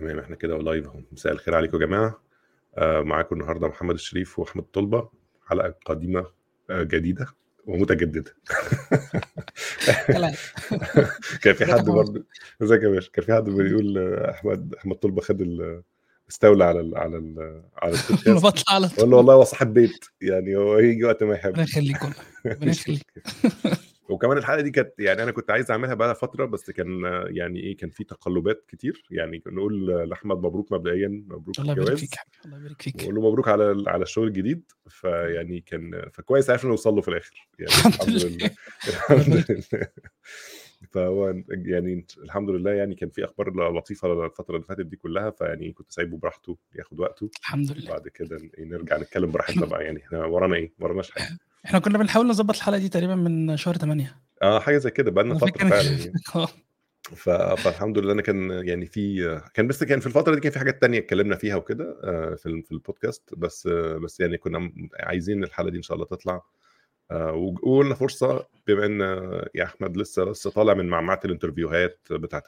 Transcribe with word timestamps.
تمام 0.00 0.18
إحنا 0.18 0.36
كده 0.36 0.56
ولايف 0.56 0.86
اهو. 0.86 1.00
مساء 1.12 1.32
الخير 1.32 1.54
عليكم 1.54 1.80
يا 1.80 1.86
جماعة. 1.86 2.22
آه 2.78 3.00
معاكم 3.00 3.34
النهارده 3.40 3.68
محمد 3.68 3.94
الشريف 3.94 4.38
وأحمد 4.38 4.62
طلبة 4.64 5.08
حلقة 5.46 5.74
قديمة 5.86 6.26
آه 6.70 6.82
جديدة 6.82 7.26
ومتجدده 7.66 8.34
كان 11.42 11.54
في 11.54 11.66
حد 11.66 11.84
برضه؟ 11.84 12.24
ازيك 12.62 12.82
يا 12.82 12.88
باشا؟ 12.88 13.10
كان 13.12 13.24
في 13.24 13.32
حد 13.34 13.44
بيقول 13.50 13.98
أحمد 14.24 14.74
أحمد 14.74 14.96
طلبة 14.96 15.20
خد 15.20 15.40
ال- 15.40 15.82
استولى 16.30 16.64
على 16.64 16.80
ال 16.80 16.96
على 16.96 17.16
ال 17.16 17.62
على 17.76 17.96
بطلع 18.44 18.74
على 18.74 18.88
طول 18.88 19.14
والله 19.14 19.34
هو 19.34 19.44
صاحب 19.44 19.74
بيت 19.74 20.04
يعني 20.20 20.56
هو 20.56 20.78
يجي 20.78 21.04
وقت 21.04 21.22
ما 21.22 21.34
يحب. 21.34 21.50
ربنا 21.50 21.62
يخليك 21.62 22.02
والله 22.02 22.16
ربنا 22.46 22.70
يخليك 22.70 23.06
وكمان 24.10 24.38
الحلقة 24.38 24.60
دي 24.60 24.70
كانت 24.70 24.92
يعني 24.98 25.22
أنا 25.22 25.30
كنت 25.30 25.50
عايز 25.50 25.70
أعملها 25.70 25.94
بقى 25.94 26.14
فترة 26.14 26.44
بس 26.44 26.70
كان 26.70 27.02
يعني 27.26 27.60
إيه 27.60 27.76
كان 27.76 27.90
في 27.90 28.04
تقلبات 28.04 28.64
كتير. 28.68 29.04
يعني 29.10 29.42
نقول 29.46 29.86
لأحمد 30.08 30.36
مبروك 30.36 30.72
مبدئيا 30.72 31.08
مبروك 31.28 31.58
الله 31.58 31.72
يبارك 31.72 31.96
فيك 31.98 32.14
الله 32.44 32.58
يبارك 32.58 32.82
فيك. 32.82 32.96
ونقول 32.96 33.14
له 33.14 33.28
مبروك 33.30 33.48
على 33.48 33.84
على 33.86 34.02
الشغل 34.02 34.28
الجديد. 34.28 34.72
فيعني 34.88 35.60
كان 35.60 36.08
فكويس 36.12 36.50
عرفنا 36.50 36.70
نوصل 36.70 36.94
له 36.94 37.00
في 37.00 37.08
الآخر. 37.08 37.48
يعني 37.58 37.72
الحمد 37.72 38.10
لله. 38.10 38.50
الحمد 38.88 39.44
لله. 39.50 39.88
فهو 40.92 41.34
يعني 41.48 42.06
الحمد 42.18 42.50
لله 42.50 42.70
يعني 42.70 42.94
كان 42.94 43.08
في 43.08 43.24
أخبار 43.24 43.72
لطيفة 43.78 44.26
الفترة 44.26 44.56
اللي 44.56 44.66
فاتت 44.66 44.86
دي 44.86 44.96
كلها. 44.96 45.30
فيعني 45.30 45.72
كنت 45.72 45.92
سايبه 45.92 46.18
براحته 46.18 46.58
ياخد 46.74 47.00
وقته. 47.00 47.30
الحمد 47.40 47.72
لله. 47.72 47.90
وبعد 47.90 48.08
كده 48.08 48.40
نرجع 48.58 48.98
نتكلم 48.98 49.30
براحتنا 49.30 49.66
بقى. 49.66 49.84
يعني 49.84 49.98
إحنا 49.98 50.24
ورانا 50.24 50.56
إيه؟ 50.56 50.72
وراناش 50.80 51.10
حاجة 51.10 51.28
إحنا 51.64 51.78
كنا 51.78 51.98
بنحاول 51.98 52.26
نظبط 52.26 52.54
الحلقة 52.56 52.78
دي 52.78 52.88
تقريبا 52.88 53.14
من 53.14 53.56
شهر 53.56 53.76
8 53.76 54.16
آه 54.42 54.60
حاجة 54.60 54.78
زي 54.78 54.90
كده 54.90 55.10
بقى 55.10 55.24
لنا 55.24 55.32
أنا 55.32 55.40
فترة 55.40 55.68
فعلا 55.68 55.90
يعني. 55.98 56.12
ف... 57.02 57.30
فالحمد 57.30 57.98
لله 57.98 58.12
أنا 58.12 58.22
كان 58.22 58.50
يعني 58.68 58.86
في 58.86 59.40
كان 59.54 59.66
بس 59.66 59.84
كان 59.84 60.00
في 60.00 60.06
الفترة 60.06 60.34
دي 60.34 60.40
كان 60.40 60.52
في 60.52 60.58
حاجات 60.58 60.80
تانية 60.80 60.98
اتكلمنا 60.98 61.36
فيها 61.36 61.56
وكده 61.56 62.00
آه، 62.04 62.34
في 62.34 62.62
في 62.62 62.72
البودكاست 62.72 63.34
بس 63.36 63.66
بس 64.04 64.20
يعني 64.20 64.38
كنا 64.38 64.72
عايزين 65.00 65.44
الحلقة 65.44 65.70
دي 65.70 65.76
إن 65.76 65.82
شاء 65.82 65.94
الله 65.94 66.06
تطلع. 66.06 66.42
آه، 67.10 67.32
وقلنا 67.32 67.94
فرصة 67.94 68.46
بما 68.66 68.86
إن 68.86 69.02
آه، 69.02 69.48
يا 69.54 69.64
أحمد 69.64 69.96
لسه 69.96 70.24
لسه 70.24 70.50
طالع 70.50 70.74
من 70.74 70.86
معمعة 70.88 71.20
ال 71.24 71.31
interview 71.31 71.92
هات 71.92 72.06
بتاعت 72.10 72.46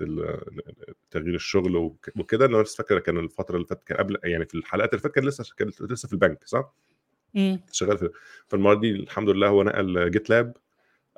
تغيير 1.11 1.35
الشغل 1.35 1.77
وك- 1.77 2.11
وكده 2.19 2.47
أنا 2.47 2.57
لسه 2.57 2.77
فاكر 2.77 2.99
كان 2.99 3.19
الفترة 3.19 3.57
اللي 3.57 3.67
فاتت 3.67 3.85
كان 3.87 3.97
قبل 3.99 4.17
يعني 4.25 4.45
في 4.47 4.55
الحلقات 4.55 4.91
اللي 4.91 5.03
فاتت 5.03 5.15
كان 5.15 5.25
لسه 5.25 5.45
كان 5.59 5.71
لسه 5.81 6.07
في 6.09 6.13
البنك 6.13 6.39
صح؟ 6.47 6.75
أمم. 7.37 7.61
شغال 7.73 7.99
في 7.99 8.11
فالمرة 8.49 8.75
دي 8.75 8.91
الحمد 8.91 9.29
لله 9.29 9.49
هو 9.49 9.63
نقل 9.63 10.11
GitLab 10.11 10.57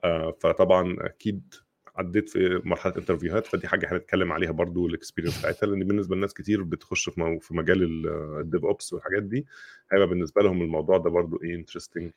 آه، 0.04 0.36
فطبعا 0.40 0.96
أكيد 1.00 1.54
عديت 1.96 2.28
في 2.28 2.60
مرحلة 2.64 2.92
interview 2.96 3.37
هات 3.37 3.46
فدي 3.46 3.68
حاجة 3.68 3.92
هنتكلم 3.92 4.32
عليها 4.32 4.50
برضو 4.50 4.86
ال 4.86 4.91
experience 4.91 5.38
بتاعتها 5.38 5.66
لأن 5.66 5.84
بالنسبة 5.84 6.16
لناس 6.16 6.34
كتير 6.34 6.62
بتخش 6.62 7.08
في 7.10 7.38
في 7.40 7.54
مجال 7.54 8.06
ال 8.40 8.64
DevOps 8.64 8.92
والحاجات 8.92 9.22
دي 9.22 9.46
هيبقى 9.92 10.08
بالنسبة 10.08 10.42
لهم 10.42 10.62
الموضوع 10.62 10.98
ده 10.98 11.10
برضو 11.10 11.40
إيه 11.42 11.54
interesting 11.54 12.10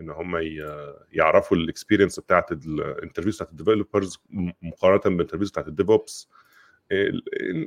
إن 0.00 0.10
هم 0.10 0.36
يعرفوا 1.12 1.56
ال 1.56 1.62
experience 1.62 2.20
بتاعت 2.20 2.52
ال 2.52 2.60
interviews 2.60 3.36
بتاعت 3.36 3.50
ال 3.50 3.56
developers 3.56 4.18
مقارنة 4.62 5.16
بال 5.16 5.22
interviews 5.22 5.50
بتاعت 5.50 5.68
ال 5.68 5.90
DevOps 5.90 6.28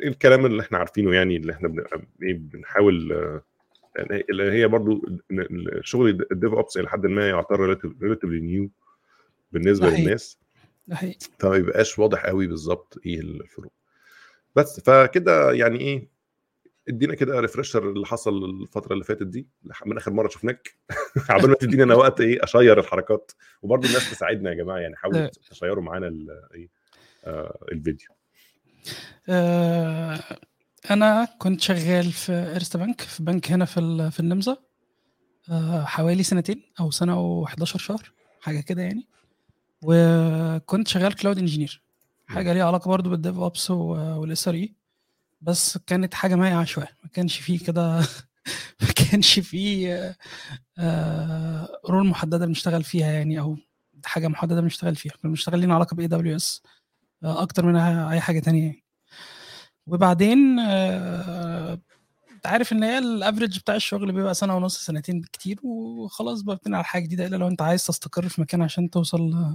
الكلام 0.05 0.45
اللي 0.45 0.61
إحنا 0.61 0.77
عارفينه 0.77 1.13
يعني 1.15 1.35
اللي 1.37 1.51
إحنا 1.53 1.73
إيه 2.23 2.33
بنحاول 2.33 3.13
اللي 3.99 4.51
هي 4.51 4.67
برضو 4.67 5.01
الشغل 5.31 6.09
ال 6.31 6.53
DevOps 6.53 6.77
إلى 6.77 6.89
حد 6.89 7.05
ما 7.05 7.29
يعتبر 7.29 7.79
relatively 8.01 8.39
new 8.39 8.69
بالنسبة 9.51 9.87
حقيقي 9.87 10.01
للناس. 10.03 10.39
حقيقي 10.91 11.17
فما 11.39 11.55
يبقاش 11.55 11.99
واضح 11.99 12.25
قوي 12.25 12.47
بالظبط 12.47 12.99
إيه 13.05 13.19
الفروق؟ 13.19 13.73
بس 14.55 14.79
فكده 14.79 15.51
يعني 15.51 15.79
إيه 15.79 16.07
ادينا 16.87 17.15
كده 17.15 17.39
ريفرشر 17.39 17.89
اللي 17.89 18.05
حصل 18.05 18.45
الفترة 18.45 18.93
اللي 18.93 19.03
فاتت 19.03 19.23
دي. 19.27 19.47
من 19.85 19.97
آخر 19.97 20.11
مرة 20.11 20.27
شفناك. 20.27 20.75
عبال 21.29 21.49
ما 21.49 21.55
تديني 21.55 21.83
أنا 21.83 21.95
وقت 21.95 22.21
إيه 22.21 22.43
أشير 22.43 22.79
الحركات. 22.79 23.31
وبرضه 23.61 23.87
الناس 23.87 24.11
تساعدنا 24.11 24.49
يا 24.49 24.55
جماعة 24.55 24.77
يعني 24.77 24.95
حاولوا 24.95 25.27
تشيروا 25.27 25.83
معانا 25.83 26.07
إيه 26.53 26.69
آه 27.25 27.65
الفيديو. 27.71 28.07
آه، 29.29 30.19
أنا 30.91 31.25
كنت 31.39 31.61
شغال 31.61 32.11
في 32.11 32.31
ارست 32.31 32.77
بنك 32.77 33.01
في 33.01 33.23
بنك 33.23 33.51
هنا 33.51 33.65
في 33.65 33.79
ال- 33.79 34.11
في 34.11 34.19
النمسا 34.19 34.57
آه، 35.49 35.83
حوالي 35.85 36.23
سنتين 36.23 36.61
أو 36.79 36.91
سنة 36.91 37.45
و11 37.45 37.63
شهر 37.63 38.11
حاجة 38.41 38.59
كده 38.61 38.81
يعني. 38.81 39.07
وكنت 39.83 40.87
شغال 40.87 41.13
cloud 41.15 41.37
engineer. 41.37 41.83
حاجة 42.27 42.53
ليها 42.53 42.65
علاقة 42.65 42.89
برضو 42.89 43.09
بال 43.09 43.16
DevOps 43.16 43.37
وال 43.37 43.71
SRE 43.71 44.75
بس 45.41 45.77
كانت 45.77 46.13
حاجة 46.13 46.35
مايعه 46.35 46.63
شوية. 46.65 46.97
ما 47.03 47.09
كانش 47.09 47.39
فيه 47.39 47.59
كده 47.59 47.97
ما 48.81 48.87
كانش 48.95 49.39
فيه 49.39 50.15
آه، 50.77 51.69
role 51.89 52.07
محددة 52.07 52.45
بنشتغل 52.45 52.83
فيها 52.83 53.11
يعني 53.11 53.39
أو 53.39 53.57
حاجة 54.05 54.27
محددة 54.27 54.61
بنشتغل 54.61 54.95
فيها. 54.95 55.11
كنا 55.13 55.31
بنشتغل 55.31 55.59
لينا 55.59 55.75
علاقة 55.75 55.95
ب 55.95 56.07
AWS 56.07 56.61
أكتر 57.23 57.65
من 57.65 57.75
أي 57.75 58.21
حاجة 58.21 58.39
تانية 58.39 58.63
يعني. 58.65 58.82
وبعدين 59.87 60.59
آه، 60.59 61.79
انت 62.31 62.47
عارف 62.47 62.71
ان 62.71 62.83
هي 62.83 62.97
ال 62.97 63.05
average 63.05 63.59
بتاع 63.59 63.75
الشغل 63.75 64.11
بيبقى 64.11 64.33
سنة 64.33 64.55
ونص 64.55 64.85
سنتين 64.85 65.21
بالكتير 65.21 65.59
وخلاص 65.63 66.41
بقى 66.41 66.55
بتنقل 66.55 66.75
على 66.75 66.83
حاجة 66.83 67.03
جديدة 67.03 67.25
إلا 67.27 67.35
لو 67.35 67.47
انت 67.47 67.61
عايز 67.61 67.85
تستقر 67.85 68.29
في 68.29 68.41
مكان 68.41 68.61
عشان 68.61 68.89
توصل 68.89 69.53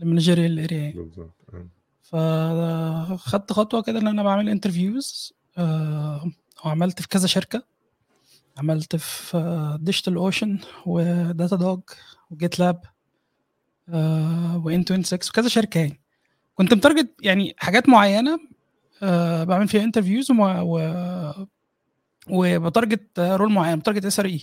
لل 0.00 0.10
managerial 0.10 0.58
area 0.60 0.78
يعني. 0.78 0.92
بالظبط 0.92 1.34
آه. 1.54 1.68
فخدت 3.16 3.52
خطوة 3.52 3.82
كده 3.82 3.98
إن 3.98 4.06
أنا 4.08 4.22
بعمل 4.22 4.48
interviews 4.48 5.34
وعملت 6.64 7.02
في 7.02 7.08
كذا 7.08 7.26
شركة. 7.26 7.62
عملت 8.58 8.96
في 8.96 9.78
DigitalOcean 9.80 10.58
و 10.86 11.56
Datadog 11.56 11.77
و 11.77 11.80
GitLab 12.30 12.80
وان 14.64 14.84
تو 14.84 15.02
6 15.02 15.28
وكذا 15.28 15.48
شركة 15.48 15.78
يعني. 15.78 16.00
كنت 16.54 16.74
مت 16.74 16.83
target 16.83 17.10
يعني 17.22 17.54
حاجات 17.58 17.88
معينة 17.88 18.38
آه، 19.04 19.44
بعمل 19.44 19.68
فيها 19.68 19.84
interviews 19.84 20.30
و 20.30 21.30
وب 22.30 22.53
target 22.53 23.20
role 23.20 23.52
معين 23.52 23.78
ب 23.78 23.82
target 23.82 24.04
SRE 24.04 24.40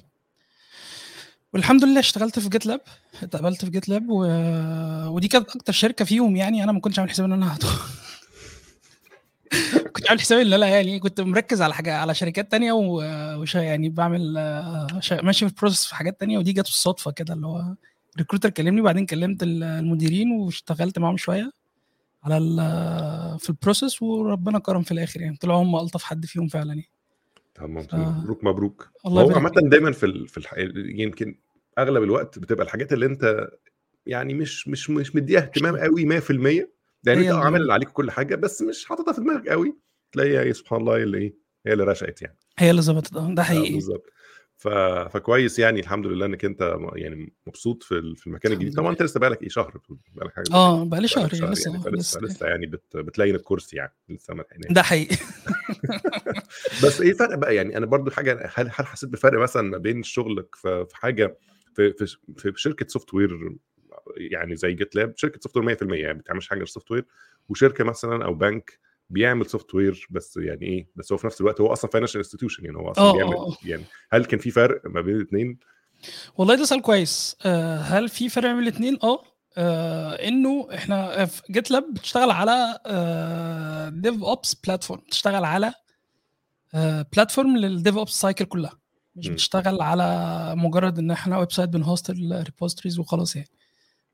والحمد 1.54 1.84
لله 1.84 2.00
اشتغلت 2.00 2.40
في 2.40 2.50
GitLab 2.50 2.82
اتقبلت 3.24 3.66
في 3.66 3.72
GitLab 3.72 4.10
و... 4.10 4.26
ودي 5.08 5.28
كانت 5.28 5.56
أكتر 5.56 5.74
شركة 5.74 6.06
فيهم 6.06 6.36
يعني 6.36 6.64
أنا 6.64 6.72
ما 6.72 6.80
كنتش 6.80 7.00
عامل 7.00 7.10
حساب 7.12 7.26
إن 7.26 7.32
أنا 7.34 7.56
هدخل. 7.56 7.90
كنت 9.96 10.10
عامل 10.10 10.20
حسابي 10.22 10.42
إن 10.42 10.54
أنا 10.54 10.68
يعني 10.68 11.00
كنت 11.00 11.22
مركز 11.22 11.62
على 11.62 11.74
حاجة 11.74 11.98
على 11.98 12.14
شركات 12.16 12.52
تانية 12.52 12.72
و... 12.74 13.02
وش 13.42 13.56
يعني 13.56 13.90
بعمل 13.90 14.36
آه، 14.38 14.88
شا- 15.00 15.22
ماشي 15.22 15.46
في 15.50 15.52
ال 15.56 15.59
process 15.59 15.86
في 15.86 15.96
حاجات 15.96 16.20
تانية 16.20 16.38
ودي 16.38 16.54
جت 16.54 16.60
بالصدفة 16.66 17.12
كده 17.12 17.34
اللي 17.34 17.48
هو 17.48 17.76
recruiter 18.18 18.50
كلمني 18.50 18.82
وبعدين 18.82 19.06
كلمت 19.06 19.44
ال- 19.44 19.64
المديرين 19.64 20.32
واشتغلت 20.32 21.00
معاهم 21.00 21.18
شوية. 21.18 21.52
على. 22.24 23.38
في 23.40 23.50
ال 23.50 23.56
process 23.56 24.02
وربنا 24.02 24.60
كرم 24.60 24.82
في 24.82 24.92
الآخر 24.92 25.22
يعني. 25.22 25.38
طلعوا 25.38 25.64
هم 25.64 25.76
ألطف 25.76 26.04
حد 26.04 26.26
فيهم 26.26 26.48
فعلا 26.48 26.70
يعني. 26.74 26.90
تمام 27.56 27.84
ف... 27.84 27.96
مبروك 27.96 28.44
مبروك. 28.44 28.90
الله 29.06 29.22
هو 29.22 29.32
عامة 29.32 29.52
دايما 29.56 29.92
في 29.92 30.06
ال... 30.06 30.28
في 30.28 30.38
الح... 30.38 30.54
يمكن 30.76 31.36
أغلب 31.80 32.04
الوقت 32.04 32.40
بتبقى 32.40 32.66
الحاجات 32.66 32.94
اللي 32.94 33.06
أنت 33.06 33.48
يعني 34.06 34.34
مش 34.34 34.68
مش 34.68 34.90
مش 34.90 35.16
مديها 35.16 35.42
اهتمام 35.42 35.78
قوي 35.78 36.22
100% 36.22 36.32
لأن 37.04 37.18
أنت 37.20 37.32
عامل 37.32 37.62
اللي 37.62 37.74
عليك 37.74 37.90
كل 37.90 38.12
حاجة 38.12 38.36
بس 38.36 38.62
مش 38.62 38.86
حاططها 38.86 39.14
في 39.14 39.22
دماغك 39.22 39.50
قوي. 39.50 39.78
تلاقيها 40.12 40.42
إيه 40.42 40.54
سبحان 40.54 40.80
الله 40.80 40.96
اللي 40.96 41.18
إيه 41.18 41.36
هي 41.66 41.74
اللي 41.74 41.84
رشقت 41.84 42.22
يعني. 42.22 42.38
هي 42.58 42.72
اللي 42.72 42.82
ظبطت. 42.82 43.16
آه، 43.16 43.34
ده 43.34 43.42
آه 43.42 43.46
حقيقي. 43.46 43.74
بالظبط. 43.74 44.06
ف... 44.62 44.68
فكويس 45.14 45.60
يعني 45.60 45.80
الحمد 45.80 46.08
لله 46.08 46.26
إنك 46.26 46.46
أنت 46.46 46.78
يعني 46.96 47.34
مبسوط 47.48 47.84
في 47.84 48.16
في 48.16 48.28
المكان 48.28 48.52
الجديد. 48.52 48.76
طبعا 48.76 48.92
أنت 48.92 49.02
لسه 49.02 49.20
بقالك 49.20 49.42
إيه 49.44 49.50
شهر 49.50 49.82
بقالك 50.16 50.34
حاجة 50.36 50.46
آه 50.54 50.86
بقالي 50.86 51.08
شهر 51.08 51.30
شهر 51.30 51.42
يعني 51.42 51.52
لسه 51.54 51.72
يعني 51.72 51.98
لسه 51.98 52.22
لسه 52.22 52.48
يعني 52.48 52.66
بت... 52.66 52.98
بتلاين 52.98 53.36
الكرسي 53.36 53.78
يعني 53.78 53.94
لسه 54.10 54.34
ما 54.34 54.42
لحقناش 54.42 54.72
ده 54.72 54.82
حقيقي. 54.82 55.16
بس 56.84 57.02
إيه 57.02 57.10
الفرق 57.12 57.36
بقى 57.36 57.56
يعني 57.56 57.78
أنا 57.78 57.86
برضو 57.86 58.12
حاجة 58.12 58.52
هل 58.56 58.72
هل 58.76 58.86
حسيت 58.86 59.10
بفرق 59.10 59.40
مثلا 59.40 59.62
ما 59.62 59.78
بين 59.78 60.04
شغلك 60.04 60.56
في 60.56 60.86
في 60.86 60.96
حاجة 60.96 61.38
في 61.76 61.94
في 61.94 62.18
في 62.38 62.54
شركة 62.56 62.88
software 62.88 63.56
يعني 64.18 64.56
زي 64.56 64.74
GitLab 64.74 65.14
شركه 65.18 65.40
software 65.44 65.76
100% 65.76 65.94
يعني 65.94 66.14
ما 66.14 66.20
بتعملش 66.20 66.48
حاجة 66.50 66.64
software 66.64 67.06
وشركة 67.50 67.84
مثلا 67.84 68.26
أو 68.26 68.34
بنك 68.34 68.80
بيعمل 69.12 69.46
software 69.46 70.08
بس 70.10 70.38
يعني 70.38 70.66
إيه 70.66 70.88
بس 70.96 71.12
هو 71.12 71.18
في 71.18 71.28
نفس 71.28 71.42
الوقت 71.42 71.62
هو 71.62 71.74
أصلا 71.74 71.92
financial 71.92 72.18
institution 72.18 72.66
يعني 72.66 72.78
هو 72.78 72.92
أصلا 72.92 73.04
آه 73.04 73.14
بيعمل 73.14 73.34
آه 73.34 73.48
آه. 73.48 73.58
يعني 73.66 73.84
هل 74.12 74.26
كان 74.26 74.40
في 74.40 74.52
فرق 74.52 74.82
ما 74.86 75.02
بين 75.02 75.16
الاثنين؟ 75.16 75.60
والله 76.38 76.56
ده 76.56 76.66
سؤال 76.66 76.82
كويس 76.82 77.38
آه 77.46 77.78
هل 77.78 78.10
في 78.10 78.30
فرق 78.30 78.50
بين 78.50 78.60
الاثنين 78.60 78.98
آه 79.04 79.24
آه، 79.58 80.28
إنه 80.28 80.68
إحنا 80.74 81.26
في 81.26 81.42
GitLab 81.52 81.94
بتشتغل 81.94 82.32
على 82.32 82.80
DevOps 83.94 84.56
platform 84.56 85.02
بتشتغل 85.08 85.46
على 85.46 85.74
platform 87.14 87.58
لل 87.58 87.98
DevOps 87.98 88.12
cycle 88.12 88.46
كلها 88.46 88.80
مش 89.16 89.28
م. 89.28 89.34
بتشتغل 89.34 89.82
على 89.82 90.54
مجرد 90.58 91.00
إن 91.00 91.12
إحنا 91.12 91.38
website 91.38 91.70
بن 91.70 91.83
host 91.83 92.10
ال 92.10 92.17
repositories 92.17 93.00
وخلاص 93.00 93.36
يعني 93.36 93.50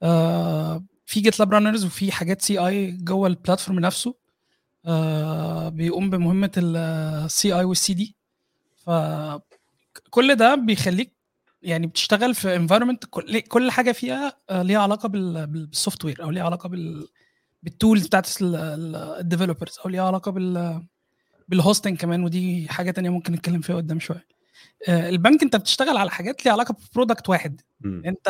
آه، 0.03 0.83
في 1.05 1.19
GitLab 1.19 1.53
runners 1.53 1.85
وفي 1.85 2.11
حاجات 2.11 2.41
CI 2.41 2.91
جوه 2.91 3.27
ال 3.27 3.33
platform 3.33 3.79
نفسه 3.79 4.09
آه 4.09 4.26
بيقوم 5.69 6.09
بمهمة 6.09 6.51
ال 6.57 7.53
CI 7.53 7.63
وال 7.63 7.93
CD 7.93 8.15
فكل 8.77 10.35
ده 10.35 10.55
بيخليك 10.55 11.17
يعني 11.61 11.87
بتشتغل 11.87 12.35
في 12.35 12.55
environment 12.55 13.05
كل, 13.09 13.39
كل 13.39 13.71
حاجة 13.71 13.91
فيها 13.91 14.33
آه، 14.49 14.61
ليها 14.61 14.79
علاقة 14.79 15.09
بال 15.09 16.05
software 16.05 16.23
أو 16.23 16.29
ليها 16.29 16.43
علاقة 16.43 16.69
بال 16.69 17.07
بال 17.63 17.76
tools 17.76 18.07
بتاعت 18.07 18.27
ال 18.41 18.54
developers 18.54 19.79
أو 19.85 19.89
ليها 19.89 20.03
علاقة 20.07 20.31
بال 20.31 20.83
بال 21.47 21.59
hosting 21.59 21.97
كمان 21.97 22.23
ودي 22.23 22.67
حاجة 22.69 22.91
تانية 22.91 23.09
ممكن 23.09 23.33
نتكلم 23.33 23.61
فيها 23.61 23.75
قدام 23.75 23.99
شوية. 23.99 24.25
آه، 24.89 25.09
البنك 25.09 25.43
انت 25.43 25.55
بتشتغل 25.55 25.97
على 25.97 26.11
حاجات 26.11 26.45
ليها 26.45 26.53
علاقة 26.53 26.75
ب 26.91 26.96
product 26.96 27.29
واحد. 27.29 27.61
م. 27.81 28.05
انت 28.05 28.27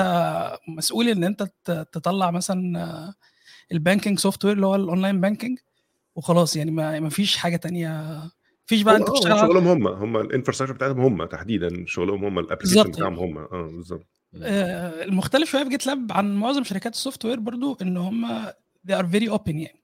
مسؤول 0.68 1.08
ان 1.10 1.24
انت 1.24 1.44
تطلع 1.92 2.32
مثلا 2.32 3.14
ال 3.72 4.20
banking 4.20 4.46
software 4.46 4.56
اللي 4.56 4.66
هو 4.66 4.76
ال 4.76 4.82
online 4.82 5.22
banking 5.22 5.60
وخلاص 6.18 6.56
يعني 6.56 6.72
ما 6.72 7.10
فيش 7.10 7.38
حاجة 7.38 7.56
تانية. 7.56 8.22
فيش 8.66 8.82
بقى 8.82 8.96
أنت 8.96 9.10
بتشتغل 9.10 9.40
شغلهم 9.40 9.68
هم 9.68 9.88
هم 9.88 10.18
ال 10.18 10.21
infrastructure 10.21 10.74
بتاعتهم 10.74 11.00
هم 11.00 11.26
تحديدا 11.26 11.84
شغلهم 11.88 12.26
هم 12.26 12.40
ال 12.40 12.43
application 12.43 12.84
بتاعهم 12.84 13.20
هم. 13.20 13.38
آه 13.38 13.70
بالظبط. 13.74 14.08
آه 14.44 15.04
المختلف 15.04 15.50
شوية 15.50 15.64
في 15.64 15.70
GitLab 15.70 16.12
عن 16.12 16.36
معظم 16.36 16.64
شركات 16.64 16.94
ال 16.94 17.26
software 17.26 17.40
برضو 17.40 17.78
إن 17.82 17.98
هم 17.98 18.46
they 18.92 18.94
are 18.94 19.06
very 19.06 19.30
open 19.34 19.56
يعني. 19.56 19.82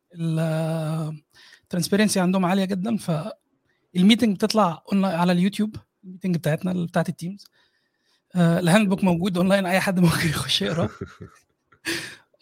ال 1.64 1.68
transparency 1.68 2.20
عندهم 2.20 2.46
عالية 2.46 2.66
جدا 2.66 2.98
فال 2.98 3.28
meeting 3.28 4.36
بتطلع 4.36 4.84
على 4.94 5.32
اليوتيوب 5.32 5.76
ال 6.04 6.08
meeting 6.08 6.38
بتاعتنا 6.38 6.86
بتاعت 6.86 7.10
ال 7.10 7.16
teams 7.16 7.46
آه 8.36 8.60
ال 8.60 8.90
handbook 8.90 9.04
موجود 9.04 9.38
اونلاين 9.38 9.66
أي 9.66 9.80
حد 9.80 10.00
ممكن 10.00 10.30
يخش 10.30 10.62
يقرا 10.62 10.90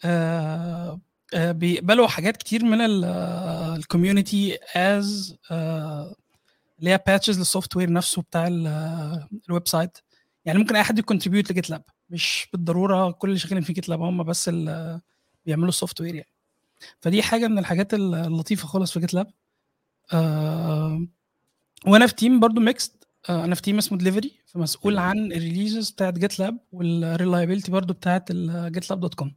آه 0.04 0.90
آه 0.90 1.00
بيقبلوا 1.34 2.06
حاجات 2.06 2.36
كتير 2.36 2.64
من 2.64 2.78
ال 2.80 2.98
community 2.98 4.58
as 4.76 5.36
اللي 5.50 6.90
هي 6.90 7.00
patches 7.06 7.38
لل 7.38 7.76
software 7.76 7.92
نفسه 7.92 8.22
بتاع 8.22 8.46
ال 8.46 9.68
website. 9.68 9.98
يعني 10.44 10.58
ممكن 10.58 10.76
أي 10.76 10.82
حد 10.82 10.98
ي 10.98 11.02
contribute 11.02 11.46
ل 11.46 11.50
GitLab 11.50 11.84
مش 12.10 12.48
بالضرورة 12.52 13.10
كل 13.10 13.28
اللي 13.28 13.38
شغالين 13.38 13.62
في 13.62 13.72
GitLab 13.72 14.00
هم 14.02 14.22
بس 14.22 14.48
اللي 14.48 15.00
بيعملوا 15.46 15.68
ال 15.68 16.00
software 16.00 16.14
يعني. 16.14 16.32
فدي 17.00 17.22
حاجة 17.22 17.48
من 17.48 17.58
الحاجات 17.58 17.94
اللطيفة 17.94 18.66
خالص 18.68 18.92
في 18.92 19.00
GitLab 19.00 19.26
آه 20.12 21.06
وأنا 21.86 22.06
في 22.06 22.14
team 22.14 22.40
برضو 22.40 22.60
mixed 22.60 23.08
آه 23.28 23.44
أنا 23.44 23.54
في 23.54 23.62
team 23.62 23.78
اسمه 23.78 23.98
دليفري 23.98 24.32
فمسؤول 24.46 24.98
عن 24.98 25.32
ال 25.32 25.38
releases 25.38 25.90
بتاعت 25.90 26.14
GitLab 26.14 26.38
وال 26.38 26.58
reliability 26.72 27.70
برضو 27.70 27.94
بتاعت 27.94 28.32
GitLab 28.32 29.00
dot 29.00 29.14
com 29.14 29.34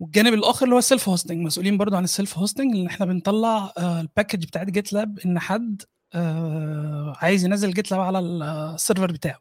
والجانب 0.00 0.34
الآخر 0.34 0.64
اللي 0.64 0.74
هو 0.74 0.78
ال 0.78 1.08
self-hosting 1.08 1.46
مسؤولين 1.46 1.76
برضو 1.78 1.96
عن 1.96 2.04
ال 2.04 2.38
self-hosting 2.38 2.74
لأن 2.74 2.86
إحنا 2.86 3.06
بنطلع 3.06 3.72
آه 3.78 4.00
ال 4.00 4.06
package 4.06 4.44
بتاعت 4.44 4.66
GitLab 4.70 5.18
إن 5.26 5.38
حد 5.38 5.82
آه 6.14 7.12
عايز 7.16 7.44
ينزل 7.44 7.74
GitLab 7.74 8.00
على 8.00 8.18
ال 8.18 8.31
server 8.31 9.12
بتاعه. 9.12 9.38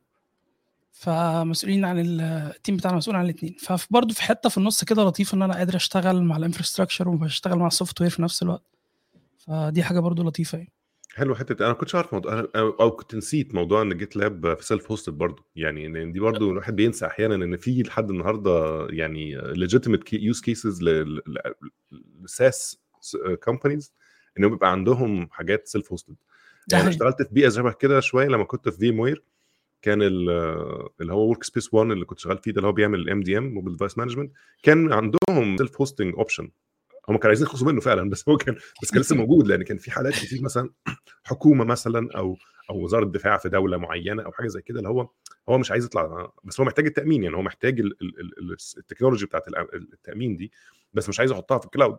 فمسؤولين 0.91 1.85
عن 1.85 2.00
ال 2.00 2.15
team 2.15 2.77
بتاعنا 2.77 2.97
مسؤول 2.97 3.15
عن 3.15 3.25
الاثنين 3.25 3.55
فبرضه 3.59 4.13
في 4.13 4.23
حتة 4.23 4.50
في 4.50 4.57
النص 4.57 4.83
كده 4.83 5.03
لطيف 5.03 5.33
إن 5.33 5.41
أنا 5.41 5.53
قادر 5.53 5.75
أشتغل 5.75 6.23
مع 6.23 6.38
ال 6.38 6.42
infrastructure 6.42 7.10
وبشتغل 7.09 7.57
مع 7.59 7.67
ال 7.68 8.01
software 8.01 8.10
في 8.09 8.21
نفس 8.21 8.44
الوقت. 8.44 8.63
فدي 9.38 9.83
حاجة 9.83 10.00
برضه 10.00 10.23
لطيفة 10.23 10.57
يعني. 10.57 10.71
حلو 11.15 11.36
حتة. 11.36 11.65
أنا 11.65 11.74
كنتش 11.74 11.95
عارف 11.95 12.13
موضوع 12.13 12.33
أنا 12.39 12.48
أو 12.56 12.92
كنت 12.92 13.15
نسيت 13.15 13.56
موضوع 13.56 13.81
إن 13.81 13.98
GitLab 13.98 14.54
في 14.57 14.65
self-hosted 14.65 15.13
برضه. 15.13 15.44
يعني 15.56 15.86
إن 15.86 16.12
دي 16.12 16.19
برضه 16.19 16.51
الواحد 16.51 16.75
بينسى 16.75 17.06
أحيانا 17.06 17.36
إن 17.36 17.57
في 17.57 17.81
لحد 17.83 18.10
النهارده 18.10 18.88
يعني 18.89 19.36
legitimate 19.42 20.13
use 20.13 20.42
cases 20.42 20.83
ل 22.24 22.35
SaaS 22.35 22.80
companies 23.44 23.94
انهم 24.39 24.51
بيبقى 24.51 24.71
عندهم 24.71 25.27
حاجات 25.31 25.68
self-hosted 25.68 26.15
يعني 26.71 26.89
اشتغلت 26.89 27.21
في 27.21 27.33
بيئة 27.33 27.50
شبه 27.50 27.71
كده 27.71 28.00
شوية 28.00 28.27
لما 28.27 28.44
كنت 28.44 28.69
في 28.69 28.77
VMware 28.77 29.24
كان 29.81 30.01
اللي 30.01 31.13
هو 31.13 31.30
Workspace 31.30 31.74
1 31.74 31.92
اللي 31.92 32.06
كنت 32.06 32.19
شغال 32.19 32.38
فيه 32.38 32.51
ده 32.51 32.57
اللي 32.57 32.68
هو 32.68 32.71
بيعمل 32.71 33.00
ال 33.00 33.21
MDM 33.21 33.54
mobile 33.54 33.71
device 33.74 33.98
management 33.98 34.31
كان 34.63 34.94
عندهم 34.94 35.57
self-hosting 35.57 36.15
option 36.15 36.50
هم 37.09 37.15
كانوا 37.17 37.27
عايزين 37.27 37.47
يخلصوا 37.47 37.67
منه 37.67 37.81
فعلا 37.81 38.09
بس 38.09 38.29
هو 38.29 38.38
كان 38.38 38.55
بس 38.81 38.91
كان 38.91 39.01
لسه 39.01 39.15
موجود 39.15 39.47
لأن 39.47 39.63
كان 39.63 39.77
في 39.77 39.91
حالات 39.91 40.13
كتير 40.13 40.41
مثلا 40.41 40.69
حكومة 41.23 41.65
مثلا 41.65 42.09
أو 42.15 42.38
أو 42.69 42.83
وزارة 42.83 43.05
دفاع 43.05 43.38
في 43.38 43.50
دولة 43.50 43.77
معينة 43.77 44.23
أو 44.23 44.31
حاجة 44.31 44.47
زي 44.47 44.61
كده 44.61 44.77
اللي 44.77 44.89
هو 44.89 45.09
هو 45.50 45.57
مش 45.57 45.71
عايز 45.71 45.85
يطلع. 45.85 46.31
بس 46.44 46.59
هو 46.59 46.65
محتاج 46.65 46.85
التأمين 46.85 47.23
يعني 47.23 47.35
هو 47.35 47.41
محتاج 47.41 47.81
ال 48.77 48.82
technology 48.82 49.25
بتاعت 49.25 49.44
التأمين 49.73 50.38
دي 50.38 50.51
بس 50.94 51.09
مش 51.09 51.19
عايز 51.19 51.31
يحطها 51.31 51.57
في 51.57 51.65
ال 51.65 51.71
cloud 51.71 51.98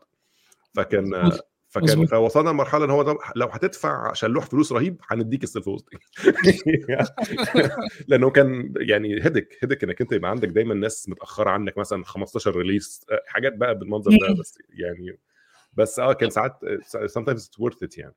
فكان 0.74 1.32
فكان 1.75 2.06
فوصلنا 2.06 2.50
لمرحلة 2.50 2.85
إن 2.85 2.91
هو 2.91 3.19
لو 3.37 3.47
هتدفع 3.47 4.12
شلوح 4.12 4.47
فلوس 4.47 4.73
رهيب 4.73 5.00
هنديك 5.11 5.44
ال 5.44 5.69
self-hosting. 5.69 6.00
لأنه 8.09 8.31
كان 8.31 8.75
يعني 8.76 9.21
هدك 9.21 9.59
هدك 9.62 9.85
إنك 9.85 10.00
أنت 10.00 10.12
يبقى 10.12 10.31
عندك 10.31 10.49
دايما 10.49 10.75
ناس 10.75 11.09
متأخرة 11.09 11.50
عنك 11.50 11.79
مثلا 11.79 12.05
15 12.05 12.56
release 12.56 13.06
حاجات 13.26 13.56
بقى 13.56 13.79
بالمنظر 13.79 14.11
ده 14.11 14.35
بس 14.41 14.59
يعني 14.71 15.19
بس 15.73 15.99
آه 15.99 16.12
كان 16.12 16.31
ساعات 16.31 16.59
sometimes 17.06 17.38
it's 17.38 17.65
worth 17.65 17.87
it 17.87 17.99
يعني. 17.99 18.15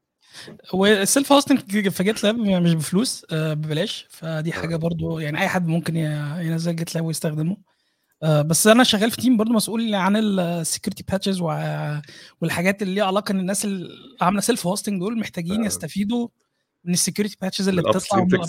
وال 0.73 1.31
self-hosting 1.31 1.59
في 1.89 2.04
GitLab 2.03 2.38
مش 2.39 2.74
بفلوس 2.74 3.25
ببلاش. 3.31 4.07
فدي 4.09 4.51
حاجة 4.51 4.75
برضو 4.75 5.19
يعني 5.19 5.42
أي 5.42 5.48
حد 5.48 5.68
ممكن 5.68 5.95
ينزل 5.95 6.75
GitLab 6.75 7.05
ويستخدمه. 7.06 7.51
آه، 7.51 7.76
بس 8.23 8.67
أنا 8.67 8.83
شغال 8.83 9.11
في 9.11 9.17
team 9.17 9.38
برضو 9.37 9.53
مسؤول 9.53 9.95
عن 9.95 10.15
ال 10.15 10.25
security 10.25 11.03
patches 11.11 11.41
والحاجات 12.41 12.81
اللي 12.81 12.95
ليها 12.95 13.05
علاقة 13.05 13.31
إن 13.31 13.39
الناس 13.39 13.65
اللي 13.65 13.89
عاملة 14.21 14.41
self-hosting 14.41 14.99
دول 14.99 15.19
محتاجين 15.19 15.61
آه. 15.61 15.65
يستفيدوا 15.65 16.27
من 16.83 16.93
ال 16.94 16.98
security 16.98 17.38
patches 17.41 17.67
اللي 17.67 17.81
بتطلع 17.81 18.23
من 18.23 18.39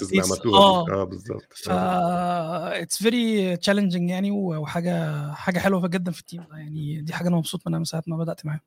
آه. 0.54 0.90
آه 0.90 1.04
بالظبط. 1.04 1.52
ف 1.54 1.70
it's 1.70 3.02
very 3.02 3.56
challenging 3.56 4.10
يعني 4.10 4.30
وحاجة 4.30 5.26
حاجة 5.32 5.58
حلوة 5.58 5.88
جدا 5.88 6.12
في 6.12 6.20
ال 6.20 6.25
team 6.25 6.44
يعني. 6.52 7.00
دي 7.00 7.12
حاجة 7.12 7.28
أنا 7.28 7.36
مبسوط 7.36 7.66
منها 7.66 7.78
من 7.78 7.84
ساعة 7.84 8.02
ما 8.06 8.16
بدأت 8.16 8.46
معاهم. 8.46 8.60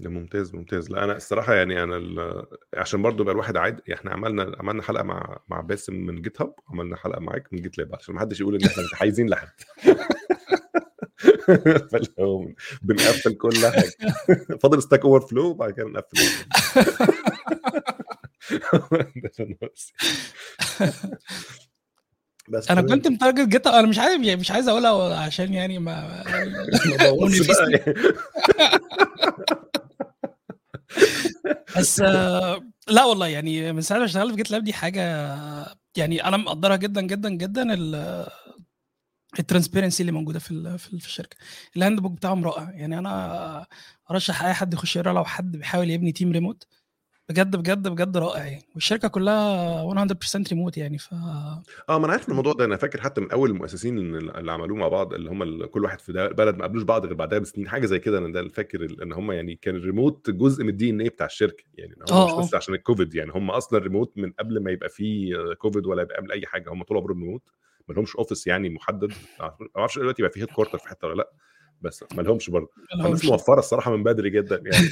ده 0.00 0.10
ممتاز 0.10 0.54
ممتاز. 0.54 0.90
لا 0.90 1.04
أنا 1.04 1.16
الصراحة 1.16 1.54
يعني 1.54 1.82
أنا 1.82 1.96
ال... 1.96 2.44
عشان 2.74 3.02
برضو 3.02 3.22
يبقى 3.22 3.32
الواحد 3.32 3.56
عاد 3.56 3.80
إحنا 3.92 4.10
عملنا 4.10 4.56
عملنا 4.60 4.82
حلقة 4.82 5.02
مع 5.02 5.38
مع 5.48 5.60
باسم 5.60 5.94
من 5.94 6.22
GitHub 6.22 6.54
عملنا 6.68 6.96
حلقة 6.96 7.20
معاك 7.20 7.52
من 7.52 7.62
GitLab 7.62 7.94
عشان 7.94 8.14
ما 8.14 8.20
حدش 8.20 8.40
يقول 8.40 8.54
إن 8.54 8.64
إحنا 8.64 8.82
متحيزين 8.82 9.28
لحد. 9.28 9.48
بنقفل 12.82 13.34
كل 13.34 13.66
حاجة. 13.66 13.92
فاضل 14.62 14.82
Stack 14.82 15.04
Overflow 15.04 15.46
وبعد 15.46 15.70
كده 15.70 15.86
نقفل 15.86 16.18
بس 22.48 22.70
أنا 22.70 22.82
كنت 22.82 23.08
متارجت 23.08 23.48
Git 23.48 23.66
أنا 23.66 23.86
مش 23.86 23.98
عارف 23.98 24.22
يعني 24.22 24.40
مش 24.40 24.50
عايز 24.50 24.68
أقولها 24.68 25.18
عشان 25.18 25.54
يعني 25.54 25.78
ما 25.78 26.24
بس 31.76 32.00
لا 32.88 33.04
والله 33.04 33.26
يعني 33.26 33.72
من 33.72 33.80
ساعة 33.80 33.98
ما 33.98 34.04
اشتغلت 34.04 34.30
في 34.30 34.36
GitLab 34.36 34.64
دي 34.64 34.72
حاجة 34.72 35.00
يعني 35.96 36.24
أنا 36.24 36.36
مقدرها 36.36 36.76
جدا 36.76 37.00
جدا 37.00 37.28
جدا 37.28 37.62
ال 39.38 39.43
transparency 39.43 40.02
اللي 40.02 40.12
موجودة 40.12 40.38
في 40.38 40.78
في 40.78 40.94
الشركة. 40.94 41.36
ال 41.76 42.00
handbook 42.00 42.12
بتاعهم 42.12 42.44
رائع. 42.44 42.70
يعني 42.70 42.98
أنا 42.98 43.66
أرشح 44.10 44.42
أي 44.44 44.52
حد 44.54 44.74
يخش 44.74 44.96
يقرا 44.96 45.12
لو 45.12 45.24
حد 45.24 45.56
بيحاول 45.56 45.90
يبني 45.90 46.12
team 46.12 46.32
remote 46.32 46.66
بجد 47.28 47.56
بجد 47.56 47.88
بجد 47.88 48.16
رائع 48.16 48.44
يعني. 48.46 48.64
والشركة 48.74 49.08
كلها 49.08 49.82
100% 49.84 50.48
ريموت 50.52 50.76
يعني 50.76 50.98
ف 50.98 51.14
آه 51.88 51.98
ما 51.98 52.04
أنا 52.04 52.12
عارف 52.12 52.28
الموضوع 52.28 52.52
ده 52.52 52.64
أنا 52.64 52.76
فاكر 52.76 53.00
حتى 53.00 53.20
من 53.20 53.30
أول 53.30 53.50
المؤسسين 53.50 53.98
اللي 53.98 54.52
عملوه 54.52 54.78
مع 54.78 54.88
بعض 54.88 55.14
اللي 55.14 55.30
هم 55.30 55.64
كل 55.66 55.84
واحد 55.84 56.00
في 56.00 56.12
بلد 56.12 56.54
ما 56.56 56.60
قابلوش 56.60 56.82
بعض 56.82 57.04
غير 57.06 57.14
بعدها 57.14 57.38
بسنين 57.38 57.68
حاجة 57.68 57.86
زي 57.86 57.98
كده. 57.98 58.18
أنا 58.18 58.32
ده 58.32 58.48
فاكر 58.48 59.02
إن 59.02 59.12
هم 59.12 59.32
يعني 59.32 59.56
كان 59.56 59.76
الريموت 59.76 60.30
جزء 60.30 60.62
من 60.64 60.68
ال 60.68 60.90
DNA 60.90 61.08
بتاع 61.08 61.26
الشركة. 61.26 61.64
يعني 61.74 61.94
هم 61.94 62.02
مش 62.02 62.10
آه، 62.12 62.40
بس 62.40 62.54
آه. 62.54 62.56
عشان 62.56 62.74
الكوفيد 62.74 63.14
يعني 63.14 63.32
هم 63.34 63.50
أصلا 63.50 63.78
ريموت 63.78 64.12
من 64.16 64.32
قبل 64.32 64.62
ما 64.62 64.70
يبقى 64.70 64.88
فيه 64.88 65.34
كوفيد 65.58 65.86
ولا 65.86 66.02
يبقى 66.02 66.16
قبل 66.16 66.32
أي 66.32 66.46
حاجة. 66.46 66.72
هم 66.72 66.82
طول 66.82 66.96
عمرهم 66.96 67.22
ريموت 67.24 67.42
ما 67.90 67.94
لهمش 67.94 68.16
office 68.16 68.46
يعني 68.46 68.68
محدد. 68.68 69.12
ما 69.40 69.54
أعرفش 69.76 69.98
دلوقتي 69.98 70.22
يبقى 70.22 70.32
فيه 70.32 70.40
headquarter 70.40 70.78
في 70.78 70.88
حتة 70.88 71.06
ولا 71.06 71.16
لأ 71.16 71.32
بس 71.80 72.04
ما 72.16 72.22
لهمش. 72.22 72.50
برضه 72.50 72.68
الناس 72.94 73.24
موفرة 73.24 73.58
الصراحة 73.58 73.96
من 73.96 74.02
بدري 74.02 74.30
جدا 74.30 74.62
يعني. 74.66 74.88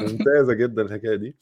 ممتازة 0.00 0.52
جدا 0.52 0.82
الحكاية 0.82 1.16
دي. 1.16 1.36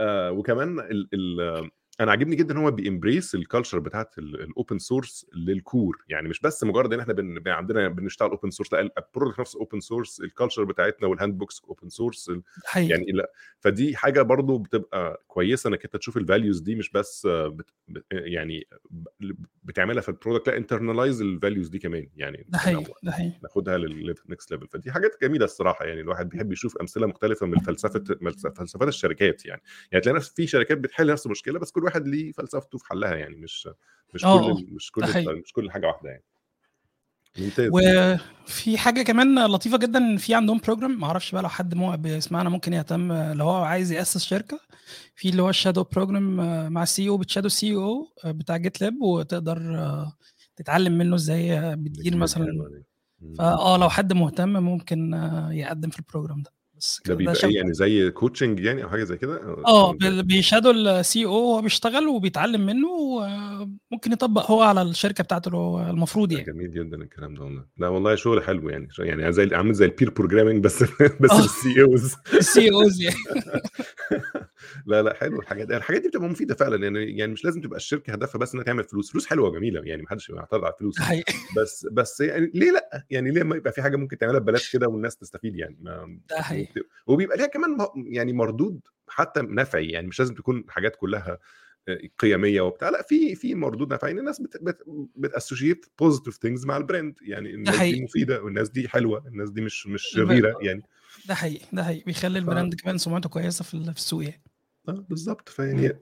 آه 0.00 0.30
وكمان 0.32 0.80
ال 0.80 1.08
ال 1.14 1.70
أنا 2.00 2.10
عاجبني 2.10 2.36
جدا 2.36 2.54
إن 2.54 2.58
هو 2.58 2.70
بي 2.70 2.84
embrace 2.84 3.34
ال 3.34 3.39
culture 3.39 3.78
بتاعت 3.78 4.18
ال 4.18 4.30
open 4.30 4.78
source 4.78 5.26
لل 5.34 5.57
core 5.57 6.04
يعني 6.08 6.28
مش 6.28 6.40
بس 6.40 6.64
مجرد 6.64 6.92
إن 6.92 7.00
إحنا 7.00 7.12
بن... 7.12 7.48
عندنا 7.48 7.88
بنشتغل 7.88 8.30
open 8.30 8.50
source 8.50 8.72
لا 8.72 8.80
ال 8.80 8.88
product 8.88 9.40
نفسه 9.40 9.60
open 9.60 9.80
source 9.80 10.20
ال 10.20 10.25
culture 10.25 10.64
بتاعتنا 10.64 11.08
وال 11.08 11.38
handbooks 11.38 11.62
open 11.68 11.88
source 11.88 12.30
حقيقي. 12.64 12.88
يعني 12.90 13.12
لا 13.12 13.32
فدي 13.60 13.96
حاجة 13.96 14.22
برضو 14.22 14.58
بتبقى 14.58 15.24
كويسة 15.26 15.68
إنك 15.68 15.84
أنت 15.84 15.96
تشوف 15.96 16.16
ال 16.16 16.22
values 16.22 16.60
دي 16.60 16.74
مش 16.74 16.90
بس 16.90 17.26
بت... 17.30 17.70
يعني 18.10 18.66
بتعملها 19.64 20.02
في 20.02 20.08
ال 20.08 20.13
product 20.13 20.48
لا 20.48 20.56
internalize 20.56 21.22
ال 21.22 21.29
values 21.29 21.68
دي 21.68 21.78
كمان 21.78 22.08
يعني 22.16 22.46
ده 22.48 22.58
حقيقي 22.58 22.92
ده 23.02 23.12
حقيقي. 23.12 23.38
ناخدها 23.42 23.78
لل 23.78 24.02
next 24.02 24.50
level 24.50 24.68
فدي 24.68 24.92
حاجات 24.92 25.16
جميلة 25.22 25.44
الصراحة 25.44 25.84
يعني 25.84 26.00
الواحد 26.00 26.28
بيحب 26.28 26.52
يشوف 26.52 26.76
أمثلة 26.76 27.06
مختلفة 27.06 27.46
من 27.46 27.58
فلسفة 27.58 28.04
فلسفات 28.56 28.88
الشركات 28.88 29.46
يعني. 29.46 29.62
يعني 29.92 30.04
تلاقي 30.04 30.20
في 30.20 30.46
شركات 30.46 30.78
بتحل 30.78 31.06
نفس 31.12 31.26
المشكلة 31.26 31.58
بس 31.58 31.70
كل 31.70 31.85
واحد 31.86 32.08
ليه 32.08 32.32
فلسفته 32.32 32.78
في 32.78 32.84
حلها 32.86 33.14
يعني 33.14 33.36
مش 33.36 33.68
مش 34.14 34.24
آه، 34.24 34.38
كل 34.38 34.44
آه، 34.44 34.52
ال- 34.58 34.74
مش 34.74 34.90
كل 34.92 35.04
حقيقي. 35.04 35.34
مش 35.34 35.52
كل 35.52 35.70
حاجة 35.70 35.86
واحدة 35.86 36.10
يعني 36.10 36.22
ممتاز 37.38 37.70
وفي 37.72 38.78
حاجة 38.78 39.02
كمان 39.02 39.46
لطيفة 39.46 39.78
جدا 39.78 40.16
في 40.16 40.34
عندهم 40.34 40.60
program 40.64 41.00
ما 41.00 41.06
أعرفش 41.06 41.32
بقى 41.32 41.42
لو 41.42 41.48
حد 41.48 41.74
مو 41.74 41.96
بيسمعنا 41.96 42.48
ممكن 42.48 42.72
يهتم 42.72 43.12
لو 43.12 43.44
هو 43.48 43.62
عايز 43.64 43.92
يأسس 43.92 44.24
شركة 44.24 44.60
في 45.14 45.28
اللي 45.28 45.42
هو 45.42 45.50
ال 45.50 45.55
shadow 45.55 45.82
program 45.84 46.36
مع 46.72 46.82
ال 46.82 47.08
CEO 47.08 47.16
بت 47.16 47.48
shadow 47.48 47.74
CEO 47.74 48.08
بتاع 48.24 48.56
GitLab 48.56 49.00
وتقدر 49.02 49.78
آه، 49.78 50.12
تتعلم 50.56 50.98
منه 50.98 51.14
إزاي 51.16 51.58
آه، 51.58 51.74
دي 51.74 51.88
بتدير 51.88 52.16
مثلا. 52.16 52.46
فاه 53.38 53.76
لو 53.78 53.88
حد 53.88 54.12
مهتم 54.12 54.48
ممكن 54.48 55.14
آه، 55.14 55.52
يقدم 55.52 55.90
في 55.90 55.98
ال 55.98 56.03
program 56.03 56.42
ده 56.42 56.52
بس 56.78 57.00
ده 57.06 57.14
بيبقى 57.14 57.34
إيه 57.44 57.56
يعني 57.56 57.72
زي 57.74 58.10
coaching 58.10 58.60
يعني 58.60 58.84
أو 58.84 58.88
حاجة 58.88 59.04
زي 59.04 59.16
كده؟ 59.16 59.40
آه 59.66 59.88
ولا 59.90 59.96
إزاي؟ 60.00 60.10
بي- 60.10 60.22
بي 60.22 60.34
shadow 60.34 60.70
ال 60.70 61.24
CEO 61.24 61.30
وهو 61.32 61.62
بيشتغل 61.62 62.06
وبيتعلم 62.08 62.66
منه 62.66 62.88
وممكن 62.88 64.12
يطبق 64.12 64.50
هو 64.50 64.62
على 64.62 64.82
الشركة 64.82 65.24
بتاعته 65.24 65.46
اللي 65.48 65.58
هو 65.58 65.90
المفروض 65.90 66.32
يعني. 66.32 66.44
جميل 66.44 66.70
جدا 66.72 66.96
الكلام 66.96 67.34
ده 67.34 67.42
والله. 67.44 67.64
لا 67.78 67.88
والله 67.88 68.14
شغل 68.14 68.42
حلو 68.42 68.68
يعني 68.68 68.88
يعني 68.98 69.32
زي 69.32 69.50
عامل 69.54 69.72
زي 69.74 69.84
ال 69.84 69.89
pair 69.89 70.10
programming 70.10 70.64
بس 70.64 70.82
بس 71.20 71.30
آه. 71.30 71.40
لل 71.42 71.82
CEOs 71.82 72.14
ال 72.34 72.70
CEOs 72.72 73.00
يعني. 73.02 73.16
لا 74.86 75.02
لا 75.02 75.14
حلو 75.14 75.40
الحاجات 75.40 75.66
دي. 75.66 75.76
الحاجات 75.76 76.02
دي 76.02 76.08
بتبقى 76.08 76.28
مفيدة 76.28 76.54
فعلا 76.54 76.82
يعني 76.82 77.16
يعني 77.18 77.32
مش 77.32 77.44
لازم 77.44 77.60
تبقى 77.60 77.76
الشركة 77.76 78.12
هدفها 78.12 78.38
بس 78.38 78.52
إنها 78.54 78.64
تعمل 78.64 78.84
فلوس. 78.84 79.10
فلوس 79.12 79.26
حلوة 79.26 79.48
وجميلة 79.48 79.80
يعني 79.84 80.02
ما 80.02 80.08
حدش 80.08 80.30
يعترض 80.30 80.64
على 80.64 80.72
الفلوس 80.74 80.98
حقيقي. 81.00 81.32
بس 81.56 81.86
بس 81.92 82.20
يعني 82.20 82.50
ليه 82.54 82.70
لأ؟ 82.70 83.04
يعني 83.10 83.30
ليه 83.30 83.42
ما 83.42 83.56
يبقى 83.56 83.72
في 83.72 83.82
حاجة 83.82 83.96
ممكن 83.96 84.18
تعملها 84.18 84.38
ببلاش 84.40 84.72
كده 84.72 84.88
والناس 84.88 85.16
تستفيد 85.16 85.56
يعني؟ 85.56 85.76
ما 85.80 86.18
ده 86.30 86.42
حقيقي. 86.42 86.65
وبت- 86.70 86.86
وبيبقى 87.06 87.36
ليها 87.36 87.46
كمان 87.46 87.76
يعني 87.96 88.32
مردود 88.32 88.80
حتى 89.08 89.40
نفعي 89.42 89.86
يعني 89.88 90.06
مش 90.06 90.18
لازم 90.18 90.34
تكون 90.34 90.64
حاجات 90.68 90.96
كلها 90.96 91.38
آه، 91.88 91.98
قيمية 92.18 92.60
وبتاع 92.60 92.88
لأ 92.88 93.02
في 93.02 93.34
في 93.34 93.54
مردود 93.54 93.92
نفعي 93.92 94.10
إن 94.10 94.18
الناس 94.18 94.40
بت 94.40 94.56
بت 94.62 94.78
بت 95.16 95.29
associate 95.29 95.86
positive 95.98 96.36
things 96.36 96.66
مع 96.66 96.76
ال 96.76 96.82
brand 96.82 97.14
يعني 97.22 97.50
الناس 97.50 97.80
دي. 97.80 98.02
مفيدة 98.02 98.42
والناس 98.42 98.68
دي 98.68 98.88
حلوة 98.88 99.26
الناس 99.26 99.50
دي 99.50 99.60
مش 99.60 99.86
مش 99.86 100.02
شريره 100.02 100.58
يعني. 100.62 100.82
ده 101.28 101.34
حقيقي 101.34 101.66
ده 101.72 101.84
حقيقي 101.84 102.04
بيخلي 102.04 102.38
ال 102.38 102.44
brand 102.44 102.74
كمان 102.74 102.98
سمعته 102.98 103.28
كويسة 103.28 103.64
في 103.64 103.74
السوق 103.74 104.22
يعني. 104.24 104.42
آه 104.88 105.06
بالظبط 105.08 105.48
فيعني 105.48 105.98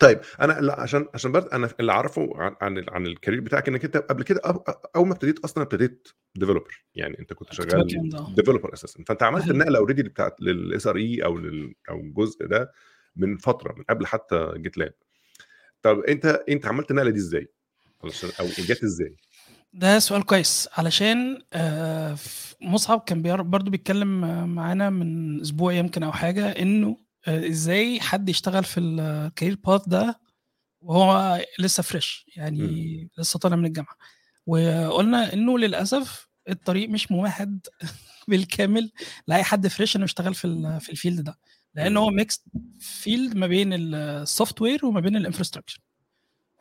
طيب 0.00 0.20
أنا 0.40 0.52
لا 0.60 0.80
عشان 0.80 1.06
عشان 1.14 1.32
برضه 1.32 1.48
أنا 1.52 1.70
اللي 1.80 1.92
أعرفه 1.92 2.30
عن 2.36 2.56
عن, 2.60 2.84
عن 2.88 3.06
ال 3.06 3.11
career 3.11 3.40
بتاعك 3.40 3.68
إنك 3.68 3.84
أنت 3.84 3.96
قبل 3.96 4.22
كده 4.22 4.40
أو- 4.40 4.72
اول 4.96 5.06
ما 5.06 5.12
ابتديت 5.12 5.38
أصلا 5.38 5.62
ابتديت 5.64 6.08
developer 6.34 6.84
يعني 6.94 7.18
أنت 7.18 7.32
كنت 7.32 7.52
شغال 7.52 7.96
end، 7.96 8.14
آه. 8.14 8.34
developer 8.34 8.72
أساسا 8.74 9.04
فأنت 9.06 9.22
عملت 9.22 9.42
حلو. 9.44 9.52
النقلة 9.52 9.78
already 9.78 10.02
بتاعت 10.02 10.40
لل 10.40 10.86
SRE 10.86 11.24
أو 11.24 11.38
لل 11.38 11.74
أو 11.90 12.00
الجزء 12.00 12.46
ده 12.46 12.72
من 13.16 13.36
فترة 13.36 13.74
من 13.78 13.84
قبل 13.90 14.06
حتى 14.06 14.52
GitLab 14.56 14.92
طب 15.82 15.98
أنت 16.00 16.44
أنت 16.48 16.66
عملت 16.66 16.90
النقلة 16.90 17.10
دي 17.10 17.18
إزاي؟ 17.18 17.48
أو 18.40 18.46
جت 18.46 18.82
إزاي؟ 18.82 19.16
ده 19.72 19.98
سؤال 19.98 20.22
كويس 20.26 20.68
علشان 20.78 21.42
آه، 21.52 22.16
مصعب 22.62 23.00
كان 23.06 23.22
برضو 23.50 23.70
بيتكلم 23.70 24.20
معانا 24.54 24.90
من 24.90 25.40
أسبوع 25.40 25.72
يمكن 25.72 26.02
أو 26.02 26.12
حاجة 26.12 26.46
إنه 26.50 26.96
إزاي 27.28 28.00
حد 28.00 28.28
يشتغل 28.28 28.64
في 28.64 28.80
ال 28.80 28.91
career 28.91 29.56
path 29.66 29.88
ده 29.88 30.20
وهو 30.80 31.40
لسه 31.58 31.82
fresh 31.82 32.26
يعني 32.36 33.10
لسه 33.18 33.38
طالع 33.38 33.56
من 33.56 33.66
الجامعة. 33.66 33.96
وقلنا 34.46 35.32
إنه 35.32 35.58
للأسف 35.58 36.28
الطريق 36.48 36.88
مش 36.88 37.12
ممهد 37.12 37.66
بالكامل 38.28 38.92
لأي 39.26 39.42
حد 39.42 39.66
fresh 39.66 39.96
إنه 39.96 40.04
يشتغل 40.04 40.34
في 40.34 40.78
في 40.80 40.92
ال 40.92 40.97
field 40.97 41.20
ده. 41.24 41.38
لأن 41.74 41.96
هو 41.96 42.10
mix 42.10 42.44
field 42.80 43.36
ما 43.36 43.46
بين 43.46 43.72
ال 43.72 44.62
software 44.62 44.86
وما 44.86 45.00
بين 45.00 45.16
ال 45.16 45.20
infrastructure 45.20 45.80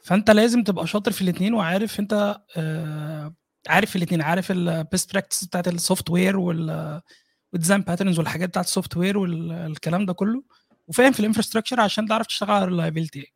فأنت 0.03 0.31
لازم 0.31 0.63
تبقى 0.63 0.87
شاطر 0.87 1.11
في 1.11 1.21
الاثنين 1.21 1.53
وعارف 1.53 1.99
أنت 1.99 2.41
آه، 2.57 3.35
عارف 3.67 3.95
الاثنين 3.95 4.21
عارف 4.21 4.51
ال 4.51 4.64
best 4.64 5.13
practice 5.13 5.43
بتاعت 5.43 5.67
ال 5.67 6.09
software 6.09 6.37
وال 6.37 7.01
وال 7.55 7.62
design 7.62 7.81
patterns 7.81 8.19
والحاجات 8.19 8.49
بتاعت 8.49 8.65
ال 8.65 8.97
software 8.97 9.17
والكلام 9.17 10.05
ده 10.05 10.13
كله. 10.13 10.43
وفاهم 10.87 11.11
في 11.11 11.19
ال 11.19 11.23
infrastructure 11.23 11.79
عشان 11.79 12.07
تعرف 12.07 12.27
تشتغل 12.27 12.51
على 12.51 12.63
ال 12.63 12.69
reliability 12.69 13.31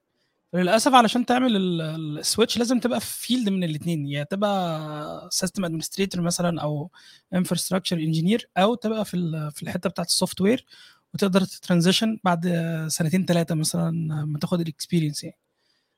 للاسف 0.54 0.94
علشان 0.94 1.26
تعمل 1.26 1.82
ال 2.20 2.25
switch 2.25 2.58
لازم 2.58 2.80
تبقى 2.80 3.00
في 3.00 3.20
field 3.28 3.50
من 3.50 3.64
الاثنين 3.64 4.08
يا 4.08 4.24
تبقى 4.24 5.30
system 5.32 5.66
administrator 5.66 6.22
مثلا 6.22 6.62
أو 6.62 6.92
infrastructure 7.34 7.98
engineer 7.98 8.50
أو 8.58 8.76
تبقى 8.76 9.06
في 9.06 9.52
في 9.56 9.64
الحتة 9.64 9.90
بتاعت 9.90 10.08
ال 10.08 10.42
software 10.42 10.66
وتقدر 11.14 11.42
ت 11.42 11.49
transition 11.49 12.20
بعد 12.24 12.48
سنتين 12.88 13.26
ثلاثة 13.26 13.56
مثلا 13.56 13.92
ما 14.26 14.40
تاخد 14.40 14.60
ال 14.62 14.67
experience 14.67 15.24
يعني. 15.24 15.38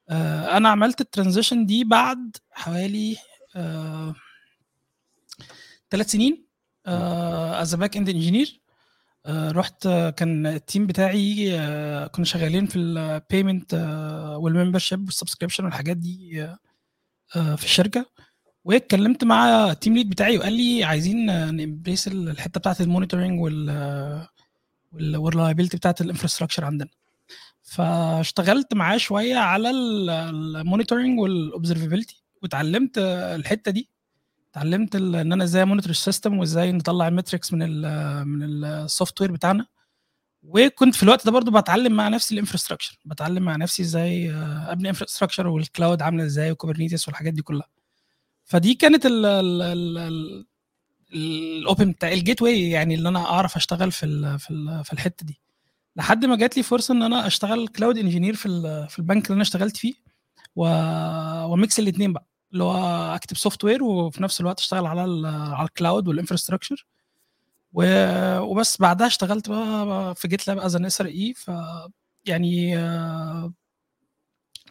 آه، 0.09 0.57
أنا 0.57 0.69
عملت 0.69 1.01
ال 1.01 1.07
transition 1.07 1.65
دي 1.65 1.83
بعد 1.83 2.37
حوالي 2.51 3.17
ثلاث 5.91 6.11
سنين. 6.11 6.50
as 6.85 7.75
backend 7.75 8.09
engineer 8.09 8.61
رحت 9.27 9.85
آه، 9.85 10.09
كان 10.09 10.47
ال 10.47 10.55
team 10.55 10.87
بتاعي 10.87 11.59
آه، 11.59 12.07
كنا 12.07 12.25
شغالين 12.25 12.65
في 12.65 12.79
ال 12.79 12.91
payment 12.91 13.73
وال 14.39 14.50
membership 14.50 15.05
وال 15.05 15.14
subscription 15.14 15.65
والحاجات 15.65 15.97
دي 15.97 16.43
آه، 17.35 17.55
في 17.55 17.65
الشركة. 17.65 18.05
واتكلمت 18.65 19.23
مع 19.23 19.71
ال 19.71 19.76
team 19.76 19.95
lead 19.95 20.09
بتاعي 20.09 20.37
وقال 20.37 20.53
لي 20.53 20.83
عايزين 20.83 21.25
ن 21.55 21.62
embrace 21.62 22.07
الحتة 22.07 22.59
بتاعت 22.59 22.81
ال 22.81 22.87
monitoring 22.87 23.41
وال 23.41 24.27
والreliability 24.93 25.77
بتاعت 25.77 26.01
ال 26.01 26.05
infrastructure 26.05 26.65
عندنا. 26.65 26.89
فاشتغلت 27.63 28.73
معاه 28.73 28.97
شوية 28.97 29.37
على 29.37 29.69
ال 29.69 29.83
monitoring 29.83 31.19
وال 31.19 31.33
observability 31.33 32.23
واتعلمت 32.43 32.97
الحتة 32.97 33.71
دي. 33.71 33.89
اتعلمت 34.51 34.95
إن 34.95 35.15
أنا 35.33 35.43
إزاي 35.43 35.65
monitor 35.65 35.89
ال 35.91 35.98
system 35.98 36.37
وإزاي 36.39 36.71
نطلع 36.71 37.07
ال 37.07 37.13
metrics 37.13 37.53
من 37.53 37.61
ال 37.63 38.27
من 38.27 38.63
ال 38.65 39.21
software 39.21 39.31
بتاعنا. 39.31 39.65
وكنت 40.43 40.95
في 40.95 41.03
الوقت 41.03 41.25
ده 41.25 41.31
برضو 41.31 41.51
بتعلم 41.51 41.91
مع 41.93 42.07
نفسي 42.07 42.33
ال 42.33 42.38
infrastructure 42.38 42.99
بتعلم 43.05 43.43
مع 43.43 43.55
نفسي 43.55 43.83
إزاي 43.83 44.31
آه، 44.31 44.71
أبني 44.71 44.89
infrastructure 44.89 45.47
وال 45.47 45.63
cloud 45.63 46.01
عاملة 46.01 46.25
إزاي 46.25 46.51
و 46.51 46.56
Kubernetes 46.56 47.07
والحاجات 47.07 47.33
دي 47.33 47.41
كلها. 47.41 47.67
فدي 48.45 48.73
كانت 48.73 49.05
ال 49.05 49.25
ال 49.25 49.61
ال 49.61 49.97
ال 49.97 50.45
ال 51.13 51.29
open 51.29 51.91
بتاع 51.91 52.11
ال 52.11 52.41
gateway 52.41 52.69
يعني 52.69 52.95
اللي 52.95 53.09
أنا 53.09 53.19
أعرف 53.19 53.55
أشتغل 53.55 53.91
في 53.91 54.05
ال 54.05 54.39
في 54.39 54.51
ال 54.51 54.83
في 54.85 54.93
الحتة 54.93 55.25
دي. 55.25 55.41
لحد 55.95 56.25
ما 56.25 56.35
جات 56.35 56.57
لي 56.57 56.63
فرصة 56.63 56.93
إن 56.93 57.03
أنا 57.03 57.27
أشتغل 57.27 57.67
cloud 57.67 57.97
engineer 57.97 58.35
في 58.35 58.47
في 58.89 58.99
البنك 58.99 59.25
اللي 59.25 59.33
أنا 59.35 59.41
اشتغلت 59.41 59.77
فيه 59.77 59.93
و... 60.55 60.63
و 61.45 61.54
mix 61.54 61.79
الاثنين 61.79 62.13
بقى. 62.13 62.25
اللي 62.53 62.63
هو 62.63 62.75
اكتب 63.15 63.37
software 63.37 63.83
وفي 63.83 64.23
نفس 64.23 64.41
الوقت 64.41 64.59
اشتغل 64.59 64.85
على 64.85 65.01
على 65.27 65.67
ال 65.67 65.74
cloud 65.74 66.07
وال 66.07 66.16
infrastructure. 66.16 66.85
وبس 67.73 68.77
بعدها 68.81 69.07
اشتغلت 69.07 69.49
بقى 69.49 70.15
في 70.15 70.27
GitLab 70.27 70.59
as 70.59 70.75
an 70.75 70.85
SRE 70.85 71.33
ف 71.33 71.51
يعني 72.25 72.77
آه، 72.77 73.53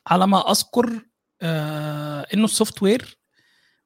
على 0.06 0.26
ما 0.26 0.50
أذكر 0.50 1.00
آه، 1.42 2.26
إنه 2.34 2.44
ال 2.45 2.83
software 2.83 3.19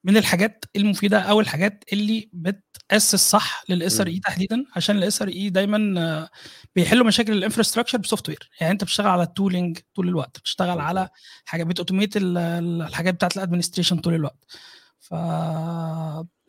من 0.05 0.17
الحاجات 0.17 0.65
المفيدة 0.77 1.19
أو 1.21 1.41
الحاجات 1.41 1.85
اللي 1.93 2.29
بتأسس 2.33 3.31
صح 3.31 3.65
لل 3.69 4.01
SRE. 4.01 4.19
تحديدا 4.21 4.65
عشان 4.77 4.97
ال 4.97 5.23
SRE 5.23 5.51
دايما 5.51 6.01
آه، 6.01 6.29
بيحلوا 6.77 7.07
مشاكل 7.07 7.33
ال 7.33 7.37
infrastructure 7.37 7.95
ب 7.95 7.99
software 7.99 8.51
يعني 8.61 8.73
أنت 8.73 8.85
بتشتغل 8.85 9.07
على 9.07 9.23
ال 9.23 9.30
tooling 9.30 9.79
طول 9.95 10.09
الوقت 10.09 10.39
بتشتغل 10.39 10.79
على 10.81 11.09
حاجة 11.45 11.65
بت 11.65 11.75
automate 11.75 12.17
ال- 12.17 12.39
ال- 12.39 12.83
الحاجات 12.83 13.15
بتاعت 13.15 13.37
ال 13.37 13.41
administration 13.41 13.97
طول 13.99 14.15
الوقت. 14.15 14.45
ف 15.01 15.15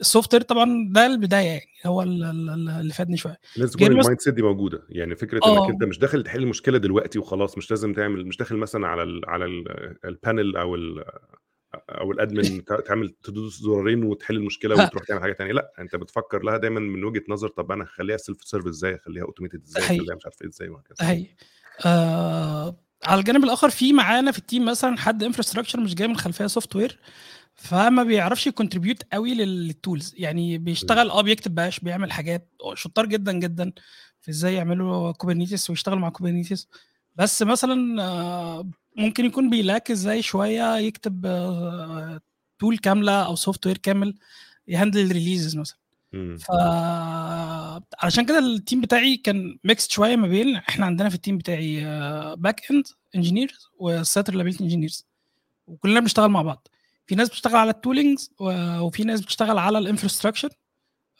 ال 0.01 0.33
software 0.33 0.41
طبعا 0.43 0.87
ده 0.91 1.05
البداية 1.05 1.47
يعني 1.49 1.65
هو 1.85 2.01
ال- 2.01 2.23
ال- 2.23 2.69
اللي 2.69 2.93
فادني 2.93 3.17
شوية. 3.17 3.37
لازم 3.57 3.73
تكون 3.79 3.87
المايند 3.91 4.19
سيت 4.21 4.33
دي 4.33 4.41
موجودة. 4.41 4.83
يعني 4.89 5.15
فكرة 5.15 5.39
آه. 5.43 5.63
انك 5.65 5.69
أنت 5.73 5.83
مش 5.83 5.99
داخل 5.99 6.23
تحل 6.23 6.39
المشكلة 6.43 6.77
دلوقتي 6.77 7.19
وخلاص 7.19 7.57
مش 7.57 7.71
لازم 7.71 7.93
تعمل 7.93 8.25
مش 8.25 8.37
داخل 8.37 8.55
مثلا 8.55 8.87
على 8.87 9.03
ال 9.03 9.21
على 9.27 9.45
ال- 9.45 9.95
ال 10.05 10.14
panel 10.14 10.57
أو 10.57 10.75
ال 10.75 11.03
أو 11.89 12.11
ال 12.11 12.16
admin 12.16 12.41
تع- 12.65 12.79
تعمل 12.79 13.09
تدوس 13.23 13.59
زرارين 13.61 14.03
وتحل 14.03 14.35
المشكلة. 14.35 14.83
وتروح 14.85 15.03
تعمل 15.03 15.21
حاجة 15.21 15.33
ثانية 15.33 15.51
لأ 15.53 15.71
أنت 15.79 15.95
بتفكر 15.95 16.43
لها 16.43 16.57
دايما 16.57 16.79
من 16.79 17.03
وجهة 17.03 17.23
نظر 17.29 17.47
طب 17.47 17.71
أنا 17.71 17.83
هخليها 17.83 18.17
self 18.17 18.43
service 18.43 18.69
إزاي؟ 18.71 18.95
اخليها 18.95 19.23
automated 19.23 19.61
إزاي. 19.63 19.83
اخليها 19.83 20.15
مش 20.15 20.25
عارف 20.25 20.41
إيه 20.41 20.47
إزاي؟ 20.47 20.69
وهكذا. 20.69 20.95
هي. 21.11 21.25
آه 21.85 22.79
على 23.05 23.19
الجانب 23.19 23.43
الآخر 23.43 23.69
في 23.69 23.93
معانا 23.93 24.31
في 24.31 24.37
ال 24.39 24.45
team 24.45 24.65
مثلا 24.65 24.97
حد 24.97 25.23
infrastructure 25.23 25.79
مش 25.79 25.95
جاي 25.95 26.07
من 26.07 26.17
خلفية 26.17 26.47
software 26.47 26.99
فما 27.55 28.03
بيعرفش 28.03 28.47
ي 28.47 28.52
contribute 28.52 29.03
قوي 29.13 29.33
لل 29.33 29.56
tools 29.56 30.13
يعني 30.17 30.57
بيشتغل 30.57 31.09
آه 31.09 31.21
بيكتب 31.21 31.55
Bash 31.55 31.79
بيعمل 31.79 32.11
حاجات 32.11 32.51
شطار 32.73 33.05
جدا 33.05 33.31
جدا 33.31 33.71
في 34.21 34.31
إزاي 34.31 34.53
يعملوا 34.53 35.11
Kubernetes 35.11 35.69
ويشتغل 35.69 35.99
مع 35.99 36.09
Kubernetes 36.09 36.67
بس 37.15 37.41
مثلا 37.41 38.03
آه، 38.03 38.69
ممكن 38.97 39.25
يكون 39.25 39.49
بي 39.49 39.63
lack 39.63 39.91
إزاي 39.91 40.21
شوية 40.21 40.77
يكتب 40.77 41.21
tool 42.59 42.73
آه، 42.75 42.79
كاملة 42.83 43.25
أو 43.25 43.35
software 43.35 43.77
كامل 43.77 44.15
ي 44.67 44.73
handle 44.73 45.05
ال 45.05 45.11
releases 45.11 45.57
مثلا. 45.57 45.77
ف 46.37 46.51
علشان 48.03 48.25
كده 48.25 48.39
ال 48.39 48.48
team 48.48 48.81
بتاعي 48.81 49.17
كان 49.17 49.57
mix 49.63 49.89
شوية 49.89 50.15
ما 50.15 50.27
بين 50.27 50.55
إحنا 50.55 50.85
عندنا 50.85 51.09
في 51.09 51.15
ال 51.15 51.20
team 51.20 51.37
بتاعي 51.37 51.81
backend 52.35 52.87
engineers 53.15 53.69
و 53.77 53.89
site 53.89 54.35
reliability 54.35 54.63
engineers 54.63 55.05
وكلنا 55.67 55.99
بنشتغل 55.99 56.29
مع 56.29 56.41
بعض. 56.41 56.67
في 57.07 57.15
ناس 57.15 57.29
بتشتغل 57.29 57.55
على 57.55 57.69
ال 57.69 57.76
toolings 57.76 58.31
وفي 58.79 59.03
ناس 59.03 59.21
بتشتغل 59.21 59.57
على 59.57 59.77
ال 59.77 59.82
infrastructure 59.82 60.49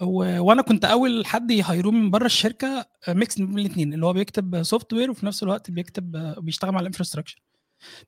وأنا 0.01 0.61
كنت 0.61 0.85
اول 0.85 1.25
حد 1.25 1.51
ي 1.51 1.57
hire 1.57 1.80
وه 1.80 1.91
من 1.93 2.11
بره 2.11 2.25
الشركة 2.25 2.85
mix 3.07 3.37
بين 3.41 3.59
الاثنين 3.59 3.93
اللي 3.93 4.05
هو 4.05 4.13
بيكتب 4.13 4.63
software 4.63 5.11
وفي 5.11 5.25
نفس 5.25 5.43
الوقت 5.43 5.71
بيكتب 5.71 6.11
بيشتغل 6.45 6.71
مع 6.71 6.79
ال 6.79 6.83
infrastructure 6.83 7.41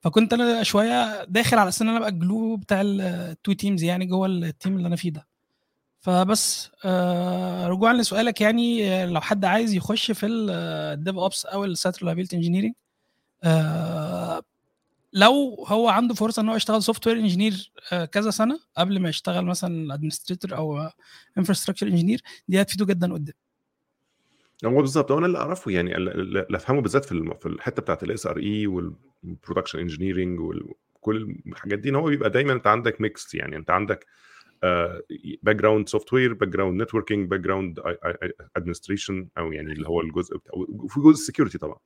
فكنت 0.02 0.34
أنا 0.34 0.64
شوية 0.64 1.24
داخل 1.24 1.58
على 1.58 1.70
أساس 1.70 1.82
ان 1.82 1.90
أنا 1.90 1.98
ابقى 1.98 2.10
ال 2.10 2.20
glue 2.20 2.58
بتاع 2.58 2.82
ال 2.84 3.01
two 3.01 3.54
teams 3.54 3.84
يعني 3.84 4.06
جوه 4.06 4.28
ال 4.28 4.38
team 4.38 4.78
اللي 4.78 4.88
أنا 4.88 4.96
فيه 4.96 5.10
ده. 5.12 5.28
فبس 6.00 6.72
آه 6.86 7.68
رجوعا 7.68 7.94
لسؤالك 7.94 8.42
يعني 8.42 8.92
آه، 8.94 9.06
لو 9.06 9.22
حد 9.22 9.46
عايز 9.46 9.74
يخش 9.74 10.12
في 10.12 10.26
ال 10.26 11.16
DevOps 11.16 11.46
أو 11.46 11.66
ال 11.66 11.74
site 11.74 12.06
reliability 12.06 12.36
engineering 12.36 12.74
آه 13.44 14.42
لو 15.14 15.66
هو 15.68 15.90
عنده 15.90 16.14
فرصة 16.14 16.42
إن 16.42 16.50
هو 16.50 16.56
يشتغل 16.56 16.84
software 16.84 17.18
engineer 17.18 17.72
كذا 18.12 18.30
سنة 18.30 18.60
قبل 18.78 19.00
ما 19.00 19.10
يشتغل 19.10 19.46
مثلا 19.46 19.94
administrator 19.94 20.58
أو 20.58 20.90
infrastructure 21.38 21.88
engineer 21.88 22.22
دي 22.48 22.62
هتفيده 22.62 22.86
جدا 22.86 23.14
قدام. 23.14 23.36
هو 24.66 24.82
بالظبط 24.82 25.12
أنا 25.12 25.26
اللي 25.26 25.38
أعرفه 25.38 25.72
يعني 25.72 25.98
اللي 25.98 26.48
أفهمه 26.52 26.82
بالذات 26.82 27.06
في 27.06 27.46
الحتة 27.46 27.82
بتاعت 27.82 28.04
ال 28.04 28.28
SRE 28.28 28.38
وال 28.38 28.68
production 28.68 29.80
engineering 29.80 30.40
وكل 30.40 31.36
الحاجات 31.48 31.80
دي 31.80 31.90
إن 31.90 31.96
هو 31.96 32.06
بيبقى 32.06 32.30
دايما 32.30 32.54
أنت 32.54 32.68
عندك 32.68 33.02
mix 33.02 33.36
يعني 33.36 33.56
أنت 33.56 33.70
عندك 33.70 34.06
باك 35.44 35.56
جراوند 35.56 35.90
سوفت 35.90 36.14
وير 36.14 36.34
باك 36.34 36.48
جراوند 36.50 36.82
نتوركينج 36.82 37.30
باك 37.30 37.40
جراوند 37.40 37.80
administration 38.56 39.28
أو 39.38 39.52
يعني 39.52 39.74
اللي 39.74 39.88
هو 39.88 40.02
الجزء 40.02 40.38
وفي 40.54 41.00
جزء 41.00 41.10
ال 41.10 41.15
security 41.15 41.58
طبعا. 41.58 41.78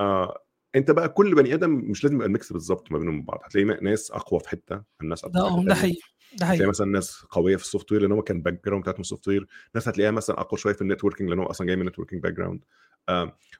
uh, 0.00 0.45
أنت 0.76 0.90
بقى 0.90 1.08
كل 1.08 1.34
بني 1.34 1.54
آدم 1.54 1.70
مش 1.70 2.04
لازم 2.04 2.16
يبقى 2.16 2.26
ال 2.26 2.32
mix 2.32 2.52
بالظبط 2.52 2.92
ما 2.92 2.98
بينهم 2.98 3.22
بعض. 3.22 3.40
هتلاقي 3.44 3.80
ناس 3.82 4.10
أقوى 4.10 4.40
في 4.40 4.48
حتة 4.48 4.82
الناس 5.02 5.24
اقوى 5.24 5.64
ده 5.64 5.74
حقيقي 5.74 6.00
ده 6.38 6.46
حقيقي. 6.46 6.56
هتلاقي 6.56 6.68
مثلا 6.68 6.86
ناس 6.86 7.24
قوية 7.30 7.56
في 7.56 7.62
ال 7.62 7.92
software 7.92 8.00
لأن 8.00 8.12
هو 8.12 8.22
كان 8.22 8.42
background 8.42 8.82
بتاعتهم 8.82 9.02
software 9.02 9.46
ناس 9.74 9.88
هتلاقيها 9.88 10.10
مثلا 10.10 10.40
أقوى 10.40 10.58
شوية 10.58 10.74
في 10.74 10.82
ال 10.82 10.86
networking 10.86 11.30
لأن 11.30 11.38
هو 11.38 11.46
أصلا 11.46 11.66
جاي 11.66 11.76
من 11.76 11.86
networking 11.86 12.22
background 12.22 12.64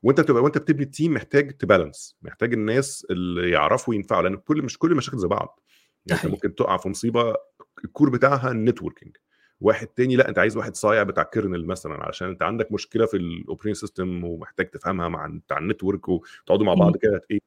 وأنت 0.02 0.20
بتبقى 0.20 0.42
وأنت 0.42 0.58
بتبني 0.58 0.82
ال 0.82 0.89
team 0.89 1.14
محتاج 1.14 1.56
ت 1.56 1.64
balance 1.64 2.16
محتاج 2.23 2.52
الناس 2.52 3.06
اللي 3.11 3.50
يعرفوا 3.50 3.94
ينفعوا 3.94 4.23
لأن 4.23 4.37
كل 4.37 4.62
مش 4.62 4.78
كل 4.78 4.92
المشاكل 4.92 5.18
زي 5.18 5.28
بعض. 5.28 5.61
يعني 6.06 6.23
أنت 6.23 6.30
ممكن 6.32 6.54
تقع 6.54 6.76
في 6.76 6.88
مصيبة 6.88 7.35
ال 7.84 7.90
core 7.90 8.10
بتاعها 8.11 8.50
ال 8.50 8.56
networking 8.56 9.16
واحد 9.60 9.86
تاني 9.86 10.16
لأ 10.16 10.28
أنت 10.28 10.38
عايز 10.38 10.56
واحد 10.56 10.75
صايع 10.76 11.02
بتاع 11.02 11.22
kernel 11.22 11.66
مثلا 11.66 11.94
علشان 12.04 12.28
أنت 12.28 12.42
عندك 12.42 12.72
مشكلة 12.72 13.06
في 13.06 13.16
ال 13.16 13.22
operation 13.22 13.75
system 13.80 14.25
ومحتاج 14.25 14.70
تفهمها 14.70 15.08
مع 15.08 15.26
بتاع 15.26 15.58
ال 15.58 15.65
network 15.65 16.08
وتقعدوا 16.08 16.66
مع 16.66 16.75
بعض 16.75 16.96
كده 16.96 17.20
إيه 17.30 17.40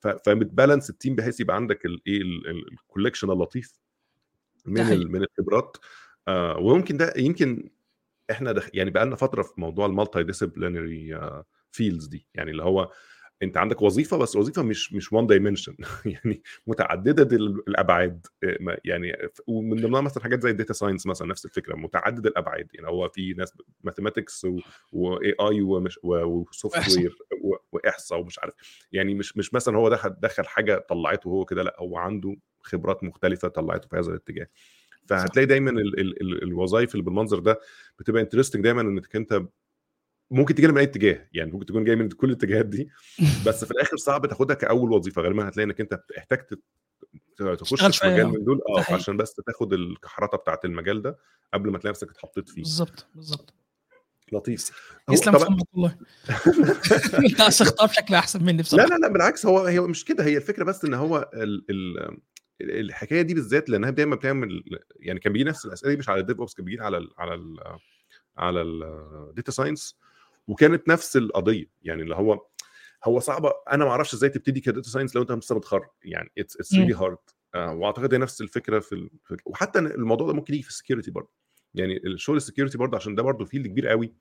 فبت 0.00 0.27
balance 0.27 0.90
ال 0.90 0.95
team 0.95 1.14
بحيث 1.16 1.40
يبقى 1.40 1.56
عندك 1.56 1.86
الايه 1.86 2.22
ال 2.72 2.77
collection 2.77 3.30
اللطيف 3.30 3.72
من 4.66 5.12
من 5.12 5.22
الخبرات. 5.22 5.76
آه 6.28 6.58
وممكن 6.58 6.96
ده 6.96 7.12
يمكن 7.16 7.70
إحنا 8.30 8.52
دخ... 8.52 8.68
يعني 8.74 8.90
بقى 8.90 9.06
لنا 9.06 9.16
فترة 9.16 9.42
في 9.42 9.60
موضوع 9.60 9.86
ال 9.86 10.22
multidisciplinary 10.22 11.20
fields 11.70 12.06
دي. 12.06 12.26
يعني 12.34 12.50
اللي 12.50 12.62
هو 12.62 12.90
أنت 13.42 13.56
عندك 13.56 13.82
وظيفة 13.82 14.16
بس 14.16 14.36
وظيفة 14.36 14.62
مش 14.62 14.92
مش 14.92 15.12
one 15.12 15.26
dimension 15.26 15.76
يعني 16.04 16.42
متعددة 16.66 17.36
الأبعاد 17.36 18.26
يعني 18.84 19.12
ومن 19.46 19.76
ضمنها 19.76 20.00
مثلا 20.00 20.22
حاجات 20.22 20.42
زي 20.42 20.50
ال 20.50 20.54
data 20.54 20.72
science 20.72 21.06
مثلا 21.06 21.28
نفس 21.28 21.44
الفكرة 21.44 21.76
متعدد 21.76 22.26
الأبعاد. 22.26 22.68
يعني 22.74 22.88
هو 22.88 23.08
في 23.08 23.32
ناس 23.32 23.52
mathematics 23.84 24.46
و 24.92 25.34
AI 25.40 25.62
و 26.02 26.98
software 26.98 27.18
واحصاء 27.72 28.20
ومش 28.20 28.38
عارف. 28.38 28.54
يعني 28.92 29.14
مش 29.14 29.36
مش 29.36 29.54
مثلا 29.54 29.76
هو 29.76 29.88
دخل 29.88 30.16
دخل 30.20 30.46
حاجة 30.46 30.86
طلعته 30.88 31.28
هو 31.28 31.44
كده 31.44 31.62
لأ 31.62 31.76
هو 31.78 31.96
عنده 31.96 32.36
خبرات 32.62 33.04
مختلفة 33.04 33.48
طلعته 33.48 33.88
في 33.88 33.96
هذا 33.96 34.08
الاتجاه. 34.08 34.46
فهتلاقي 35.06 35.46
دايما 35.46 35.70
الوظائف 36.42 36.92
اللي 36.94 37.02
بالمنظر 37.04 37.38
ده 37.38 37.60
بتبقى 37.98 38.22
interesting 38.22 38.64
دايما 38.64 38.80
إنك 38.80 39.16
أنت 39.16 39.42
ممكن 40.30 40.54
تجي 40.54 40.68
من 40.68 40.78
أي 40.78 40.84
اتجاه 40.84 41.28
يعني 41.32 41.52
ممكن 41.52 41.66
تكون 41.66 41.84
جاي 41.84 41.96
من 41.96 42.08
كل 42.08 42.28
الاتجاهات 42.28 42.66
دي 42.66 42.90
بس 43.46 43.64
في 43.64 43.70
الآخر 43.70 43.96
صعب 43.96 44.26
تاخدها 44.26 44.54
كأول 44.54 44.92
وظيفة 44.92 45.22
غالبا 45.22 45.48
هتلاقي 45.48 45.64
إنك 45.64 45.80
أنت 45.80 46.00
احتجت 46.18 46.60
تخش 47.58 47.98
في 47.98 48.06
مجال 48.08 48.26
من 48.26 48.44
دول 48.44 48.60
آه 48.68 48.94
عشان 48.94 49.16
بس 49.16 49.34
تاخد 49.34 49.72
الكحرطة 49.72 50.38
بتاعت 50.38 50.64
المجال 50.64 51.02
ده 51.02 51.18
قبل 51.54 51.70
ما 51.70 51.78
تلاقي 51.78 51.90
نفسك 51.90 52.10
اتحطيت 52.10 52.48
فيه. 52.48 52.62
بالظبط 52.62 53.06
بالظبط. 53.14 53.54
لطيف. 54.32 54.70
يسلم 55.10 55.38
طبعا... 55.38 55.58
والله. 55.72 55.96
انت 57.30 57.40
اختار 57.40 57.86
بشكل 57.86 58.14
أحسن 58.14 58.44
مني 58.44 58.62
بصراحة. 58.62 58.88
لا 58.88 58.94
لا 58.94 59.00
لا 59.00 59.08
بالعكس 59.08 59.46
هو 59.46 59.60
هي 59.60 59.80
مش 59.80 60.04
كده 60.04 60.24
هي 60.24 60.36
الفكرة 60.36 60.64
بس 60.64 60.84
إن 60.84 60.94
هو 60.94 61.30
ال 61.34 61.64
ال 61.70 62.18
الحكاية 62.60 63.22
دي 63.22 63.34
بالذات 63.34 63.70
لأنها 63.70 63.90
دايما 63.90 64.16
بتعمل 64.16 64.64
يعني 64.96 65.20
كان 65.20 65.32
بيجي 65.32 65.44
نفس 65.44 65.66
الأسئلة 65.66 65.92
دي 65.92 65.98
مش 65.98 66.08
على 66.08 66.20
ال 66.20 66.38
DevOps 66.38 66.54
كان 66.54 66.64
بيجي 66.64 66.80
على 66.80 66.98
ال 66.98 67.10
على 67.18 67.34
ال 67.34 67.58
على 68.36 68.62
ال 68.62 68.80
data 68.80 69.52
science 69.52 69.96
وكانت 70.48 70.88
نفس 70.88 71.16
القضية. 71.16 71.66
يعني 71.82 72.02
اللي 72.02 72.14
هو 72.14 72.46
هو 73.04 73.20
صعبه 73.20 73.52
أنا 73.72 73.84
ما 73.84 73.90
أعرفش 73.90 74.14
إزاي 74.14 74.30
تبتدي 74.30 74.60
ك 74.60 74.66
data 74.66 74.90
science 74.90 75.16
لو 75.16 75.22
أنت 75.22 75.32
لسه 75.32 75.54
متخرج. 75.54 75.88
يعني 76.02 76.32
it's 76.38 76.56
it's 76.56 76.74
really 76.74 76.94
hard 76.94 77.18
وأعتقد 77.54 78.14
هي 78.14 78.18
نفس 78.18 78.40
الفكرة 78.40 78.78
في, 78.78 78.92
ال... 78.92 79.10
وحتى 79.46 79.78
الموضوع 79.78 80.26
ده 80.26 80.32
ممكن 80.32 80.54
يجي 80.54 80.62
في 80.62 80.68
ال 80.68 80.73
security 80.73 81.10
برضه. 81.10 81.30
يعني 81.74 81.96
الشغل 81.96 82.36
ال 82.36 82.41
security 82.41 82.78
برضه 82.78 82.96
عشان 82.96 83.14
ده 83.14 83.22
برضه 83.22 83.44
field 83.44 83.66
كبير 83.66 83.88
قوي. 83.88 84.14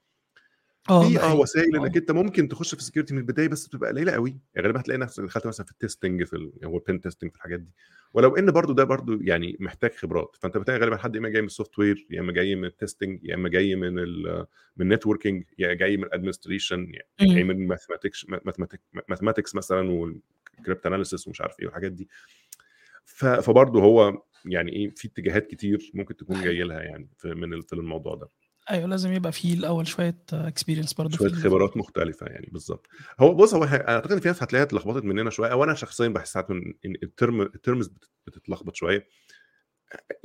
في 0.88 1.20
آه 1.20 1.36
وسائل 1.36 1.76
إنك 1.76 1.98
أنت 1.98 2.12
ممكن 2.12 2.48
تخش 2.48 2.76
في 2.76 2.82
ال 2.82 2.85
security 2.85 3.14
من 3.14 3.20
البداية 3.20 3.48
بس 3.48 3.68
بتبقى 3.68 3.90
قليلة 3.90 4.12
قوي. 4.12 4.38
يعني 4.56 4.68
غالبا 4.68 4.80
هتلاقي 4.80 4.98
نفسك 4.98 5.24
دخلت 5.24 5.48
مثلا 5.48 5.66
في 5.66 5.72
ال 5.72 5.78
testing 5.78 6.24
في 6.24 6.34
ال... 6.36 6.52
هو 6.64 6.78
ال 6.78 6.84
pen 6.84 7.02
testing 7.02 7.32
في 7.32 7.38
الحاجات 7.38 7.60
دي. 7.60 7.72
ولو 8.14 8.36
إن 8.36 8.52
برضو 8.52 8.74
ده 8.74 8.84
برضو 8.84 9.22
يعني 9.22 9.58
محتاج 9.60 9.92
خبرات. 9.92 10.36
فأنت 10.40 10.58
بتلاقي 10.58 10.80
غالبا 10.80 10.98
حد 10.98 11.16
يا 11.16 11.20
إما 11.20 11.30
جاي 11.30 11.42
من 11.42 11.48
ال 11.48 11.80
software 11.80 12.08
يا 12.10 12.20
إما 12.20 12.32
جاي 12.32 12.56
من 12.56 12.66
ال 12.66 12.73
testing 12.73 13.20
يا 13.24 13.36
إما 13.36 13.50
جاي 13.50 13.76
من 13.76 14.00
ال 14.00 14.46
من 14.78 14.86
ال 14.92 14.97
networking 14.97 15.44
يا 15.58 15.74
جاي 15.74 15.98
من 15.98 16.04
ال 16.04 16.10
administration 16.10 16.92
يعني 16.94 17.34
جاي 17.34 17.44
من 17.44 17.68
mathematics 17.68 18.26
mathematics 19.10 19.56
مثلا 19.56 19.92
وال 19.92 20.86
cryptanalysis 20.86 21.28
ومش 21.28 21.42
عارف 21.42 21.60
إيه 21.60 21.66
والحاجات 21.66 21.92
دي. 21.92 22.10
فبرضه 23.06 23.82
هو 23.82 24.22
يعني 24.46 24.72
إيه 24.72 24.90
في 24.96 25.08
اتجاهات 25.08 25.48
كتير 25.48 25.92
ممكن 25.94 26.16
تكون 26.16 26.44
جاية 26.44 26.64
لها 26.64 26.82
يعني 26.82 27.10
في 27.18 27.28
من 27.28 27.62
في 27.62 27.74
الموضوع 27.74 28.16
ده. 28.16 28.30
أيوه 28.72 28.88
لازم 28.88 29.14
يبقى 29.14 29.32
فيه 29.32 29.54
الأول 29.54 29.88
شوية 29.88 30.18
experience 30.34 30.94
برضه 30.94 31.18
شوية 31.18 31.30
خبرات 31.32 31.78
مختلفة 31.78 32.26
يعني 32.28 32.50
بالظبط. 32.52 32.88
هو 33.20 33.34
بص 33.34 33.54
هو 33.54 33.64
أعتقد 33.64 34.12
إن 34.12 34.20
في 34.20 34.28
ناس 34.28 34.44
هتلاقيها 34.44 34.66
اتلخبطت 34.66 35.04
مننا 35.06 35.30
شوية 35.30 35.52
أو 35.52 35.64
أنا 35.64 35.74
شخصيا 35.74 36.08
بحس 36.08 36.34
ساعات 36.34 36.52
إن 36.52 36.74
ال 37.04 37.11
term 37.11 37.42
ال 37.42 37.50
terms 37.50 37.92
بتتلخبط 38.28 38.76
شوية. 38.76 39.08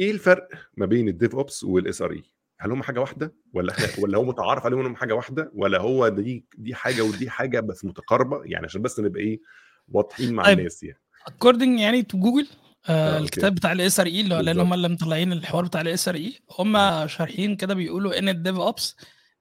إيه 0.01 0.11
الفرق 0.11 0.49
ما 0.77 0.87
بين 0.87 1.09
ال 1.09 1.13
DevOps 1.13 1.35
وال 1.35 1.65
SRE 1.65 2.23
هل 2.61 2.71
هم 2.71 2.83
حاجة 2.83 3.01
واحدة؟ 3.01 3.35
ولا 3.53 3.73
إحنا 3.73 3.87
ولا 3.99 4.19
هو 4.19 4.25
متعارف 4.25 4.67
عليهم 4.67 4.81
انهم 4.81 4.97
حاجة 4.97 5.13
واحدة؟ 5.15 5.51
ولا 5.55 5.81
هو 5.81 6.09
دي 6.09 6.47
دي 6.59 6.75
حاجة 6.75 7.03
ودي 7.03 7.31
حاجة 7.31 7.61
بس 7.61 7.85
متقاربة؟ 7.85 8.43
يعني 8.45 8.65
عشان 8.67 8.83
بس 8.83 9.01
نبقى 9.01 9.23
إيه 9.23 9.41
واضحين 9.89 10.35
مع 10.35 10.45
طيب. 10.45 10.59
الناس 10.59 10.83
يعني. 10.83 11.01
according 11.27 11.81
يعني 11.81 12.03
to 12.03 12.19
Google 12.19 12.47
آه 12.87 13.19
الكتاب 13.19 13.55
بتاع 13.55 13.73
ال 13.73 14.01
SRE 14.01 14.21
اللي 14.21 14.43
لأن 14.43 14.61
هم 14.61 14.75
اللي 14.75 14.89
مطلعين 14.89 15.33
الحوار 15.33 15.65
بتاع 15.65 15.81
ال 15.81 16.09
SRE 16.09 16.39
هم 16.59 17.07
شارحين 17.09 17.57
كده 17.57 17.75
بيقولوا 17.75 18.19
إن 18.19 18.29
ال 18.29 18.57
DevOps 18.57 18.97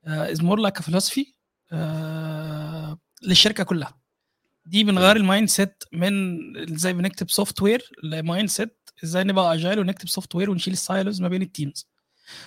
is 0.07 0.41
more 0.41 0.59
like 0.59 0.81
philosophy 0.81 1.33
للشركة 3.23 3.63
كلها. 3.63 3.97
دي 4.65 4.83
بنغير 4.83 5.15
ال 5.15 5.49
mindset 5.49 5.83
من 5.93 6.13
إزاي 6.73 6.93
بنكتب 6.93 7.29
software 7.29 7.61
ل 7.61 7.89
mindset 8.03 8.89
إزاي 9.03 9.23
نبقى 9.23 9.53
agile 9.53 9.79
ونكتب 9.79 10.07
software 10.07 10.49
ونشيل 10.51 10.73
ال 10.73 10.81
silos 10.81 11.21
ما 11.21 11.27
بين 11.27 11.41
ال 11.41 11.49
teams 11.49 11.87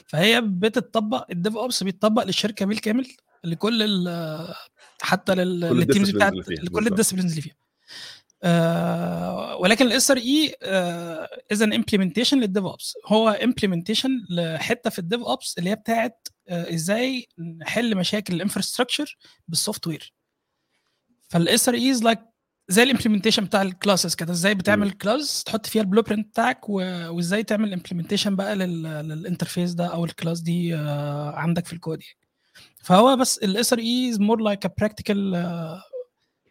فهي 0.06 0.40
بتطبق 0.40 1.26
ال 1.30 1.56
DevOps 1.56 1.82
بيتطبق 1.82 2.24
للشركة 2.24 2.66
بالكامل 2.66 3.06
لكل 3.44 4.08
حتى 5.02 5.34
لل 5.34 5.56
teams 5.56 6.10
بتاعت 6.10 6.32
لكل 6.64 6.86
ال 6.86 6.90
disciplines 6.90 7.30
اللي 7.30 7.42
فيها. 7.42 7.54
آه 8.42 9.56
ولكن 9.56 9.86
ال 9.86 10.10
SRE 10.10 10.16
is 10.16 11.62
an 11.62 11.72
implementation 11.72 12.32
لل 12.32 12.40
DevOps. 12.40 12.94
هو 13.06 13.28
implementation 13.28 14.10
لحتة 14.30 14.90
في 14.90 14.98
ال 14.98 15.20
DevOps 15.20 15.58
اللي 15.58 15.70
هي 15.70 15.74
بتاعت 15.76 16.28
آه 16.48 16.74
إزاي 16.74 17.26
نحل 17.60 17.96
مشاكل 17.96 18.34
ال 18.34 18.40
infrastructure 18.40 19.16
بال 19.48 19.56
software 19.56 19.86
فال 19.86 20.12
SRE 21.28 21.74
is 21.74 22.02
like 22.02 22.18
زي 22.68 22.82
ال 22.82 22.86
implementation 22.86 23.44
بتاع 23.44 23.62
ال 23.62 23.69
classes 23.69 24.14
كده. 24.14 24.32
إزاي 24.32 24.54
بتعمل 24.54 24.90
class 24.90 25.44
تحط 25.44 25.66
فيها 25.66 25.82
ال 25.82 26.02
blueprint 26.02 26.28
بتاعك 26.28 26.68
وإزاي 26.68 27.42
تعمل 27.42 27.72
implementation 27.72 28.36
بقى 28.36 28.56
لل 28.56 28.77
interface 28.77 29.72
ده 29.72 29.86
أو 29.86 30.04
ال 30.04 30.10
class 30.10 30.40
دي 30.40 30.74
عندك 31.34 31.66
في 31.66 31.72
الكود 31.72 32.00
يعني. 32.02 32.18
فهو 32.82 33.16
بس 33.16 33.38
ال 33.38 33.72
SRE 33.72 33.78
is 33.78 34.20
more 34.20 34.40
like 34.40 34.64
a 34.66 34.70
practical 34.78 35.34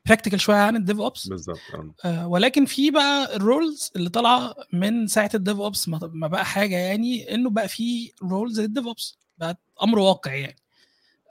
practical 0.06 0.42
شوية 0.42 0.56
عن 0.58 0.76
ال 0.76 1.00
DevOps. 1.00 1.28
بالظبط 1.28 1.60
آه. 2.06 2.28
ولكن 2.28 2.66
في 2.66 2.92
بقى 2.92 3.36
ال 3.36 3.45
roles 3.45 3.92
اللي 3.96 4.10
طالعة 4.10 4.56
من 4.74 5.08
ساعة 5.08 5.30
ال 5.34 5.60
DevOps 5.60 5.90
ما 5.90 6.28
بقى 6.28 6.46
حاجة 6.46 6.76
يعني 6.78 7.36
إنه 7.36 7.50
بقى 7.50 7.68
في 7.68 8.12
roles 8.24 8.60
لل 8.60 8.86
DevOps 8.86 9.18
بقت 9.38 9.58
أمر 9.84 10.00
واقع 10.00 10.34
يعني. 10.34 10.56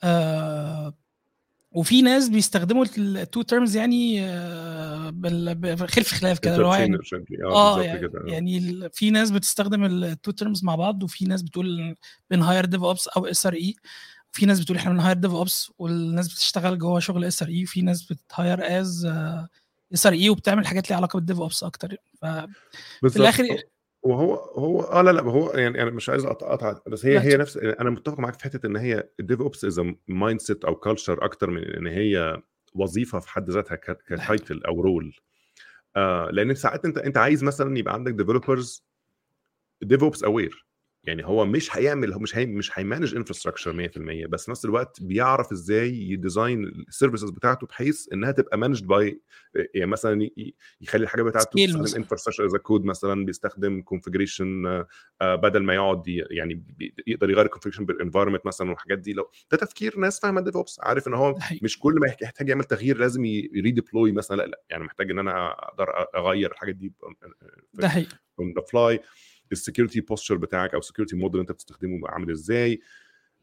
آه 0.04 0.94
وفي 1.72 2.02
ناس 2.02 2.28
بيستخدموا 2.28 2.84
ال 2.98 3.09
two 3.09 3.42
terms 3.42 3.76
يعني 3.76 4.20
آه 4.24 5.14
خلف 5.86 6.14
خلاف 6.14 6.38
كده 6.38 6.56
يعني 6.76 6.96
آه 7.44 7.82
يعني, 7.82 8.08
يعني 8.32 8.88
في 8.92 9.10
ناس 9.10 9.30
بتستخدم 9.30 9.84
ال 9.84 9.96
two 9.96 10.30
terms 10.30 10.64
مع 10.64 10.74
بعض 10.74 11.02
وفي 11.02 11.24
ناس 11.24 11.42
بتقول 11.42 11.94
بن 12.30 12.64
hire 12.64 12.82
DevOps 12.82 13.08
أو 13.08 13.26
SRE 13.26 13.74
في 14.34 14.46
ناس 14.46 14.60
بتقول 14.60 14.76
إحنا 14.78 14.92
بن 14.92 15.16
hire 15.16 15.30
DevOps 15.32 15.72
والناس 15.78 16.32
بتشتغل 16.34 16.78
جوه 16.78 17.00
شغل 17.00 17.24
SRE 17.24 17.62
وفي 17.62 17.82
ناس 17.82 18.12
بت 18.12 18.35
hire 18.35 18.80
as 18.80 19.06
SRE 19.94 20.30
وبتعمل 20.30 20.66
حاجات 20.66 20.90
ليها 20.90 20.96
علاقة 20.96 21.16
بال 21.16 21.40
DevOps 21.40 21.64
أكتر. 21.64 21.96
ف 22.20 22.24
في 23.08 23.16
الآخر 23.16 23.44
وهو 24.02 24.34
هو 24.34 24.80
آه 24.80 25.02
لا 25.02 25.10
لا 25.10 25.22
هو 25.22 25.50
يعني 25.50 25.82
أنا 25.82 25.90
مش 25.90 26.08
عايز 26.08 26.24
اقطع 26.24 26.80
بس 26.86 27.06
هي 27.06 27.18
هي 27.20 27.36
نفس 27.36 27.56
أنا 27.56 27.90
متفق 27.90 28.18
معاك 28.20 28.34
في 28.34 28.44
حتة 28.44 28.66
إن 28.66 28.76
هي 28.76 29.08
ال 29.20 29.23
DevOps 29.23 29.40
is 29.40 29.80
mindset 30.08 30.64
أو 30.64 30.74
culture 30.74 31.24
أكتر 31.24 31.50
من 31.50 31.62
إن 31.62 31.86
هي 31.86 32.42
وظيفة 32.74 33.18
في 33.18 33.28
حد 33.28 33.50
ذاتها 33.50 33.74
ك 33.76 33.91
title 33.91 34.64
أو 34.64 34.80
role 34.80 35.16
آه 35.96 36.28
لأن 36.32 36.54
ساعات 36.54 36.84
انت 36.84 36.98
أنت 36.98 37.16
عايز 37.16 37.44
مثلا 37.44 37.78
يبقى 37.78 37.94
عندك 37.94 38.12
developers 38.12 38.84
DevOps 39.82 40.24
aware 40.24 40.66
يعني 41.04 41.26
هو 41.26 41.44
مش 41.44 41.76
هيعمل 41.76 42.12
هو 42.12 42.18
مش 42.18 42.36
هي 42.36 42.46
مش 42.46 42.78
هي 42.78 42.87
manage 42.87 43.14
infrastructure 43.16 43.88
100% 43.88 44.26
بس 44.26 44.44
في 44.44 44.50
نفس 44.50 44.64
الوقت 44.64 45.02
بيعرف 45.02 45.52
إزاي 45.52 45.94
ي 46.10 46.18
design 46.18 46.64
ال 46.64 46.71
services 46.71 47.30
بتاعته 47.30 47.66
بحيث 47.66 48.12
إنها 48.12 48.30
تبقى 48.30 48.58
managed 48.58 48.86
by 48.86 49.20
يعني 49.74 49.90
مثلا 49.90 50.28
يخلي 50.80 51.02
الحاجة 51.02 51.22
بتاعته 51.22 51.50
تستخدم 51.66 51.96
infrastructure 51.96 52.46
as 52.46 52.56
code 52.56 52.84
مثلا 52.84 53.24
بيستخدم 53.24 53.80
configuration 53.82 54.84
بدل 55.22 55.62
ما 55.62 55.74
يقعد 55.74 56.02
يعني 56.08 56.64
يقدر 57.06 57.30
يغير 57.30 57.44
ال 57.46 57.49
configuration 57.49 57.84
بال 57.84 57.94
environment 57.94 58.46
مثلا 58.46 58.70
والحاجات 58.70 58.98
دي. 58.98 59.12
لو 59.12 59.30
ده 59.52 59.58
تفكير 59.58 59.98
ناس 59.98 60.20
فاهمة 60.20 60.40
DevOps 60.40 60.80
عارف 60.82 61.08
إن 61.08 61.14
هو 61.14 61.34
مش 61.62 61.78
كل 61.78 61.94
ما 61.94 62.06
يحتاج 62.22 62.48
يعمل 62.48 62.64
تغيير 62.64 62.98
لازم 62.98 63.24
ي 63.24 63.34
redeploy 63.34 64.12
مثلا 64.12 64.36
لا 64.36 64.46
لا 64.46 64.62
يعني 64.70 64.84
محتاج 64.84 65.10
إن 65.10 65.18
أنا 65.18 65.52
أقدر 65.52 65.88
أغير 66.14 66.52
الحاجات 66.52 66.74
دي 66.74 66.92
ده 67.74 67.88
حقيقي. 67.88 68.16
on 68.40 68.52
the 68.56 68.62
fly 68.72 69.00
ال 69.52 69.58
security 69.58 70.00
posture 70.00 70.36
بتاعك 70.36 70.72
أو 70.74 70.78
ال 70.78 70.82
security 70.82 71.16
model 71.16 71.40
أنت 71.40 71.52
بتستخدمه 71.52 72.08
عامل 72.08 72.30
إزاي. 72.30 72.80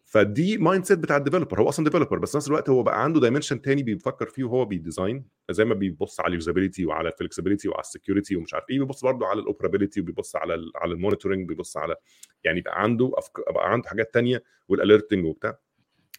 فدي 0.05 0.57
mindset 0.57 0.99
بتاع 0.99 1.17
ال 1.17 1.22
developer 1.22 1.61
هو 1.61 1.69
أصلا 1.69 1.85
developer 1.85 2.19
بس 2.19 2.35
نفس 2.35 2.47
الوقت 2.47 2.69
هو 2.69 2.83
بقى 2.83 3.03
عنده 3.03 3.19
dimension 3.19 3.61
تاني 3.61 3.83
بيفكر 3.83 4.25
فيه 4.29 4.43
وهو 4.43 4.65
بي 4.65 4.80
design 4.80 5.25
زي 5.51 5.65
ما 5.65 5.73
بيبص 5.73 6.19
على 6.19 6.27
ال 6.27 6.33
usability 6.33 6.85
وعلى 6.85 7.09
ال 7.09 7.14
flexibility 7.14 7.67
وعلى 7.69 7.81
ال 7.81 7.87
security 7.87 8.35
ومش 8.35 8.53
عارف 8.53 8.65
إيه 8.69 8.79
بيبص 8.79 9.03
برضه 9.03 9.27
على 9.27 9.39
ال 9.39 9.44
operability 9.44 10.01
وبيبص 10.01 10.35
على 10.35 10.55
ال 10.55 10.71
على 10.75 10.93
ال 10.93 10.98
monitoring 10.98 11.47
بيبص 11.47 11.77
على 11.77 11.95
يعني 12.43 12.61
بقى 12.61 12.81
عنده 12.83 13.11
أفك... 13.13 13.39
بقى 13.53 13.71
عنده 13.71 13.89
حاجات 13.89 14.13
تانية 14.13 14.43
وال 14.67 14.79
alerting 14.79 15.25
وبتاع 15.25 15.57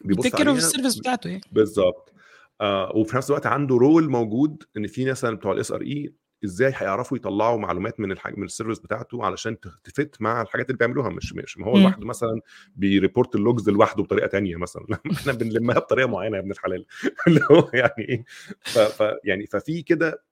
بيبص 0.01 0.27
في 0.27 0.51
ال 0.51 0.56
service 0.56 0.95
بتاعته 0.99 1.29
إيه 1.29 1.41
بالظبط. 1.51 2.13
آه 2.61 2.91
وفي 2.95 3.17
نفس 3.17 3.29
الوقت 3.29 3.45
عنده 3.45 3.75
role 3.75 4.09
موجود 4.09 4.63
إن 4.77 4.87
في 4.87 5.05
مثلا 5.11 5.35
بتوع 5.37 5.51
ال 5.51 5.71
SRE 5.71 6.13
إزاي 6.43 6.73
هيعرفوا 6.75 7.17
يطلعوا 7.17 7.57
معلومات 7.57 7.99
من 7.99 8.11
الحاجة 8.11 8.35
من 8.37 8.43
ال 8.43 8.47
service 8.47 8.79
بتاعته 8.79 9.25
علشان 9.25 9.57
ت 9.83 9.92
fit 9.92 10.21
مع 10.21 10.41
الحاجات 10.41 10.65
اللي 10.69 10.77
بيعملوها 10.77 11.09
مش 11.09 11.33
مش 11.33 11.57
ما 11.57 11.65
هو 11.65 11.77
لوحده 11.77 12.05
مثلا 12.05 12.41
بي 12.75 12.90
report 12.90 13.35
ال 13.35 13.42
logs 13.42 13.69
لوحده 13.69 14.03
بطريقة 14.03 14.27
تانية 14.27 14.55
مثلا. 14.55 14.85
إحنا 15.13 15.33
بنلمها 15.33 15.79
بطريقة 15.79 16.07
معينة 16.07 16.37
يا 16.37 16.41
ابن 16.41 16.51
الحلال. 16.51 16.85
اللي 17.27 17.41
هو 17.51 17.69
يعني 17.73 18.09
إيه؟ 18.09 18.23
ف 18.61 19.03
يعني 19.23 19.45
ففي 19.45 19.81
كده 19.81 20.23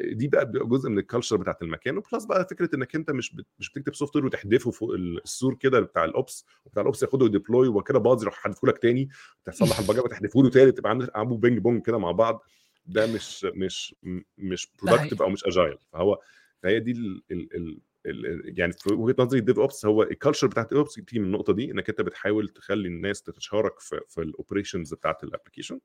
دي 0.00 0.28
بقى 0.28 0.52
جزء 0.52 0.90
من 0.90 0.98
ال 0.98 1.03
culture 1.03 1.36
بتاعت 1.36 1.62
المكان 1.62 1.96
و 1.96 2.02
plus 2.02 2.24
بقى 2.24 2.46
فكرة 2.50 2.70
إنك 2.74 2.94
أنت 2.94 3.10
مش 3.10 3.36
مش 3.58 3.70
بتكتب 3.70 3.94
software 3.94 4.26
وتحدفه 4.26 4.70
فوق 4.70 4.94
السور 4.94 5.54
كده 5.54 5.80
بتاع 5.80 6.04
ال 6.04 6.14
ops 6.14 6.46
وبتاع 6.64 6.80
ال 6.80 6.86
ops 6.86 7.02
ياخده 7.02 7.28
deploy 7.28 7.68
وكده 7.68 7.98
باظ 7.98 8.22
يروح 8.22 8.34
حدفه 8.34 8.68
لك 8.68 8.78
تاني 8.78 9.08
تصلح 9.44 9.78
ال 9.78 9.83
bugs 9.83 10.04
وتحدفه 10.04 10.42
له 10.42 10.50
تاني 10.50 10.72
تبقى 10.72 11.10
عامل 11.14 11.36
ping 11.36 11.58
pong 11.58 11.82
كده 11.82 11.98
مع 11.98 12.10
بعض. 12.10 12.44
ده 12.86 13.06
مش 13.06 13.44
مش 13.44 13.94
مش 14.38 14.68
productive 14.82 15.22
أو 15.22 15.28
مش 15.28 15.44
agile 15.44 15.78
فهو 15.92 16.20
فهي 16.62 16.80
دي 16.80 16.90
ال 16.92 17.22
ال 17.30 17.48
ال 17.54 17.80
ال 18.26 18.58
يعني 18.58 18.72
في 18.72 18.92
وجهة 18.94 19.16
نظري 19.22 19.38
ال 19.40 19.58
DevOps 19.58 19.86
هو 19.86 20.02
ال 20.02 20.08
culture 20.08 20.46
بتاعت 20.46 20.64
ال 20.66 20.78
DevOps 20.78 20.98
بتيجي 20.98 21.20
من 21.20 21.26
النقطة 21.26 21.52
دي 21.52 21.70
إنك 21.70 21.88
أنت 21.88 22.00
بتحاول 22.00 22.48
تخلي 22.48 22.88
الناس 22.88 23.22
تتشارك 23.22 23.80
في, 23.80 24.00
في 24.08 24.20
ال 24.22 24.28
operations 24.28 24.94
بتاعت 24.94 25.24
ال 25.24 25.29
application 25.29 25.80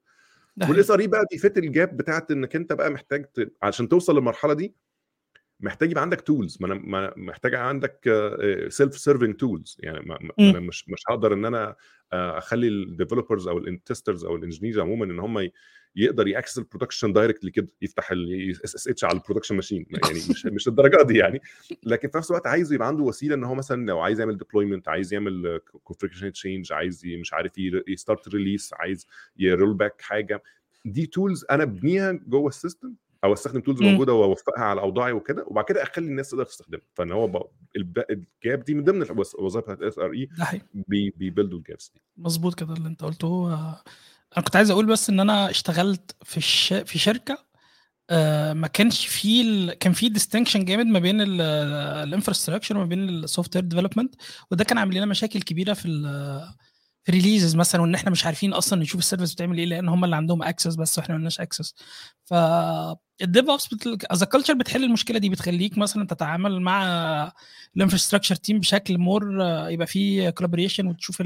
وال 0.69 0.91
SRE 0.91 1.07
بقى 1.07 1.25
بي 1.31 1.42
fit 1.42 1.57
ال 1.57 1.67
gap 1.67 1.97
بتاعت 1.97 2.31
إنك 2.31 2.55
أنت 2.55 2.73
بقى 2.73 2.89
محتاج 2.89 3.25
ت... 3.25 3.53
عشان 3.61 3.89
توصل 3.89 4.15
للمرحلة 4.15 4.53
دي 4.53 4.73
محتاج 5.59 5.91
يبقى 5.91 6.01
عندك 6.01 6.21
tools 6.21 6.57
ما 6.61 6.67
أنا 6.67 7.13
محتاج 7.17 7.55
عندك 7.55 7.99
self 8.67 8.97
serving 8.97 9.35
tools 9.35 9.77
يعني 9.79 10.05
ما 10.05 10.19
أنا 10.39 10.59
مش 10.59 10.89
مش 10.89 11.01
هقدر 11.09 11.33
إن 11.33 11.45
أنا 11.45 11.75
أخلي 12.13 12.67
ال 12.67 12.75
developers 12.75 13.47
أو 13.47 13.57
ال 13.57 13.66
testers 13.66 14.25
أو 14.25 14.35
ال 14.35 14.40
engineers 14.40 14.79
عموما 14.79 15.05
إن 15.05 15.19
هم 15.19 15.49
يقدر 15.95 16.27
ي 16.27 16.32
access 16.32 16.57
ال 16.57 16.62
production 16.62 17.13
directly 17.13 17.51
كده 17.51 17.67
يفتح 17.81 18.11
ال 18.11 18.87
SSH 18.87 19.03
على 19.03 19.13
ال 19.17 19.21
production 19.21 19.55
machine 19.55 19.85
يعني 19.89 20.19
مش 20.29 20.45
مش 20.45 20.67
الدرجة 20.67 21.03
دي 21.03 21.17
يعني. 21.17 21.41
لكن 21.83 22.09
في 22.09 22.17
نفس 22.17 22.31
الوقت 22.31 22.47
عايز 22.47 22.73
يبقى 22.73 22.87
عنده 22.87 23.03
وسيلة 23.03 23.35
إن 23.35 23.43
هو 23.43 23.55
مثلا 23.55 23.85
لو 23.85 23.99
عايز 23.99 24.19
يعمل 24.19 24.37
deployment 24.37 24.87
عايز 24.87 25.13
يعمل 25.13 25.59
configuration 25.83 26.31
change 26.31 26.73
عايز 26.73 27.01
مش 27.05 27.33
عارف 27.33 27.51
ي 27.87 27.94
start 27.94 28.27
release 28.27 28.73
عايز 28.73 29.07
ي 29.37 29.45
roll 29.45 29.73
back 29.73 30.01
حاجة. 30.01 30.43
دي 30.85 31.05
tools 31.05 31.45
أنا 31.51 31.63
ابنيها 31.63 32.11
جوه 32.11 32.47
ال 32.47 32.54
system 32.54 32.93
أو 33.23 33.33
أستخدم 33.33 33.59
tools 33.59 33.81
موجودة 33.81 34.13
وأوفقها 34.13 34.63
على 34.63 34.81
أوضاعي 34.81 35.11
وكده 35.11 35.45
وبعد 35.47 35.65
كده 35.65 35.83
أخلي 35.83 36.07
الناس 36.07 36.29
تقدر 36.29 36.45
تستخدمها. 36.45 36.81
فإن 36.93 37.11
هو 37.11 37.49
ال 38.09 38.23
gap 38.23 38.63
دي 38.63 38.73
من 38.73 38.83
ضمن 38.83 39.01
الوظائف 39.01 39.65
بتاعت 39.65 39.81
ال 39.81 39.86
SRE 39.86 39.99
بي 39.99 40.11
build 40.11 41.57
وا 41.59 41.65
ال 41.65 41.70
gaps 41.70 41.91
دي. 41.95 42.01
مظبوط 42.17 42.59
كده 42.59 42.73
اللي 42.73 42.87
أنت 42.87 43.03
قلته. 43.03 43.53
أنا 44.37 44.45
كنت 44.45 44.55
عايز 44.55 44.71
أقول 44.71 44.85
بس 44.85 45.09
إن 45.09 45.19
أنا 45.19 45.49
اشتغلت 45.49 46.15
في 46.23 46.37
الش... 46.37 46.73
في 46.73 46.99
شركة 46.99 47.47
آه 48.09 48.53
ما 48.53 48.67
كانش 48.67 49.07
في 49.07 49.41
ال... 49.41 49.73
كان 49.73 49.93
في 49.93 50.09
distinction 50.09 50.65
جامد 50.65 50.85
ما 50.85 50.99
بين 50.99 51.21
ال 51.21 51.32
infrastructure 51.32 52.77
وما 52.77 52.85
بين 52.85 53.09
ال 53.09 53.55
software 53.55 53.65
development 53.65 54.15
وده 54.51 54.63
كان 54.63 54.77
عامل 54.77 54.95
لنا 54.95 55.05
مشاكل 55.05 55.41
كبيرة 55.41 55.73
في 55.73 55.83
في 55.83 56.66
releases 57.09 57.55
مثلا 57.55 57.81
وإن 57.81 57.95
إحنا 57.95 58.11
مش 58.11 58.25
عارفين 58.25 58.53
أصلا 58.53 58.79
نشوف 58.81 58.99
ال 58.99 59.04
service 59.04 59.33
بتعمل 59.33 59.57
إيه 59.57 59.65
لأن 59.65 59.89
هم 59.89 60.03
اللي 60.05 60.15
عندهم 60.15 60.43
access 60.43 60.75
بس 60.75 60.97
وإحنا 60.97 61.15
ما 61.15 61.19
لناش 61.19 61.39
access 61.39 61.75
ف 62.25 62.33
ال 63.21 63.49
DevOps 63.49 63.69
as 64.11 64.23
culture 64.23 64.53
بتحل 64.53 64.83
المشكلة 64.83 65.19
دي 65.19 65.29
بتخليك 65.29 65.77
مثلا 65.77 66.07
تتعامل 66.07 66.61
مع 66.61 67.33
ال 67.75 67.79
infrastructure 67.79 68.35
team 68.35 68.59
بشكل 68.59 68.97
more 68.97 69.23
يبقى 69.69 69.87
فيه 69.87 70.29
collaboration 70.29 70.87
وتشوف 70.87 71.23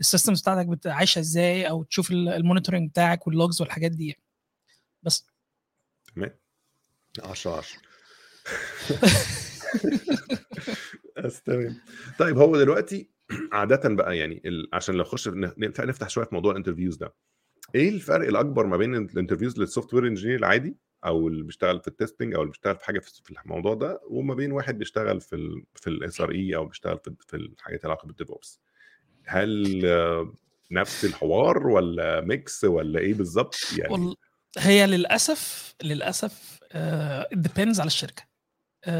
ال 0.00 0.05
systems 0.05 0.40
بتاعتك 0.40 0.86
عايشة 0.86 1.18
إزاي 1.18 1.68
أو 1.68 1.82
تشوف 1.82 2.10
ال 2.10 2.17
monitoring 2.17 2.90
بتاعك 2.90 3.26
وال 3.26 3.37
logs 3.37 3.60
والحاجات 3.60 3.90
دي 3.90 4.06
يعني. 4.06 4.22
بس. 5.02 5.26
تمام. 6.14 6.38
10 7.22 7.56
10 7.56 7.78
تمام. 11.46 11.80
طيب 12.18 12.38
هو 12.38 12.56
دلوقتي 12.56 13.15
عاده 13.52 13.88
بقى 13.88 14.18
يعني 14.18 14.42
ال... 14.44 14.68
عشان 14.72 14.94
لو 14.94 15.00
نخش 15.00 15.28
نفتح 15.58 16.08
شوية 16.08 16.24
في 16.24 16.34
موضوع 16.34 16.50
ال 16.52 16.56
interviews 16.56 16.96
ده. 16.96 17.14
إيه 17.74 17.88
الفرق 17.88 18.28
الأكبر 18.28 18.66
ما 18.66 18.76
بين 18.76 18.94
ال 18.96 19.02
interviews 19.02 19.58
لل 19.58 19.65
software 19.65 19.94
engineer 19.94 20.38
العادي 20.38 20.76
أو 21.06 21.28
اللي 21.28 21.42
بيشتغل 21.44 21.80
في 21.80 21.88
ال 21.88 21.94
testing 21.94 22.34
أو 22.34 22.40
اللي 22.40 22.50
بيشتغل 22.50 22.76
في 22.76 22.84
حاجة 22.84 22.98
في 22.98 23.34
الموضوع 23.44 23.74
ده 23.74 24.00
وما 24.10 24.34
بين 24.34 24.52
واحد 24.52 24.78
بيشتغل 24.78 25.20
في 25.20 25.36
ال 25.36 25.64
في 25.74 25.86
ال 25.90 26.20
SRE 26.20 26.56
أو 26.56 26.64
بيشتغل 26.66 26.98
في, 26.98 27.14
في 27.26 27.36
الحاجات 27.36 27.84
العلاقه 27.84 28.06
بال 28.06 28.30
DevOps 28.30 28.60
هل 29.26 29.82
نفس 30.70 31.04
الحوار 31.04 31.66
ولا 31.66 32.20
mix 32.20 32.64
ولا 32.64 32.98
إيه 33.00 33.14
بالظبط 33.14 33.56
يعني؟ 33.78 34.14
هي 34.58 34.86
للأسف 34.86 35.74
للأسف 35.82 36.58
depends 37.32 37.76
uh, 37.76 37.80
على 37.80 37.86
الشركة. 37.86 38.22
uh, 38.22 38.90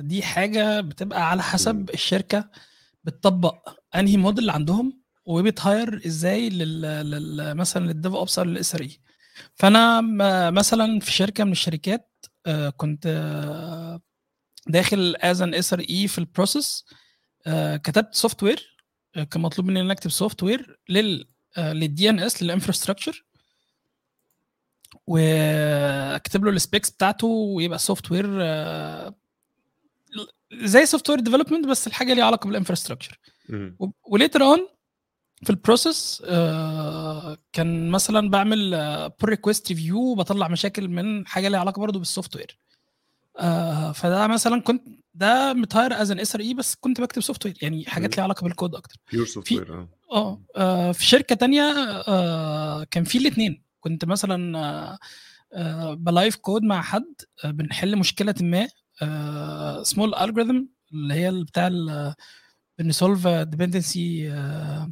دي 0.00 0.22
حاجة 0.22 0.80
بتبقى 0.80 1.30
على 1.30 1.42
حسب. 1.42 1.90
الشركة 1.94 2.50
بتطبق 3.04 3.68
انهي 3.96 4.16
موديل 4.16 4.50
عندهم 4.50 5.00
وبت 5.24 5.59
hire 5.59 6.06
إزاي 6.06 6.48
لل, 6.48 6.80
لل... 6.80 7.54
مثلا 7.54 7.86
لل 7.86 8.12
DevOps 8.14 8.38
أو 8.38 8.44
لل 8.44 8.74
SRE. 8.74 9.00
فأنا 9.54 10.00
مثلا 10.50 11.00
في 11.00 11.12
شركة 11.12 11.44
من 11.44 11.52
الشركات 11.52 12.10
كنت 12.76 13.06
داخل 14.66 15.16
as 15.20 15.42
an 15.42 15.54
SRE 15.54 16.08
في 16.08 16.18
ال 16.18 16.26
process 16.26 16.84
كتبت 17.82 18.14
software 18.14 18.76
كان 19.14 19.40
مطلوب 19.42 19.66
مني 19.68 19.80
إن 19.80 19.90
أكتب 19.90 20.10
software 20.10 20.78
لل 20.88 21.26
لل 21.58 22.10
DNS 22.10 22.18
لل 22.20 22.42
infrastructure 22.42 23.24
واكتب 25.06 26.44
له 26.44 26.50
ال 26.50 26.57
specs 26.57 26.90
بتاعته 26.90 27.26
ويبقى 27.26 27.78
software 27.78 28.26
زي 30.62 30.86
software 30.86 31.20
development 31.20 31.66
بس 31.66 31.86
الحاجة 31.86 32.14
ليها 32.14 32.24
علاقة 32.24 32.46
بال 32.46 32.54
infrastructure. 32.54 33.18
و 34.10 34.15
later 34.15 34.42
on 34.42 34.68
في 35.44 35.50
ال 35.50 35.59
process 35.59 36.22
كان 37.52 37.90
مثلا 37.90 38.30
بعمل 38.30 38.70
pull 39.20 39.28
request 39.28 39.68
review 39.68 39.98
وبطلع 39.98 40.48
مشاكل 40.48 40.88
من 40.88 41.26
حاجة 41.26 41.48
ليها 41.48 41.60
علاقة 41.60 41.80
برضه 41.80 41.98
بال 41.98 42.36
software 42.36 42.58
آه، 43.38 43.92
فده 43.92 44.26
مثلا 44.26 44.60
كنت 44.60 44.82
ده 45.14 45.52
مت 45.52 45.69
hire 45.69 46.02
as 46.02 46.10
an 46.10 46.20
SRE 46.20 46.54
بس 46.54 46.74
كنت 46.74 47.00
بكتب 47.00 47.22
software 47.22 47.54
يعني 47.62 47.84
حاجات. 47.86 48.16
ليها 48.16 48.24
علاقة 48.24 48.44
بالكود 48.44 48.74
أكتر. 48.74 48.96
pure 49.12 49.26
soft 49.26 49.48
في- 49.48 49.58
ware 49.58 49.86
آه. 50.12 50.40
آه، 50.56 50.92
في 50.92 51.04
شركة 51.06 51.34
تانية 51.34 51.62
آه، 52.08 52.84
كان 52.84 53.04
في 53.04 53.18
الاثنين 53.18 53.62
كنت 53.80 54.04
مثلا 54.04 54.58
آه، 54.58 54.98
آه، 55.52 55.94
ب 55.94 56.02
live 56.02 56.36
code 56.36 56.62
مع 56.62 56.82
حد 56.82 57.14
آه، 57.44 57.50
بنحل 57.50 57.96
مشكلة 57.96 58.34
ما 58.40 58.68
small 59.82 60.14
algorithm 60.14 60.64
اللي 60.92 61.14
هي 61.14 61.30
بتاع 61.42 61.70
بن 62.78 62.92
solve 62.92 63.28
dependency 63.28 64.32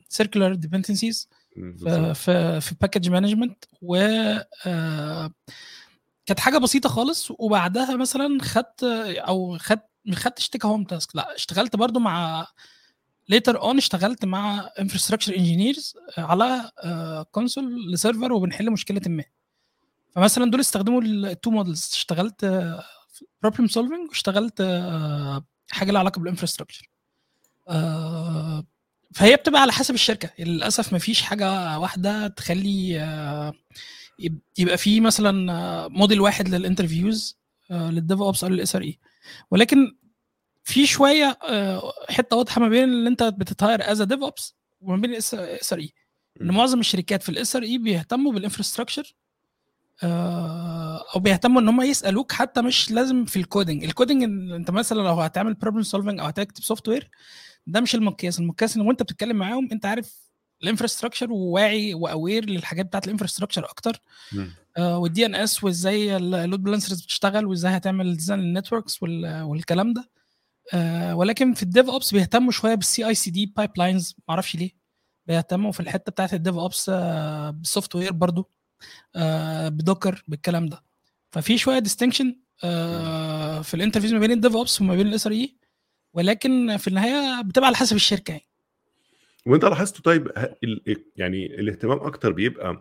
circular 0.08 0.54
dependencies 0.54 1.28
في. 2.14 2.60
في 2.60 2.74
package 2.80 3.08
management 3.10 3.64
و 3.82 3.96
آه، 4.66 5.30
كانت 6.26 6.40
حاجة 6.40 6.58
بسيطة 6.58 6.88
خالص. 6.88 7.30
وبعدها 7.30 7.96
مثلا 7.96 8.38
خدت 8.42 8.82
أو 9.18 9.58
خدت 9.58 9.84
ما 10.04 10.16
خدتش 10.16 10.48
take 10.48 10.64
home 10.64 10.84
task 10.84 11.16
لا 11.16 11.34
اشتغلت 11.34 11.76
برضو 11.76 12.00
مع 12.00 12.46
later 13.28 13.60
on 13.62 13.76
اشتغلت 13.76 14.24
مع 14.24 14.70
infrastructure 14.80 15.36
engineers 15.36 15.94
على 16.18 16.70
console 17.30 17.92
ل 17.92 17.98
server 17.98 18.32
وبنحل 18.32 18.70
مشكلة 18.70 19.00
ما. 19.06 19.24
فمثلا 20.10 20.50
دول 20.50 20.60
استخدموا 20.60 21.02
ال 21.02 21.14
two 21.14 21.50
models 21.50 21.90
اشتغلت 21.92 22.44
problem 23.42 23.68
solving 23.68 24.08
واشتغلت 24.08 24.60
آه، 24.60 25.44
حاجة 25.70 25.90
لها 25.90 26.00
علاقة 26.00 26.18
بال 26.18 26.27
infrastructure 26.27 26.88
فهي 29.14 29.36
بتبقى 29.36 29.60
على 29.62 29.72
حسب 29.72 29.94
الشركة. 29.94 30.30
للأسف 30.38 30.92
ما 30.92 30.98
فيش 30.98 31.22
حاجة 31.22 31.78
واحدة 31.78 32.28
تخلي 32.28 33.00
آه، 33.00 33.52
يب- 34.18 34.40
يبقى 34.58 34.78
في 34.78 35.00
مثلا 35.00 35.52
آه، 35.52 35.88
موديل 35.88 36.20
واحد 36.20 36.48
لل 36.48 36.61
interviews 36.61 37.25
لل 37.25 37.38
DevOps 37.70 38.44
أو 38.44 38.50
لل 38.50 38.76
SRE 38.76 38.98
ولكن 39.50 39.96
في 40.64 40.86
شوية 40.86 41.38
آه، 41.48 41.92
حتة 42.08 42.36
واضحة 42.36 42.60
ما 42.60 42.68
بين 42.68 42.84
اللي 42.84 43.08
أنت 43.08 43.22
بتت 43.22 43.92
hire 43.92 44.02
as 44.02 44.20
DevOps 44.22 44.54
وما 44.80 44.96
بين 44.96 45.10
ال 45.10 45.34
SRE 45.72 45.92
إن. 46.40 46.50
معظم 46.50 46.80
الشركات 46.80 47.22
في 47.22 47.28
ال 47.28 47.56
SRE 47.56 47.78
بيهتموا 47.78 48.32
بال 48.32 48.42
infrastructure 48.43 49.14
أو 51.14 51.20
بيهتموا 51.20 51.60
إن 51.60 51.68
هم 51.68 51.82
يسألوك 51.82 52.32
حتى 52.32 52.62
مش 52.62 52.90
لازم 52.90 53.24
في 53.24 53.36
ال 53.36 53.43
coding 53.43 53.84
ال 53.84 53.90
coding 53.90 54.22
إن 54.22 54.52
أنت 54.52 54.70
مثلا 54.70 55.02
لو 55.02 55.20
هتعمل 55.20 55.54
problem 55.54 55.82
solving 55.82 56.20
أو 56.20 56.26
هتكتب 56.26 56.62
software 56.62 57.10
ده 57.66 57.80
مش 57.80 57.94
المقياس. 57.94 58.38
المقياس 58.38 58.76
إن 58.76 58.82
وأنت 58.82 59.02
بتتكلم 59.02 59.36
معاهم 59.36 59.68
أنت 59.72 59.86
عارف 59.86 60.22
ال 60.62 60.67
infrastructure 60.67 61.32
وواعي 61.32 61.94
و 61.94 62.03
aware 62.03 62.44
للحاجات 62.44 62.86
بتاعت 62.86 63.04
ال 63.06 63.10
infrastructure 63.10 63.64
أكتر. 63.64 64.00
آه، 64.76 64.98
وال 64.98 65.26
DNS 65.26 65.64
وإزاي 65.64 66.16
ال 66.16 66.25
load 66.25 66.62
balancers 66.62 67.02
بتشتغل 67.02 67.46
وإزاي 67.46 67.76
هتعمل 67.76 68.16
design 68.16 68.40
ال 68.40 68.47
networks 68.47 69.02
والكلام 69.02 69.92
ده. 69.92 70.10
آه، 70.74 71.14
ولكن 71.14 71.54
في 71.54 71.62
ال 71.62 71.88
DevOps 71.90 72.14
بيهتموا 72.14 72.50
شوية 72.52 72.74
بال 72.74 73.06
CI/CD 73.08 73.46
pipelines 73.46 74.16
معرفش 74.28 74.54
ليه. 74.56 74.70
بيهتموا 75.26 75.72
في 75.72 75.80
الحتة 75.80 76.12
بتاعت 76.12 76.34
ال 76.34 76.54
DevOps 76.54 76.90
بال 77.50 77.94
software 77.96 78.12
برضو. 78.12 78.40
آه، 78.40 78.61
ب 79.68 79.76
Docker 79.76 80.24
بالكلام 80.28 80.66
ده. 80.66 80.82
ففي 81.30 81.58
شوية 81.58 81.78
distinction 81.78 82.36
في 83.62 83.74
ال 83.74 83.78
interviews 83.78 84.12
ما 84.12 84.18
بين 84.18 84.30
ال 84.30 84.56
DevOps 84.56 84.80
وما 84.80 84.94
بين 84.96 85.06
ال 85.06 85.26
SRE 85.26 85.56
ولكن 86.14 86.76
في 86.76 86.88
النهاية 86.88 87.42
بتبقى 87.42 87.66
على 87.66 87.76
حسب 87.76 87.96
الشركة 87.96 88.30
يعني. 88.32 88.44
وانت 89.46 89.64
لاحظته 89.64 90.02
طيب 90.02 90.30
يعني 91.16 91.46
الاهتمام 91.46 91.98
أكتر 92.00 92.32
بيبقى 92.32 92.80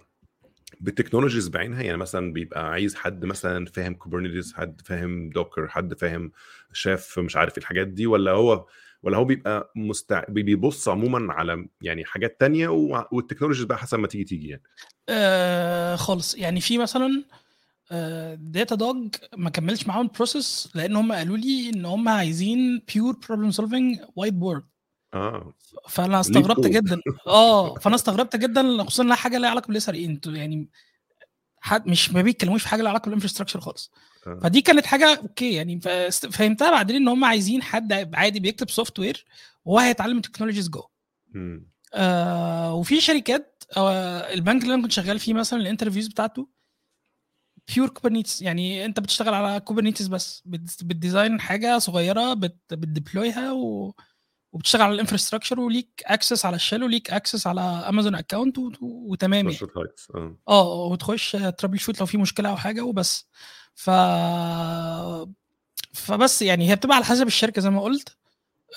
بال 0.80 0.89
technologies 0.89 1.48
بعينها؟ 1.48 1.82
يعني 1.82 1.98
مثلا 1.98 2.34
بيبقى 2.34 2.72
عايز 2.72 2.96
حد 2.96 3.26
مثلا 3.26 3.66
فاهم 3.66 3.94
Kubernetes 3.94 4.54
حد 4.54 4.82
فاهم 4.86 5.30
Docker 5.30 5.68
حد 5.68 5.94
فاهم 5.94 6.32
شاف 6.74 7.20
مش 7.20 7.36
عارف 7.36 7.58
الحاجات 7.58 7.88
دي 7.88 8.08
ولا 8.08 8.32
هو 8.32 8.66
ولا 9.04 9.18
هو 9.18 9.26
بيبقى 9.26 9.72
مستع... 9.76 10.24
بيبص 10.30 10.88
عموما 10.88 11.34
على 11.34 11.68
يعني 11.82 12.06
حاجات 12.06 12.40
تانية 12.40 12.68
و... 12.68 13.06
وال 13.12 13.20
technologies 13.20 13.66
بقى 13.66 13.78
حسب 13.78 14.00
ما 14.00 14.08
تيجي 14.08 14.24
تيجي 14.24 14.48
يعني. 14.48 14.64
آه 15.10 15.96
خالص. 15.96 16.36
يعني 16.36 16.62
في 16.62 16.78
مثلا 16.78 17.24
Datadog 18.34 19.16
ما 19.38 19.50
كملش 19.50 19.88
معاهم 19.88 20.06
ال 20.06 20.14
process 20.14 20.70
لأن 20.76 20.96
هم 20.96 21.12
قالوا 21.14 21.38
لي 21.38 21.70
إن 21.70 21.86
هم 21.86 22.10
عايزين 22.10 22.82
pure 22.94 23.18
problem 23.28 23.52
solving 23.52 24.00
whiteboard 24.16 24.64
آه 25.14 25.54
فأنا 25.90 26.20
استغربت. 26.20 26.68
جدا. 26.68 27.02
آه 27.28 27.76
فأنا 27.76 27.96
استغربت 27.96 28.36
جدا 28.36 28.84
خصوصا 28.84 29.04
إنها 29.04 29.16
حاجة 29.16 29.38
لها 29.38 29.50
علاقة 29.50 29.68
بال 29.68 29.90
SRE 29.90 30.06
أنتوا 30.06 30.34
يعني 30.34 30.70
حد 31.62 31.88
مش 31.88 32.12
ما 32.12 32.22
بيتكلموش 32.22 32.62
في 32.62 32.68
حاجة 32.68 32.82
لها 32.82 32.90
علاقة 32.90 33.06
بال 33.06 33.12
infrastructure 33.13 33.60
خالص. 33.60 33.92
آه. 33.94 34.11
فدي 34.42 34.62
كانت 34.62 34.86
حاجة 34.86 35.18
okay 35.18 35.54
يعني 35.54 35.80
فهمتها 36.32 36.72
بعدين 36.72 36.96
إن 36.96 37.08
هم 37.08 37.26
عايزين 37.26 37.64
حد 37.64 38.16
عادي 38.16 38.40
بيكتب 38.40 38.70
software 38.70 39.26
وهو 39.66 39.80
هيتعلم 39.80 40.22
technologies 40.22 40.70
جوه. 40.70 40.90
آه 41.94 42.74
وفي 42.74 43.02
شركات 43.02 43.64
آه 43.78 44.34
البنك 44.34 44.64
اللي 44.64 44.74
أنا 44.74 44.82
كنت 44.84 44.92
شغال 44.92 45.20
فيه 45.20 45.34
مثلا 45.34 45.60
ال 45.60 45.64
interviews 45.64 46.08
بتاعته 46.08 46.48
pure 47.76 47.90
Kubernetes 47.90 48.42
يعني 48.42 48.86
أنت 48.86 49.00
بتشتغل 49.00 49.34
على 49.34 49.60
Kubernetes 49.60 50.08
بس 50.08 50.42
بت- 50.46 50.84
بت 50.84 50.98
design 50.98 51.40
حاجة 51.42 51.78
صغيرة 51.80 52.34
بت 52.34 52.58
بت 52.74 52.91
deploy 52.91 53.43
ها 53.43 53.52
و... 53.52 53.94
وبتشتغل 54.54 54.82
على 54.82 54.94
ال 54.94 54.98
infrastructure 54.98 55.60
وليك 55.60 56.04
access 56.06 56.46
على 56.46 56.60
ال 56.60 56.62
shell 56.62 56.74
وليك 56.84 57.12
access 57.12 57.48
على 57.48 57.62
Amazon 57.62 58.16
account 58.16 58.58
وتمام 58.82 59.34
يعني. 59.46 59.50
آه. 60.16 60.38
آه 60.48 60.86
وتخش 60.86 61.32
troubleshoot 61.32 62.00
لو 62.00 62.06
في 62.06 62.18
مشكلة 62.18 62.50
أو 62.50 62.56
حاجة 62.58 62.82
وبس. 62.82 63.30
ف 63.76 63.90
فبس 65.94 66.42
يعني 66.42 66.70
هي 66.72 66.76
بتبقى 66.76 66.96
على 66.96 67.06
حسب 67.06 67.28
الشركة 67.28 67.62
زي 67.62 67.70
ما 67.70 67.82
قلت. 67.82 68.18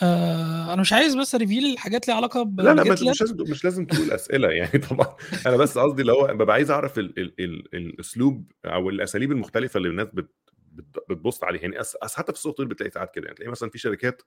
آه 0.02 0.72
أنا 0.72 0.80
مش 0.80 0.92
عايز 0.92 1.14
بس 1.16 1.34
reveal 1.34 1.78
حاجات 1.78 2.08
ليها 2.08 2.16
علاقة 2.16 2.42
ب- 2.42 2.60
لا 2.60 2.74
لا 2.74 2.92
مش 2.92 3.02
لازم 3.02 3.36
مش 3.50 3.64
لازم 3.64 3.86
تقول 3.86 4.10
أسئلة 4.10 4.48
يعني 4.58 4.78
طبعا. 4.78 5.16
أنا 5.46 5.56
بس 5.56 5.78
قصدي 5.78 6.02
اللي 6.02 6.12
هو 6.12 6.26
ببقى 6.26 6.54
عايز 6.54 6.70
أعرف 6.70 6.98
ال 6.98 7.18
ال 7.18 7.40
ال 7.40 7.74
الأسلوب 7.74 8.52
أو 8.64 8.90
الأساليب 8.90 9.32
المختلفة 9.32 9.78
اللي 9.78 9.88
الناس 9.88 10.08
بت 10.12 10.30
بت- 10.72 11.04
بتبص 11.10 11.44
عليها. 11.44 11.62
يعني 11.62 11.80
soft 11.80 11.96
حتى 12.16 12.32
في 12.32 12.38
ware 12.58 12.68
بتلاقي 12.68 12.90
ساعات 12.90 13.14
كده. 13.14 13.24
يعني 13.24 13.36
تلاقي 13.36 13.50
مثلا 13.50 13.70
في 13.70 13.78
شركات 13.78 14.22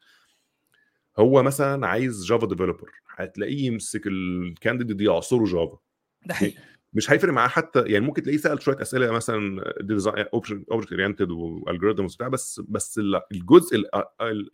هو 1.20 1.44
مثلا 1.44 1.88
عايز 1.88 2.26
Java 2.26 2.48
developer 2.48 2.92
هتلاقيه 3.16 3.66
يمسك 3.66 4.08
ال 4.08 4.17
candidate 4.17 5.02
يعصره 5.02 5.46
Java 5.46 5.78
ده 6.26 6.34
حقيقي. 6.34 6.58
مش 6.98 7.12
هيفرق 7.12 7.34
معاه 7.34 7.48
حتى 7.48 7.80
يعني 7.80 8.06
ممكن 8.06 8.22
تلاقيه 8.22 8.38
سأل 8.38 8.62
شوية 8.62 8.82
أسئلة 8.82 9.12
مثلا 9.12 9.62
object 10.34 10.70
oriented 10.72 11.32
و 11.32 11.39
algorithms 11.39 12.16
بتاع 12.16 12.28
بس 12.28 12.62
بس 12.68 13.00
ال- 13.00 13.22
الجزء 13.32 13.76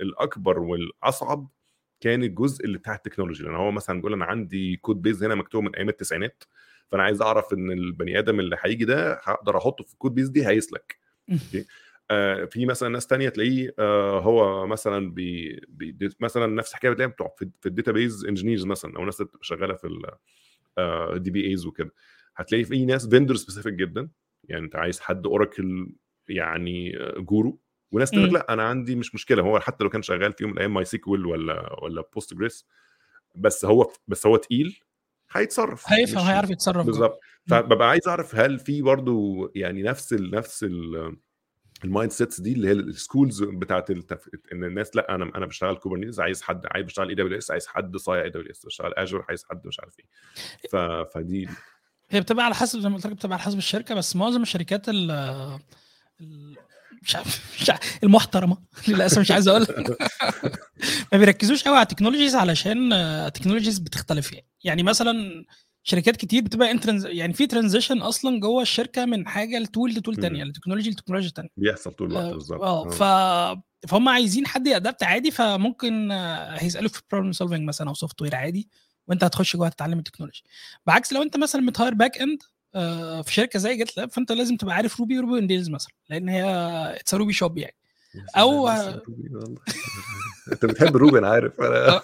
الأكبر 0.02 0.60
والأصعب 0.60 1.50
كان 2.00 2.24
الجزء 2.24 2.66
اللي 2.66 2.78
بتاع 2.78 2.96
ال 2.96 3.00
technology. 3.00 3.44
لأن 3.44 3.56
هو 3.56 3.72
مثلا 3.72 3.98
بيقول 3.98 4.14
أنا 4.14 4.26
عندي 4.26 4.76
code 4.78 5.02
base 5.02 5.24
هنا 5.24 5.36
مكتوب 5.36 5.64
من 5.64 5.76
أيام 5.76 5.90
التسعينات 5.90 6.44
فأنا 6.92 7.04
عايز 7.04 7.22
أعرف 7.22 7.54
إن 7.54 7.72
البني 7.72 8.20
آدم 8.20 8.40
اللي 8.40 8.58
هيجي 8.62 8.86
ده 8.86 9.14
هقدر 9.24 9.58
أحطه 9.58 9.84
في 9.84 9.94
ال 9.94 9.98
code 9.98 10.14
base 10.16 10.30
دي 10.30 10.48
هيسلك. 10.48 11.00
okay؟ 11.32 11.66
آه 12.12 12.46
في 12.46 12.66
مثلا 12.66 12.90
ناس 12.90 13.08
تانية 13.08 13.30
تلاقيه 13.30 13.74
آه 13.80 14.20
هو 14.20 14.68
مثلا 14.68 15.12
بي 15.14 15.62
بي 15.70 16.10
مثلا 16.20 16.48
نفس 16.48 16.72
الحكاية 16.72 16.92
بتلاقيها 16.92 17.14
بتوع 17.14 17.36
في, 17.38 17.50
في 17.62 17.66
ال 17.70 17.76
database 17.76 18.26
engineers 18.26 18.66
مثلا 18.66 18.98
أو 18.98 19.06
ناس 19.06 19.24
شغالة 19.42 19.74
في 19.74 19.88
ال 20.80 21.32
DBAs 21.32 21.66
وكده. 21.66 21.92
هتلاقي 22.36 22.64
في 22.64 22.86
ناس 22.86 23.08
vendor 23.10 23.36
specific 23.36 23.74
جدا. 23.74 24.10
يعني 24.44 24.66
أنت 24.66 24.76
عايز 24.76 25.00
حد 25.00 25.26
Oracle 25.26 25.94
يعني 26.30 26.98
guru. 27.18 27.60
وناس 27.92 28.12
تقول 28.12 28.24
لك. 28.28 28.34
لا 28.34 28.54
أنا 28.54 28.64
عندي 28.64 28.96
مش 28.96 29.16
مشكلة. 29.16 29.44
هو 29.44 29.60
حتى 29.60 29.84
لو 29.84 29.90
كان 29.90 30.02
شغال 30.02 30.34
في 30.34 30.44
يوم 30.44 30.52
من 30.52 30.58
الأيام 30.58 30.74
MySQL 30.74 31.26
ولا 31.26 31.84
ولا 31.84 32.04
Postgres 32.14 32.68
بس 33.36 33.66
هو 33.66 33.92
بس 34.08 34.28
هو 34.28 34.38
تقيل 34.38 34.80
هيتصرف. 35.32 35.84
هيفهم 35.88 36.26
هيعرف 36.26 36.50
يتصرف. 36.50 36.86
بالظبط. 36.86 37.20
فببقى 37.50 37.90
عايز 37.90 38.08
أعرف 38.08 38.36
هل 38.36 38.60
في 38.60 38.82
برضو 38.82 39.48
يعني 39.56 39.84
نفس 39.84 40.14
ال 40.14 40.32
نفس 40.32 40.64
ال 40.64 41.18
ال 41.84 42.12
mindsets 42.12 42.42
دي 42.42 42.54
اللي 42.54 42.68
هي 42.68 42.72
ال 42.72 42.81
schools 42.81 43.44
بتاعت 43.44 43.92
التف... 43.92 44.30
إن 44.54 44.64
الناس 44.64 44.96
لا 44.96 45.16
أنا 45.16 45.32
أنا 45.36 45.46
بشتغل 45.46 45.76
Kubernetes 45.76 46.20
عايز 46.20 46.42
حد 46.42 46.66
عايز 46.66 46.86
بشتغل 46.86 47.10
AWS 47.10 47.52
عايز 47.52 47.68
حد 47.68 47.98
صايع 47.98 48.24
AWS 48.24 48.66
بشتغل 48.66 48.94
Azure 48.94 49.26
عايز 49.30 49.46
حد 49.50 49.68
مش 49.68 49.80
عارف 49.80 49.96
إيه. 50.00 50.06
ف... 50.70 50.76
فدي 51.14 51.50
هي 52.16 52.22
بتبقى 52.22 52.46
على 52.46 52.56
حسب 52.56 52.80
زي 52.80 52.90
ما 52.90 52.96
قلت 52.96 53.08
لك 53.08 53.14
بتبقى 53.14 53.36
على 53.36 53.44
حسب 53.44 53.58
الشركة 53.58 53.96
بس 53.96 54.16
معظم 54.16 54.42
الشركات 54.42 54.90
ال 54.90 55.60
مش 57.04 57.16
عارف 57.16 58.00
المحترمة 58.04 58.58
للأسف 58.88 59.20
مش 59.20 59.32
عايز 59.32 59.48
أقول. 59.48 59.68
ما 61.14 61.18
بيركزوش 61.18 61.64
قوي 61.64 61.76
على 61.76 61.84
ال 61.84 61.88
technologies 61.88 62.36
علشان 62.36 62.94
ال 62.94 63.00
technologies 63.00 63.80
بتختلف 63.80 64.34
يعني. 64.34 64.48
يعني 64.64 64.84
مثلا 64.84 65.46
شركات 65.84 66.18
كتير 66.18 66.44
بتبقى 66.44 66.72
انترنز 66.72 67.06
يعني 67.06 67.34
في 67.34 67.48
transition 67.48 67.98
أصلا 67.98 68.40
جوه 68.40 68.62
الشركة 68.62 69.06
من 69.06 69.28
حاجة 69.28 69.60
ل 69.60 69.66
tool 69.66 69.92
ل 69.92 69.96
tool. 69.96 70.16
تانية 70.16 70.44
ل 70.44 70.48
technology 70.48 70.90
لتكنولوجيا 70.90 71.32
تانية. 71.36 71.50
بيحصل 71.58 71.92
طول 71.92 72.12
الوقت 72.12 72.26
آه 72.26 72.34
بالظبط. 72.34 72.62
آه، 72.62 72.90
ف 72.90 73.04
فهم 73.88 74.10
عايزين 74.10 74.48
حد 74.48 74.68
ي 74.68 74.74
adapt 74.74 75.04
عادي 75.04 75.32
فممكن 75.32 76.12
آه، 76.12 76.58
هيسالوك 76.58 76.94
في 76.94 77.02
problem 77.12 77.32
solving 77.32 77.68
مثلا 77.68 77.90
أو 77.90 77.94
software 77.94 78.36
عادي. 78.36 78.70
وانت 79.08 79.24
هتخش 79.24 79.56
جوه 79.56 79.70
تتعلم 79.70 80.00
ال 80.00 80.03
technology. 80.03 80.44
بعكس 80.86 81.14
لو 81.14 81.22
انت 81.22 81.38
مثلا 81.38 81.62
مت 81.62 81.94
hire 81.94 82.18
backend 82.18 82.44
في 83.24 83.34
شركة 83.34 83.60
زي 83.60 83.78
GitLab 83.78 84.12
فانت 84.12 84.32
لازم 84.32 84.56
تبقى 84.58 84.76
عارف 84.76 85.00
Ruby 85.00 85.18
و 85.18 85.21
Ruby 85.21 85.34
on 85.40 85.48
Rails 85.48 85.70
مثلا 85.70 85.92
لأن 86.10 86.30
هي 86.30 86.44
it's 87.00 87.14
Ruby 87.14 87.34
shop 87.34 87.58
يعني. 87.58 87.76
Ruby 88.38 89.36
والله. 89.36 89.60
انت 90.54 90.66
بتحب 90.66 90.98
Ruby 90.98 91.20
أنا 91.20 91.28
عارف. 91.28 91.62
أنا 91.62 92.02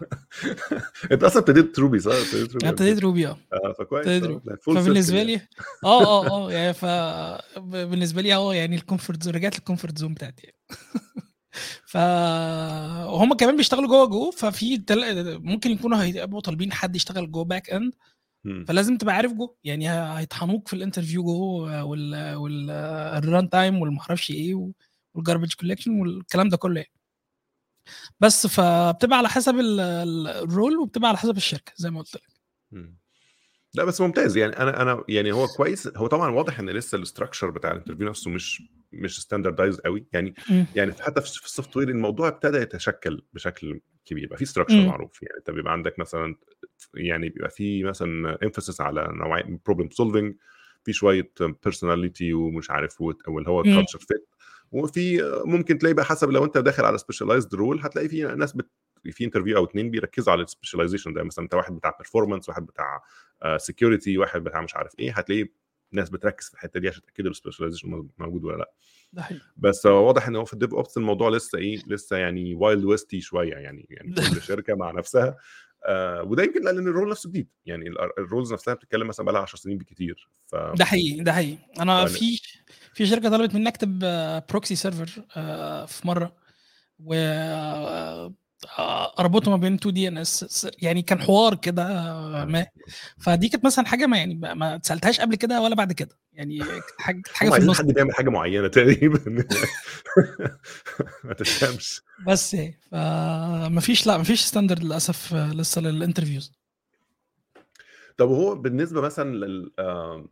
انت 1.12 1.22
أصلا 1.24 1.38
ابتديت 1.38 1.78
Ruby 1.78 1.98
صح؟ 1.98 2.12
ابتديت 2.12 2.52
Ruby 2.52 2.68
ابتديت 2.68 2.98
Ruby 3.00 3.26
آه. 3.26 3.38
فكويس. 3.78 4.06
آه، 4.06 4.40
full 4.48 4.74
فبالنسبة 4.74 5.22
لي 5.22 5.34
آه 5.84 6.26
آه 6.26 6.28
آه 6.30 6.52
يعني 6.52 6.74
ف 6.74 6.84
بالنسبة 7.60 8.22
لي 8.22 8.34
آه 8.34 8.54
يعني 8.54 8.76
ال 8.76 8.82
comfort 8.82 9.22
zone 9.22 9.34
رجعت 9.34 9.54
لل 9.54 9.64
comfort 9.64 9.98
zone 9.98 10.14
بتاعتي 10.14 10.52
ف 11.86 11.96
وهم 13.06 13.34
كمان 13.34 13.56
بيشتغلوا 13.56 13.88
جوه 13.88 14.06
جو 14.06 14.30
ففي 14.30 14.78
تل... 14.78 15.38
ممكن 15.42 15.70
يكونوا 15.70 16.02
هيبقوا 16.02 16.40
طالبين 16.40 16.72
حد 16.72 16.96
يشتغل 16.96 17.30
جوه 17.32 17.44
backend. 17.44 17.94
فلازم 18.68 18.96
تبقى 18.98 19.14
عارف 19.14 19.32
جو 19.32 19.54
يعني 19.64 19.90
هيطحنوك 19.90 20.68
في 20.68 20.74
ال 20.76 20.81
interview 20.81 21.22
Go 21.24 21.60
وال 21.90 22.34
وال 22.34 22.70
ال 23.24 23.50
runtime 23.50 23.78
والمعرفش 23.82 24.30
إيه 24.30 24.70
وال 25.14 25.23
garbage 25.23 25.54
collection 25.54 26.00
والكلام 26.00 26.48
ده 26.48 26.56
كله 26.56 26.76
يعني 26.80 26.92
بس 28.20 28.46
فبتبقى 28.46 29.18
على 29.18 29.28
حسب 29.28 29.54
ال- 29.58 29.80
ال- 29.80 30.28
ال 30.28 30.38
role 30.38 30.76
وبتبقى 30.78 31.08
على 31.08 31.18
حسب 31.18 31.36
الشركة 31.36 31.72
زي 31.76 31.90
ما 31.90 31.98
قلت 32.00 32.14
لك. 32.16 32.22
لا 33.74 33.84
بس 33.84 34.00
ممتاز 34.00 34.36
يعني 34.36 34.52
أنا 34.58 34.82
أنا 34.82 35.04
يعني 35.08 35.32
هو 35.32 35.46
كويس 35.46 35.90
هو 35.96 36.06
طبعا 36.06 36.30
واضح 36.30 36.60
إن 36.60 36.70
لسه 36.70 36.96
ال 36.96 37.01
structure 37.01 37.50
بتاع 37.50 37.70
ال 37.70 37.74
interview 37.74 38.08
نفسه 38.08 38.30
مش 38.30 38.62
مش 38.92 39.20
standardized 39.20 39.80
قوي 39.80 40.06
يعني 40.12 40.34
مم. 40.50 40.66
يعني 40.74 40.92
حتى 40.92 41.20
في 41.20 41.26
ال 41.46 41.76
software 41.76 41.88
الموضوع 41.88 42.28
ابتدى 42.28 42.58
يتشكل 42.58 43.22
بشكل 43.32 43.80
كبير 44.06 44.24
يبقى 44.24 44.38
في 44.38 44.44
structure 44.44 44.76
مم. 44.76 44.86
معروف 44.86 45.22
يعني 45.22 45.34
أنت 45.38 45.50
بيبقى 45.50 45.72
عندك 45.72 45.98
مثلا 45.98 46.36
يعني 46.94 47.28
بيبقى 47.28 47.50
في 47.50 47.84
مثلا 47.84 48.38
emphasis 48.44 48.80
على 48.80 49.08
نوعيه 49.12 49.58
problem 49.66 49.90
solving 49.90 50.34
في 50.84 50.92
شوية 50.92 51.30
personality 51.64 52.32
ومش 52.34 52.70
عارف 52.70 53.00
وت- 53.00 53.22
أو 53.28 53.38
اللي 53.38 53.50
هو. 53.50 53.62
culture 53.62 53.98
fit 53.98 54.28
وفي 54.72 55.22
ممكن 55.44 55.78
تلاقي 55.78 55.94
بقى 55.94 56.04
حسب 56.04 56.30
لو 56.30 56.44
أنت 56.44 56.58
داخل 56.58 56.84
على 56.84 56.98
specialized 56.98 57.54
role 57.54 57.80
هتلاقي 57.82 58.08
في 58.08 58.22
ناس 58.22 58.52
بت 58.52 58.70
في 59.12 59.24
interview 59.24 59.56
أو 59.56 59.64
اتنين 59.64 59.90
بيركزوا 59.90 60.32
على 60.32 60.42
ال 60.42 60.47
specialization 60.47 61.12
ده 61.12 61.22
مثلا 61.22 61.44
أنت 61.44 61.54
واحد 61.54 61.72
بتاع 61.76 61.90
performance 61.98 62.48
واحد 62.48 62.66
بتاع 62.66 63.02
security 63.56 64.18
واحد 64.18 64.44
بتاع 64.44 64.60
مش 64.60 64.76
عارف 64.76 64.92
إيه 64.98 65.12
هتلاقي 65.12 65.48
ناس 65.92 66.10
بتركز 66.10 66.46
في 66.48 66.54
الحتة 66.54 66.80
دي 66.80 66.88
عشان 66.88 67.02
تاكدوا 67.02 67.30
ال 67.30 67.35
specialization 67.35 68.08
موجود 68.18 68.44
ولا 68.44 68.56
لأ. 68.56 68.72
ده 69.12 69.22
حقيقي 69.22 69.40
بس 69.56 69.86
واضح 69.86 70.28
إن 70.28 70.36
هو 70.36 70.44
في 70.44 70.52
ال 70.52 70.74
DevOps 70.74 70.96
الموضوع 70.96 71.28
لسه 71.30 71.58
إيه 71.58 71.78
لسه 71.86 72.16
يعني 72.16 72.54
wild 72.54 72.84
westy 72.84 73.20
شوية 73.20 73.54
يعني 73.54 73.86
يعني 73.90 74.14
كل 74.34 74.42
شركة 74.42 74.74
مع 74.74 74.90
نفسها 74.90 75.36
آه 75.86 76.22
وده 76.22 76.42
يمكن 76.42 76.64
لأن 76.64 76.78
ال 76.88 76.92
role 76.92 77.08
نفسه 77.10 77.30
جديد. 77.30 77.48
يعني 77.66 77.88
ال- 77.88 78.18
ال 78.18 78.24
roles 78.24 78.52
نفسها 78.52 78.74
بتتكلم 78.74 79.06
مثلا 79.06 79.24
بقى 79.26 79.34
لها 79.34 79.42
10 79.42 79.58
سنين 79.58 79.78
بالكتير 79.78 80.28
ف 80.46 80.54
ده 80.56 80.84
حقيقي 80.84 81.20
ده 81.20 81.32
حقيقي. 81.32 81.58
أنا 81.80 81.98
يعني- 81.98 82.08
في 82.10 82.38
في 82.94 83.06
شركة 83.06 83.28
طلبت 83.30 83.54
مني 83.54 83.68
أكتب 83.68 83.98
proxy 84.50 84.76
server 84.76 85.06
في 85.86 86.00
مرة 86.04 86.36
و 87.04 87.14
آه، 87.14 88.34
اربطه 89.18 89.50
ما 89.50 89.56
بين 89.56 89.74
2 89.74 89.94
DNS 89.94 90.68
يعني 90.82 91.02
كان 91.02 91.20
حوار 91.20 91.54
كده 91.54 91.82
آه، 91.88 92.44
ما 92.44 92.66
فدي 93.18 93.48
كانت 93.48 93.64
مثلا 93.64 93.86
حاجة 93.86 94.06
ما 94.06 94.16
يعني 94.18 94.34
ما- 94.34 94.54
ما 94.54 94.74
اتسألتهاش 94.74 95.20
قبل 95.20 95.34
كده 95.34 95.60
ولا 95.60 95.74
بعد 95.74 95.92
كده. 95.92 96.18
يعني 96.32 96.60
حاجة 96.98 97.22
حاجة 97.34 97.50
في 97.50 97.56
النص. 97.58 97.78
حد 97.78 97.86
بيعمل 97.86 98.14
حاجة 98.14 98.30
معينة 98.30 98.68
تقريبا. 98.68 99.20
ما 101.24 101.32
تفهمش. 101.34 102.02
بس 102.26 102.54
يعني 102.54 102.78
فمفيش 102.90 104.06
لا 104.06 104.18
مفيش 104.18 104.40
standard 104.44 104.84
للأسف 104.84 105.34
آه، 105.34 105.52
لسه 105.52 105.80
لل 105.80 105.92
interviews 105.92 106.52
طب 108.16 108.28
وهو 108.30 108.54
بالنسبة 108.54 109.00
مثلا 109.00 109.34
لل 109.34 109.72
آه، 109.78 110.24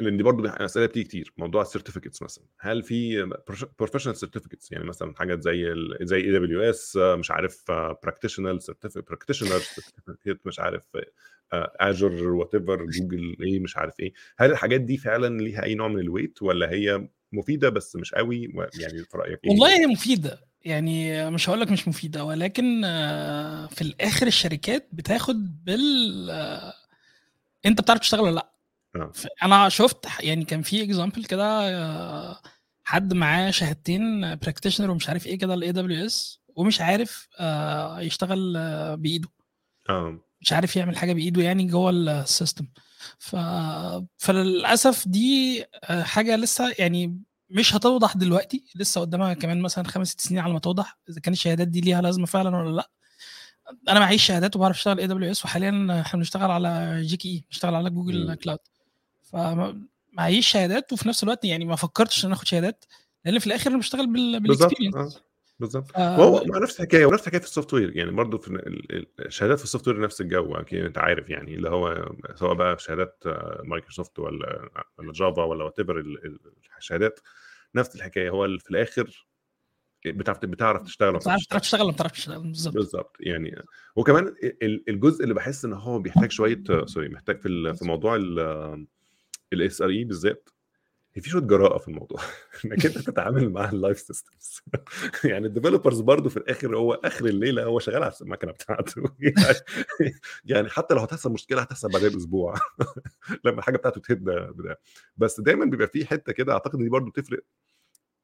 لأن 0.00 0.16
دي 0.16 0.22
برضه 0.22 0.64
أسئلة 0.64 0.86
بتيجي 0.86 1.08
كتير. 1.08 1.32
موضوع 1.38 1.62
ال 1.62 1.67
certificates 1.67 2.22
مثلا. 2.22 2.44
هل 2.60 2.82
في 2.82 3.30
professional 3.78 4.16
certificates 4.16 4.72
يعني 4.72 4.84
مثلا 4.84 5.14
حاجات 5.16 5.42
زي 5.42 5.72
ال 5.72 5.96
زي 6.02 6.16
AWS 6.16 6.96
مش 6.96 7.30
عارف 7.30 7.64
practitional 8.02 8.58
practitioner 8.96 9.58
certificate 9.58 10.46
مش 10.46 10.60
عارف 10.60 10.82
Azure 11.52 12.28
whatever 12.28 12.86
جوجل 12.86 13.36
إيه 13.42 13.60
مش 13.60 13.76
عارف 13.76 14.00
إيه. 14.00 14.12
هل 14.38 14.50
الحاجات 14.50 14.80
دي 14.80 14.96
فعلا 14.96 15.38
ليها 15.42 15.64
أي 15.64 15.74
نوع 15.74 15.88
من 15.88 16.00
ال 16.00 16.06
weight 16.06 16.42
ولا 16.42 16.70
هي 16.70 17.08
مفيدة 17.32 17.68
بس 17.68 17.96
مش 17.96 18.14
قوي؟ 18.14 18.52
يعني 18.80 19.04
في 19.04 19.16
رأيك 19.18 19.40
إيه؟ 19.44 19.50
والله 19.50 19.80
هي 19.80 19.86
مفيدة. 19.86 20.40
يعني 20.64 21.30
مش 21.30 21.48
هقول 21.48 21.60
لك 21.60 21.70
مش 21.70 21.88
مفيدة 21.88 22.24
ولكن 22.24 22.84
آه، 22.84 23.66
في 23.66 23.82
الآخر 23.82 24.26
الشركات 24.26 24.88
بتاخد 24.92 25.64
بال 25.64 26.30
آه، 26.30 26.72
أنت 27.66 27.80
بتعرف 27.80 28.00
تشتغل 28.00 28.20
ولا 28.20 28.34
لأ. 28.34 28.52
أنا 29.42 29.68
شفت 29.68 30.06
يعني 30.20 30.44
كان 30.44 30.62
في 30.62 30.82
example 30.82 31.24
كده 31.24 31.44
آه، 31.68 32.40
حد 32.84 33.14
معاه 33.14 33.50
شهادتين 33.50 34.20
practitioner 34.36 34.90
ومش 34.90 35.08
عارف 35.08 35.26
إيه 35.26 35.38
كده 35.38 35.54
ال 35.54 35.72
AWS 35.72 36.40
ومش 36.56 36.80
عارف 36.80 37.28
آه، 37.38 38.00
يشتغل 38.00 38.54
آه، 38.56 38.94
بإيده. 38.94 39.28
آه. 39.88 40.18
مش 40.40 40.52
عارف 40.52 40.76
يعمل 40.76 40.96
حاجة 40.96 41.12
بإيده 41.12 41.42
يعني 41.42 41.64
جوه 41.66 41.90
ال 41.90 42.01
system 42.01 42.66
ف... 43.18 43.36
فللأسف 44.18 45.08
دي 45.08 45.64
آه، 45.84 46.02
حاجة 46.02 46.36
لسه 46.36 46.74
يعني 46.78 47.20
مش 47.50 47.74
هتوضح 47.74 48.16
دلوقتي. 48.16 48.64
لسه 48.74 49.00
قدامها 49.00 49.34
كمان 49.34 49.60
مثلا 49.60 49.88
خمس 49.88 50.08
ست 50.08 50.20
سنين 50.20 50.40
على 50.40 50.52
ما 50.52 50.58
توضح 50.58 50.98
إذا 51.08 51.20
كان 51.20 51.32
الشهادات 51.32 51.68
دي 51.68 51.80
ليها 51.80 52.02
لازمة 52.02 52.26
فعلا 52.26 52.56
ولا 52.56 52.76
لأ. 52.76 52.90
أنا 53.88 54.00
معيش 54.00 54.26
شهادات 54.26 54.56
وبعرف 54.56 54.76
أشتغل 54.76 55.00
AWS 55.00 55.44
وحاليا 55.44 56.00
إحنا 56.00 56.18
بنشتغل 56.18 56.50
على 56.50 57.00
GKE 57.02 57.44
بنشتغل 57.50 57.74
على 57.74 57.90
Google. 57.90 58.34
Cloud 58.34 58.58
فمعيش 59.32 60.48
شهادات 60.48 60.92
وفي 60.92 61.08
نفس 61.08 61.22
الوقت 61.24 61.44
يعني 61.44 61.64
ما 61.64 61.76
فكرتش 61.76 62.24
إن 62.26 62.32
آخد 62.32 62.46
شهادات 62.46 62.84
لأن 63.24 63.38
في 63.38 63.46
الآخر 63.46 63.70
أنا 63.70 63.78
بشتغل 63.78 64.06
بال 64.40 64.54
experience 64.54 65.22
بالظبط 65.60 65.90
آه. 65.96 66.20
وهو 66.20 66.42
نفس 66.62 66.80
الحكاية 66.80 67.06
ونفس 67.06 67.22
الحكاية 67.22 67.40
في 67.40 67.46
ال 67.46 67.74
software 67.74 67.96
يعني 67.96 68.10
برضه 68.10 68.38
في 68.38 68.48
ال- 68.48 68.96
ال- 68.96 69.06
الشهادات 69.26 69.58
في 69.58 69.64
ال 69.64 69.88
software 69.88 70.00
نفس 70.00 70.20
الجو 70.20 70.54
أكيد 70.54 70.84
أنت 70.84 70.98
عارف 70.98 71.30
يعني 71.30 71.54
اللي 71.54 71.68
هو 71.70 72.12
سواء 72.34 72.54
بقى 72.54 72.76
في 72.76 72.82
شهادات 72.82 73.22
آه، 73.26 73.60
مايكروسوفت 73.64 74.18
ولا 74.18 74.68
ولا 74.98 75.12
جافا 75.12 75.42
ولا 75.42 75.64
whatever 75.64 76.04
الشهادات 76.78 77.20
نفس 77.74 77.96
الحكاية. 77.96 78.30
هو 78.30 78.58
في 78.58 78.70
الآخر 78.70 79.26
بتعرف 80.06 80.38
بتعرف 80.44 80.82
تشتغل 80.82 81.16
بتعرف 81.16 81.22
بتعرف 81.24 81.46
تعرف 81.46 81.62
تشتغل 81.62 81.80
ولا 81.80 81.90
ما 81.90 81.94
بتعرفش 81.94 82.18
تشتغل 82.18 82.38
بالظبط. 82.42 82.74
بالظبط 82.74 83.16
يعني 83.20 83.62
وكمان 83.96 84.26
ال- 84.62 84.84
الجزء 84.88 85.22
اللي 85.22 85.34
بحس 85.34 85.64
إن 85.64 85.72
هو 85.72 85.98
بيحتاج 85.98 86.30
شوية 86.30 86.62
sorry 86.86 87.08
محتاج 87.08 87.40
في 87.40 87.74
في 87.74 87.84
موضوع 87.84 88.16
ال 89.52 89.82
SRE 89.82 90.04
بالذات 90.04 90.48
هي 91.14 91.22
في 91.22 91.30
شوية 91.30 91.42
جراءة 91.42 91.78
في 91.78 91.88
الموضوع. 91.88 92.20
إنك 92.64 92.86
أنت 92.86 92.98
تتعامل 92.98 93.50
مع 93.50 93.70
ال 93.70 93.76
live 93.76 93.98
systems 94.00 94.60
يعني 95.24 95.46
ال 95.46 95.51
developers 95.51 96.00
برضه 96.00 96.28
في 96.30 96.36
الآخر 96.36 96.76
هو 96.76 96.92
آخر 96.94 97.26
الليلة 97.26 97.64
هو 97.64 97.78
شغال 97.78 98.02
على 98.02 98.12
المكنة 98.22 98.52
بتاعته. 98.52 99.02
يعني- 100.44 100.68
حتى 100.68 100.94
لو 100.94 101.00
هتحصل 101.00 101.32
مشكلة 101.32 101.62
هتحصل 101.62 101.88
بعدها 101.92 102.08
باسبوع 102.08 102.54
لما 103.44 103.58
الحاجة 103.58 103.76
بتاعته 103.76 104.00
تهد 104.00 104.24
بس 105.16 105.40
دايما 105.40 105.64
بيبقى 105.64 105.88
في 105.88 106.06
حتة 106.06 106.32
كده 106.32 106.52
أعتقد 106.52 106.78
دي 106.78 106.88
برضه 106.88 107.10
تفرق 107.10 107.40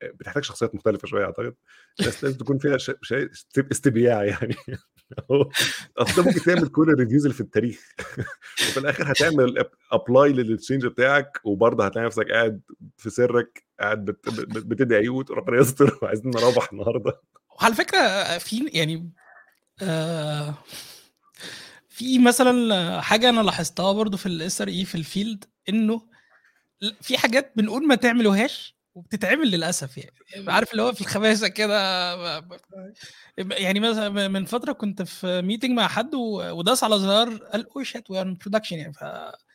بتحتاج 0.02 0.44
شخصيات 0.44 0.74
مختلفة 0.74 1.09
شوية 1.09 1.24
أعتقد 1.24 1.54
بس 2.00 2.24
لازم 2.24 2.38
تكون 2.38 2.59
فيها 2.59 2.78
ش- 2.78 2.90
شيء 3.02 3.28
استبياع 3.72 4.24
يعني. 4.24 4.54
أصل 5.98 6.22
ممكن 6.24 6.40
تعمل 6.40 6.68
كل 6.68 6.90
ال 6.90 6.94
reviews 6.94 7.22
اللي 7.24 7.35
في 7.35 7.40
التاريخ. 7.40 7.88
وفي 8.68 8.76
الآخر 8.80 9.12
هتعمل 9.12 9.64
apply 9.92 10.32
لل 10.32 10.46
change 10.46 10.87
بتاعك 10.87 11.40
وبرضه 11.44 11.87
هتلاقي 11.87 12.07
نفسك 12.07 12.30
قاعد 12.30 12.61
في 12.96 13.11
سرك 13.11 13.64
قاعد 13.80 14.04
بت- 14.04 14.28
بت- 14.28 14.66
بتدعي 14.66 15.09
وتقول 15.09 15.38
ربنا 15.38 15.61
يستر 15.61 15.98
وعايزين 16.02 16.30
نروح 16.30 16.72
النهارده. 16.72 17.20
وعلى 17.61 17.74
فكرة 17.74 18.38
في 18.38 18.70
يعني 18.72 19.11
آه 19.83 20.54
في 21.88 22.18
مثلا 22.18 23.00
حاجة 23.00 23.28
أنا 23.28 23.40
لاحظتها 23.40 23.92
برضو 23.92 24.16
في 24.16 24.26
ال 24.26 24.60
SRE 24.60 24.84
في 24.85 24.94
ال 24.94 25.03
field 25.03 25.44
إنه 25.68 26.02
في 27.00 27.18
حاجات 27.18 27.52
بنقول 27.57 27.87
ما 27.87 27.94
تعملوهاش 27.94 28.73
وبتتعمل 28.94 29.50
للأسف 29.50 29.98
يعني. 29.98 30.50
عارف 30.50 30.72
اللي 30.72 30.83
هو 30.83 30.92
في 30.92 31.00
الخباثة 31.00 31.48
كده 31.48 31.74
يعني 33.38 33.80
مثلا 33.80 34.28
من 34.28 34.44
فترة 34.44 34.72
كنت 34.72 35.02
في 35.02 35.42
meeting 35.42 35.70
مع 35.70 35.88
حد 35.88 36.14
وداس 36.14 36.85
على 36.85 36.98
زرار 36.98 37.37
قال 37.37 37.66
oh 37.77 37.83
shit 37.83 38.10
we 38.10 38.20
are 38.20 38.37
production 38.40 38.77
يعني. 38.77 38.92
ف 38.92 39.04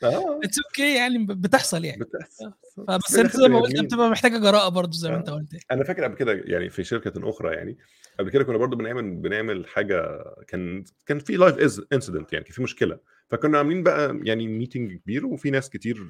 it's 0.04 0.58
okay 0.66 0.96
يعني 0.96 1.26
بتحصل 1.26 1.86
يعني. 1.86 2.00
بتحصل. 2.04 2.54
فبس 2.88 3.16
انت 3.16 3.38
زي 3.38 3.48
ما 3.48 3.60
قلت 3.60 3.76
يعني 3.76 3.88
بتبقى 3.88 4.10
محتاجه 4.10 4.38
جراءة 4.38 4.70
برضو 4.70 4.98
زي 4.98 5.10
ما 5.10 5.16
آه. 5.16 5.20
انت 5.20 5.30
قلت 5.30 5.64
أنا 5.72 5.84
فاكر 5.84 6.04
قبل 6.04 6.16
كده 6.16 6.42
يعني 6.46 6.70
في 6.70 6.84
شركة 6.84 7.30
أخرى 7.30 7.56
يعني 7.56 7.78
قبل 8.20 8.30
كده 8.30 8.44
كنا 8.44 8.58
برضو 8.58 8.76
بنعمل 8.76 9.16
بنعمل 9.16 9.68
حاجة 9.68 10.24
كان 10.48 10.84
كان 11.06 11.20
في 11.20 11.36
live 11.36 11.80
incident 11.94 12.34
يعني 12.34 12.46
كان 12.46 12.54
في 12.54 12.62
مشكلة. 12.62 13.00
فكنا 13.30 13.58
عاملين 13.58 13.84
بقى 13.84 14.20
يعني 14.24 14.48
meeting 14.48 14.94
كبير 14.94 15.26
وفي 15.26 15.52
ناس 15.52 15.70
كتير 15.70 16.10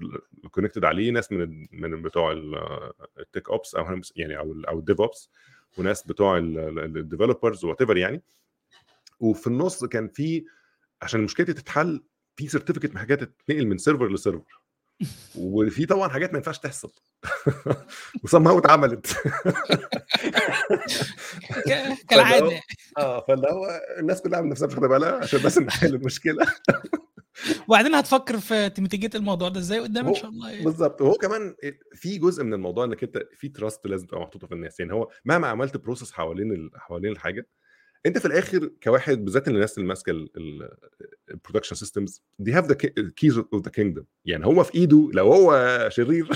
connected 0.51 0.86
عليه 0.86 1.11
ناس 1.11 1.32
من 1.32 1.67
من 1.72 2.01
بتوع 2.01 2.32
ال 3.20 3.49
TechOps 3.49 3.76
أو 3.76 4.01
يعني 4.15 4.38
أو 4.38 4.51
ال 4.51 4.65
أو 4.65 4.80
ال 4.80 5.01
DevOps 5.01 5.30
وناس 5.78 6.03
بتوع 6.03 6.38
ال 6.38 7.66
developers 7.66 7.82
whatever 7.82 7.97
يعني. 7.97 8.22
وفي 9.20 9.47
النص 9.47 9.86
كان 9.86 10.07
في 10.07 10.45
عشان 11.01 11.20
المشكلة 11.20 11.45
دي 11.45 11.53
تتحل 11.53 12.03
في 12.36 12.47
certificate 12.47 12.95
محتاجه 12.95 13.15
تتنقل 13.15 13.67
من 13.67 13.78
server 13.78 14.07
ل 14.14 14.20
server 14.20 14.62
وفي 15.36 15.86
طبعا 15.86 16.09
حاجات 16.09 16.32
ما 16.32 16.38
ينفعش 16.38 16.59
تحصل. 16.59 16.91
وصمها 18.24 18.57
اتعملت 18.57 19.15
كالعادة. 22.09 22.61
آه 22.97 23.26
فاللي 23.28 23.47
هو 23.47 23.82
الناس 23.99 24.22
كلها 24.22 24.41
من 24.41 24.49
نفسها 24.49 24.67
مش 24.67 24.74
واخدة 24.74 24.88
بالها 24.88 25.15
عشان 25.15 25.39
بس 25.43 25.57
نحل 25.57 25.95
المشكلة. 25.95 26.47
وبعدين 27.68 27.96
هتفكر 27.96 28.40
في 28.40 28.70
ت 28.70 28.75
mitigate 28.75 29.16
الموضوع 29.16 29.50
ده 29.50 29.60
إزاي 29.60 29.80
قدام 29.80 30.08
إن 30.08 30.14
شاء 30.16 30.30
الله 30.30 30.52
يعني. 30.52 30.66
بالظبط. 30.66 31.02
وهو 31.02 31.14
كمان 31.14 31.56
في 31.94 32.18
جزء 32.18 32.44
من 32.44 32.54
الموضوع 32.54 32.86
إنك 32.86 33.04
أنت 33.04 33.24
في 33.34 33.50
trust 33.49 33.88
لازم 33.88 34.08
تبقى 34.08 34.22
محطوطة 34.22 34.48
في 34.48 34.54
الناس. 34.54 34.80
يعني 34.80 34.94
هو 34.94 35.10
مهما 35.26 35.48
عملت 35.48 35.78
process 35.78 36.12
حوالين 36.12 36.70
حوالين 36.76 37.12
الحاجة 37.12 37.48
أنت 38.06 38.18
في 38.18 38.26
الآخر 38.26 38.72
كواحد 38.84 39.26
بالذات 39.26 39.48
الناس 39.48 39.78
اللي 39.78 39.88
ماسكة 39.88 40.26
ال 41.32 41.36
production 41.36 41.76
systems 41.76 42.24
they 42.39 42.51
have 42.53 42.66
the 42.66 42.74
keys 43.16 43.38
of 43.38 43.64
the 43.64 43.72
kingdom 43.72 44.03
يعني 44.26 44.46
هو 44.46 44.64
في 44.64 44.76
إيده 44.76 45.10
لو 45.14 45.34
هو 45.34 45.86
شرير 45.92 46.30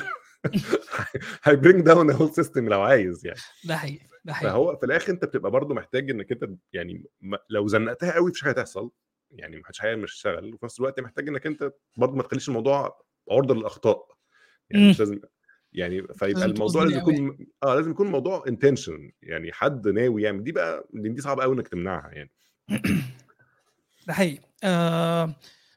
هي 1.43 1.54
bring 1.54 1.81
down 1.85 2.11
the 2.11 2.15
whole 2.17 2.33
system 2.33 2.69
لو 2.69 2.81
عايز 2.81 3.25
يعني. 3.25 3.39
ده 3.65 3.77
حقيقي 3.77 4.07
ده 4.25 4.33
حقيقي. 4.33 4.51
فهو 4.53 4.75
في 4.75 4.85
الآخر 4.85 5.13
أنت 5.13 5.25
بتبقى 5.25 5.51
برضه 5.51 5.75
محتاج 5.75 6.09
إنك 6.09 6.31
أنت 6.31 6.49
يعني 6.73 7.05
لو 7.49 7.67
زنقتها 7.67 8.11
قوي 8.13 8.29
مفيش 8.29 8.41
حاجة 8.43 8.51
هتحصل. 8.51 8.91
يعني 9.33 9.57
ما 9.57 9.63
حدش 9.65 9.81
مش 9.85 10.13
هيشتغل 10.13 10.53
وفي 10.53 10.65
نفس 10.65 10.79
الوقت 10.79 10.99
محتاج 10.99 11.27
إنك 11.27 11.45
أنت 11.45 11.73
برضه 11.97 12.15
ما 12.15 12.23
تخليش 12.23 12.49
الموضوع 12.49 13.03
عرضة 13.31 13.55
للأخطاء. 13.55 14.07
يعني 14.69 14.89
مش 14.89 14.99
لازم 14.99 15.19
يعني 15.73 16.07
فيبقى 16.15 16.45
الموضوع 16.45 16.83
لازم 16.83 16.97
يكون 16.97 17.37
آه 17.63 17.75
لازم 17.75 17.91
يكون 17.91 18.07
موضوع 18.07 18.43
intention 18.47 19.11
يعني 19.21 19.53
حد 19.53 19.87
ناوي 19.87 20.23
يعمل 20.23 20.43
دي 20.43 20.51
بقى 20.51 20.87
دي 20.93 21.21
صعبة 21.21 21.43
قوي 21.43 21.55
إنك 21.55 21.67
تمنعها 21.67 22.11
يعني. 22.11 22.31
ده 24.07 24.13
حقيقي. 24.13 24.43
آه 24.63 25.35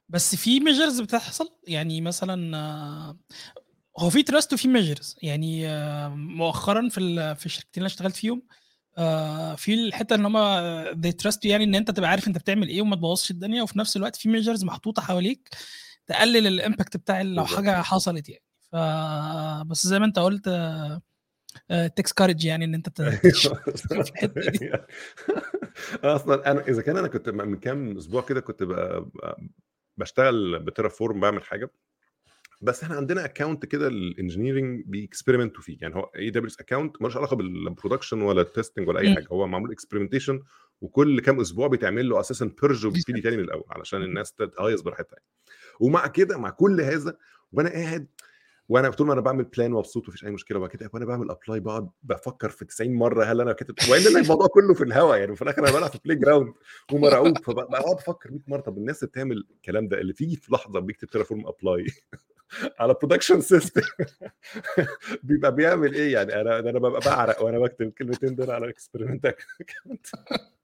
بس 0.09 0.37
في 0.37 0.61
measures 0.61 1.01
بتحصل؟ 1.01 1.51
يعني 1.69 2.01
مثلا 2.01 2.57
آه 2.57 3.19
هو 3.99 4.11
في 4.11 4.23
trust 4.23 4.53
وفي 4.53 4.69
measures 4.69 5.17
يعني 5.23 5.69
آه 5.69 6.09
مؤخرا 6.09 6.89
في 6.89 7.35
في 7.35 7.47
الشركتين 7.47 7.83
اللي 7.83 7.87
اشتغلت 7.87 8.17
فيهم 8.17 8.43
آه 8.51 8.66
في 9.57 9.75
الحتة 9.75 10.15
إن 10.15 10.27
هم 10.27 10.37
they 11.03 11.13
trust 11.25 11.39
يعني 11.45 11.65
إن 11.65 11.75
أنت 11.75 11.91
تبقى 11.91 12.11
عارف 12.11 12.29
أنت 12.29 12.39
بتعمل 12.39 12.69
إيه 12.69 12.83
وما 12.83 12.97
تبوظش 12.97 13.31
الدنيا 13.31 13.63
وفي 13.63 13.79
نفس 13.79 13.97
الوقت 13.97 14.17
في 14.17 14.29
measures 14.29 14.65
محطوطة 14.65 15.03
حواليك 15.03 15.49
تقلل 16.07 16.47
ال 16.47 16.54
impact 16.54 16.97
بتاع 16.97 17.23
لو 17.23 17.45
حاجة 17.47 17.83
حصلت 17.83 18.29
يعني. 18.29 18.43
ف 18.73 18.77
بس 19.67 19.87
زي 19.87 19.99
ما 19.99 20.07
أنت 20.07 20.19
قلت 20.19 20.49
takes 21.97 22.13
courage 22.13 22.45
يعني 22.45 22.65
إن 22.65 22.75
أنت 22.75 23.01
الحتة 23.01 24.51
دي. 24.51 24.71
أصلا 26.05 26.51
أنا 26.51 26.69
إذا 26.69 26.83
كان 26.83 26.97
أنا 26.97 27.09
كنت 27.09 27.29
من 27.29 27.57
كام 27.57 27.97
أسبوع 27.97 28.23
كده 28.23 28.41
كنت 28.41 28.63
بشتغل 29.97 30.59
ب 30.59 30.89
Terraform 30.89 31.21
بعمل 31.21 31.43
حاجة. 31.43 31.71
بس 32.63 32.83
إحنا 32.83 32.97
عندنا 32.97 33.25
account 33.25 33.67
كده 33.67 33.89
ال 33.89 33.96
engineering 33.96 34.83
بي 34.87 34.98
experiment 34.98 35.57
وا 35.57 35.63
فيه. 35.63 35.79
يعني 35.81 35.95
هو 35.95 36.11
AWS 36.17 36.61
account 36.61 37.03
ملوش 37.03 37.17
علاقة 37.17 37.37
بال 37.37 37.51
production 37.51 38.23
ولا 38.23 38.41
ال 38.41 38.47
testing 38.47 38.89
ولا 38.89 39.01
أي 39.01 39.15
حاجة. 39.15 39.27
هو 39.33 39.47
معمول 39.47 39.73
experimentation 39.73 40.43
وكل 40.81 41.21
كام 41.21 41.41
أسبوع 41.41 41.67
بيتعمل 41.67 42.09
له 42.09 42.21
أساسا 42.21 42.51
purge 42.63 42.87
وبيبتدي 42.87 43.21
تاني 43.21 43.37
من 43.37 43.45
الأول 43.45 43.65
علشان 43.71 44.03
الناس 44.03 44.33
تهيص 44.33 44.81
براحتها 44.81 45.19
ومع 45.81 46.07
كده 46.07 46.39
مع 46.39 46.51
كل 46.51 46.81
هذا 46.81 47.17
وأنا 47.53 47.71
قاعد 47.71 48.07
وأنا 48.69 48.91
طول 48.91 49.07
ما 49.07 49.13
أنا 49.13 49.21
بعمل 49.21 49.45
plan 49.45 49.71
مبسوط 49.71 50.09
ومفيش 50.09 50.25
أي 50.25 50.31
مشكلة 50.31 50.59
وبعد 50.59 50.71
كده 50.71 50.91
وأنا 50.95 51.05
بعمل 51.05 51.31
apply 51.31 51.61
بقعد 51.61 51.89
بفكر 52.03 52.49
في 52.49 52.65
90 52.65 52.95
مرة 52.95 53.25
هل 53.25 53.41
أنا 53.41 53.53
كاتب 53.53 53.75
one 53.91 54.17
الموضوع 54.17 54.47
كله 54.47 54.75
في 54.75 54.85
الهواء 54.85 55.19
يعني 55.19 55.33
وفي 55.33 55.43
الآخر 55.43 55.69
أنا 55.69 55.79
بلعب 55.79 55.91
في 55.91 55.99
playground 56.05 56.55
ومرعوب 56.93 57.39
فبقعد 57.39 57.97
أفكر 57.97 58.31
100 58.31 58.41
مرة 58.49 58.61
طب 58.61 58.79
الناس 58.79 59.03
اللي 59.03 59.11
بتعمل 59.11 59.45
الكلام 59.51 59.89
ده 59.89 60.01
اللي 60.01 60.13
تيجي 60.13 60.37
في 60.37 60.53
لحظة 60.53 60.81
بيكتب 60.81 61.09
Terraform 61.09 61.47
apply 61.47 61.87
على 62.81 62.95
production 62.95 63.41
system 63.41 63.83
بيبقى 65.23 65.55
بيعمل 65.55 65.95
إيه 65.95 66.13
يعني؟ 66.13 66.41
أنا 66.41 66.59
أنا 66.59 66.79
ببقى 66.79 67.01
بعرق 67.01 67.43
وأنا 67.43 67.59
بكتب 67.59 67.87
الكلمتين 67.87 68.35
دول 68.35 68.51
على 68.51 68.69
experiment 68.69 69.35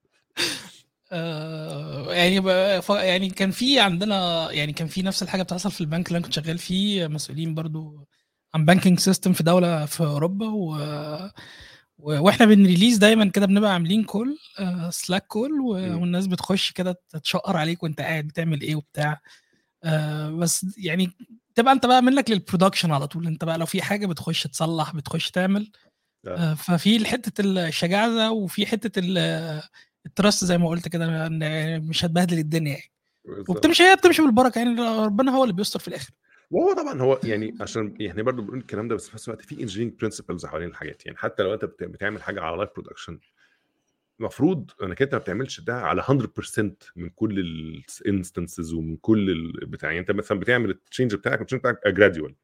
يعني 2.13 2.37
يعني 2.91 3.31
كان 3.31 3.51
في 3.51 3.81
عندنا 3.81 4.49
يعني 4.53 4.73
كان 4.73 4.89
في 4.89 5.03
نفس 5.03 5.23
الحاجة 5.23 5.43
بتحصل 5.43 5.71
في 5.71 5.81
البنك 5.81 6.09
اللي 6.09 6.17
أنا 6.17 6.25
كنت 6.27 6.35
شغال 6.35 6.59
فيه 6.59 7.07
مسؤولين 7.07 7.55
برضو 7.55 8.09
عن 8.55 8.65
banking 8.65 8.99
system 9.01 9.33
في 9.33 9.43
دولة 9.43 9.87
في 9.87 10.01
أوروبا 10.05 10.47
و 10.49 10.79
وإحنا 11.99 12.47
بن 12.47 12.58
release 12.58 12.97
دايما 12.99 13.25
كده 13.31 13.47
بنبقى 13.47 13.73
عاملين 13.73 14.05
كول 14.05 14.39
Slack 14.91 15.27
call 15.27 15.61
والناس 15.61 16.27
بتخش 16.27 16.73
كده 16.73 17.01
تتشقر 17.09 17.57
عليك 17.57 17.83
وأنت 17.83 18.01
قاعد 18.01 18.25
بتعمل 18.25 18.61
إيه 18.61 18.75
وبتاع. 18.77 19.21
آه 19.85 20.31
بس 20.31 20.67
يعني 20.79 21.11
تبقى 21.55 21.73
أنت 21.73 21.87
بقى 21.87 22.03
منك 22.03 22.31
لل 22.31 22.41
production 22.41 22.93
على 22.93 23.07
طول. 23.07 23.27
أنت 23.27 23.45
بقى 23.45 23.59
لو 23.59 23.67
في 23.67 23.83
حاجة 23.83 24.07
بتخش 24.07 24.43
تصلح 24.43 24.95
بتخش 24.97 25.31
تعمل. 25.31 25.71
آه. 26.27 26.55
ففي 26.55 27.05
حتة 27.07 27.41
الشجاعة 27.41 28.09
ده 28.15 28.31
وفي 28.33 28.67
حتة 28.67 29.01
ال 30.07 30.13
trust 30.13 30.45
زي 30.45 30.59
ما 30.59 30.69
قلت 30.69 30.89
كده 30.89 31.29
مش 31.79 32.05
هتبهدل 32.05 32.39
الدنيا 32.39 32.73
يعني. 32.73 33.45
وبتمشي 33.49 33.83
هي 33.83 33.97
بتمشي 33.97 34.23
بالبركة 34.23 34.59
يعني 34.59 34.81
ربنا 34.81 35.33
هو 35.37 35.43
اللي 35.43 35.55
بيستر 35.55 35.81
في 35.81 35.89
الآخر. 35.89 36.11
وهو 36.51 36.73
طبعا 36.73 37.03
هو 37.03 37.21
يعني 37.25 37.55
عشان 37.61 37.95
يعني 38.01 38.23
برضه 38.23 38.43
بنقول 38.43 38.59
الكلام 38.59 38.89
ده 38.89 38.95
بس 38.95 39.09
في 39.09 39.15
نفس 39.15 39.29
الوقت 39.29 39.43
في 39.43 39.61
engineering 39.61 40.01
principles 40.01 40.47
حوالين 40.47 40.69
الحاجات 40.69 41.07
يعني. 41.07 41.19
حتى 41.19 41.43
لو 41.43 41.55
أنت 41.55 41.65
بتعمل 41.65 42.23
حاجة 42.23 42.41
على 42.41 42.57
live 42.57 42.71
production 42.77 43.19
المفروض 44.21 44.71
إنك 44.83 45.03
أنت 45.03 45.15
ما 45.15 45.19
بتعملش 45.19 45.61
ده 45.61 45.75
على 45.75 46.03
100% 46.03 46.09
من 46.97 47.09
كل 47.09 47.39
ال 47.39 47.52
instances 47.52 48.73
ومن 48.73 48.97
كل 48.97 49.31
البتاع 49.63 49.91
يعني. 49.91 50.01
أنت 50.01 50.11
مثلا 50.11 50.41
بتعمل 50.41 50.71
ال 50.71 50.77
change 50.77 51.15
بتاعك 51.15 51.41
ال 51.41 51.44
change 51.44 51.61
بتاعك 51.61 51.89
gradual 51.89 52.35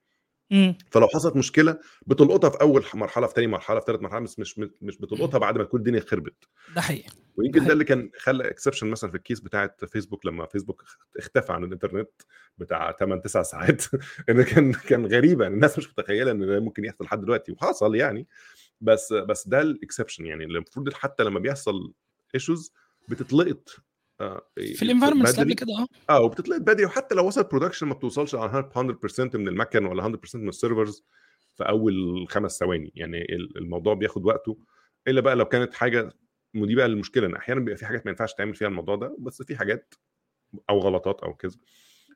فلو 0.91 1.09
حصلت 1.09 1.37
مشكلة 1.37 1.79
بتلقطها 2.07 2.51
في 2.51 2.61
أول 2.61 2.85
مرحلة 2.95 3.27
في 3.27 3.35
ثاني 3.35 3.47
مرحلة 3.47 3.81
في 3.81 3.87
ثالث 3.87 4.03
مرحلة 4.03 4.21
بس 4.21 4.39
مش 4.39 4.59
مش 4.59 4.99
بتلقطها 4.99 5.39
بعد 5.39 5.59
ما 5.59 5.65
تكون 5.65 5.81
الدنيا 5.81 6.01
خربت. 6.01 6.45
ده 6.75 6.81
حقيقي. 6.81 7.11
ويمكن 7.37 7.65
ده 7.65 7.73
اللي 7.73 7.85
كان 7.85 8.11
خلى 8.19 8.51
exception 8.51 8.87
مثلا 8.87 9.11
في 9.11 9.17
ال 9.17 9.22
case 9.22 9.41
بتاعت 9.41 9.85
فيسبوك 9.85 10.27
لما 10.27 10.47
فيسبوك 10.47 10.85
اختفى 11.19 11.53
عن 11.53 11.65
الإنترنت 11.65 12.11
بتاع 12.59 12.93
8 12.93 13.23
9 13.23 13.43
ساعات. 13.43 13.85
إن 14.31 14.43
كان 14.43 14.73
كان 14.73 15.07
غريبة 15.07 15.47
الناس 15.47 15.79
مش 15.79 15.91
متخيلة 15.91 16.31
إن 16.31 16.47
ده 16.47 16.61
ممكن 16.61 16.85
يحصل 16.85 17.05
لحد 17.05 17.21
دلوقتي 17.21 17.53
وحصل 17.53 17.95
يعني. 17.95 18.27
بس 18.81 19.13
بس 19.13 19.49
ده 19.49 19.61
ال 19.61 19.67
exception 19.67 20.27
يعني 20.27 20.45
المفروض 20.45 20.93
حتى 20.93 21.25
لما 21.25 21.41
بيحصل 21.41 21.93
issues 22.35 22.73
بتتلقط 23.09 23.77
في 24.57 24.83
ال 24.83 24.88
environment 24.88 25.41
قبل 25.41 25.55
كده 25.55 25.73
آه. 25.79 26.13
آه 26.13 26.21
وبتتلقط 26.21 26.61
بدري. 26.61 26.85
وحتى 26.85 27.15
لو 27.15 27.27
وصلت 27.27 27.51
production 27.51 27.87
ما 27.87 27.95
بتوصلش 27.95 28.35
على 28.35 28.71
100% 28.77 29.37
من 29.37 29.49
المكن 29.49 29.85
ولا 29.87 30.03
100% 30.03 30.35
من 30.35 30.49
ال 30.49 30.56
servers 30.56 31.05
في 31.55 31.69
أول 31.69 32.27
خمس 32.29 32.59
ثواني. 32.59 32.93
يعني 32.95 33.27
الموضوع 33.57 33.95
بياخد 33.95 34.25
وقته 34.27 34.59
إلا 35.09 35.21
بقى 35.21 35.37
لو 35.37 35.45
كانت 35.45 35.75
حاجة 35.75 36.13
ودي 36.57 36.75
بقى 36.75 36.87
المشكلة 36.87 37.27
إن 37.27 37.35
أحيانا 37.35 37.61
بيبقى 37.61 37.77
في 37.77 37.87
حاجات 37.87 38.07
ما 38.07 38.11
ينفعش 38.11 38.35
تعمل 38.35 38.55
فيها 38.55 38.69
الموضوع 38.69 38.97
ده 38.97 39.17
بس 39.19 39.43
في 39.43 39.57
حاجات 39.57 39.95
أو 40.71 40.79
غلطات 40.79 41.21
أو 41.21 41.35
كذا. 41.35 41.57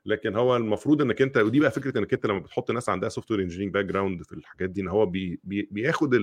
لكن 0.07 0.37
هو 0.37 0.57
المفروض 0.57 1.03
إنك 1.03 1.23
أنت 1.23 1.37
ودي 1.37 1.61
بقى 1.61 1.71
فكرة 1.71 1.99
إنك 1.99 2.13
أنت 2.13 2.27
لما 2.27 2.39
بتحط 2.39 2.71
ناس 2.71 2.89
عندها 2.89 3.09
software 3.09 3.41
engineering 3.41 3.75
background 3.75 4.23
في 4.23 4.33
الحاجات 4.33 4.71
دي 4.71 4.81
إن 4.81 4.89
هو 4.89 5.07
بي 5.07 5.41
بي 5.45 5.69
بياخد 5.71 6.15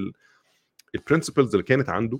ال 0.95 1.00
principles 1.00 1.51
اللي 1.55 1.63
كانت 1.63 1.89
عنده 1.89 2.19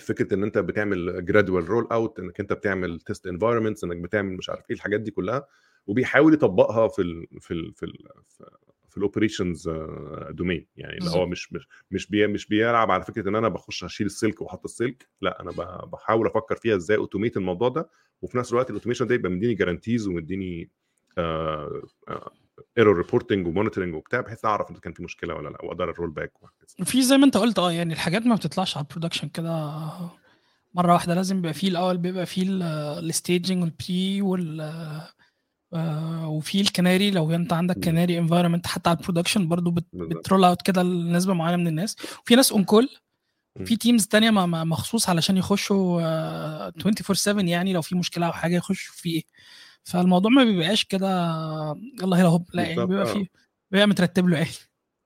فكرة 0.00 0.34
إن 0.34 0.42
أنت 0.42 0.58
بتعمل 0.58 1.24
gradual 1.24 1.68
rollout 1.68 2.18
إنك 2.18 2.40
أنت 2.40 2.52
بتعمل 2.52 3.00
test 3.00 3.26
environments 3.26 3.84
إنك 3.84 3.96
بتعمل 3.96 4.36
مش 4.36 4.50
عارف 4.50 4.64
إيه 4.70 4.76
الحاجات 4.76 5.00
دي 5.00 5.10
كلها 5.10 5.46
وبيحاول 5.86 6.34
يطبقها 6.34 6.88
في 6.88 7.02
ال 7.02 7.26
في 7.40 7.54
ال 7.54 7.72
في 7.74 7.82
ال 7.86 7.98
في 8.88 8.96
ال 8.96 9.03
operations 9.03 9.68
domain 10.30 10.66
يعني 10.76 10.98
اللي 10.98 11.10
هو 11.10 11.26
مش 11.26 11.52
مش 11.52 11.68
مش, 11.90 12.06
بي 12.10 12.26
مش 12.26 12.46
بيلعب 12.46 12.90
على 12.90 13.02
فكرة 13.02 13.28
إن 13.28 13.34
أنا 13.36 13.48
بخش 13.48 13.84
أشيل 13.84 14.06
السلك 14.06 14.40
وأحط 14.42 14.64
السلك 14.64 15.08
لأ 15.20 15.40
أنا 15.42 15.50
بحاول 15.84 16.26
أفكر 16.26 16.56
فيها 16.56 16.76
إزاي 16.76 16.96
automate 16.96 17.36
الموضوع 17.36 17.68
ده 17.68 17.88
وفي 18.22 18.38
نفس 18.38 18.52
الوقت 18.52 18.70
ال 18.70 18.73
automation 18.73 19.06
ده 19.06 19.14
يبقى 19.14 19.30
مديني 19.30 19.54
guarantees 19.54 20.06
ومديني 20.08 20.70
error 22.78 22.96
reporting 22.96 23.46
و 23.46 23.50
monitoring 23.50 23.94
وبتاع 23.94 24.20
بحيث 24.20 24.44
أعرف 24.44 24.70
إذا 24.70 24.80
كان 24.80 24.92
في 24.92 25.02
مشكلة 25.02 25.34
ولا 25.34 25.48
لأ 25.48 25.64
واقدر 25.64 25.90
ا 25.90 25.94
roll 25.94 26.10
back 26.10 26.32
في 26.84 27.02
زي 27.02 27.16
ما 27.16 27.24
أنت 27.26 27.36
قلت 27.36 27.58
آه 27.58 27.72
يعني 27.72 27.92
الحاجات 27.92 28.26
ما 28.26 28.34
بتطلعش 28.34 28.76
على 28.76 28.84
ال 28.84 28.88
production 28.88 29.28
كده 29.28 29.82
مرة 30.74 30.92
واحدة. 30.92 31.14
لازم 31.14 31.38
يبقى 31.38 31.52
فيه 31.52 31.68
الأول 31.68 31.98
بيبقى 31.98 32.26
فيه 32.26 32.44
ال 32.98 33.06
staging 33.06 33.62
وال 33.62 33.86
pre 33.86 34.22
وال 34.22 34.70
وفي 36.24 36.60
الكناري. 36.60 37.10
لو 37.10 37.34
أنت 37.34 37.52
عندك 37.52 37.84
canary 37.84 38.18
environment 38.18 38.66
حتى 38.66 38.90
على 38.90 38.98
ال 38.98 39.03
production 39.03 39.48
برضو 39.48 39.70
بت 39.70 39.84
بت 39.92 40.09
roll 40.09 40.44
out 40.44 40.62
كده 40.62 40.82
لنسبة 40.82 41.34
معينة 41.34 41.56
من 41.56 41.66
الناس. 41.66 41.96
وفي 42.22 42.34
ناس 42.34 42.52
on 42.52 42.64
call 42.64 42.88
في 43.64 43.76
teams 43.76 44.06
تانية 44.06 44.30
مخصوص 44.46 45.08
علشان 45.08 45.36
يخشوا 45.36 46.00
24 46.02 47.14
7 47.14 47.44
يعني 47.44 47.72
لو 47.72 47.82
في 47.82 47.94
مشكلة 47.94 48.26
أو 48.26 48.32
حاجة 48.32 48.56
يخشوا 48.56 48.94
في 48.94 49.24
فالموضوع 49.84 50.30
ما 50.30 50.44
بيبقاش 50.44 50.84
كده 50.84 51.08
يلا 52.02 52.16
هلا 52.16 52.26
هوب 52.28 52.48
لا 52.54 52.62
يعني 52.62 52.86
بيبقى 52.86 53.04
بالظبط 53.04 53.16
فيه 53.16 53.26
بيبقى 53.70 53.86
مترتب 53.86 54.28
له 54.28 54.36
يعني 54.36 54.50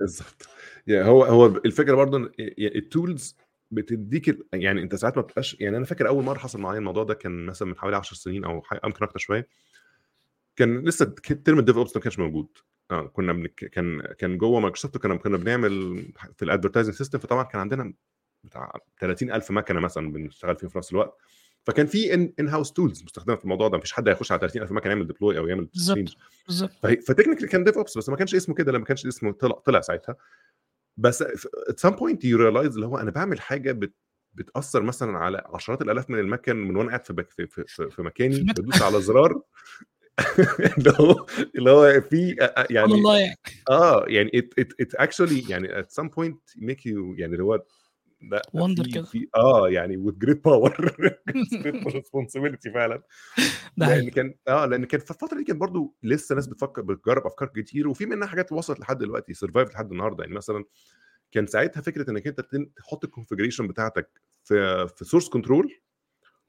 بالظبط. 0.01 0.49
يعني 0.87 1.09
هو 1.09 1.25
هو 1.25 1.47
الفكرة 1.47 1.95
برضه 1.95 2.17
إن 2.17 2.31
ال 2.59 2.72
tools 2.72 3.37
بتديك 3.71 4.39
يعني 4.53 4.83
أنت 4.83 4.95
ساعات 4.95 5.17
ما 5.17 5.23
بتبقاش 5.23 5.57
يعني 5.61 5.77
أنا 5.77 5.85
فاكر 5.85 6.09
أول 6.09 6.25
مرة 6.25 6.39
حصل 6.39 6.61
معايا 6.61 6.79
الموضوع 6.79 7.05
ده 7.05 7.15
كان 7.15 7.47
مثلا 7.47 7.69
من 7.69 7.77
حوالي 7.77 7.97
10 7.97 8.17
سنين 8.17 8.45
أو 8.45 8.63
يمكن 8.85 9.05
أكتر 9.05 9.19
شوية. 9.19 9.49
كان 10.57 10.85
لسه 10.89 11.05
term 11.45 11.59
ال 11.59 11.77
DevOps 11.77 11.97
ما 11.97 12.03
كانش 12.03 12.19
موجود. 12.19 12.49
آه 12.91 13.03
كنا 13.07 13.33
بنك... 13.33 13.55
كان 13.55 14.01
كان 14.19 14.39
جوه 14.39 14.61
مايكروسوفت 14.61 14.99
كنا 14.99 15.17
كنا 15.17 15.37
بنعمل 15.37 16.05
في 16.37 16.45
ال 16.45 16.49
advertising 16.49 16.95
system 16.95 17.19
فطبعا 17.19 17.43
كان 17.43 17.61
عندنا 17.61 17.95
بتاع 18.45 18.73
30000 19.01 19.51
مكنة 19.51 19.81
مثلا 19.81 20.13
بنشتغل 20.13 20.57
فيهم 20.57 20.71
في 20.71 20.79
نفس 20.79 20.93
الوقت. 20.93 21.17
فكان 21.67 21.87
في 21.87 22.15
in-house 22.15 22.73
tools 22.73 23.03
مستخدمة 23.03 23.37
في 23.37 23.45
الموضوع 23.45 23.69
ده. 23.69 23.79
مفيش 23.79 23.93
حد 23.93 24.09
هيخش 24.09 24.33
على 24.33 24.41
30000 24.41 24.73
مكنه 24.73 24.93
يعمل 24.93 25.07
deploy 25.07 25.39
أو 25.39 25.47
يعمل 25.47 25.65
بالظبط 25.65 26.17
بالظبط. 26.47 26.71
ف 26.83 26.88
technically 26.88 27.49
كان 27.49 27.65
DevOps 27.65 27.99
بس 27.99 28.09
ما 28.09 28.17
كانش 28.17 28.35
اسمه 28.35 28.55
كده 28.55 28.73
لما 28.73 28.85
كانش 28.85 29.07
اسمه 29.07 29.33
طلع 29.33 29.53
طلع 29.53 29.81
ساعتها. 29.81 30.17
بس 30.97 31.23
at 31.23 31.89
some 31.89 31.95
point 31.95 32.17
you 32.17 32.39
realize 32.39 32.75
اللي 32.75 32.87
هو 32.87 32.99
أنا 32.99 33.11
بعمل 33.11 33.41
حاجة 33.41 33.73
بت 33.73 33.95
بتأثر 34.35 34.83
مثلا 34.83 35.19
على 35.19 35.43
عشرات 35.55 35.83
الآلاف 35.83 36.11
من 36.11 36.19
المكن 36.19 36.57
من 36.57 36.77
وأنا 36.77 36.89
قاعد 36.89 37.07
في, 37.07 37.13
بك 37.13 37.31
في, 37.31 37.47
في, 37.47 37.91
في, 37.91 38.03
مكاني 38.03 38.41
بدوس 38.41 38.83
على 38.83 39.03
زرار. 39.03 39.43
اللي 40.79 40.93
هو 41.01 41.27
اللي 41.57 41.71
هو 41.71 42.01
في 42.01 42.37
يعني 42.71 43.03
يعني. 43.03 43.37
آه 43.71 44.05
يعني 44.09 44.31
it, 44.37 44.85
it 44.85 45.05
actually 45.05 45.51
يعني 45.51 45.83
at 45.83 45.87
some 45.87 46.09
point 46.09 46.61
make 46.61 46.81
you 46.87 47.19
يعني 47.19 47.33
اللي 47.33 47.43
هو 47.43 47.63
لا 48.23 48.43
wonder 48.55 48.87
كده. 48.87 49.03
في 49.03 49.29
آه 49.37 49.69
يعني 49.71 49.97
with 49.97 50.15
great 50.27 50.39
power. 50.49 50.73
Great 51.63 51.85
responsibility 51.99 52.73
فعلا. 52.75 53.03
ده 53.77 53.87
لأن 53.87 54.09
كان 54.09 54.35
آه 54.49 54.67
لأن 54.67 54.85
كان 54.85 55.01
في 55.01 55.11
الفترة 55.11 55.37
دي 55.39 55.45
كان 55.45 55.59
برضو 55.59 55.95
لسه 56.03 56.35
ناس 56.35 56.47
بتفكر 56.47 56.83
بتجرب 56.83 57.27
أفكار 57.27 57.49
كتير 57.49 57.89
وفي 57.89 58.07
منها 58.07 58.29
حاجات 58.29 58.53
وصلت 58.53 58.81
لحد 58.81 58.99
دلوقتي 58.99 59.35
survive 59.35 59.71
لحد 59.71 59.91
النهارده. 59.91 60.25
يعني 60.25 60.37
مثلا 60.37 60.65
كان 61.33 61.47
ساعتها 61.47 61.81
فكرة 61.81 62.11
إنك 62.11 62.27
أنت 62.27 62.41
تحط 62.77 63.05
ال 63.05 63.09
configuration 63.09 63.69
بتاعتك 63.69 64.21
في 64.45 64.87
في 64.97 65.05
source 65.05 65.29
control 65.29 65.75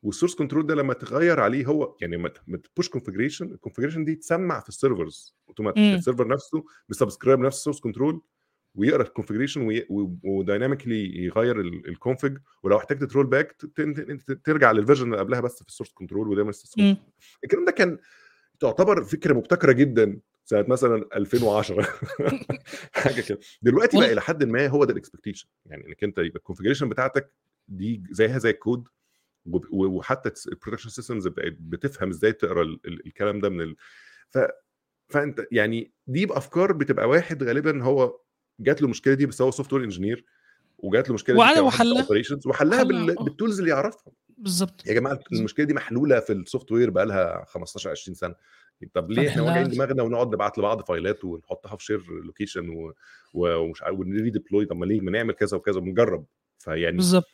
وال 0.03 0.11
source 0.11 0.35
control 0.35 0.67
ده 0.67 0.75
لما 0.75 0.93
تغير 0.93 1.39
عليه 1.39 1.65
هو 1.65 1.97
يعني 2.01 2.15
لما 2.15 2.57
تبوش 2.57 2.89
كونفجريشن 2.89 3.45
الكونفجريشن 3.45 4.05
دي 4.05 4.15
تسمع 4.15 4.59
في 4.59 4.69
السيرفرز 4.69 5.35
اوتوماتيك 5.49 5.97
السيرفر 5.97 6.27
نفسه 6.27 6.63
بيسبسكرايب 6.89 7.39
نفس 7.39 7.57
السورس 7.57 7.79
كنترول 7.79 8.21
ويقرا 8.75 9.03
الكونفجريشن 9.03 9.83
ودايناميكلي 10.23 11.23
يغير 11.25 11.59
الكونفج 11.61 12.37
ولو 12.63 12.77
احتجت 12.77 13.03
ترول 13.03 13.25
باك 13.25 13.55
ترجع 14.43 14.71
للفيرجن 14.71 15.05
اللي 15.05 15.17
قبلها 15.17 15.39
بس 15.41 15.63
في 15.63 15.69
ال 15.69 15.72
source 15.72 15.91
control 15.93 16.27
وده 16.27 16.51
امم 16.79 16.97
الكلام 17.43 17.65
ده 17.65 17.71
كان 17.71 17.97
تعتبر 18.59 19.03
فكرة 19.03 19.33
مبتكرة 19.33 19.71
جدا 19.71 20.19
سنه 20.45 20.65
مثلا 20.67 21.05
2010 21.15 21.81
حاجة 22.93 23.21
كده. 23.21 23.39
دلوقتي 23.61 23.97
بقى 23.97 24.13
إلى 24.13 24.21
حد 24.21 24.43
ما 24.43 24.67
هو 24.67 24.85
ده 24.85 24.91
ال 24.93 24.98
expectation 24.98 25.47
يعني 25.65 25.87
إنك 25.87 26.03
أنت 26.03 26.17
يبقى 26.17 26.37
ال 26.39 26.43
configuration 26.43 26.89
بتاعتك 26.89 27.31
دي 27.67 28.03
زيها 28.11 28.37
زي 28.37 28.49
الكود 28.49 28.87
وحتى 29.71 30.31
ال 30.47 30.51
production 30.51 30.89
systems 30.89 31.27
بقت 31.27 31.53
بتفهم 31.59 32.09
إزاي 32.09 32.33
تقرأ 32.33 32.61
ال- 32.61 32.79
ال- 32.85 33.05
الكلام 33.07 33.39
ده 33.39 33.49
من 33.49 33.61
ال... 33.61 33.75
ف... 34.29 34.37
فأنت 35.09 35.45
يعني 35.51 35.91
دي 36.07 36.25
بأفكار 36.25 36.71
بتبقى 36.73 37.09
واحد 37.09 37.43
غالبا 37.43 37.83
هو 37.83 38.19
جات 38.59 38.81
له 38.81 38.85
المشكلة 38.85 39.13
دي 39.13 39.25
بس 39.25 39.41
هو 39.41 39.51
software 39.51 39.83
engineer 39.83 40.25
وجات 40.77 41.03
له 41.03 41.09
المشكلة 41.09 41.35
دي 41.35 41.39
وعلى 41.39 41.59
وحلها. 41.59 42.01
operations 42.01 42.47
وحلها 42.47 42.79
حلها. 42.79 43.05
بال... 43.05 43.17
آه. 43.19 43.23
بال 43.23 43.34
tools 43.34 43.59
اللي 43.59 43.71
يعرفها 43.71 44.13
بالظبط. 44.37 44.87
يا 44.87 44.93
جماعة 44.93 45.19
المشكلة 45.33 45.65
دي 45.65 45.73
محلولة 45.73 46.19
في 46.19 46.33
ال 46.33 46.71
software 46.71 46.89
بقى 46.89 47.05
لها 47.05 47.45
15 47.47 47.89
20 47.89 48.15
سنة. 48.15 48.35
طب 48.93 49.11
ليه 49.11 49.29
إحنا 49.29 49.41
واجعين 49.41 49.69
دماغنا 49.69 50.03
ونقعد 50.03 50.33
نبعت 50.33 50.57
لبعض 50.57 50.81
file 50.85 51.17
ات 51.17 51.25
ونحطها 51.25 51.75
في 51.75 51.85
share 51.85 52.03
location 52.25 52.69
و... 52.69 52.93
و... 53.33 53.55
ومش 53.55 53.83
عارف 53.83 53.99
ون 53.99 54.12
redeploy 54.12 54.65
طب 54.65 54.75
ما 54.75 54.85
ليه؟ 54.85 55.01
ما 55.01 55.11
نعمل 55.11 55.33
كذا 55.33 55.57
وكذا 55.57 55.79
ونجرب. 55.79 56.25
فيعني 56.59 56.95
بالظبط. 56.97 57.25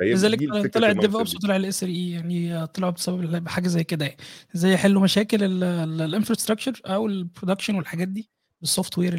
لذلك 0.00 0.74
طلع 0.74 0.90
ال 0.90 1.16
DevOps 1.16 1.34
وطلع 1.34 1.56
ال 1.56 1.82
SRE 1.82 2.10
يعني 2.10 2.66
طلعوا 2.66 2.92
بسبب 2.92 3.48
حاجة 3.48 3.68
زي 3.68 3.84
كده 3.84 4.04
يعني. 4.04 4.16
إزاي 4.56 4.72
يحلوا 4.72 5.02
مشاكل 5.02 5.62
ال 6.02 6.07
infrastructure 6.07 6.80
أو 6.86 7.06
ال 7.06 7.12
production 7.12 7.74
والحاجات 7.74 8.08
دي 8.08 8.30
بال 8.60 8.68
software 8.68 8.98
بال 8.98 9.14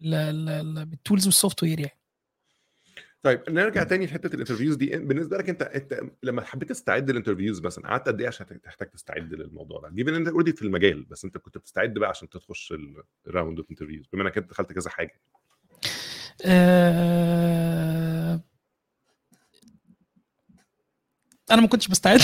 tools 0.00 0.90
وال 0.90 1.26
software 1.26 1.80
يعني. 1.80 1.98
طيب 3.22 3.42
نرجع 3.48 3.82
تاني 3.82 4.06
لحتة 4.06 4.34
ال 4.34 4.38
interviews 4.38 4.76
دي. 4.76 4.86
بالنسبة 4.98 5.36
لك 5.38 5.48
انت 5.48 5.62
انت 5.62 6.00
لما 6.22 6.42
حبيت 6.44 6.68
تستعد 6.68 7.10
لل 7.10 7.18
interviews 7.18 7.60
مثلا 7.60 7.88
قعدت 7.88 8.08
قد 8.08 8.20
إيه 8.20 8.28
عشان 8.28 8.60
تحتاج 8.62 8.88
تستعد 8.90 9.34
للموضوع 9.34 9.80
ده؟ 9.80 9.88
جيب 9.88 10.08
إن 10.08 10.14
أنت 10.14 10.28
already 10.28 10.52
في 10.52 10.62
المجال 10.62 11.04
بس 11.04 11.24
أنت 11.24 11.38
كنت 11.38 11.58
بتستعد 11.58 11.94
بقى 11.94 12.08
عشان 12.08 12.28
تخش 12.28 12.74
ال 13.26 13.31
round 13.31 13.58
of 13.58 13.70
interviews 13.70 14.06
بما 14.12 14.22
إنك 14.22 14.38
أنت 14.38 14.50
دخلت 14.50 14.72
كذا 14.72 14.90
حاجة. 14.90 15.20
آه، 16.44 18.40
أنا 21.50 21.60
ما 21.62 21.68
كنتش 21.68 21.88
بستعد. 21.88 22.20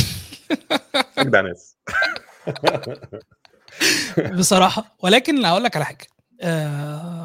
اجدع 1.18 1.40
ناس. 1.40 1.76
بصراحة. 4.38 4.96
ولكن 5.02 5.44
هقول 5.44 5.64
لك 5.64 5.76
على 5.76 5.84
حاجة. 5.84 6.06
آه، 6.40 7.21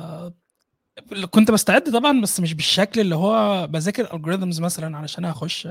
كنت 1.32 1.52
بستعد 1.52 1.92
طبعا 1.92 2.22
بس 2.22 2.40
مش 2.40 2.54
بالشكل 2.54 3.02
اللي 3.02 3.16
هو 3.16 3.68
بذاكر 3.68 4.16
algorithms 4.16 4.60
مثلا 4.60 4.98
علشان 4.98 5.26
أخش 5.26 5.68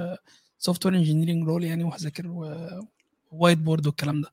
software 0.59 0.95
engineering 0.95 1.49
role 1.49 1.65
يعني 1.65 1.85
وهذاكر 1.85 2.27
whiteboard 3.33 3.87
والكلام 3.87 4.21
ده 4.21 4.33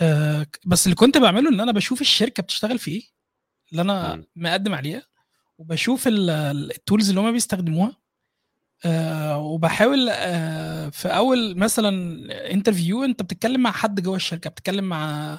آه، 0.00 0.46
بس 0.66 0.86
اللي 0.86 0.96
كنت 0.96 1.18
بعمله 1.18 1.50
إن 1.50 1.60
أنا 1.60 1.72
بشوف 1.72 2.00
الشركة 2.00 2.42
بتشتغل 2.42 2.78
في 2.78 2.90
إيه 2.90 3.02
اللي 3.72 3.82
أنا. 3.82 4.24
مقدم 4.36 4.74
عليها 4.74 5.02
وبشوف 5.58 6.04
ال 6.08 6.25
tools 6.25 7.08
اللي 7.08 7.20
هم 7.20 7.32
بيستخدموها 7.32 7.96
آه 8.84 9.38
وبحاول 9.38 10.08
آه 10.10 10.88
في 10.88 11.08
أول 11.08 11.58
مثلا 11.58 11.90
interview 12.52 13.04
أنت 13.04 13.22
بتتكلم 13.22 13.60
مع 13.60 13.72
حد 13.72 14.00
جوه 14.00 14.16
الشركة 14.16 14.50
بتتكلم 14.50 14.84
مع 14.84 15.38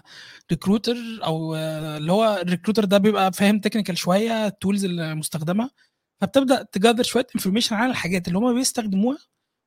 recruiter 0.51 0.95
أو 1.23 1.55
آه 1.55 1.97
اللي 1.97 2.11
هو 2.11 2.39
ال 2.41 2.46
recruiter 2.46 2.85
ده 2.85 2.97
بيبقى 2.97 3.33
فاهم 3.33 3.59
technical 3.59 3.97
شوية 3.97 4.47
ال 4.47 4.54
tools 4.54 4.85
المستخدمة 4.85 5.69
فبتبدأ 6.21 6.63
ت 6.63 6.69
gather 6.69 7.03
شوية 7.03 7.27
information 7.35 7.75
عن 7.75 7.89
الحاجات 7.89 8.27
اللي 8.27 8.39
هم 8.39 8.53
بيستخدموها 8.55 9.17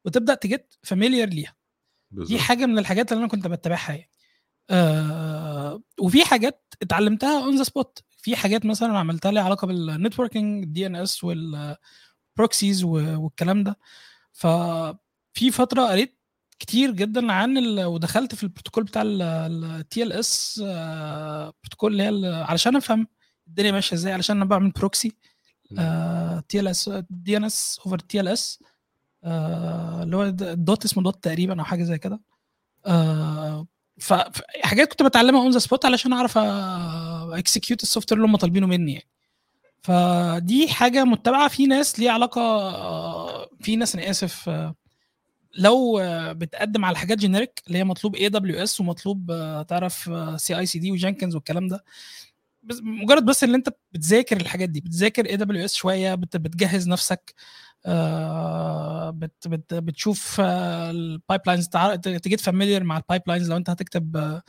وتبدأ 0.05 0.35
ت 0.35 0.45
get 0.45 0.75
familiar 0.83 1.29
ليها. 1.29 1.55
دي 2.11 2.17
بالظبط. 2.19 2.41
حاجة 2.41 2.67
من 2.67 2.79
الحاجات 2.79 3.13
اللي 3.13 3.21
أنا 3.21 3.29
كنت 3.29 3.47
بتابعها 3.47 3.93
يعني. 3.93 4.11
آه 4.71 5.83
وفي 6.01 6.25
حاجات 6.25 6.75
اتعلمتها 6.83 7.45
on 7.45 7.57
the 7.57 7.63
spot 7.63 7.99
في 8.19 8.37
حاجات 8.37 8.67
مثلا 8.67 8.99
عملتها 8.99 9.33
لي 9.33 9.41
علاقة 9.41 9.67
بال 9.67 9.83
networking 9.83 10.63
ال 10.65 10.87
DNS 10.87 11.25
وال 12.39 12.49
proxies 12.49 12.85
والكلام 12.85 13.63
ده. 13.65 13.79
ففي 14.33 15.51
فترة 15.53 15.83
قريت 15.83 16.19
كتير 16.59 16.91
جدا 16.91 17.33
عن 17.33 17.59
ال... 17.59 17.85
ودخلت 17.85 18.35
في 18.35 18.43
البروتوكول 18.43 18.85
بتاع 18.85 20.03
ال 20.03 20.13
TLS 20.13 20.63
protocol 21.63 21.93
اللي 21.93 22.03
هي 22.03 22.09
ال- 22.09 22.35
علشان 22.45 22.77
أفهم 22.77 23.07
الدنيا 23.49 23.73
ماشية 23.73 23.97
إزاي 23.97 24.13
علشان 24.13 24.37
أنا 24.37 24.45
بعمل 24.45 24.71
proxy. 24.71 25.13
تي 26.49 26.61
ال 26.61 26.69
اس 26.69 26.91
دي 27.11 27.37
ان 27.37 27.45
اس 27.45 27.81
اوفر 27.87 27.99
تي 27.99 28.21
ال 28.21 28.29
اس 28.29 28.63
اللي 29.25 30.17
هو 30.17 30.29
دوت 30.55 30.85
اسمه 30.85 31.03
DoT 31.03 31.25
تقريبا 31.25 31.61
أو 31.61 31.65
حاجة 31.65 31.83
زي 31.83 31.99
كده. 31.99 32.21
آه، 32.87 33.67
فحاجات 34.01 34.89
كنت 34.91 35.03
بتعلمها 35.03 35.43
on 35.43 35.51
the 35.51 35.59
spot 35.59 35.85
علشان 35.85 36.13
أعرف 36.13 36.39
execute 36.39 37.83
ال 37.83 38.13
software 38.13 38.21
اللي 38.21 38.31
هم 38.33 38.37
طالبينه 38.37 38.67
مني 38.67 38.93
يعني. 38.93 39.09
فدي 39.85 40.69
حاجة 40.69 41.05
متبعة. 41.05 41.49
في 41.49 41.67
ناس 41.67 42.01
ليها 42.01 42.13
علاقة 42.13 42.41
آه، 42.41 43.49
في 43.61 43.77
ناس 43.77 43.95
أنا 43.97 44.11
آسف 44.11 44.49
آه، 44.49 44.75
لو 45.59 45.99
آه، 45.99 46.33
بتقدم 46.33 46.85
على 46.85 46.97
حاجات 46.99 47.19
generic 47.19 47.63
اللي 47.67 47.79
هي 47.79 47.85
مطلوب 47.85 48.17
AWS 48.17 48.81
ومطلوب 48.81 49.31
آه، 49.31 49.63
تعرف 49.63 50.11
CI/CD 50.41 50.93
و 50.93 50.98
Jenkins 50.98 51.35
والكلام 51.35 51.69
ده 51.69 51.85
بس 52.63 52.81
مجرد 52.83 53.25
بس 53.25 53.45
ان 53.45 53.55
انت 53.55 53.69
بتذاكر 53.93 54.37
الحاجات 54.37 54.69
دي 54.69 54.81
بتذاكر 54.81 55.27
AWS 55.27 55.75
شوية 55.75 56.15
بت- 56.15 56.37
بتجهز 56.37 56.89
نفسك 56.89 57.35
آه، 57.87 59.11
بت 59.11 59.49
بت 59.49 59.75
بتشوف 59.75 60.41
ال 60.41 61.41
pipelines 61.47 61.69
ت 62.03 62.12
get 62.12 62.41
familiar 62.41 62.85
مع 62.85 62.97
ال 62.97 63.23
pipelines 63.27 63.51
لو 63.51 63.57
انت 63.57 63.71
هتكتب 63.71 64.41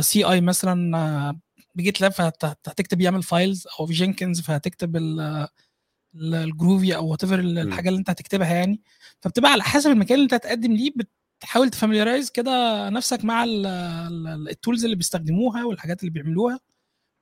CI 0.00 0.40
مثلا 0.40 0.98
آه، 0.98 1.38
ب 1.74 2.00
GitLab 2.00 2.12
فهتكتب 2.12 3.00
YAML 3.00 3.22
files 3.22 3.66
أو 3.80 3.86
في 3.86 3.92
Jenkins 3.92 4.40
فهتكتب 4.40 4.96
ال- 4.96 5.20
ال- 6.14 6.34
ال 6.34 6.43
Groovy 6.43 6.96
أو 6.96 7.06
whatever 7.08 7.38
الحاجة 7.38 7.88
اللي 7.88 7.98
أنت 7.98 8.10
هتكتبها 8.10 8.54
يعني. 8.54 8.82
فبتبقى 9.20 9.52
على 9.52 9.62
حسب 9.62 9.90
المكان 9.90 10.14
اللي 10.14 10.24
أنت 10.24 10.34
هتقدم 10.34 10.72
ليه 10.72 10.90
بتحاول 11.40 11.70
ت 11.70 11.75
familiarize 11.75 12.30
كده 12.30 12.88
نفسك 12.90 13.24
مع 13.24 13.44
ال 14.50 14.56
tools 14.56 14.84
اللي 14.84 14.96
بيستخدموها 14.96 15.64
والحاجات 15.64 16.00
اللي 16.00 16.10
بيعملوها 16.10 16.60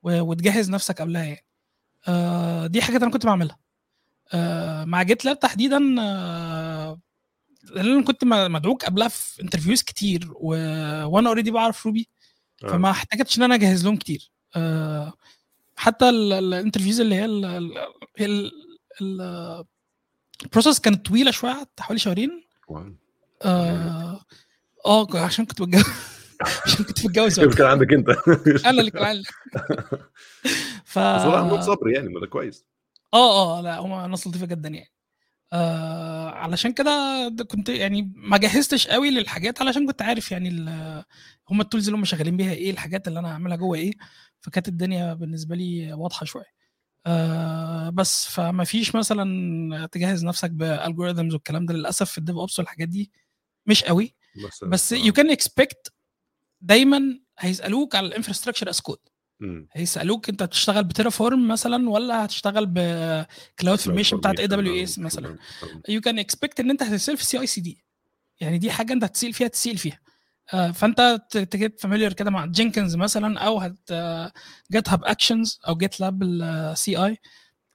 وتجهز 0.02 0.70
نفسك 0.70 1.00
قبلها 1.02 1.24
يعني. 1.24 1.44
آه، 2.08 2.66
دي 2.66 2.82
حاجات 2.82 3.02
أنا 3.02 3.10
كنت 3.10 3.26
بعملها. 3.26 3.58
آه، 4.32 4.84
مع 4.84 5.02
GitLab 5.02 5.38
تحديدا 5.38 5.96
آه، 6.00 7.00
لأن 7.74 7.86
أنا 7.92 8.04
كنت 8.04 8.24
مدعوك 8.24 8.84
قبلها 8.84 9.08
في 9.08 9.42
interviews 9.42 9.82
كتير 9.82 10.28
و... 10.34 10.46
وأنا 11.06 11.28
already 11.28 11.50
بعرف 11.50 11.86
Ruby. 11.86 12.08
فما 12.72 12.90
احتاجتش 12.90 13.38
إن 13.38 13.42
أنا 13.42 13.54
أجهز 13.54 13.84
لهم 13.84 13.96
كتير. 13.96 14.30
حتى 15.76 16.08
ال 16.08 16.17
interviews 16.17 17.00
اللي 17.00 17.14
هي 17.14 17.24
ال- 17.24 17.44
ال- 17.44 17.78
ال- 18.20 18.52
ال- 19.00 19.64
ال 20.42 20.47
process 20.47 20.80
كانت 20.80 21.06
طويلة 21.06 21.30
شوية 21.30 21.68
حوالي 21.80 21.98
شهرين. 21.98 22.44
wow. 22.68 22.94
آه 23.44 24.20
آه، 24.86 25.06
عشان 25.14 25.44
كنت 25.46 25.62
بتجوز. 25.62 25.84
عشان 26.66 26.84
كنت 26.84 27.06
بتجوز. 27.06 27.40
كان 27.58 27.66
عندك 27.66 27.92
أنت. 27.92 28.08
أنا 28.66 28.80
اللي 28.80 28.90
كان 28.90 29.04
عندي. 29.04 29.24
ف 30.84 30.98
عندهم 30.98 31.60
صبر 31.60 31.88
يعني 31.90 32.08
ما 32.08 32.20
ده 32.20 32.26
كويس؟ 32.26 32.64
آه 33.14 33.58
آه 33.58 33.60
لا 33.62 33.78
هم 33.78 34.10
ناس 34.10 34.26
لطيفة 34.26 34.46
جدا 34.46 34.68
يعني. 34.68 34.92
آه 35.52 36.28
علشان 36.30 36.72
كده 36.72 37.28
ده 37.28 37.44
كنت 37.44 37.68
يعني 37.68 38.12
ما 38.16 38.36
جهزتش 38.38 38.88
قوي 38.88 39.10
للحاجات 39.10 39.62
علشان 39.62 39.86
كنت 39.86 40.02
عارف 40.02 40.32
يعني 40.32 40.48
هم 41.50 41.60
ال 41.60 41.65
tools 41.65 41.88
اللي 41.88 41.98
هم 41.98 42.04
شغالين 42.04 42.36
بيها 42.36 42.52
إيه 42.52 42.70
الحاجات 42.70 43.08
اللي 43.08 43.18
أنا 43.18 43.32
هعملها 43.32 43.56
جوه 43.56 43.76
إيه. 43.78 43.92
فكانت 44.40 44.68
الدنيا 44.68 45.14
بالنسبة 45.14 45.56
لي 45.56 45.92
واضحة 45.92 46.26
شوية. 46.26 46.60
آه 47.06 47.90
بس 47.90 48.28
فما 48.28 48.64
فيش 48.64 48.94
مثلا 48.94 49.86
تجهز 49.86 50.24
نفسك 50.24 50.50
ب 50.50 50.58
algorithms 50.58 51.34
والكلام 51.34 51.66
ده 51.66 51.74
للأسف 51.74 52.10
في 52.10 52.18
ال 52.18 52.36
DevOps 52.36 52.58
والحاجات 52.58 52.88
دي 52.88 53.10
مش 53.66 53.84
قوي. 53.84 54.14
بس. 54.68 54.92
you 54.92 55.12
can 55.12 55.30
expect 55.30 55.92
دايما 56.60 57.20
هيسألوك 57.38 57.94
على 57.94 58.06
ال 58.06 58.11
infrastructure 58.11 58.68
as 58.68 58.80
code. 58.80 58.98
هيسألوك 59.72 60.28
أنت 60.28 60.42
هتشتغل 60.42 60.84
ب 60.84 60.91
Terraform 60.91 61.48
مثلا 61.48 61.90
ولا 61.90 62.24
هتشتغل 62.24 62.66
ب 62.66 63.78
CloudFormation 63.78 64.16
بتاعت 64.16 64.40
AWS 64.40 64.98
مثلا. 64.98 65.38
you 65.88 66.00
can 66.00 66.18
expect 66.18 66.60
إن 66.60 66.70
أنت 66.70 66.82
هتسال 66.82 67.16
في 67.16 67.24
CI/CD 67.24 67.84
يعني 68.40 68.58
دي 68.58 68.70
حاجة 68.70 68.92
أنت 68.92 69.04
هتسال 69.04 69.32
فيها 69.32 69.48
تسال 69.48 69.78
فيها. 69.78 70.00
فأنت 70.74 71.20
ت 71.50 71.58
get 71.58 71.80
familiar 71.80 72.12
كده 72.12 72.30
مع 72.30 72.46
Jenkins 72.46 72.96
مثلا 72.96 73.38
أو 73.40 73.58
هت 73.58 73.92
GitHub 74.72 75.04
Actions 75.04 75.60
أو 75.68 75.76
GitLab 75.76 76.22
ال 76.22 76.96
CI 77.06 77.18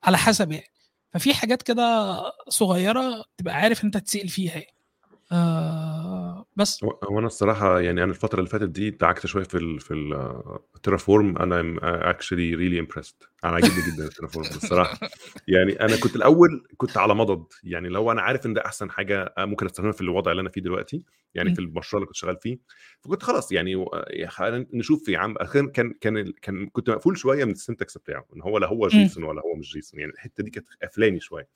على 0.04 0.18
حسب 0.18 0.52
يعني 0.52 0.68
ففي 1.14 1.34
حاجات 1.34 1.62
كده 1.64 2.16
صغيرة 2.50 3.26
تبقى 3.38 3.56
عارف 3.56 3.84
أنت 3.84 3.98
تسأل 3.98 4.30
فيها 4.30 4.54
يعني. 4.56 4.76
بس. 6.56 6.84
هو 6.84 7.00
هو 7.04 7.20
أنا 7.20 7.28
الصراحة 7.28 7.80
يعني 7.80 8.04
أنا 8.04 8.12
الفترة 8.12 8.40
اللي 8.40 8.50
فاتت 8.50 8.70
دي 8.70 8.90
دعكت 8.90 9.26
شوية 9.26 9.44
في 9.44 9.58
ال 9.58 9.80
في 9.80 9.94
ال 10.76 10.82
Terraform 10.82 11.38
أنا 11.38 11.76
actually 12.10 12.56
really 12.56 12.80
impressed 12.80 13.30
أنا 13.44 13.54
عاجبني 13.54 13.82
جدا 13.96 14.04
ال 14.06 14.10
Terraform 14.10 14.46
الصراحة. 14.46 15.00
يعني 15.48 15.80
أنا 15.82 15.96
كنت 16.00 16.16
الأول 16.16 16.68
كنت 16.78 16.98
على 16.98 17.16
مضض. 17.16 17.46
يعني 17.64 17.90
لو 17.90 18.12
أنا 18.12 18.22
عارف 18.22 18.46
إن 18.46 18.54
ده 18.54 18.66
أحسن 18.66 18.92
حاجة 18.92 19.34
ممكن 19.38 19.66
أستخدمها 19.66 19.92
في 19.94 20.02
الوضع 20.02 20.32
اللي 20.32 20.42
أنا 20.42 20.50
فيه 20.50 20.62
دلوقتي 20.62 21.04
يعني. 21.36 21.56
في 21.56 21.62
المشروع 21.62 21.98
اللي 22.00 22.08
كنت 22.08 22.16
شغال 22.16 22.38
فيه. 22.42 22.58
فكنت 23.02 23.24
خلاص 23.24 23.52
يعني 23.52 23.86
نشوف 24.74 25.08
يا 25.10 25.18
عم. 25.20 25.34
كان 25.54 25.94
كان 26.02 26.34
كان 26.42 26.68
كنت 26.70 26.90
مقفول 26.90 27.18
شوية 27.18 27.46
من 27.46 27.52
ال 27.52 27.58
syntax 27.58 27.98
بتاعه 27.98 28.26
إن 28.36 28.42
هو 28.42 28.58
لا 28.58 28.68
هو 28.68 28.88
JSON 28.88 29.24
ولا 29.24 29.42
هو 29.42 29.56
مش 29.56 29.74
JSON. 29.74 30.00
يعني 30.00 30.12
الحتة 30.12 30.44
دي 30.44 30.50
كانت 30.52 30.68
قفلاني 30.84 31.20
شوية. 31.20 31.48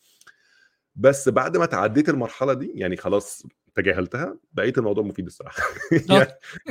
بس 0.96 1.30
بعد 1.30 1.58
ما 1.58 1.66
تعديت 1.66 2.10
المرحلة 2.10 2.54
دي 2.54 2.72
يعني 2.76 2.98
خلاص 2.98 3.44
تجاهلتها 3.82 4.38
بقيت 4.54 4.78
الموضوع 4.78 5.04
مفيد 5.04 5.26
الصراحة. 5.26 5.64
يعني, 6.10 6.28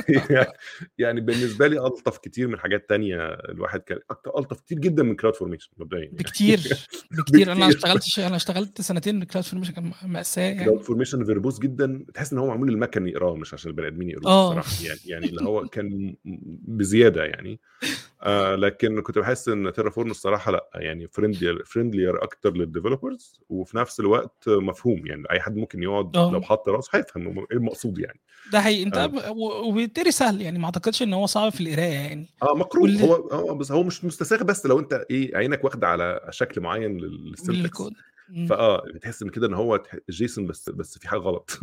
يعني- 0.29 0.53
يعني 0.97 1.21
بالنسبة 1.21 1.67
لي 1.67 1.79
ألطف 1.79 2.17
كتير 2.17 2.47
من 2.47 2.59
حاجات 2.59 2.89
تانية 2.89 3.17
الواحد 3.33 3.79
كان 3.79 3.99
ألطف 4.37 4.59
كتير 4.59 4.79
جدا 4.79 5.03
من 5.03 5.15
CloudFormation 5.15 5.69
مبدئيا 5.77 6.03
يعني. 6.03 6.15
بكتير 6.17 6.59
بكتير. 7.17 7.51
أنا. 7.51 7.67
اشتغلت 7.67 8.19
أنا 8.19 8.35
اشتغلت 8.35 8.81
سنتين 8.81 9.23
CloudFormation 9.23 9.73
كان 9.73 9.91
مأساة 10.05 10.41
يعني. 10.43 10.63
كلاود 10.65 10.81
فورميشن 10.81 11.25
فيربوس 11.25 11.59
جدا. 11.59 12.05
تحس 12.13 12.33
إن 12.33 12.39
هو 12.39 12.47
معمول 12.47 12.69
للمكن 12.69 13.07
يقراه 13.07 13.35
مش 13.35 13.53
عشان 13.53 13.71
البني 13.71 13.87
آدمين 13.87 14.09
يقروه 14.09 14.31
آه. 14.31 14.59
الصراحة. 14.59 14.85
يعني 14.87 14.99
يعني 15.05 15.25
اللي 15.29 15.41
هو 15.41 15.67
كان 15.67 16.15
بزيادة 16.67 17.23
يعني. 17.23 17.59
آه 18.21 18.55
لكن 18.55 19.01
كنت 19.01 19.17
بحس 19.19 19.47
إن 19.49 19.73
Terraform 19.73 20.11
الصراحة 20.11 20.51
لأ 20.51 20.69
يعني 20.75 21.07
friendlier 21.07 21.63
friendlier 21.65 22.23
أكتر 22.23 22.53
لل 22.53 22.67
developers 22.67 23.39
وفي 23.49 23.77
نفس 23.77 23.99
الوقت 23.99 24.43
مفهوم 24.49 25.07
يعني 25.07 25.23
أي 25.31 25.39
حد 25.39 25.55
ممكن 25.55 25.83
يقعد 25.83 26.17
آه. 26.17 26.31
لو 26.31 26.41
حط 26.41 26.69
راسه 26.69 26.89
هيفهم 26.93 27.39
إيه 27.39 27.45
المقصود 27.51 27.99
يعني 27.99 28.19
ده 28.53 28.61
حقيقي 28.61 28.83
أنت 28.83 28.97
آه. 28.97 29.31
وبالتالي 29.65 30.11
سهل 30.11 30.41
يعني 30.41 30.59
ما 30.59 30.65
أعتقدش 30.65 31.01
إن 31.03 31.13
هو 31.13 31.25
صعب 31.25 31.51
في 31.51 31.61
القراية 31.61 31.93
يعني 31.93 32.25
آه 32.43 32.55
مقروء 32.55 32.83
واللي- 32.83 33.03
هو 33.03 33.13
هو 33.15 33.55
بس 33.55 33.71
هو 33.71 33.83
مش 33.83 34.05
مستساغ 34.05 34.43
بس 34.43 34.65
لو 34.65 34.79
أنت 34.79 35.05
إيه 35.11 35.37
عينك 35.37 35.63
واخدة 35.63 35.87
على 35.87 36.27
شكل 36.29 36.61
معين 36.61 36.97
لل 36.97 37.16
syntax. 37.16 37.81
فآه 38.49 38.83
بتحس 38.95 39.21
إن 39.23 39.29
كده 39.29 39.47
إن 39.47 39.53
هو 39.53 39.83
JSON 40.09 40.47
بس 40.47 40.69
بس 40.69 40.97
في 40.97 41.07
حاجة 41.09 41.19
غلط. 41.19 41.59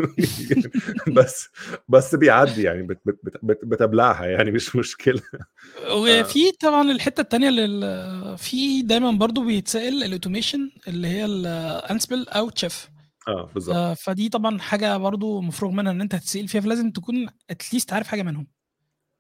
بس 1.16 1.48
بس 1.88 2.14
بيعدي 2.14 2.62
يعني 2.62 2.82
بت 2.82 3.00
بت 3.04 3.18
بت 3.24 3.38
بت 3.42 3.64
بتبلعها 3.64 4.26
يعني 4.26 4.50
مش 4.50 4.76
مشكلة. 4.76 5.22
وفي 5.96 6.52
طبعا 6.60 6.90
الحتة 6.90 7.20
الثانية 7.20 7.50
لل 7.50 8.38
في 8.38 8.82
دايما 8.82 9.10
برضو 9.10 9.44
بيتسأل 9.44 10.02
ال 10.02 10.09
automation 10.09 10.70
اللي 10.88 11.08
هي 11.08 11.24
ال 11.24 11.37
Ansible 11.37 12.28
أو 12.28 12.48
تشيف 12.50 12.90
آه 13.28 13.50
بالظبط. 13.54 13.76
آه، 13.76 13.94
فدي 13.94 14.28
طبعا 14.28 14.58
حاجة 14.58 14.96
برضو 14.96 15.40
مفروغ 15.40 15.72
منها 15.72 15.92
إن 15.92 16.00
أنت 16.00 16.14
هتسأل 16.14 16.48
فيها 16.48 16.60
فلازم 16.60 16.90
تكون 16.90 17.26
at 17.50 17.62
least 17.62 17.92
عارف 17.92 18.08
حاجة 18.08 18.22
منهم. 18.22 18.46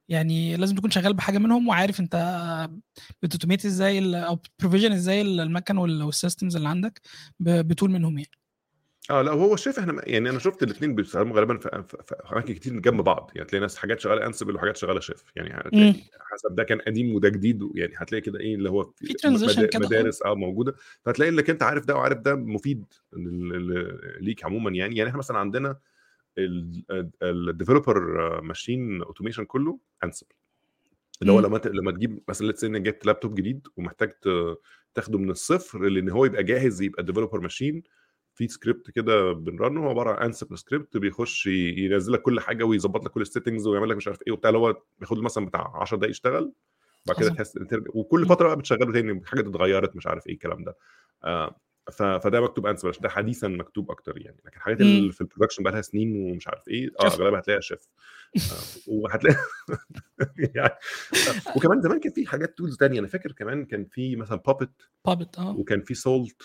يعني 0.08 0.56
لازم 0.56 0.76
تكون 0.76 0.90
شغال 0.90 1.14
بحاجة 1.14 1.38
منهم 1.38 1.68
وعارف 1.68 2.00
انت 2.00 2.16
بت 3.22 3.31
automate 3.31 3.64
إزاي 3.64 4.24
أو 4.24 4.38
provision 4.58 4.92
إزاي 4.92 5.20
المكن 5.20 5.76
وال- 5.76 6.02
وال 6.02 6.14
systems 6.14 6.56
اللي 6.56 6.68
عندك 6.68 7.00
ب 7.40 7.50
tool 7.50 7.90
منهم 7.90 8.18
يعني. 8.18 8.30
آه 9.10 9.22
لا 9.22 9.32
هو 9.32 9.56
شايف 9.56 9.78
إحنا 9.78 10.02
يعني 10.08 10.30
أنا 10.30 10.38
شفت 10.38 10.62
الاثنين 10.62 10.94
بيستخدموا 10.94 11.36
غالبا 11.36 11.58
في, 11.58 11.84
في, 11.88 11.96
في 12.06 12.14
أماكن 12.32 12.54
كتير 12.54 12.80
جنب 12.80 13.00
بعض. 13.00 13.30
يعني 13.34 13.48
تلاقي 13.48 13.60
ناس 13.60 13.76
حاجات 13.76 14.00
شغالة 14.00 14.26
Ansible 14.26 14.54
وحاجات 14.54 14.76
شغالة 14.76 15.00
شيف 15.00 15.24
يعني. 15.36 15.92
حسب 16.20 16.54
ده 16.54 16.64
كان 16.64 16.78
قديم 16.80 17.14
وده 17.14 17.28
جديد 17.28 17.68
يعني 17.74 17.92
هتلاقي 17.96 18.22
كده 18.22 18.40
إيه 18.40 18.54
اللي 18.54 18.70
هو 18.70 18.82
في 18.82 19.06
كده، 19.14 19.68
آه. 19.74 19.78
مدارس 19.78 20.22
آه 20.22 20.34
موجودة. 20.34 20.74
فهتلاقي 21.04 21.28
إنك 21.28 21.50
أنت 21.50 21.62
عارف 21.62 21.84
ده 21.84 21.94
وعارف 21.96 22.18
ده 22.18 22.34
مفيد 22.34 22.84
ليك 24.20 24.44
عموما 24.44 24.70
يعني. 24.70 24.96
يعني 24.96 25.08
إحنا 25.10 25.18
مثلا 25.18 25.38
عندنا 25.38 25.76
ال 27.22 27.30
developer 27.30 28.00
machine 28.42 29.02
automation 29.02 29.44
كله 29.44 29.78
Ansible 30.04 30.32
اللي 31.22 31.32
هو 31.32 31.36
مم. 31.38 31.46
لما 31.46 31.60
لما 31.64 31.90
تجيب 31.92 32.22
مثلا 32.28 32.46
let's 32.46 32.64
say 32.64 32.82
جبت 32.82 33.06
لابتوب 33.06 33.34
جديد 33.34 33.66
ومحتاج 33.76 34.12
تاخده 34.94 35.18
من 35.18 35.30
الصفر 35.30 35.88
لإن 35.88 36.10
هو 36.10 36.24
يبقى 36.24 36.44
جاهز 36.44 36.82
يبقى 36.82 37.02
developer 37.02 37.40
machine 37.40 37.82
في 38.34 38.48
سكريبت 38.48 38.90
كده 38.90 39.32
بن 39.32 39.48
run 39.48 39.72
ه 39.72 39.80
هو 39.84 39.90
عبارة 39.90 40.10
عن 40.10 40.22
Ansible 40.26 40.58
script 40.58 40.96
بيخش 40.96 41.46
ينزل 41.46 42.12
لك 42.12 42.22
كل 42.22 42.40
حاجة 42.40 42.64
ويظبط 42.64 43.04
لك 43.04 43.10
كل 43.10 43.20
ال 43.20 43.25
settings 43.25 43.66
ويعمل 43.66 43.88
لك 43.88 43.96
مش 43.96 44.06
عارف 44.08 44.18
إيه 44.26 44.32
وبتاع 44.32 44.48
اللي 44.50 44.58
هو 44.58 44.82
بياخد 44.98 45.18
مثلا 45.18 45.46
بتاع 45.46 45.72
10 45.76 45.96
دقايق 45.96 46.10
يشتغل 46.10 46.52
بعد 47.06 47.16
كده. 47.20 47.28
تحس 47.28 47.58
وكل. 47.94 48.26
فترة 48.26 48.46
بقى 48.48 48.56
بتشغله 48.56 48.92
تاني 48.92 49.22
حاجة 49.26 49.40
اتغيرت 49.40 49.96
مش 49.96 50.06
عارف 50.06 50.26
إيه 50.26 50.34
الكلام 50.34 50.64
ده 50.64 50.76
آه 51.24 51.56
ف- 51.92 52.02
فده 52.02 52.40
مكتوب 52.40 52.66
عشان 52.66 52.90
ده 53.00 53.08
حديثا 53.08 53.48
مكتوب 53.48 53.90
أكتر 53.90 54.18
يعني. 54.18 54.36
لكن 54.44 54.56
الحاجات 54.56 54.80
مم. 54.80 54.86
اللي 54.86 55.12
في 55.12 55.20
ال 55.20 55.24
production 55.24 55.62
بقى 55.62 55.72
لها 55.72 55.82
سنين 55.82 56.12
ومش 56.32 56.48
عارف 56.48 56.68
إيه 56.68 56.90
آه. 57.00 57.06
اغلبها 57.06 57.40
هتلاقيها 57.40 57.60
شيف. 57.60 57.88
آه 58.36 58.92
وهتلاقي 58.92 59.36
يعني 60.54 60.74
وكمان 61.56 61.82
زمان 61.82 62.00
كان 62.00 62.12
في 62.12 62.26
حاجات 62.26 62.58
tools 62.58 62.76
تانية. 62.76 63.00
أنا 63.00 63.08
فاكر 63.08 63.32
كمان 63.32 63.64
كان 63.64 63.84
في 63.84 64.16
مثلا 64.16 64.36
Puppet 64.46 64.70
Puppet 65.04 65.38
آه. 65.38 65.56
وكان 65.56 65.80
في 65.80 65.94
Salt 65.94 66.42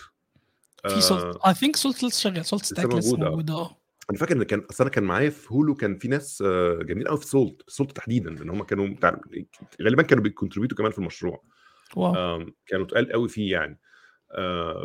في 0.88 1.00
Salt 1.00 1.36
I 1.46 1.54
think 1.54 1.76
Salt 1.76 2.04
لسه 2.04 2.30
شغال. 2.30 2.44
SaltStack 2.44 2.86
لسه 2.86 3.10
موجود، 3.10 3.22
آه. 3.26 3.30
موجود 3.30 3.50
آه. 3.50 3.76
أنا 4.10 4.18
فاكر 4.18 4.36
إن 4.36 4.42
كان 4.42 4.60
أصل 4.70 4.84
أنا 4.84 4.90
كان 4.90 5.04
معايا 5.04 5.30
في 5.30 5.52
هولو 5.54 5.74
كان 5.74 5.98
في 5.98 6.08
ناس 6.08 6.42
آه، 6.46 6.74
جامدين 6.82 7.08
قوي 7.08 7.18
في 7.18 7.26
Salt 7.26 7.62
Salt 7.68 7.92
تحديدا 7.92 8.30
لأن 8.30 8.50
هم 8.50 8.62
كانوا 8.62 8.88
غالبا 9.82 10.02
كانوا 10.02 10.22
بي 10.24 10.32
contribute 10.32 10.72
وا 10.72 10.76
كمان 10.78 10.90
في 10.90 10.98
المشروع. 10.98 11.42
wow. 11.96 12.46
كانوا 12.66 12.86
تقال 12.86 13.12
قوي 13.12 13.28
فيه 13.28 13.52
يعني. 13.52 13.72
آه، 13.72 13.81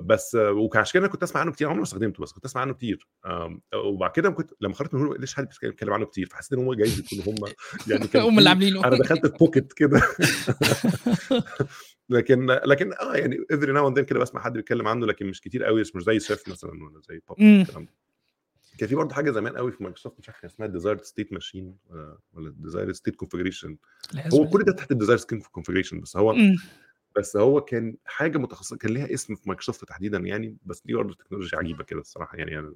بس 0.04 0.36
آه، 0.36 0.52
وكان 0.52 0.82
عشان 0.82 0.94
كده 0.94 1.06
أنا 1.06 1.12
كنت 1.12 1.24
أسمع 1.24 1.42
عنه 1.42 1.52
كتير 1.52 1.68
عمري 1.68 1.78
ما 1.78 1.84
استخدمته 1.84 2.24
بس 2.24 2.32
كنت 2.32 2.46
أسمع 2.46 2.62
عنه 2.62 2.74
كتير. 2.74 3.08
وبعد 3.76 4.12
كده 4.12 4.30
كنت 4.30 4.52
لما 4.62 4.74
خرجت 4.74 4.94
من 4.94 5.14
ليش 5.14 5.36
حد 5.36 5.48
بيتكلم 5.62 5.94
عنه 5.94 6.06
كتير 6.06 6.28
فحسيت 6.28 6.54
إن 6.54 6.60
هم 6.60 6.74
جايز 6.74 7.00
يكونوا 7.00 7.40
هم 7.40 7.54
يعني 7.88 8.10
هم 8.30 8.40
اللي 8.40 8.50
عاملينه. 8.50 8.86
أنا 8.86 8.98
دخلت 8.98 9.28
في 9.28 9.38
pocket 9.38 9.74
كده. 9.74 10.02
لكن 12.10 12.46
لكن 12.46 12.94
آه 12.94 13.16
يعني 13.16 13.38
every 13.52 13.72
now 13.72 13.88
and 13.88 14.00
كده 14.00 14.20
بسمع 14.20 14.42
حد 14.42 14.54
بيتكلم 14.54 14.88
عنه 14.88 15.06
لكن 15.06 15.26
مش 15.26 15.42
كتير 15.42 15.64
قوي 15.64 15.82
مش 15.96 16.04
زي 16.04 16.20
شيف 16.20 16.50
مثلا 16.50 16.72
ولا 16.72 17.02
زي 17.10 17.22
Puppet 17.28 17.42
مم. 17.42 17.62
الكلام 17.62 17.86
ده. 17.86 17.92
كان 18.78 18.90
في 18.90 18.96
برضه 18.96 19.16
حاجة 19.16 19.32
زمان 19.32 19.58
قوي 19.58 19.72
في 19.72 19.84
مايكروسوفت 19.84 20.20
مش 20.20 20.30
عارف 20.30 20.46
اسمها 20.46 20.68
desired 20.68 21.04
state 21.04 21.34
machine 21.34 21.76
ولا 22.34 22.54
desired 22.58 22.92
state 22.92 23.16
configuration 23.16 23.78
هو 24.34 24.50
كل 24.50 24.64
ده 24.64 24.72
تحت 24.74 24.92
ال 24.92 24.95
desired 24.95 25.22
state 25.22 25.48
configuration 25.48 26.00
بس 26.00 26.18
هو 26.18 26.34
مم. 26.34 26.56
بس 27.18 27.38
هو 27.38 27.62
كان 27.62 27.96
حاجة 28.06 28.38
متخصصه 28.38 28.78
كان 28.78 28.92
ليها 28.92 29.14
اسم 29.14 29.36
في 29.36 29.42
مايكروسوفت 29.46 29.86
تحديدا 29.86 30.18
يعني 30.18 30.58
بس 30.66 30.82
دي 30.86 30.94
برضه 30.94 31.14
تكنولوجيا 31.14 31.60
عجيبة 31.60 31.84
كده 31.84 32.00
الصراحة 32.00 32.38
يعني 32.38 32.60
أنا 32.60 32.74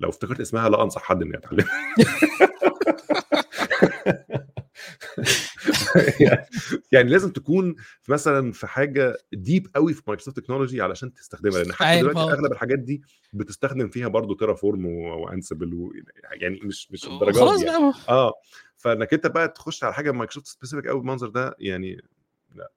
لو 0.00 0.08
افتكرت 0.08 0.40
اسمها 0.40 0.68
لا 0.68 0.82
أنصح 0.82 1.02
حد 1.02 1.22
إنه 1.22 1.34
يتعلمها. 1.36 1.94
يعني 6.92 7.10
لازم 7.10 7.30
تكون 7.30 7.76
مثلا 8.08 8.52
في 8.52 8.66
حاجة 8.66 9.16
deep 9.32 9.68
قوي 9.74 9.94
في 9.94 10.02
Microsoft 10.06 10.40
technology 10.40 10.82
علشان 10.82 11.14
تستخدمها 11.14 11.62
لأن 11.62 11.72
حتى 11.72 12.00
دلوقتي 12.00 12.18
آه. 12.18 12.32
أغلب 12.32 12.52
الحاجات 12.52 12.78
دي 12.78 13.02
بتستخدم 13.32 13.88
فيها 13.88 14.08
برضو 14.08 14.34
Terraform 14.34 14.86
و 14.86 14.97
Ansible 14.97 15.74
و... 15.74 15.92
يعني 16.32 16.60
مش 16.62 16.92
مش 16.92 17.06
للدرجة 17.06 17.28
دي 17.28 17.36
خلاص 17.36 17.60
دي 17.60 17.66
يعني. 17.66 17.78
بقى. 17.78 17.94
آه. 18.08 18.32
فإنك 18.76 19.14
أنت 19.14 19.26
بقى 19.26 19.48
تخش 19.48 19.84
على 19.84 19.94
حاجة 19.94 20.12
Microsoft 20.12 20.46
specific 20.46 20.86
قوي 20.86 21.00
بالمنظر 21.00 21.28
ده 21.28 21.54
يعني 21.58 22.02
لا. 22.54 22.70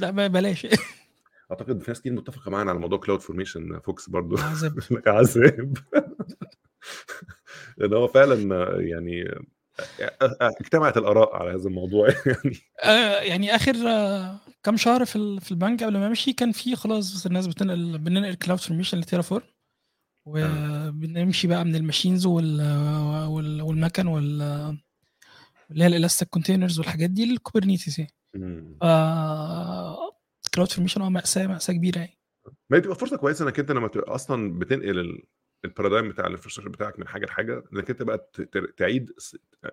لا 0.00 0.10
بلاش. 0.26 0.66
أعتقد 1.50 1.82
في 1.82 1.90
ناس 1.90 2.00
كتير 2.00 2.12
متفقة 2.12 2.50
معانا 2.50 2.70
على 2.70 2.78
موضوع 2.80 2.98
CloudFormation 2.98 3.80
فوكس 3.80 4.08
برضو. 4.08 4.36
عذاب. 4.38 4.78
عذاب. 5.06 5.74
لأن 7.78 7.92
هو 7.94 8.08
فعلا 8.08 8.34
يعني 8.80 9.24
اجتمعت 10.60 10.96
الآراء 10.96 11.36
على 11.36 11.50
هذا 11.50 11.68
الموضوع 11.68 12.08
يعني. 12.08 12.56
آه، 12.84 13.20
يعني 13.20 13.54
آخر 13.54 13.74
آه، 13.88 14.38
كام 14.62 14.76
شهر 14.76 15.04
في 15.04 15.40
في 15.40 15.50
البنك 15.50 15.82
قبل 15.82 15.92
ما 15.98 16.06
امشي 16.06 16.32
كان 16.32 16.52
في 16.52 16.76
خلاص 16.76 17.26
الناس 17.26 17.46
بتنقل 17.46 17.98
بننقل 17.98 18.34
CloudFormation 18.34 18.60
ل 18.60 18.98
Terraform 18.98 19.42
وبنمشي 20.26 21.46
بقى 21.48 21.64
من 21.64 21.74
ال 21.76 21.82
machines 21.82 22.26
وال 22.26 22.60
وال- 23.28 23.62
والمكن 23.62 24.06
وال 24.06 24.42
اللي 25.70 25.84
هي 25.84 25.86
ال 25.86 25.91
elastic 25.91 26.28
containers 26.28 26.78
والحاجات 26.78 27.10
دي 27.10 27.24
لل 27.26 27.38
Kubernetes 27.38 28.00
يعني. 28.00 28.12
مم. 28.34 28.78
CloudFormation 30.54 31.02
هو 31.02 31.10
مأساة 31.10 31.46
مأساة 31.46 31.74
كبيرة 31.74 31.98
يعني 31.98 32.18
ما 32.70 32.76
هي 32.76 32.80
تبقى 32.80 32.96
فرصة 32.96 33.16
كويسة 33.16 33.44
إنك 33.44 33.58
أنت 33.58 33.72
لما 33.72 33.88
تبقى 33.88 34.14
أصلا 34.14 34.58
بتنقل 34.58 34.98
ال- 34.98 35.22
ال 35.64 35.69
paradigm 35.69 36.08
بتاع 36.08 36.26
ال 36.26 36.29
infrastructure 36.29 36.70
بتاعك 36.70 36.98
من 36.98 37.08
حاجة 37.08 37.26
لحاجة 37.26 37.64
إنك 37.72 37.90
أنت 37.90 38.02
بقى 38.02 38.30
تعيد 38.76 39.10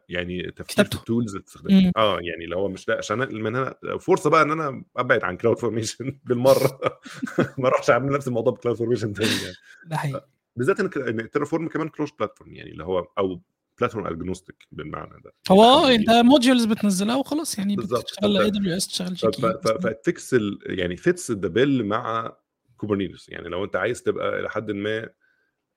يعني 0.09 0.51
تفكير 0.51 0.85
في. 0.85 0.95
ال 0.95 1.01
tools 1.01 1.31
اللي 1.35 1.43
تستخدمها 1.45 1.81
مم. 1.81 1.91
آه 1.97 2.19
يعني 2.21 2.45
لو 2.45 2.59
هو 2.59 2.67
مش 2.69 2.87
لا 2.87 2.97
عشان 2.97 3.17
من 3.35 3.55
هنا 3.55 3.75
فرصة 3.99 4.29
بقى 4.29 4.41
إن 4.41 4.51
أنا 4.51 4.83
أبعد 4.97 5.23
عن 5.23 5.37
CloudFormation 5.37 6.19
بالمرة 6.25 6.79
ما 7.57 7.67
أروحش 7.67 7.89
أعمل 7.89 8.11
نفس 8.13 8.27
الموضوع 8.27 8.53
ب 8.53 8.77
CloudFormation 8.77 9.13
تاني 9.13 9.29
يعني 9.43 9.55
ده 9.85 9.97
حقيقي 9.97 10.27
بالذات 10.55 10.79
إن 10.97 11.29
Terraform 11.29 11.67
كمان 11.67 11.89
cross 11.89 12.11
platform 12.11 12.53
يعني 12.53 12.71
اللي 12.71 12.83
هو 12.83 12.99
أو 13.17 13.41
platform 13.81 14.07
agnostic 14.07 14.67
بالمعنى 14.71 15.21
ده 15.23 15.33
هو 15.51 15.63
يعني 15.63 15.73
آه 15.73 15.93
حد 15.93 15.99
أنت 15.99 16.09
modules 16.25 16.65
بتنزلها 16.65 17.15
وخلاص 17.15 17.57
يعني. 17.57 17.75
بتشتغل 17.75 18.37
AWS 18.37 18.87
تشتغل 18.87 19.15
ف- 19.17 19.25
ف- 19.25 19.29
جي 19.29 19.41
ف- 19.41 19.67
ف 19.87 19.94
it 19.94 20.07
fits 20.07 20.33
ال- 20.33 20.59
يعني 20.65 20.97
fits 20.97 21.31
the 21.31 21.47
bill 21.47 21.85
مع 21.85 22.33
Kubernetes 22.77 23.29
يعني 23.29 23.49
لو 23.49 23.63
أنت 23.63 23.75
عايز 23.75 24.03
تبقى 24.03 24.39
إلى 24.39 24.49
حد 24.49 24.71
ما 24.71 24.97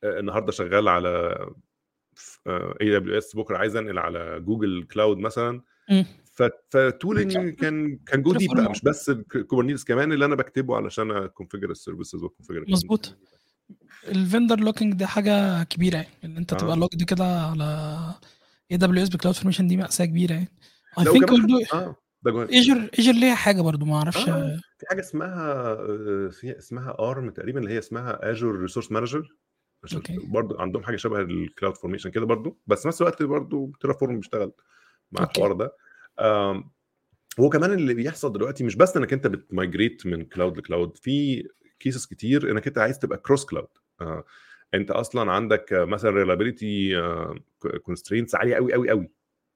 آه، 0.05 0.21
النهارده 0.21 0.53
شغال 0.53 0.89
على 0.89 1.39
AWS 2.81 3.37
بكرة 3.37 3.57
عايز 3.59 3.77
أنقل 3.77 3.99
على 3.99 4.41
Google 4.41 4.83
Cloud 4.93 5.19
مثلا. 5.19 5.63
فتولينج 6.71 7.33
كان 7.55 7.97
كان 7.97 8.23
جو 8.23 8.33
ديب 8.33 8.51
بقى 8.55 8.71
مش 8.71 8.83
بس 8.83 9.11
كوبرنيتس 9.49 9.85
كمان 9.85 10.13
اللي 10.13 10.25
أنا 10.25 10.35
بكتبه 10.35 10.77
علشان 10.77 11.11
اكونفيجر 11.11 11.71
السيرفيسز 11.71 12.23
واكونفيجر 12.23 12.65
مظبوط. 12.69 13.17
الفندر 14.09 14.61
لوكينج 14.61 14.95
دي 14.95 15.07
حاجة 15.07 15.63
كبيرة 15.63 15.97
يعني 15.97 16.09
إن 16.25 16.37
أنت 16.37 16.53
آه. 16.53 16.57
تبقى 16.57 16.77
لوكد 16.77 17.03
كده 17.03 17.41
على 17.41 17.99
اي 18.73 18.77
دبليو 18.77 19.03
اس 19.03 19.09
بكلاود 19.09 19.37
فورميشن 19.37 19.67
دي 19.67 19.77
مأساة 19.77 20.05
كبيرة 20.05 20.33
يعني 20.33 20.49
اي 20.99 21.05
ثينك 21.05 21.31
آه 21.75 21.97
ده 22.23 22.31
جوه 22.31 22.49
ايجر 22.49 22.91
ايجر 22.99 23.13
ليها 23.13 23.35
حاجة 23.35 23.61
برضه 23.61 23.87
ما 23.87 23.97
أعرفش 23.97 24.29
آه. 24.29 24.57
في 24.79 24.87
حاجة 24.91 25.01
اسمها 25.01 25.53
آه، 25.73 26.29
في 26.33 26.59
اسمها 26.59 26.97
ارم 26.99 27.31
تقريبا 27.31 27.61
اللي 27.61 27.73
هي 27.73 27.79
اسمها 27.79 28.31
اجور 28.31 28.61
ريسورس 28.61 28.93
مانجر. 28.93 29.29
برضه 30.25 30.61
عندهم 30.61 30.83
حاجة 30.83 30.97
شبه 30.97 31.21
الكلاود 31.21 31.77
فورميشن 31.77 32.11
كده 32.11 32.27
برضه 32.27 32.57
بس 32.67 32.83
في 32.83 32.89
نفس 32.89 33.01
الوقت 33.03 33.23
برضه 33.23 33.73
تيرافورم 33.81 34.17
بيشتغل 34.17 34.53
مع 35.13 35.21
okay. 35.21 35.41
الحوار 35.41 35.53
ده 35.53 35.73
هو 37.41 37.49
كمان 37.49 37.73
اللي 37.73 37.95
بيحصل 37.95 38.33
دلوقتي 38.33 38.65
مش 38.65 38.77
بس 38.77 38.97
إنك 38.97 39.13
أنت 39.13 39.27
بت 39.27 39.44
migrate 39.44 40.07
من 40.07 40.25
cloud 40.25 40.59
ل 40.59 40.65
cloud 40.65 40.97
في 40.97 41.45
cases 41.81 42.07
كتير 42.07 42.51
إنك 42.51 42.67
أنت 42.67 42.79
عايز 42.79 42.99
تبقى 42.99 43.19
cross 43.19 43.45
cloud 43.45 43.69
أنت 44.75 44.91
أصلا 44.91 45.33
عندك 45.33 45.73
آه، 45.73 45.85
مثلا 45.85 46.11
reliability 46.11 46.95
constraints 47.83 48.35
عالية 48.35 48.55
قوي 48.55 48.73
قوي 48.73 48.91
قوي 48.91 49.11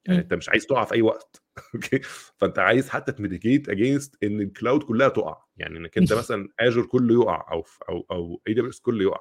يعني. 0.09 0.21
أنت 0.21 0.35
مش 0.35 0.49
عايز 0.49 0.67
تقع 0.67 0.85
في 0.85 0.95
أي 0.95 1.03
وقت. 1.03 1.43
okay؟ 1.75 2.01
فأنت 2.37 2.59
عايز 2.59 2.89
حتى 2.89 3.13
ت 3.13 3.19
mitigate 3.19 3.69
against 3.69 4.25
إن 4.25 4.41
ال 4.41 4.48
cloud 4.48 4.83
كلها 4.83 5.09
تقع. 5.09 5.45
يعني 5.57 5.79
إنك 5.79 5.99
أنت 5.99 6.13
مثلا 6.13 6.49
Azure 6.61 6.87
كله 6.87 7.15
يقع 7.15 7.53
أو 7.53 7.65
أو 7.89 8.07
أو 8.11 8.43
AWS 8.49 8.81
كله 8.81 9.03
يقع. 9.03 9.21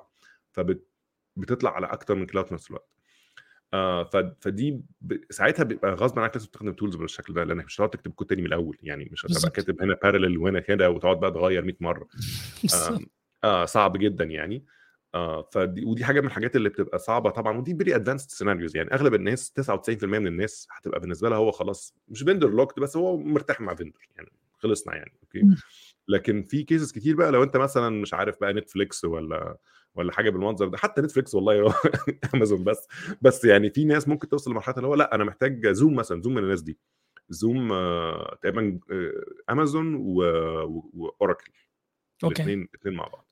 فبتطلع 0.52 1.76
على 1.76 1.88
أكتر 1.88 2.16
من 2.16 2.26
cloud 2.26 2.48
في 2.48 2.54
نفس 2.54 2.70
الوقت. 2.70 2.97
آه 3.74 4.10
فدي 4.42 4.82
ب... 5.02 5.18
ساعتها 5.30 5.64
بيبقى 5.64 5.94
غصب 5.94 6.20
عنك 6.20 6.36
لازم 6.36 6.48
تستخدم 6.48 6.74
tools 6.74 6.96
بالشكل 6.96 7.34
ده 7.34 7.44
لأنك 7.44 7.66
مش 7.66 7.76
هتقعد 7.76 7.90
تكتب 7.90 8.12
كود 8.12 8.28
تاني 8.28 8.42
من 8.42 8.48
الأول. 8.48 8.78
يعني 8.84 9.10
مش 9.12 9.26
هتبقى. 9.26 9.50
كاتب 9.52 9.82
هنا 9.82 9.98
parallel 10.04 10.38
وهنا 10.38 10.60
كده 10.60 10.90
وتقعد 10.90 11.20
بقى 11.20 11.32
تغير 11.32 11.66
100 11.66 11.76
مرة. 11.80 12.08
آه, 12.76 13.00
آه 13.44 13.66
صعب 13.66 13.98
جدا 13.98 14.24
يعني. 14.26 14.66
آه 15.16 15.50
فدي 15.54 15.86
ودي 15.86 16.06
حاجة 16.06 16.22
من 16.22 16.28
الحاجات 16.28 16.56
اللي 16.56 16.70
بتبقى 16.70 17.00
صعبة 17.00 17.30
طبعا 17.30 17.58
ودي 17.58 17.76
very 17.76 17.96
advanced 17.96 18.30
scenarios 18.30 18.78
يعني 18.78 18.94
أغلب 18.94 19.14
الناس 19.14 19.52
99% 19.52 20.04
من 20.04 20.28
الناس 20.28 20.68
هتبقى 20.72 21.00
بالنسبة 21.00 21.30
لها 21.30 21.38
هو 21.38 21.52
خلاص 21.52 21.96
مش 22.08 22.24
vendor 22.24 22.50
locked 22.50 22.82
بس 22.82 22.98
هو 22.98 23.18
مرتاح 23.18 23.62
مع 23.62 23.76
vendor 23.76 24.00
يعني 24.16 24.32
خلصنا 24.58 24.96
يعني 24.96 25.14
okay؟ 25.24 25.42
مم. 25.42 25.56
لكن 26.08 26.44
في 26.44 26.64
cases 26.64 26.92
كتير 26.92 27.16
بقى 27.16 27.32
لو 27.32 27.44
أنت 27.44 27.58
مثلا 27.58 27.90
مش 27.90 28.14
عارف 28.14 28.36
بقى 28.42 28.54
نتفليكس 28.54 29.06
ولا 29.06 29.58
ولا 29.98 30.12
حاجة 30.12 30.30
بالمنظر 30.30 30.68
ده. 30.68 30.78
حتى 30.78 31.02
نتفليكس 31.02 31.36
والله 31.36 31.74
أمازون 32.36 32.64
بس. 32.64 32.88
بس 33.22 33.46
يعني 33.46 33.70
في 33.70 33.86
ناس 33.86 34.08
ممكن 34.08 34.30
توصل 34.30 34.52
لمرحلة 34.52 34.76
اللي 34.78 34.88
هو 34.88 34.96
لأ 34.96 35.16
أنا 35.16 35.24
محتاج 35.24 35.68
زوم 35.68 35.96
مثلا 35.96 36.22
زوم 36.22 36.34
من 36.34 36.44
الناس 36.44 36.62
دي. 36.62 36.78
زوم 37.30 37.72
آه، 37.72 38.38
تقريبا 38.42 38.80
آه، 38.92 39.12
أمازون 39.50 39.96
واوراكل 39.96 41.52
okay. 42.24 42.36
الاثنين 42.44 42.70
الاثنين 42.74 42.96
مع 42.96 43.08
بعض. 43.08 43.28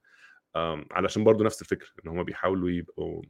علشان 0.91 1.24
برضو 1.24 1.43
نفس 1.43 1.61
الفكرة 1.61 1.88
إن 2.05 2.09
هم 2.09 2.24
بيحاولوا 2.24 2.70
يبقوا 2.70 3.22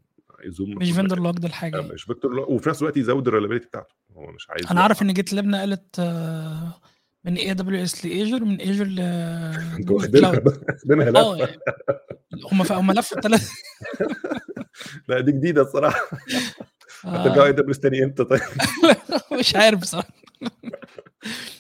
زوم 0.46 0.70
مش 0.78 0.92
vendor 0.92 1.20
locked 1.20 1.46
الحاجة 1.46 1.76
آه، 1.78 1.80
يعني. 1.82 1.94
مش 1.94 2.04
vendor 2.04 2.40
وفي 2.40 2.70
نفس 2.70 2.82
الوقت 2.82 2.98
يزود 2.98 3.28
ال 3.28 3.31
reliability 3.31 3.68
بتاعته. 3.68 3.96
هو 4.18 4.32
مش 4.32 4.50
عايز 4.50 4.68
أنا 4.72 4.82
عارف 4.82 5.02
إن 5.02 5.14
GitLab 5.14 5.46
نقلت 5.46 6.00
آه، 6.00 6.74
من 7.26 7.36
AWS 7.36 8.06
ل 8.06 8.12
Azure 8.12 8.46
من 8.46 8.56
Azure 8.56 8.86
ل 8.86 9.00
أنتوا 9.00 9.96
واخدينها 9.96 10.30
واخدينها 10.30 11.12
لفه 11.12 11.58
هم 12.52 12.62
هم 12.62 12.92
لفوا 12.92 13.22
ثلاث 13.22 13.52
لا 15.08 15.20
دي 15.20 15.32
جديدة 15.32 15.62
الصراحة. 15.62 16.00
هترجعوا 17.04 17.46
AWS 17.46 17.80
تاني 17.80 18.04
إمتى؟ 18.04 18.24
طيب. 18.24 18.42
مش 19.40 19.56
عارف 19.56 19.80
بصراحة. 19.80 20.10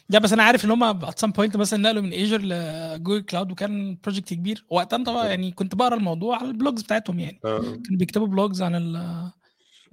لا 0.09 0.19
بس 0.19 0.33
أنا 0.33 0.43
عارف 0.43 0.65
إن 0.65 0.71
هم 0.71 0.83
at 0.83 1.19
some 1.19 1.31
point 1.31 1.57
مثلا 1.57 1.79
نقلوا 1.79 2.01
من 2.01 2.11
Azure 2.11 2.41
ل 2.41 2.53
Google 2.53 3.21
Cloud 3.21 3.51
وكان 3.51 3.97
project 4.03 4.33
كبير. 4.33 4.65
وقتها 4.69 5.03
طبعا 5.03 5.27
يعني 5.27 5.51
كنت 5.51 5.75
بقرأ 5.75 5.95
الموضوع 5.95 6.37
على 6.37 6.47
ال 6.47 6.53
blogs 6.53 6.81
بتاعتهم 6.81 7.19
يعني. 7.19 7.39
آه. 7.45 7.59
كانوا 7.59 7.97
بيكتبوا 7.99 8.27
blogs 8.27 8.61
عن 8.61 8.95
آه، 8.95 9.33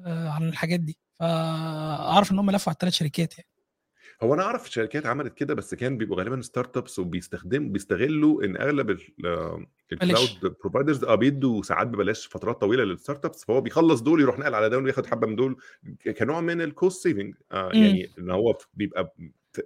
عن 0.06 0.48
الحاجات 0.48 0.80
دي. 0.80 0.98
فأعرف 1.20 2.32
إن 2.32 2.38
هم 2.38 2.50
لفوا 2.50 2.70
على 2.70 2.74
الثلاث 2.74 2.92
شركات 2.92 3.38
يعني. 3.38 3.51
هو 4.22 4.34
أنا 4.34 4.42
أعرف 4.42 4.70
شركات 4.70 5.06
عملت 5.06 5.34
كده 5.34 5.54
بس 5.54 5.74
كان 5.74 5.98
بيبقوا 5.98 6.18
غالبا 6.18 6.40
startups 6.40 6.98
وبيستخدم 6.98 7.72
بيستغلوا 7.72 8.44
إن 8.44 8.56
أغلب 8.56 8.90
ال- 8.90 9.12
آه، 9.26 9.66
ال 9.92 9.98
cloud 9.98 10.28
providers 10.62 11.04
آه 11.04 11.14
بيدوا 11.14 11.62
ساعات 11.62 11.86
ببلاش 11.86 12.26
فترات 12.26 12.60
طويلة 12.60 12.84
لل 12.84 13.24
startups 13.24 13.44
فهو 13.44 13.60
بيخلص 13.60 14.00
دول 14.00 14.20
يروح 14.20 14.38
نقل 14.38 14.54
على 14.54 14.68
دول 14.68 14.84
وياخد 14.84 15.06
حبة 15.06 15.26
من 15.26 15.36
دول 15.36 15.56
كنوع 16.18 16.40
من 16.40 16.60
ال 16.62 16.70
cost 16.70 17.02
saving 17.02 17.34
آه 17.52 17.68
مم. 17.74 17.82
يعني 17.82 18.10
إن 18.18 18.30
هو 18.30 18.58
بيبقى 18.74 19.14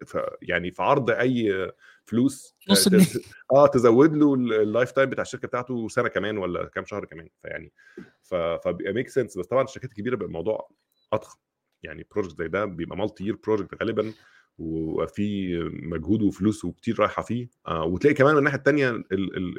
في- 0.06 0.36
يعني 0.42 0.70
في 0.70 0.82
عرض 0.82 1.10
أي 1.10 1.72
فلوس 2.04 2.56
نص 2.70 2.86
آه، 2.86 2.90
جنيه. 2.90 3.04
ت- 3.04 3.22
آه 3.52 3.66
تزود 3.66 4.16
له 4.16 4.34
ال- 4.34 4.52
ال 4.52 4.90
lifetime 4.90 5.10
بتاع 5.10 5.22
الشركة 5.22 5.48
بتاعته 5.48 5.88
سنة 5.88 6.08
كمان 6.08 6.38
ولا 6.38 6.64
كام 6.68 6.84
شهر 6.84 7.04
كمان 7.04 7.28
فيعني 7.42 7.72
ف- 8.22 8.34
فبيبقى 8.34 8.92
make 8.92 9.08
sense 9.08 9.38
بس 9.38 9.46
طبعا 9.46 9.64
الشركات 9.64 9.90
الكبيرة 9.90 10.14
بيبقى 10.14 10.26
الموضوع 10.26 10.68
أضخم 11.12 11.38
يعني 11.82 12.06
project 12.12 12.38
زي 12.38 12.48
ده 12.48 12.64
بيبقى 12.64 12.96
multi-year 12.98 13.36
project 13.46 13.74
غالبا 13.80 14.12
وفي 14.58 15.58
مجهود 15.82 16.22
وفلوس 16.22 16.64
وكتير 16.64 17.00
رايحة 17.00 17.22
فيه 17.22 17.48
آه 17.68 17.84
وتلاقي 17.84 18.14
كمان 18.14 18.32
من 18.32 18.38
الناحية 18.38 18.58
الثانية 18.58 19.04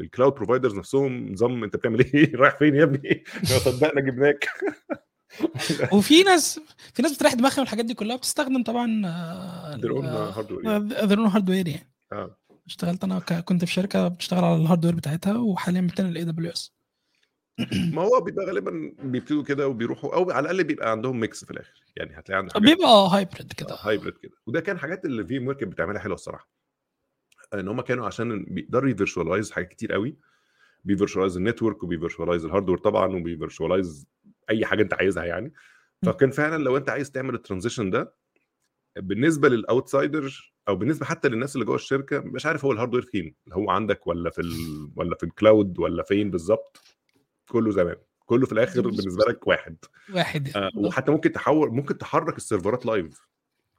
ال 0.02 0.07
cloud 0.07 0.34
providers 0.34 0.76
نفسهم 0.76 1.32
نظام 1.32 1.64
أنت 1.64 1.76
بتعمل 1.76 2.06
إيه؟ 2.14 2.36
رايح 2.42 2.58
فين 2.58 2.76
يا 2.76 2.84
ابني؟ 2.84 3.24
صدقنا 3.66 4.02
جبناك. 4.02 4.48
وفي 5.94 6.24
ناس 6.24 6.60
في 6.94 7.02
ناس 7.02 7.16
بتريح 7.16 7.34
دماغها 7.34 7.58
من 7.58 7.64
الحاجات 7.64 7.86
دي 7.86 7.94
كلها 7.94 8.16
بتستخدم 8.16 8.64
طبعا. 8.64 8.88
their 11.06 11.20
own 11.20 11.28
hardware 11.28 11.68
يعني. 11.68 11.94
آه. 12.12 12.38
اشتغلت 12.68 13.04
أنا 13.04 13.20
كنت 13.20 13.66
في 13.66 13.72
شركة 13.72 14.08
بتشتغل 14.08 14.44
على 14.44 14.56
ال 14.56 14.60
hardware 14.60 14.96
بتاعتها 14.96 15.38
وحاليا 15.38 15.82
بتنقل 15.82 16.10
ال 16.10 16.24
AWS 16.24 16.77
ما 17.96 18.02
هو 18.02 18.22
بيبقى 18.22 18.46
غالبا 18.46 18.94
بيبتدوا 19.00 19.44
كده 19.44 19.68
وبيروحوا 19.68 20.16
أو 20.16 20.32
على 20.32 20.40
الأقل 20.40 20.64
بيبقى 20.64 20.92
عندهم 20.92 21.20
mix 21.20 21.46
في 21.46 21.52
الآخر. 21.52 21.84
يعني 21.96 22.20
هتلاقي 22.20 22.50
حاجات 22.50 22.58
بيبقى 22.58 23.10
hybrid 23.12 23.54
كده. 23.54 23.76
hybrid 23.82 24.18
كده. 24.18 24.32
وده 24.48 24.60
كان 24.62 24.78
حاجات 24.80 25.06
اللي 25.06 25.26
VMware 25.26 25.54
كانت 25.54 25.72
بتعملها 25.72 26.02
حلوة 26.02 26.16
الصراحة. 26.16 26.50
إن 27.54 27.68
هم 27.68 27.82
كانوا 27.82 28.06
عشان 28.06 28.46
بيقدروا 28.46 28.90
ي 28.90 28.95
virtualize 28.95 29.52
حاجات 29.52 29.70
كتير 29.70 29.94
قوي. 29.94 30.16
بي 30.84 30.93
virtualize 30.93 31.38
ال 31.38 31.43
network 31.43 31.84
وبي 31.84 31.98
virtualize 31.98 32.46
ال 32.46 32.49
hardware 32.49 32.78
طبعا 32.78 33.16
وبي 33.16 33.37
virtualize 33.37 34.08
أي 34.50 34.66
حاجة 34.66 34.82
أنت 34.82 34.94
عايزها 34.94 35.24
يعني. 35.26 35.54
فكان 36.06 36.32
فعلا 36.32 36.64
لو 36.64 36.78
أنت 36.78 36.90
عايز 36.90 37.12
تعمل 37.12 37.36
ال 37.36 37.41
transition 37.41 37.90
ده 37.90 38.14
بالنسبة 38.98 39.50
لل 39.50 39.70
outsider 39.70 40.54
أو 40.68 40.76
بالنسبة 40.76 41.06
حتى 41.06 41.30
للناس 41.30 41.56
اللي 41.56 41.66
جوه 41.66 41.76
الشركة 41.76 42.20
مش 42.20 42.46
عارف 42.46 42.66
هو 42.66 42.72
ال 42.72 42.75
hardware 42.75 43.02
فين. 43.02 43.36
هو 43.54 43.70
عندك 43.70 44.08
ولا 44.08 44.30
في 44.30 44.42
ال... 44.42 44.54
ولا 44.96 45.16
في 45.16 45.24
ال 45.24 45.33
cloud 45.33 45.80
ولا 45.80 46.04
فين 46.04 46.32
بالظبط؟ 46.32 46.97
كله 47.50 47.72
زمان. 47.72 47.96
كله 48.26 48.46
في 48.46 48.52
الآخر 48.52 48.82
بالنسبة 48.82 49.26
لك 49.30 49.48
واحد. 49.48 49.78
واحد. 50.14 50.50
آه 50.56 50.72
وحتى 50.76 51.12
ممكن 51.12 51.32
تحول 51.32 51.70
ممكن 51.72 51.98
تحرك 51.98 52.38
السيرفرات 52.38 52.86
live 52.86 53.28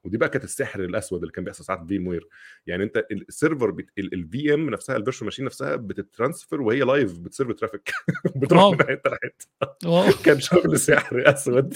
ودي 0.05 0.17
بقى 0.19 0.29
كانت 0.29 0.45
السحر 0.45 0.81
الأسود 0.85 1.21
اللي 1.21 1.33
كان 1.33 1.45
بيحصل 1.45 1.65
ساعات 1.65 1.89
في 1.89 1.99
VMware 1.99 2.29
يعني 2.67 2.85
أنت 2.85 3.05
ال 3.13 3.21
server 3.21 3.69
ال 3.69 3.77
VM 3.99 4.71
نفسها 4.71 4.97
ال 4.97 5.00
virtual 5.00 5.25
machine 5.25 5.45
نفسها 5.45 5.77
بت 5.77 5.94
transfer 5.94 6.61
وهي 6.63 6.81
live 6.81 7.19
بت 7.19 7.30
serve 7.30 7.57
traffic 7.57 7.93
بتروح. 8.37 8.73
من 8.79 8.87
حتة 8.87 9.11
لحتة. 9.11 10.23
كان 10.25 10.41
شغل 10.41 10.79
سحر 10.79 11.23
أسود. 11.35 11.75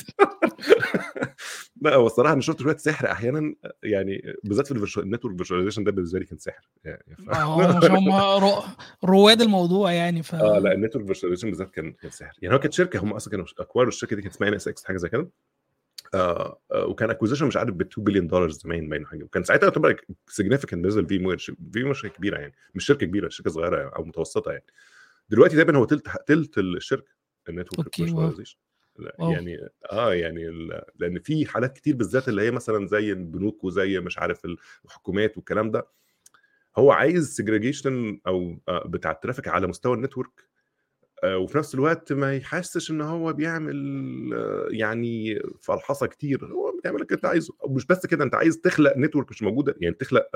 لا 1.81 1.95
هو 1.95 2.07
الصراحة 2.07 2.33
أنا 2.33 2.41
شفت 2.41 2.63
شوية 2.63 2.77
سحر 2.77 3.11
أحيانا 3.11 3.55
يعني 3.83 4.35
بالذات 4.45 4.67
في 4.67 4.73
ال 4.73 4.77
virtual 4.77 5.05
ال 5.05 5.09
network 5.09 5.37
virtualization 5.37 5.85
ده 5.85 5.93
بالنسبة 5.93 6.19
لي 6.19 6.25
كان 6.25 6.39
سحر 6.39 6.69
يعني 6.85 7.17
ف... 7.17 7.31
مش 7.31 7.85
هم 7.85 8.09
رو- 8.45 8.63
رواد 9.05 9.43
الموضوع 9.43 9.93
يعني 9.93 10.23
ف 10.23 10.35
آه 10.35 10.59
لا 10.59 10.73
ال 10.73 10.77
network 10.77 11.07
virtualization 11.07 11.49
بالذات 11.51 11.71
كان 11.71 11.93
كان 11.93 12.11
سحر. 12.11 12.33
يعني 12.43 12.55
هو 12.55 12.59
كانت 12.59 12.73
شركة 12.73 12.99
هم 13.03 13.13
أصلا 13.13 13.31
كانوا 13.31 13.47
acquire 13.59 13.85
وا 13.85 13.89
الشركة 13.89 14.17
دي 14.17 14.23
كانت 14.23 14.35
اسمها 14.35 14.49
NSX 14.49 14.85
حاجة 14.85 14.97
زي 14.97 15.09
كده. 15.09 15.29
آه 16.15 16.61
آه، 16.73 16.87
وكان 16.87 17.11
acquisition 17.11 17.47
مش 17.47 17.57
عارف 17.57 17.75
ب 17.75 17.81
2 17.81 18.05
بليون 18.05 18.27
دولار 18.27 18.51
زمان 18.51 18.89
باين 18.89 19.07
حاجة. 19.07 19.25
وكان 19.25 19.45
ساعتها 19.45 19.65
يعتبر 19.67 20.01
significant 20.29 20.75
بالنسبة 20.75 21.03
ل 21.03 21.19
VMware 21.19 21.39
VMware 21.39 21.95
شركه 21.95 22.15
كبيرة 22.15 22.39
يعني 22.39 22.55
مش 22.75 22.85
شركة 22.87 23.07
كبيرة 23.07 23.29
شركة 23.29 23.51
صغيرة 23.51 23.89
أو 23.89 24.05
متوسطة 24.05 24.51
يعني. 24.51 24.65
دلوقتي 25.29 25.57
تقريبا 25.57 25.79
هو 25.79 25.85
تلت 25.85 26.09
تلت 26.27 26.59
الشركة 26.59 27.11
ال 27.49 27.53
network 27.53 27.87
okay، 27.87 28.03
wow. 29.19 29.31
يعني 29.33 29.59
آه 29.93 30.15
يعني 30.15 30.49
ال- 30.49 30.83
لأن 30.99 31.19
في 31.19 31.47
حالات 31.47 31.73
كتير 31.77 31.97
بالذات 31.97 32.29
اللي 32.29 32.43
هي 32.43 32.51
مثلا 32.51 32.87
زي 32.87 33.13
البنوك 33.13 33.65
وزي 33.65 34.01
مش 34.01 34.19
عارف 34.19 34.45
الحكومات 34.85 35.37
والكلام 35.37 35.71
ده 35.71 35.87
هو 36.77 36.93
عايز 36.93 37.35
segregation 37.37 38.21
أو 38.27 38.59
آه، 38.69 38.87
بتاع 38.87 39.11
ال 39.11 39.15
traffic 39.15 39.49
على 39.49 39.67
مستوى 39.67 39.95
ال 39.97 40.01
network 40.01 40.31
آه، 41.25 41.39
وفي 41.39 41.59
نفس 41.59 41.75
الوقت 41.75 42.13
ما 42.13 42.37
يحسش 42.37 42.91
إن 42.91 43.01
هو 43.01 43.33
بيعمل 43.33 43.77
آه، 44.35 44.67
يعني 44.71 45.43
فلحصة 45.61 46.07
كتير 46.07 46.45
هو 46.47 46.73
بيعمل 46.85 47.01
لك 47.01 47.07
اللي 47.07 47.17
انت 47.17 47.25
عايزه 47.27 47.55
مش 47.69 47.87
بس 47.87 48.07
كده 48.07 48.25
أنت 48.25 48.35
عايز 48.35 48.61
تخلق 48.61 48.97
network 48.97 49.31
مش 49.31 49.43
موجودة 49.43 49.75
يعني 49.81 49.95
تخلق 49.95 50.27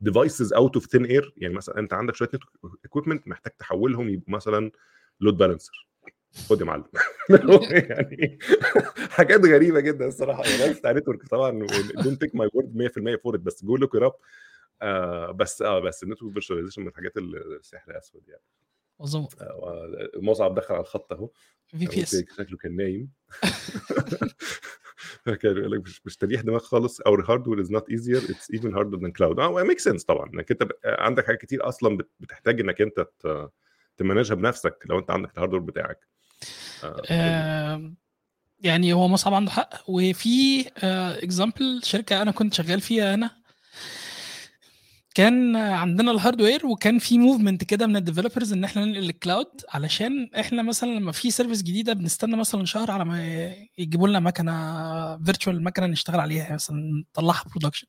devices 0.00 0.52
out 0.52 0.74
of 0.76 0.86
thin 0.86 1.04
air 1.04 1.34
يعني 1.36 1.54
مثلا 1.54 1.78
أنت 1.78 1.92
عندك 1.92 2.14
شوية 2.14 2.28
network 2.28 2.52
equipment 2.84 3.28
محتاج 3.28 3.52
تحولهم 3.58 4.08
يبقوا 4.08 4.34
مثلا 4.34 4.70
load 5.20 5.36
balancer 5.36 5.85
خد 6.48 6.60
يا 6.60 6.66
معلم. 6.66 6.84
يعني 7.70 8.38
حاجات 9.10 9.44
غريبة 9.44 9.80
جدا 9.80 10.06
الصراحة. 10.06 10.42
يعني 10.44 10.66
ناس 10.66 10.78
بتاع 10.78 10.92
network 10.92 11.26
طبعا 11.28 11.66
don't 12.02 12.20
take 12.20 12.34
my 12.34 12.48
word 12.54 12.90
100% 13.18 13.22
for 13.22 13.36
بس 13.36 13.64
go 13.64 13.76
look 13.76 13.96
up 13.96 14.12
آه 14.82 15.30
بس 15.32 15.62
آه 15.62 15.80
بس 15.80 16.02
ال 16.02 16.06
network 16.06 16.32
virtualization 16.32 16.82
من 16.82 16.88
الحاجات 16.88 17.12
السحر 17.16 17.98
اسود 17.98 18.28
يعني. 18.28 18.42
عظمه 19.00 19.28
آه، 19.40 20.10
مصعب 20.16 20.54
دخل 20.54 20.74
على 20.74 20.82
الخط 20.82 21.12
أهو. 21.12 21.30
VPS 21.66 22.16
شكله 22.36 22.56
كان 22.58 22.76
نايم. 22.76 23.10
كان 25.40 25.56
يقول 25.56 25.72
لك 25.72 25.80
مش 25.80 26.06
مش 26.06 26.16
تريح 26.16 26.40
دماغ 26.40 26.58
خالص. 26.58 27.00
our 27.00 27.24
hardware 27.30 27.60
is 27.60 27.72
not 27.72 27.90
easier 27.90 28.16
it's 28.16 28.50
even 28.50 28.74
harder 28.74 28.98
than 28.98 29.12
cloud 29.12 29.40
آه 29.40 29.62
make 29.62 29.78
sense 29.80 30.04
طبعا. 30.04 30.30
إنك 30.34 30.50
أنت 30.50 30.68
عندك 30.84 31.26
حاجات 31.26 31.40
كتير 31.40 31.68
أصلا 31.68 31.96
بت- 31.96 32.10
بتحتاج 32.20 32.60
إنك 32.60 32.80
أنت 32.80 33.06
ت 33.96 34.01
manage 34.01 34.29
ها 34.29 34.34
بنفسك 34.34 34.78
لو 34.86 34.98
أنت 34.98 35.10
عندك 35.10 35.30
ال 35.34 35.37
hardware 35.37 35.62
بتاعك. 35.62 36.06
آه، 36.84 37.02
آه، 37.10 37.92
يعني 38.60 38.92
هو 38.92 39.08
مصعب 39.08 39.34
عنده 39.34 39.50
حق. 39.50 39.70
وفي 39.88 40.64
example 41.22 41.80
شركة 41.84 42.22
أنا 42.22 42.30
كنت 42.30 42.54
شغال 42.54 42.80
فيها 42.80 43.14
هنا 43.14 43.30
كان 45.14 45.56
عندنا 45.56 46.10
ال 46.10 46.16
hardware 46.16 46.66
وكان 46.66 46.98
في 46.98 47.18
movement 47.18 47.64
كده 47.64 47.86
من 47.86 47.96
ال 47.96 48.01
developers 48.01 48.52
إن 48.52 48.64
إحنا 48.64 48.84
ننقل 48.84 49.00
لل 49.00 49.13
cloud 49.13 49.46
علشان 49.68 50.30
إحنا 50.40 50.62
مثلا 50.62 50.88
لما 50.88 51.12
في 51.12 51.30
service 51.30 51.62
جديدة 51.62 51.92
بنستنى 51.92 52.36
مثلا 52.36 52.64
شهر 52.64 52.90
على 52.90 53.04
ما 53.04 53.24
يجيبوا 53.78 54.08
لنا 54.08 54.20
مكنة 54.20 54.52
virtual 55.24 55.64
مكنة 55.64 55.86
نشتغل 55.86 56.20
عليها 56.20 56.54
مثلا 56.54 57.04
نطلعها 57.10 57.44
production 57.50 57.86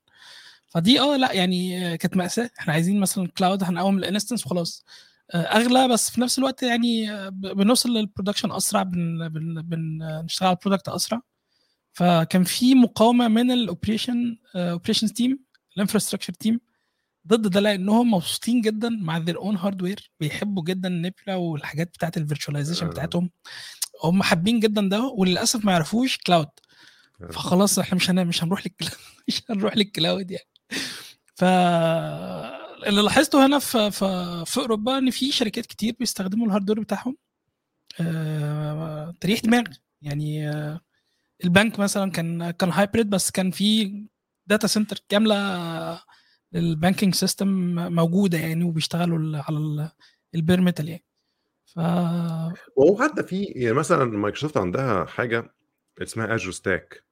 فدي 0.68 1.00
آه 1.00 1.18
لا 1.18 1.32
يعني 1.34 1.98
كانت 1.98 2.18
مأساة. 2.18 2.50
إحنا 2.60 2.74
عايزين 2.74 3.00
مثلا 3.00 3.28
cloud 3.38 3.64
هنقوم 3.64 3.98
ال 3.98 4.03
instance 4.03 4.46
وخلاص 4.46 4.86
آه، 4.86 4.90
أغلى 5.36 5.88
بس 5.88 6.12
في 6.12 6.22
نفس 6.22 6.40
الوقت 6.40 6.64
يعني 6.64 7.08
بنوصل 7.32 7.90
لل 7.90 8.00
production 8.00 8.52
أسرع 8.52 8.84
بن 8.84 9.30
بن 9.30 9.62
بنشتغل 9.62 10.48
على 10.48 10.58
ال 10.58 10.62
product 10.62 10.90
أسرع 10.90 11.22
فكان 11.94 12.44
في 12.44 12.76
مقاومة 12.76 13.28
من 13.28 13.52
ال 13.52 13.60
operation 13.60 14.38
operations 14.56 15.12
team 15.12 15.40
ال 15.76 15.80
infrastructure 15.80 16.34
team 16.34 16.60
ضد 17.28 17.48
ده 17.48 17.60
لأنهم 17.60 18.14
مبسوطين 18.14 18.62
جدا 18.62 18.90
مع 18.90 19.26
their 19.26 19.38
own 19.38 19.58
hardware 19.58 20.12
بيحبوا 20.20 20.64
جدا 20.64 20.90
نبلا 20.90 21.36
والحاجات 21.36 21.88
بتاعت 21.88 22.18
ال 22.18 22.22
virtualization 22.22 22.86
آه. 22.86 22.90
بتاعتهم 22.90 23.30
هم 24.04 24.24
حابين 24.24 24.60
جدا 24.60 24.90
ده 24.90 25.02
وللأسف 25.02 25.66
ما 25.66 25.72
يعرفوش 25.72 26.18
cloud 26.18 26.48
آه. 27.22 27.28
فخلاص 27.28 27.80
إحنا 27.80 27.96
مش 27.96 28.10
هن... 28.10 28.28
مش 28.28 28.44
هنروح 28.44 28.62
لل 28.66 28.75
cloud 28.75 28.98
مش 29.28 29.44
هنروح 29.50 29.78
لل 29.78 29.93
cloud 29.93 30.32
يعني 30.32 30.48
ف 31.36 31.44
اللي 32.86 33.02
لاحظته 33.02 33.46
هنا 33.46 33.60
في 33.60 33.92
في, 33.92 34.44
في 34.48 34.58
أوروبا 34.60 34.98
إن 34.98 35.10
في 35.12 35.32
شركات 35.32 35.66
كتير 35.66 35.96
بيستخدموا 36.00 36.48
ال 36.48 36.51
hardware 36.51 36.80
بتاعهم 36.80 37.18
آه... 38.02 39.14
تريح 39.22 39.40
دماغ 39.40 39.64
يعني 40.02 40.50
آه... 40.50 40.82
البنك 41.44 41.80
مثلا 41.80 42.12
كان 42.12 42.52
كان 42.52 42.70
hybrid 42.70 43.10
بس 43.10 43.32
كان 43.32 43.52
في 43.52 43.94
data 44.48 44.68
center 44.68 45.00
كاملة 45.10 46.02
لل 46.54 46.67
banking 46.67 47.16
system 47.16 47.48
موجودة 47.96 48.38
يعني 48.38 48.64
وبيشتغلوا 48.64 49.42
على 49.48 49.58
ال- 49.58 49.90
ال 50.36 50.41
bare 50.41 50.62
metal 50.62 50.90
يعني. 50.90 51.04
ف 51.66 51.80
وهو 52.76 52.98
حتى 53.04 53.24
في 53.24 53.44
يعني 53.44 53.74
مثلا 53.74 54.06
مايكروسوفت 54.06 54.58
عندها 54.58 55.06
حاجة 55.06 55.54
اسمها 56.02 56.36
Azure 56.36 56.52
Stack 56.52 57.04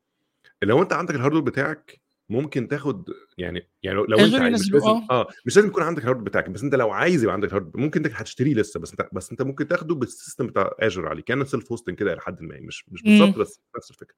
لو 0.63 0.81
أنت 0.81 0.93
عندك 0.93 1.15
ال 1.15 1.18
hardware 1.18 1.43
بتاعك 1.43 2.01
ممكن 2.29 2.67
تاخد 2.67 3.09
يعني 3.37 3.69
يعني 3.83 3.97
لو, 3.97 4.25
أنت 4.25 4.35
عايز 4.35 4.61
مش 4.61 4.71
لازم 4.71 4.87
آه 5.11 5.27
مش 5.45 5.55
لازم 5.55 5.67
يكون 5.67 5.83
عندك 5.83 6.01
ال 6.01 6.04
hardware 6.04 6.25
بتاعك 6.25 6.49
بس 6.49 6.63
أنت 6.63 6.75
لو 6.75 6.91
عايز 6.91 7.23
يبقى 7.23 7.33
عندك 7.33 7.47
ال 7.47 7.51
hardware 7.51 7.85
ممكن 7.85 8.05
انت 8.05 8.15
هتشتريه 8.15 8.53
لسه 8.53 8.79
بس 8.79 8.91
أنت 8.91 9.09
بس 9.13 9.31
أنت 9.31 9.41
ممكن 9.41 9.67
تاخده 9.67 9.95
بال 9.95 10.08
system 10.08 10.47
بتاع 10.47 10.71
Azure 10.79 11.07
عليه 11.07 11.23
كان 11.23 11.45
self 11.45 11.71
hosting 11.71 11.97
كده 11.97 12.13
إلى 12.13 12.21
حد 12.21 12.41
ما 12.41 12.59
مش 12.59 12.89
مش 12.89 13.03
مم. 13.05 13.19
بالظبط 13.19 13.37
بس 13.37 13.61
نفس 13.77 13.91
الفكرة 13.91 14.15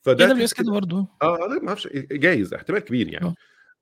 فده 0.00 0.26
AWS 0.26 0.54
كده 0.54 0.72
برضه 0.72 1.08
آه 1.22 1.36
لا 1.36 1.62
ما 1.62 1.68
أعرفش 1.68 1.88
جايز 2.12 2.54
احتمال 2.54 2.80
كبير 2.80 3.08
يعني 3.08 3.26
آه. 3.26 3.34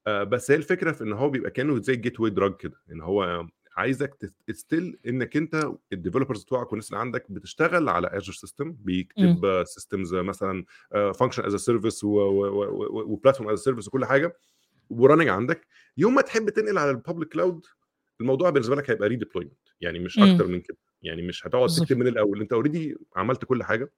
آه 0.06 0.24
بس 0.24 0.50
هي 0.50 0.56
الفكرة 0.56 0.92
في 0.92 1.04
إن 1.04 1.12
هو 1.12 1.30
بيبقى 1.30 1.50
كأنه 1.50 1.80
زي 1.80 1.96
gateway 1.96 2.20
drug 2.20 2.56
كده 2.56 2.80
إن 2.92 3.00
هو 3.00 3.46
عايزك 3.76 4.32
still 4.52 4.98
إنك 5.06 5.36
أنت 5.36 5.70
ال 5.92 5.97
developers 5.97 6.44
بتوعك 6.44 6.72
والناس 6.72 6.88
اللي 6.88 7.00
عندك 7.00 7.30
بتشتغل 7.32 7.88
على 7.88 8.06
Azure 8.06 8.32
system 8.32 8.72
بيكتب 8.72 9.62
systems 9.66 10.14
مثلا 10.14 10.64
function 10.90 11.44
as 11.44 11.54
a 11.56 11.62
service 11.62 12.04
و 12.04 12.20
platform 12.20 13.50
as 13.50 13.58
a 13.58 13.62
service 13.62 13.88
وكل 13.88 14.04
حاجة 14.04 14.36
و 14.90 14.95
running 14.95 15.28
عندك. 15.28 15.66
يوم 15.96 16.14
ما 16.14 16.22
تحب 16.22 16.50
تنقل 16.50 16.78
على 16.78 16.90
ال 16.90 16.96
public 16.96 17.28
cloud 17.28 17.66
الموضوع 18.20 18.50
بالنسبة 18.50 18.76
لك 18.76 18.90
هيبقى 18.90 19.08
redeployment 19.08 19.58
يعني 19.80 19.98
مش 19.98 20.18
مم. 20.18 20.32
أكتر 20.32 20.46
من 20.46 20.60
كده. 20.60 20.76
يعني 21.02 21.22
مش 21.22 21.46
هتقعد. 21.46 21.68
تكتب 21.68 21.96
من 21.96 22.06
الأول. 22.06 22.40
أنت 22.40 22.52
already 22.52 22.96
عملت 23.16 23.44
كل 23.44 23.62
حاجة. 23.62 23.92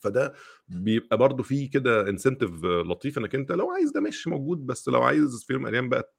فده 0.00 0.34
بيبقى 0.68 1.16
برضو 1.18 1.42
فيه 1.42 1.70
كده 1.70 2.08
incentive 2.08 2.64
لطيف 2.64 3.18
إنك 3.18 3.34
أنت 3.34 3.52
لو 3.52 3.70
عايز 3.70 3.90
ده 3.92 4.00
مش 4.00 4.28
موجود 4.28 4.66
بس 4.66 4.88
لو 4.88 5.02
عايز 5.02 5.44
في 5.46 5.52
يوم 5.52 5.62
من 5.62 5.68
الأيام 5.68 5.88
بقى 5.88 6.14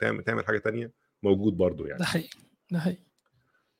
تعمل 0.00 0.24
تعمل 0.24 0.46
حاجة 0.46 0.58
تانية 0.58 0.92
موجود 1.22 1.56
برضو 1.56 1.86
يعني 1.86 1.98
ده 1.98 2.04
حقيقي 2.04 2.38
ده 2.70 2.80
حقيقي 2.80 3.02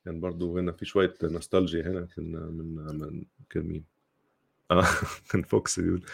كان 0.05 0.21
برضو 0.21 0.59
هنا 0.59 0.73
في 0.73 0.85
شوية 0.85 1.15
نوستالجيا 1.23 1.83
هنا 1.83 2.09
كان 2.17 2.33
من 2.33 2.75
من 2.75 3.25
كان 3.51 3.63
مين؟ 3.63 3.85
آه 4.71 4.85
كان 5.31 5.43
فوكس 5.43 5.81
بيقول 5.81 6.05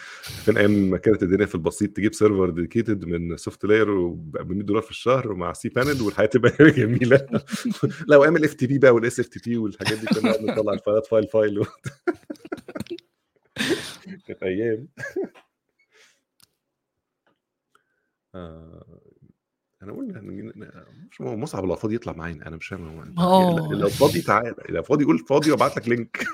كان 0.45 0.57
أيام 0.57 0.71
ما 0.71 0.97
كانت 0.97 1.23
الدنيا 1.23 1.45
في 1.45 1.55
البسيط 1.55 1.97
تجيب 1.97 2.13
server 2.13 2.49
dedicated 2.49 3.05
من 3.05 3.37
SoftLayer 3.37 4.07
ب 4.07 4.51
100 4.51 4.63
دولار 4.63 4.81
في 4.81 4.91
الشهر 4.91 5.33
مع 5.33 5.53
cPanel 5.53 6.01
والحياة 6.01 6.25
تبقى 6.27 6.71
جميلة 6.77 7.27
لا 8.07 8.17
وأيام 8.17 8.35
ال 8.35 8.53
FTP 8.53 8.77
بقى 8.77 8.91
وال 8.91 9.19
SFTP 9.19 9.57
والحاجات 9.57 9.97
دي 9.99 10.07
كنا 10.07 10.41
نطلع 10.41 10.73
الفايلات 10.73 11.05
file 11.05 11.27
file. 11.27 11.65
كانت 14.27 14.43
أيام 14.43 14.87
آه، 18.35 18.99
أنا 19.89 19.93
أقول 19.95 20.53
مش 21.11 21.21
هو 21.21 21.37
مصعب 21.37 21.65
لو 21.65 21.75
فاضي 21.75 21.95
يطلع 21.95 22.13
معانا 22.13 22.47
أنا 22.47 22.55
مش 22.57 22.67
فاهم 22.67 22.87
هو 22.97 23.03
أنت- 23.03 23.19
آه. 23.19 23.69
لو 23.73 23.89
فاضي 23.89 24.21
تعالى 24.21 24.55
لو 24.69 24.83
فاضي 24.83 25.05
قول 25.05 25.19
فاضي 25.19 25.51
وابعت 25.51 25.77
لك 25.77 25.89
link 25.89 26.17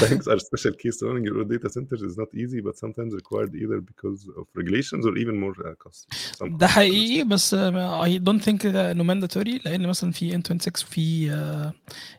Banks 0.00 0.26
are 0.32 0.38
special 0.50 0.74
case 0.82 0.98
running 1.06 1.24
your 1.28 1.44
data 1.52 1.68
centers 1.76 2.02
is 2.08 2.14
not 2.22 2.30
easy 2.42 2.60
but 2.66 2.74
sometimes 2.84 3.10
required 3.20 3.52
either 3.62 3.78
because 3.90 4.20
of 4.38 4.44
regulations 4.60 5.02
or 5.08 5.14
even 5.22 5.36
more 5.44 5.54
uh, 5.66 5.74
cost. 5.84 6.06
Some- 6.38 6.56
ده 6.58 6.66
حقيقي 6.66 7.24
بس 7.28 7.54
I 7.54 8.18
don't 8.18 8.42
think 8.42 8.66
انه 8.66 9.04
mandatory 9.04 9.60
لأن 9.64 9.86
مثلا 9.86 10.10
في 10.12 10.34
N26 10.34 10.84
وفي 10.88 11.72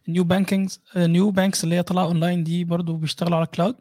new 0.07 0.23
bankings 0.23 0.81
new 0.97 1.31
banks 1.31 1.63
اللي 1.63 1.75
هي 1.75 1.83
طالعة 1.83 2.05
اونلاين 2.05 2.43
دي 2.43 2.63
برضو 2.63 2.95
بيشتغلوا 2.97 3.37
على 3.37 3.45
cloud 3.47 3.75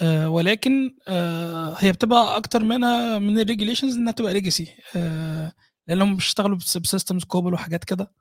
آه 0.00 0.28
ولكن 0.30 0.96
آه 1.08 1.74
هي 1.78 1.92
بتبقى 1.92 2.36
أكتر 2.36 2.62
منها 2.64 3.18
من 3.18 3.38
ال 3.38 3.43
regulations 3.43 3.96
إنها 3.96 4.12
تبقى 4.12 4.32
legacy 4.32 4.68
آه 4.96 5.52
لأنهم 5.88 6.14
بيشتغلوا 6.16 6.56
ب 6.56 6.64
systems 6.64 7.24
COBOL 7.24 7.54
وحاجات 7.54 7.84
كده. 7.84 8.12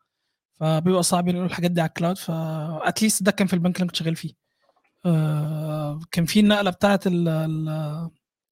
فبيبقى 0.60 1.04
صعب 1.04 1.28
ينقلوا 1.28 1.46
الحاجات 1.48 1.72
دي 1.72 1.82
على 1.82 1.88
ال 1.88 1.93
cloud 1.93 2.18
ف 2.18 2.31
at 2.31 2.58
least 2.58 3.24
ده 3.24 3.32
كان 3.32 3.48
في 3.48 3.54
البنك 3.54 3.76
اللي 3.76 3.88
كنت 3.88 3.96
شغال 3.96 4.16
فيه. 4.16 4.34
كان 6.12 6.26
في 6.26 6.40
النقلة 6.40 6.70
بتاعه 6.72 7.00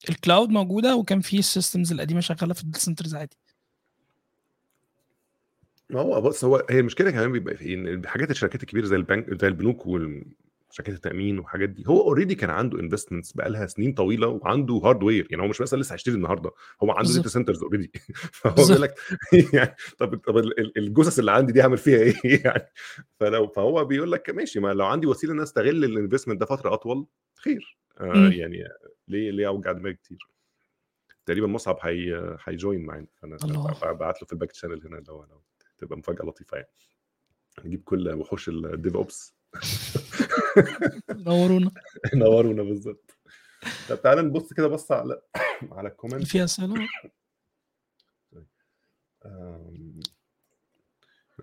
ال 0.10 0.16
cloud 0.16 0.50
موجودة 0.50 0.96
وكان 0.96 1.22
في 1.22 1.40
ال 1.40 1.46
systems 1.46 1.92
القديمة 1.92 2.20
شغالة 2.20 2.54
في 2.54 2.64
ال 2.64 2.70
centers 2.70 3.16
عادي. 3.16 3.38
ما 5.90 6.02
هو 6.02 6.22
بص 6.22 6.44
هو 6.46 6.66
هي 6.70 6.80
المشكلة 6.80 7.12
كمان 7.12 7.32
بيبقى 7.32 7.56
في 7.56 7.74
إن 7.74 8.08
حاجات 8.08 8.32
الشركات 8.32 8.64
الكبيرة 8.64 8.86
زي 8.86 8.96
البنك 8.96 9.42
زي 9.42 9.48
البنوك 9.48 9.88
وشركات 10.70 10.96
التأمين 10.96 11.40
والحاجات 11.40 11.70
دي 11.70 11.84
هو 11.88 12.02
already 12.02 12.36
كان 12.36 12.50
عنده 12.50 12.80
investments 12.80 13.32
بقى 13.32 13.50
لها 13.50 13.68
سنين 13.68 13.94
طويلة 13.94 14.28
وعنده 14.28 14.74
hardware 14.74 15.28
يعني 15.32 15.44
هو 15.44 15.48
مش 15.48 15.62
مثلا 15.62 15.80
لسه 15.80 15.94
هيشتري 15.94 16.16
النهارده 16.16 16.52
هو 16.84 16.92
عنده 16.92 17.14
data 17.14 17.30
centers 17.30 17.64
already 17.64 17.92
فهو 18.14 18.56
بيقول 18.56 18.82
لك 18.82 18.96
يعني 19.54 19.76
طب 19.98 20.18
طب 20.18 20.38
الجثث 20.78 21.20
اللي 21.20 21.32
عندي 21.32 21.54
دي 21.54 21.62
هعمل 21.62 21.78
فيها 21.78 22.00
إيه 22.26 22.46
يعني؟ 22.46 22.72
فلو 23.20 23.48
فهو 23.48 23.86
بيقول 23.86 24.12
لك 24.12 24.30
ماشي 24.30 24.60
ما 24.60 24.74
لو 24.74 24.86
عندي 24.86 25.08
وسيلة 25.08 25.34
إن 25.34 25.40
أستغل 25.40 25.84
ال 25.84 25.89
investment 25.89 26.40
ده 26.40 26.46
فترة 26.46 26.74
أطول 26.74 27.08
خير. 27.36 27.78
آه 28.00 28.30
يعني 28.30 28.64
ليه 29.08 29.32
ليه 29.32 29.48
أوجع 29.48 29.72
دماغي 29.72 29.94
كتير؟ 29.94 30.18
تقريبا 31.26 31.48
مصعب 31.48 31.78
هي 31.82 32.38
هي 32.44 32.58
join 32.58 32.86
معانا. 32.86 33.08
فأنا 33.16 33.38
بعت 33.92 34.22
له 34.22 34.28
في 34.28 34.34
ال 34.34 34.38
back 34.38 34.54
channel 34.54 34.88
هنا 34.88 35.04
لو 35.08 35.24
لو 35.24 35.42
تبقى 35.78 35.98
مفاجأة 35.98 36.26
لطيفة 36.26 36.58
يعني. 36.58 36.70
نجيب 37.66 37.84
كل 37.84 38.14
وحوش 38.14 38.50
ال 38.50 38.96
DevOps 38.96 39.36
نورونا 41.10 41.72
نورونا 42.14 42.64
بالظبط 42.64 43.18
طب 43.90 44.02
تعالى 44.02 44.22
نبص 44.22 44.54
كده 44.54 44.68
بص 44.68 44.92
على 44.92 45.22
على 45.72 45.90
ال 45.90 45.94
comment 45.94 46.28
في 46.28 46.44
اسئله 46.44 46.88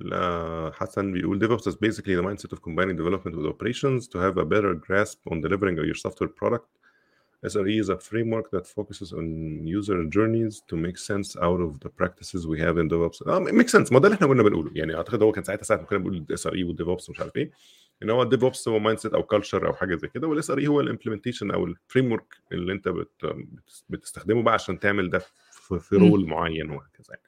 لا 0.01 0.71
حسن 0.75 1.13
بيقول 1.13 1.41
DevOps 1.49 1.63
is 1.63 1.75
basically 1.75 2.15
the 2.17 2.23
mindset 2.23 2.53
of 2.53 2.61
combining 2.61 2.97
development 2.97 3.35
with 3.37 3.47
operations 3.47 4.07
to 4.09 4.19
have 4.19 4.37
a 4.39 4.45
better 4.45 4.75
grasp 4.75 5.19
on 5.31 5.41
delivering 5.41 5.77
your 5.77 5.95
software 5.95 6.29
product 6.41 6.69
SRE 7.47 7.77
is 7.85 7.89
a 7.89 7.99
framework 8.11 8.47
that 8.55 8.67
focuses 8.77 9.13
on 9.13 9.27
user 9.79 9.99
journeys 10.17 10.55
to 10.69 10.75
make 10.87 10.99
sense 11.11 11.29
out 11.47 11.61
of 11.67 11.71
the 11.85 11.91
practices 12.01 12.41
we 12.47 12.59
have 12.61 12.77
in 12.79 12.89
DevOps. 12.89 13.23
آه 13.29 13.39
make 13.39 13.69
sense 13.69 13.93
ما 13.93 13.99
ده 13.99 14.07
اللي 14.07 14.17
إحنا 14.17 14.27
كنا 14.27 14.43
بنقوله 14.43 14.71
يعني 14.75 14.97
اعتقد 14.97 15.23
هو 15.23 15.33
كان 15.33 15.45
ساعتها 15.45 15.63
ساعه 15.65 15.77
ما 15.77 15.85
كنا 15.85 15.99
بنقول 15.99 16.27
SRE 16.31 16.65
وال 16.65 16.74
Dev 16.74 16.89
ومش 16.89 17.21
عارف 17.21 17.37
إيه 17.37 17.51
إن 18.03 18.11
هو 18.11 18.23
ال 18.23 18.45
DevOps 18.45 18.69
هو 18.69 18.79
mindset 18.79 19.15
أو 19.15 19.23
culture 19.23 19.67
أو 19.67 19.73
حاجة 19.73 19.95
زي 19.95 20.09
كده 20.09 20.29
وال 20.29 20.51
SRE 20.51 20.67
هو 20.67 20.81
ال 20.81 20.85
implementation 20.85 21.51
أو 21.51 21.65
ال 21.65 22.13
framework 22.13 22.37
اللي 22.53 22.73
أنت 22.73 22.89
بت 22.89 23.37
بتستخدمه 23.89 24.43
بقى 24.43 24.55
عشان 24.55 24.79
تعمل 24.79 25.11
ده 25.11 25.23
في, 25.51 25.97
role 25.97 26.27
معين 26.27 26.71
وهكذا 26.71 27.07
يعني. 27.11 27.23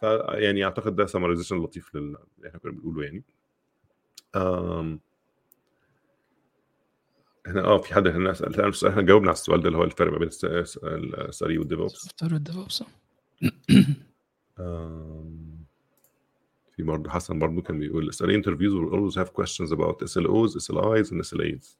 فيعني 0.00 0.64
أعتقد 0.64 0.96
ده 0.96 1.06
summarization 1.06 1.56
لطيف 1.56 1.94
للي 1.94 2.18
إحنا 2.46 2.58
كنا 2.58 2.72
بنقوله 2.72 3.04
يعني. 3.04 3.24
um, 4.36 5.00
هنا 7.46 7.64
آه 7.64 7.78
في 7.78 7.94
حد 7.94 8.08
هنا 8.08 8.32
سال 8.32 8.74
سؤال 8.74 8.90
إحنا 8.92 9.02
جاوبنا 9.02 9.28
على 9.28 9.34
السؤال 9.34 9.60
ده 9.62 9.66
اللي 9.68 9.78
هو 9.78 9.84
الفرق 9.84 10.12
ما 10.12 10.18
بين 10.18 10.28
ال 11.28 11.33
SRE 11.33 11.48
وال 11.48 11.58
DevOps 11.58 11.92
سوفت 11.92 12.22
وال 12.22 12.56
DevOps 12.56 12.82
في 16.79 16.83
برضه 16.83 17.09
حسن 17.09 17.39
برضه 17.39 17.61
كان 17.61 17.79
بيقول 17.79 18.13
SRE 18.13 18.43
interviews 18.43 18.73
will 18.73 18.93
always 18.93 19.15
have 19.15 19.33
questions 19.33 19.71
about 19.71 19.99
SLOs, 20.01 20.55
SLIs 20.57 21.11
and 21.11 21.21
SLAs. 21.21 21.75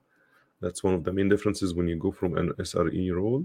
That's 0.61 0.83
one 0.83 0.93
of 0.93 1.03
the 1.03 1.11
main 1.11 1.29
differences 1.29 1.73
when 1.73 1.87
you 1.87 1.97
go 1.97 2.11
from 2.11 2.31
an 2.37 2.47
SRE 2.69 3.05
role. 3.21 3.43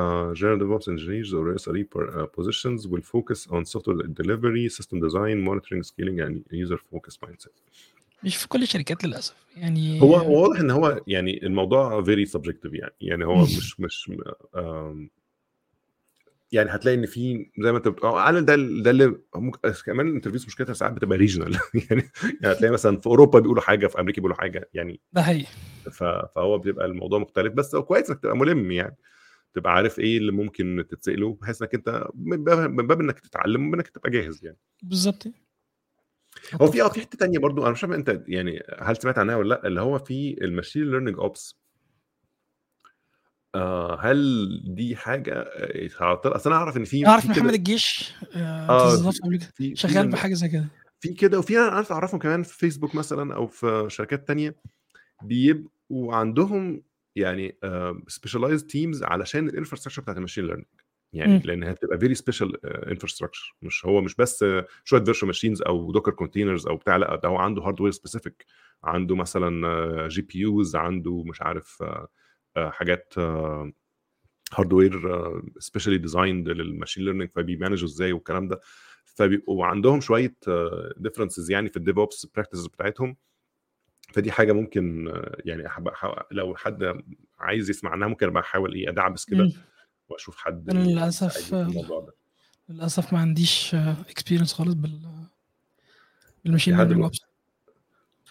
Uh, 0.00 0.34
general 0.34 0.58
DevOps 0.62 0.88
engineers 0.94 1.32
or 1.32 1.44
SRE 1.64 1.84
per, 1.92 2.04
uh, 2.18 2.26
positions 2.38 2.80
will 2.92 3.04
focus 3.14 3.40
on 3.54 3.60
software 3.64 3.98
delivery, 4.20 4.68
system 4.68 4.98
design, 5.06 5.36
monitoring, 5.48 5.82
scaling 5.90 6.18
and 6.24 6.34
user 6.50 6.78
focus 6.92 7.14
mindset. 7.24 7.54
مش 8.24 8.36
في 8.36 8.48
كل 8.48 8.62
الشركات 8.62 9.04
للاسف 9.04 9.34
يعني 9.56 10.00
هو 10.00 10.16
هو 10.16 10.42
واضح 10.42 10.60
ان 10.60 10.70
هو 10.70 11.02
يعني 11.06 11.46
الموضوع 11.46 12.02
فيري 12.02 12.26
سبجكتيف 12.26 12.72
يعني 12.72 12.92
يعني 13.00 13.24
هو 13.24 13.42
مش 13.42 13.80
مش 13.80 14.10
يعني 16.51 16.69
هتلاقي 16.69 16.97
إن 16.97 17.05
في 17.05 17.51
زي 17.59 17.71
ما 17.71 17.77
أنت 17.77 17.87
بتقول 17.87 18.11
على 18.11 18.41
ده 18.41 18.55
ده 18.55 18.91
اللي 18.91 19.15
ممكن 19.35 19.71
كمان 19.85 20.07
ال 20.07 20.11
interviews 20.11 20.45
مشكلتها 20.45 20.73
ساعات 20.73 20.93
بتبقى 20.93 21.17
regional 21.17 21.53
يعني 21.89 22.09
يعني 22.41 22.55
هتلاقي 22.55 22.71
مثلا 22.71 22.99
في 22.99 23.07
أوروبا 23.07 23.39
بيقولوا 23.39 23.61
حاجة 23.61 23.87
في 23.87 23.99
أمريكا 23.99 24.21
بيقولوا 24.21 24.37
حاجة 24.37 24.69
يعني 24.73 25.01
ده 25.13 25.21
حقيقي. 25.21 25.47
فهو 25.91 26.57
بيبقى 26.57 26.85
الموضوع 26.85 27.19
مختلف. 27.19 27.53
بس 27.53 27.75
هو 27.75 27.83
كويس 27.83 28.09
إنك 28.09 28.19
تبقى 28.19 28.37
ملم 28.37 28.71
يعني. 28.71 28.97
تبقى 29.53 29.73
عارف 29.73 29.99
إيه 29.99 30.17
اللي 30.17 30.31
ممكن 30.31 30.85
تتسأله 30.89 31.37
بحيث 31.41 31.61
إنك 31.61 31.73
أنت 31.73 32.07
من 32.15 32.43
باب, 32.43 32.69
من 32.71 32.87
باب 32.87 33.01
إنك 33.01 33.19
تتعلم 33.19 33.61
ومن 33.61 33.73
إنك 33.73 33.87
تبقى 33.87 34.09
جاهز 34.09 34.45
يعني. 34.45 34.57
بالظبط. 34.83 35.27
هو 36.61 36.71
في 36.71 36.81
آه 36.81 36.89
في 36.89 37.01
حتة 37.01 37.17
ثانية 37.17 37.39
برضو 37.39 37.63
أنا 37.63 37.71
مش 37.71 37.83
عارف 37.83 37.95
أنت 37.95 38.23
يعني 38.27 38.63
هل 38.79 38.97
سمعت 38.97 39.17
عنها 39.17 39.35
ولا 39.35 39.49
لأ 39.49 39.67
اللي 39.67 39.81
هو 39.81 39.99
في 39.99 40.37
ال 40.41 40.47
machine 40.47 40.91
learning 40.91 41.19
ops 41.19 41.59
آه 43.55 43.99
هل 44.01 44.47
دي 44.75 44.95
حاجة 44.95 45.33
أصل 46.01 46.49
أنا 46.49 46.59
أعرف 46.59 46.77
إن 46.77 46.83
في 46.83 47.07
أعرف 47.07 47.25
محمد 47.25 47.53
الجيش 47.53 48.13
آه 48.35 49.11
في 49.55 49.75
شغال 49.75 50.07
بحاجة 50.07 50.33
زي 50.33 50.49
كده. 50.49 50.67
في 50.99 51.13
كده 51.13 51.39
وفي 51.39 51.57
أنا 51.57 51.65
عارف 51.67 51.91
أعرفهم 51.91 52.19
كمان 52.19 52.43
في 52.43 52.57
فيسبوك 52.57 52.95
مثلا 52.95 53.35
أو 53.35 53.47
في 53.47 53.85
شركات 53.87 54.27
تانية 54.27 54.55
بيبقوا 55.23 56.15
عندهم 56.15 56.83
يعني 57.15 57.57
specialized 58.07 58.67
teams 58.67 59.03
علشان 59.03 59.49
ال 59.49 59.52
infrastructure 59.52 60.01
بتاعت 60.01 60.17
ال 60.17 60.20
machine 60.20 60.43
learning 60.45 60.67
يعني 61.13 61.37
م. 61.37 61.41
لأن 61.45 61.63
هي 61.63 61.73
بتبقى 61.73 61.99
very 61.99 62.15
special 62.15 62.65
infrastructure 62.65 63.55
مش 63.61 63.85
هو 63.85 64.01
مش 64.01 64.15
بس 64.15 64.45
شوية 64.83 65.03
virtual 65.03 65.27
machines 65.27 65.61
أو 65.61 65.91
Docker 65.91 66.11
containers 66.11 66.67
أو 66.67 66.75
بتاع 66.75 66.95
لأ 66.97 67.15
ده 67.15 67.29
هو 67.29 67.37
عنده 67.37 67.61
hardware 67.61 67.91
specific 67.91 68.45
عنده 68.83 69.15
مثلا 69.15 70.07
GPUs 70.07 70.75
عنده 70.75 71.23
مش 71.23 71.41
عارف 71.41 71.83
حاجات 72.57 73.13
hardware 74.53 75.01
specially 75.59 75.97
designed 75.97 76.49
لل 76.49 76.61
machine 76.61 77.05
learning 77.05 77.29
فب 77.35 77.45
يmanage 77.45 77.82
وا 77.82 77.87
إزاي 77.87 78.11
والكلام 78.11 78.47
ده. 78.47 78.59
فبيبقوا 79.05 79.65
عندهم 79.65 80.01
شوية 80.01 80.35
differences 80.97 81.51
يعني 81.51 81.69
في 81.69 81.77
ال 81.77 81.97
DevOps 81.97 82.25
practices 82.25 82.67
بتاعتهم. 82.67 83.15
فدي 84.13 84.31
حاجة 84.31 84.51
ممكن 84.51 85.13
يعني 85.45 85.69
لو 86.31 86.55
حد 86.55 87.03
عايز 87.39 87.69
يسمع 87.69 87.91
عنها 87.91 88.07
ممكن 88.07 88.27
أبقى 88.27 88.43
أحاول 88.43 88.73
إيه 88.73 88.89
أدعبس 88.89 89.25
كده 89.25 89.51
وأشوف 90.09 90.37
حد 90.37 90.73
للأسف 90.73 91.53
للأسف 92.69 93.13
ما 93.13 93.19
عنديش 93.19 93.75
experience 93.75 94.53
خالص 94.53 94.73
بال 94.73 95.01
بال 96.43 96.51
machine 96.51 96.77
learning 96.77 97.01
ops 97.01 97.19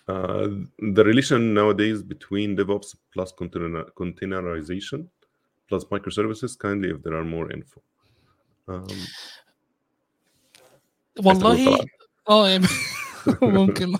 Uh, 0.08 0.48
the 0.96 1.04
relation 1.04 1.52
nowadays 1.52 2.02
between 2.02 2.56
DevOps 2.56 2.96
plus 3.12 3.30
container, 3.30 3.84
containerization 3.94 5.06
plus 5.68 5.84
microservices 5.84 6.58
kindly 6.58 6.88
if 6.90 7.02
there 7.02 7.14
are 7.14 7.24
more 7.24 7.52
info. 7.52 7.82
Um, 8.68 8.98
والله 11.18 11.78
آه 12.30 12.60
ممكن 13.42 13.96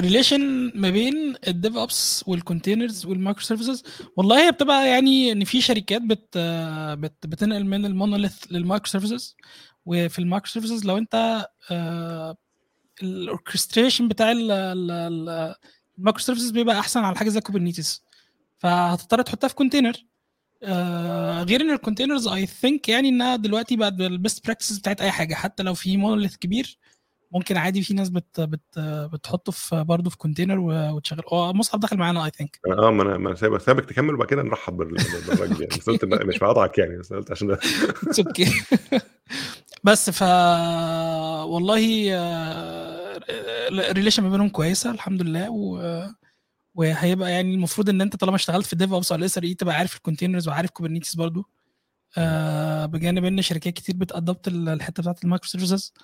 relation 0.00 0.72
ما 0.74 0.90
بين 0.90 1.34
ال 1.48 1.76
DevOps 1.76 2.24
وال 2.26 2.37
containers 2.37 2.95
وال 2.95 3.06
microservices 3.06 3.84
والله 4.16 4.46
هي 4.46 4.52
بتبقى 4.52 4.88
يعني 4.88 5.32
إن 5.32 5.44
في 5.44 5.60
شركات 5.60 6.02
بت 6.02 6.38
بت 6.98 7.26
بتنقل 7.26 7.64
من 7.64 7.86
ال 7.86 7.91
monolith 7.91 8.27
لل 8.27 8.36
microservices 8.50 9.36
وفي 9.86 10.18
ال 10.18 10.50
microservices 10.50 10.86
لو 10.86 10.98
أنت 10.98 11.46
ال 13.02 13.10
orchestration 13.10 14.08
بتاع 14.08 14.32
ال 14.32 16.22
microservices 16.22 16.50
بيبقى 16.50 16.78
أحسن 16.78 17.00
على 17.00 17.16
حاجة 17.16 17.28
زي 17.28 17.40
Kubernetes 17.40 18.04
فهتضطر 18.58 19.22
تحطها 19.22 19.48
في 19.48 19.54
container 19.54 19.92
آه 20.62 21.42
غير 21.42 21.60
إن 21.60 21.70
ال 21.70 21.75
containers 21.75 22.28
I 22.28 22.46
think 22.46 22.88
يعني 22.88 23.08
إنها 23.08 23.36
دلوقتي 23.36 23.76
بقت 23.76 23.92
ال 23.92 24.02
best 24.02 24.44
practices 24.46 24.78
بتاعت 24.78 25.00
أي 25.00 25.10
حاجة. 25.10 25.34
حتى 25.34 25.62
لو 25.62 25.74
في 25.74 25.96
monolith 25.96 26.36
كبير 26.36 26.78
ممكن 27.32 27.56
عادي 27.56 27.82
في 27.82 27.94
ناس 27.94 28.08
بت 28.08 28.40
بت 28.40 28.78
بتحطه 29.12 29.52
في 29.52 29.84
برضه 29.84 30.10
في 30.10 30.16
container 30.16 30.58
وتشغل. 30.94 31.22
آه 31.32 31.52
مصعب 31.52 31.80
دخل 31.80 31.96
معانا 31.96 32.24
I 32.24 32.30
think 32.30 32.60
آه 32.66 32.90
ما 32.90 33.02
أنا 33.02 33.18
ما 33.18 33.28
أنا 33.28 33.36
سايبك 33.36 33.60
سايبك 33.60 33.84
تكمل 33.84 34.14
وبعد 34.14 34.28
كده 34.28 34.42
نرحب 34.42 34.76
بالراجل 34.76 35.52
يعني. 35.52 35.66
بس 35.66 35.90
قلت 35.90 36.04
مش 36.04 36.42
هقطعك 36.42 36.78
يعني 36.78 36.98
بس 36.98 37.12
قلت 37.12 37.30
عشان 37.30 37.56
okay 38.26 38.46
بس 39.84 40.10
ف 40.10 40.22
والله 41.42 42.08
ال 43.28 43.38
relation 43.38 44.22
ما 44.22 44.30
بينهم 44.30 44.48
كويسة 44.48 44.90
الحمد 44.90 45.22
لله. 45.22 45.50
و 45.50 46.02
وهيبقى 46.74 47.30
يعني 47.30 47.54
المفروض 47.54 47.88
إن 47.88 48.00
أنت 48.00 48.16
طالما 48.16 48.36
اشتغلت 48.36 48.66
في 48.66 48.72
ال 48.72 48.92
DevOps 48.92 49.12
أو 49.12 49.18
ال 49.18 49.38
SRE 49.38 49.54
تبقى 49.54 49.74
عارف 49.74 49.96
ال 49.96 50.01
containers 50.01 50.48
وعارف 50.48 50.70
Kubernetes 50.70 51.14
برضو. 51.14 51.48
آه 52.18 52.86
بجانب 52.86 53.24
إن 53.24 53.42
شركات 53.42 53.74
كتير 53.74 53.96
بت 53.96 54.11
adopt 54.11 54.48
الحتة 54.48 55.00
بتاعت 55.02 55.24
ال 55.24 55.48
microservices 55.48 55.94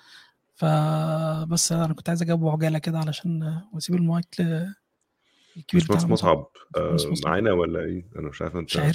فبس 0.55 1.71
أنا 1.71 1.93
كنت 1.93 2.09
عايز 2.09 2.21
أجاوب 2.21 2.47
عجاله 2.47 2.79
كده 2.79 2.99
علشان 2.99 3.61
وأسيب 3.73 3.95
المايك. 3.95 4.25
الكبير 5.57 5.83
بتاعنا. 5.83 6.05
مصعب. 6.05 6.47
آه،. 6.77 6.97
معانا 7.25 7.51
ولا 7.51 7.79
إيه؟ 7.79 8.05
أنا 8.15 8.29
مش 8.29 8.41
عارف 8.41 8.55
أنت 8.55 8.75
يا 8.75 8.91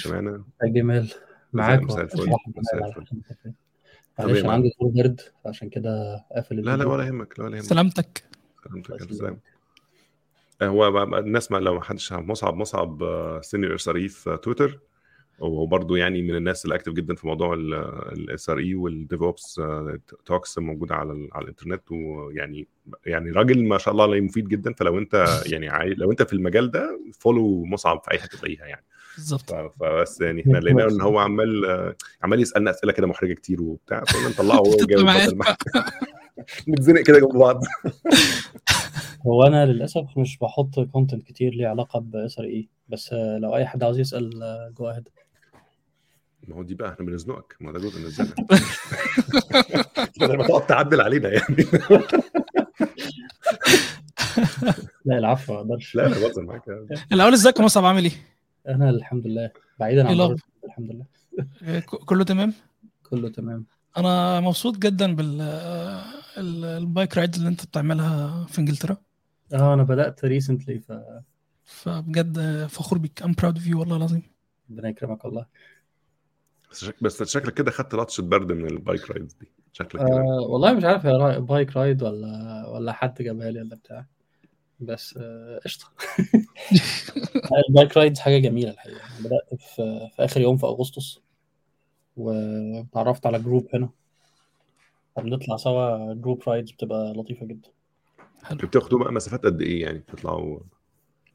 جمال 0.63 1.09
معاك. 1.53 1.81
مساء 1.81 2.01
الفل. 2.03 2.35
معلش 4.19 4.31
تمام. 4.31 4.43
أنا 4.45 4.53
عندي 4.53 4.71
دور 4.81 4.89
برد 4.89 5.21
عشان 5.45 5.69
كده 5.69 6.25
قافل 6.35 6.55
لا 6.55 6.77
لا. 6.77 6.85
ولا 6.85 7.03
يهمك 7.03 7.39
لا 7.39 7.45
ولا 7.45 7.57
يهمك. 7.57 7.65
سلامتك. 7.67 8.23
سلامتك 8.63 8.91
ألف 9.01 9.13
سلامة. 9.13 9.37
آه، 10.61 10.67
هو 10.67 11.03
الناس 11.17 11.51
ما 11.51 11.57
لو 11.57 11.73
ما 11.75 11.83
حدش 11.83 12.13
مصعب 12.13 12.55
مصعب 12.55 13.03
senior 13.41 13.75
SRE 13.75 14.07
في 14.07 14.37
تويتر. 14.43 14.79
وهو 15.39 15.65
برضه 15.65 15.97
يعني 15.97 16.21
من 16.21 16.35
الناس 16.35 16.65
اللي 16.65 16.75
active 16.75 16.93
جدا 16.93 17.15
في 17.15 17.27
موضوع 17.27 17.53
ال 17.53 17.77
SRE 17.77 18.49
وال 18.49 18.57
DevOps 18.59 19.61
talks 20.25 20.57
موجوده 20.57 20.95
على 20.95 21.29
على 21.33 21.43
الإنترنت. 21.43 21.91
ويعني 21.91 22.67
يعني 23.05 23.31
راجل 23.31 23.63
ما 23.63 23.77
شاء 23.77 23.91
الله 23.91 24.03
عليه 24.03 24.21
مفيد 24.21 24.47
جدا. 24.47 24.73
فلو 24.73 24.97
أنت 24.97 25.41
يعني. 25.45 25.93
لو 25.93 26.11
أنت 26.11 26.23
في 26.23 26.33
المجال 26.33 26.71
ده 26.71 26.99
follow 27.19 27.65
مصعب 27.65 28.01
في 28.03 28.11
أي 28.11 28.19
حتة 28.19 28.37
تلاقيها 28.37 28.65
يعني. 28.65 28.85
بالظبط 29.17 29.53
فبس 29.79 30.21
يعني 30.21 30.41
إحنا 30.41 30.57
لقينا 30.57 30.87
إن 30.87 31.01
هو 31.01 31.19
عمال 31.19 31.95
عمال 32.23 32.39
يسألنا 32.41 32.71
أسئلة 32.71 32.91
كده 32.91 33.07
محرجة 33.07 33.33
كتير 33.33 33.61
وبتاع 33.61 34.03
فقلنا 34.03 34.29
نطلعه 34.29 34.57
هو 34.57 34.73
وجاوب 34.73 35.41
نتزنق 36.69 37.01
كده 37.01 37.19
جنب 37.19 37.29
بعض. 37.37 37.63
هو 39.27 39.43
أنا 39.43 39.65
للأسف 39.65 40.05
مش 40.17 40.37
بحط 40.37 40.79
content 40.79 41.23
كتير 41.23 41.53
ليه 41.53 41.67
علاقة 41.67 41.99
ب 41.99 42.39
SRE 42.39 42.69
بس 42.89 43.13
لو 43.13 43.55
أي 43.55 43.65
حد 43.65 43.83
عاوز 43.83 43.99
يسأل 43.99 44.29
go 44.77 44.87
ahead. 44.89 45.09
ما 46.47 46.55
هو 46.55 46.63
دي 46.63 46.75
بقى 46.75 46.89
إحنا 46.93 47.05
بنزنقك. 47.05 47.55
ما 47.59 47.71
ده 47.71 47.79
جزء 47.79 47.99
من 47.99 48.05
الزنقة. 48.05 48.45
بدل 50.21 50.37
ما 50.37 50.47
تقعد 50.47 50.67
تعدل 50.67 51.01
علينا 51.01 51.29
يعني. 51.29 51.55
لا 55.05 55.17
العفو 55.17 55.53
ما 55.53 55.59
أقدرش. 55.59 55.95
لا 55.95 56.01
لا 56.01 56.19
بهزر 56.27 56.41
معاك. 56.43 56.61
الأول 57.11 57.33
ازيك 57.33 57.59
يا 57.59 57.65
مصعب 57.65 57.85
عامل 57.85 58.03
إيه؟ 58.03 58.34
أنا 58.67 58.89
الحمد 58.89 59.27
لله. 59.27 59.51
بعيدا 59.79 60.01
إيه 60.01 60.09
عن؟ 60.09 60.17
ضرب 60.17 60.39
الحمد 60.65 60.91
لله. 60.91 61.05
ك- 61.79 61.95
كله 62.05 62.23
تمام؟ 62.23 62.53
كله 63.09 63.29
تمام. 63.29 63.65
أنا 63.97 64.39
مبسوط 64.39 64.77
جدا 64.77 65.15
بال 65.15 65.41
ال- 66.37 66.65
ال 66.65 66.75
bike 66.75 67.17
rides 67.17 67.37
اللي 67.37 67.49
أنت 67.49 67.65
بتعملها 67.65 68.45
في 68.45 68.59
إنجلترا. 68.59 68.97
آه 69.53 69.73
أنا 69.73 69.83
بدأت 69.83 70.25
recently 70.25 70.81
فبجد 71.63 72.37
آه، 72.37 72.67
فخور 72.67 72.97
بيك. 72.97 73.23
I'm 73.23 73.33
proud 73.33 73.55
of 73.57 73.67
you 73.67 73.79
والله 73.79 73.97
العظيم. 73.97 74.23
فربنا 74.69 74.89
يكرمك 74.89 75.25
والله. 75.25 75.45
بس 76.71 76.85
شك- 76.85 77.03
بس 77.03 77.23
شكلك 77.23 77.53
كده 77.53 77.71
خدت 77.71 77.95
لطشه 77.95 78.21
برد 78.21 78.51
من 78.51 78.65
ال 78.65 78.74
bike 78.74 79.11
rides 79.11 79.33
دي. 79.33 79.47
شكلك 79.73 79.91
كده. 80.01 80.17
آه 80.17 80.41
والله 80.49 80.73
مش 80.73 80.83
عارف 80.83 81.05
هي 81.05 81.39
bike 81.39 81.77
ride 81.77 82.03
ولا 82.03 82.65
ولا 82.67 82.91
حد 82.91 83.21
جابها 83.21 83.51
لي 83.51 83.61
ولا 83.61 83.75
بتاع. 83.75 84.05
بس 84.79 85.17
آه، 85.21 85.59
قشطة. 85.65 85.87
ال 87.69 87.75
bike 87.75 87.97
rides 87.97 88.19
حاجة 88.19 88.37
جميلة 88.37 88.69
الحقيقة. 88.71 88.99
بدأت 89.19 89.59
في, 89.61 90.09
في 90.15 90.25
آخر 90.25 90.41
يوم 90.41 90.57
في 90.57 90.65
أغسطس 90.65 91.19
وتعرفت 92.17 93.25
على 93.25 93.39
group 93.39 93.67
هنا. 93.73 93.89
فبنطلع 95.15 95.57
سوا 95.57 96.13
group 96.13 96.43
rides 96.47 96.71
بتبقى 96.71 97.13
لطيفة 97.13 97.45
جدا. 97.45 97.69
حلو. 98.43 98.57
بتاخدوا 98.57 98.99
بقى 98.99 99.13
مسافات 99.13 99.43
قد 99.45 99.61
إيه 99.61 99.81
يعني؟ 99.81 99.97
بتطلعوا؟ 99.99 100.59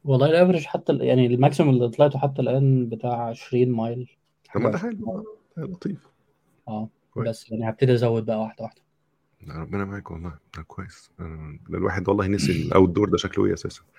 والله 0.05 0.29
ال 0.29 0.34
average 0.34 0.65
حتى 0.65 0.91
ال- 0.91 1.01
يعني 1.01 1.25
ال 1.25 1.30
maximum 1.30 1.69
اللي 1.69 1.89
طلعته 1.89 2.19
حتى 2.19 2.41
الآن 2.41 2.89
بتاع 2.89 3.27
20 3.29 3.69
mile. 3.71 4.09
طب 4.55 4.61
ما 4.61 4.69
ده 4.71 4.77
حلو. 4.77 5.25
آه، 5.57 5.61
لطيف. 5.61 6.07
آه. 6.67 6.89
بس 7.17 7.51
يعني 7.51 7.69
هبتدي 7.69 7.93
أزود 7.93 8.25
بقى 8.25 8.39
واحدة 8.39 8.63
واحدة. 8.63 8.81
ربنا 9.49 9.85
معاك 9.85 10.11
والله 10.11 10.33
ده 10.57 10.63
كويس. 10.63 11.11
ده 11.69 11.77
الواحد 11.77 12.09
والله 12.09 12.27
نسي 12.27 12.51
ال 12.51 12.89
outdoor 12.89 13.09
ده 13.09 13.17
شكله 13.17 13.45
إيه 13.45 13.53
أساسا؟ 13.53 13.81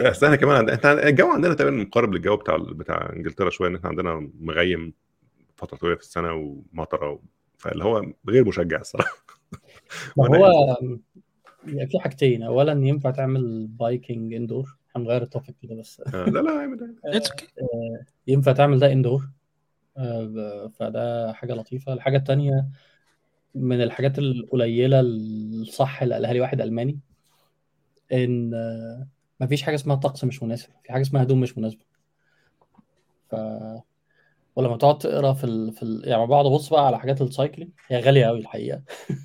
بس 0.00 0.24
إحنا 0.24 0.36
كمان 0.36 0.56
عندنا 0.56 0.74
إحنا 0.74 1.08
الجو 1.08 1.28
عندنا 1.28 1.54
تقريبا 1.54 1.76
مقارب 1.76 2.14
للجو 2.14 2.36
بتاع 2.36 2.56
بتاع 2.56 3.12
إنجلترا 3.12 3.50
شوية 3.50 3.68
إن 3.68 3.76
إحنا 3.76 3.88
عندنا 3.88 4.30
مغيم 4.40 4.92
فترة 5.56 5.76
طويلة 5.76 5.96
في 5.96 6.02
السنة 6.02 6.32
ومطرة 6.32 7.10
و... 7.10 7.20
فاللي 7.58 7.84
هو 7.84 8.12
غير 8.28 8.48
مشجع 8.48 8.80
الصراحة. 8.80 9.16
ما 10.16 10.24
وأنا 10.24 10.38
هو 10.38 10.76
يعني 11.66 11.88
في 11.90 11.98
حاجتين 12.00 12.42
اولا 12.42 12.72
ينفع 12.86 13.10
تعمل 13.10 13.66
biking 13.66 14.34
indoor 14.34 14.76
هنغير 14.96 15.22
ال 15.22 15.28
topic 15.28 15.56
كده 15.62 15.74
بس. 15.74 16.02
آه، 16.14 16.24
لا 16.24 16.40
لا. 16.40 16.76
it's 17.04 17.30
okay 17.30 17.46
آه، 17.60 18.04
ينفع 18.26 18.52
تعمل 18.52 18.78
ده 18.78 18.92
indoor 18.92 19.28
فده 20.78 21.32
حاجة 21.32 21.52
لطيفة. 21.54 21.92
الحاجة 21.92 22.16
التانية 22.16 22.68
من 23.54 23.82
الحاجات 23.82 24.18
القليلة 24.18 25.00
الصح 25.00 26.02
اللي 26.02 26.14
قالها 26.14 26.32
لي 26.32 26.40
واحد 26.40 26.60
ألماني 26.60 26.98
إن 28.12 28.50
مفيش 29.40 29.62
حاجة 29.62 29.74
اسمها 29.74 29.96
طقس 29.96 30.24
مش 30.24 30.42
مناسب 30.42 30.68
في 30.84 30.92
حاجة 30.92 31.02
اسمها 31.02 31.22
هدوم 31.22 31.40
مش 31.40 31.58
مناسبة. 31.58 31.84
ف 33.30 33.34
ولما 34.56 34.76
تقعد 34.76 34.98
تقرا 34.98 35.32
في 35.32 35.44
ال... 35.44 35.72
في 35.72 35.82
ال... 35.82 36.02
يعني 36.08 36.26
بقعد 36.26 36.46
أبص 36.46 36.68
بقى 36.68 36.86
على 36.86 36.98
حاجات 36.98 37.22
ال 37.22 37.28
cycling 37.28 37.70
هي 37.88 38.00
غالية 38.00 38.26
قوي 38.26 38.38
الحقيقة. 38.38 38.82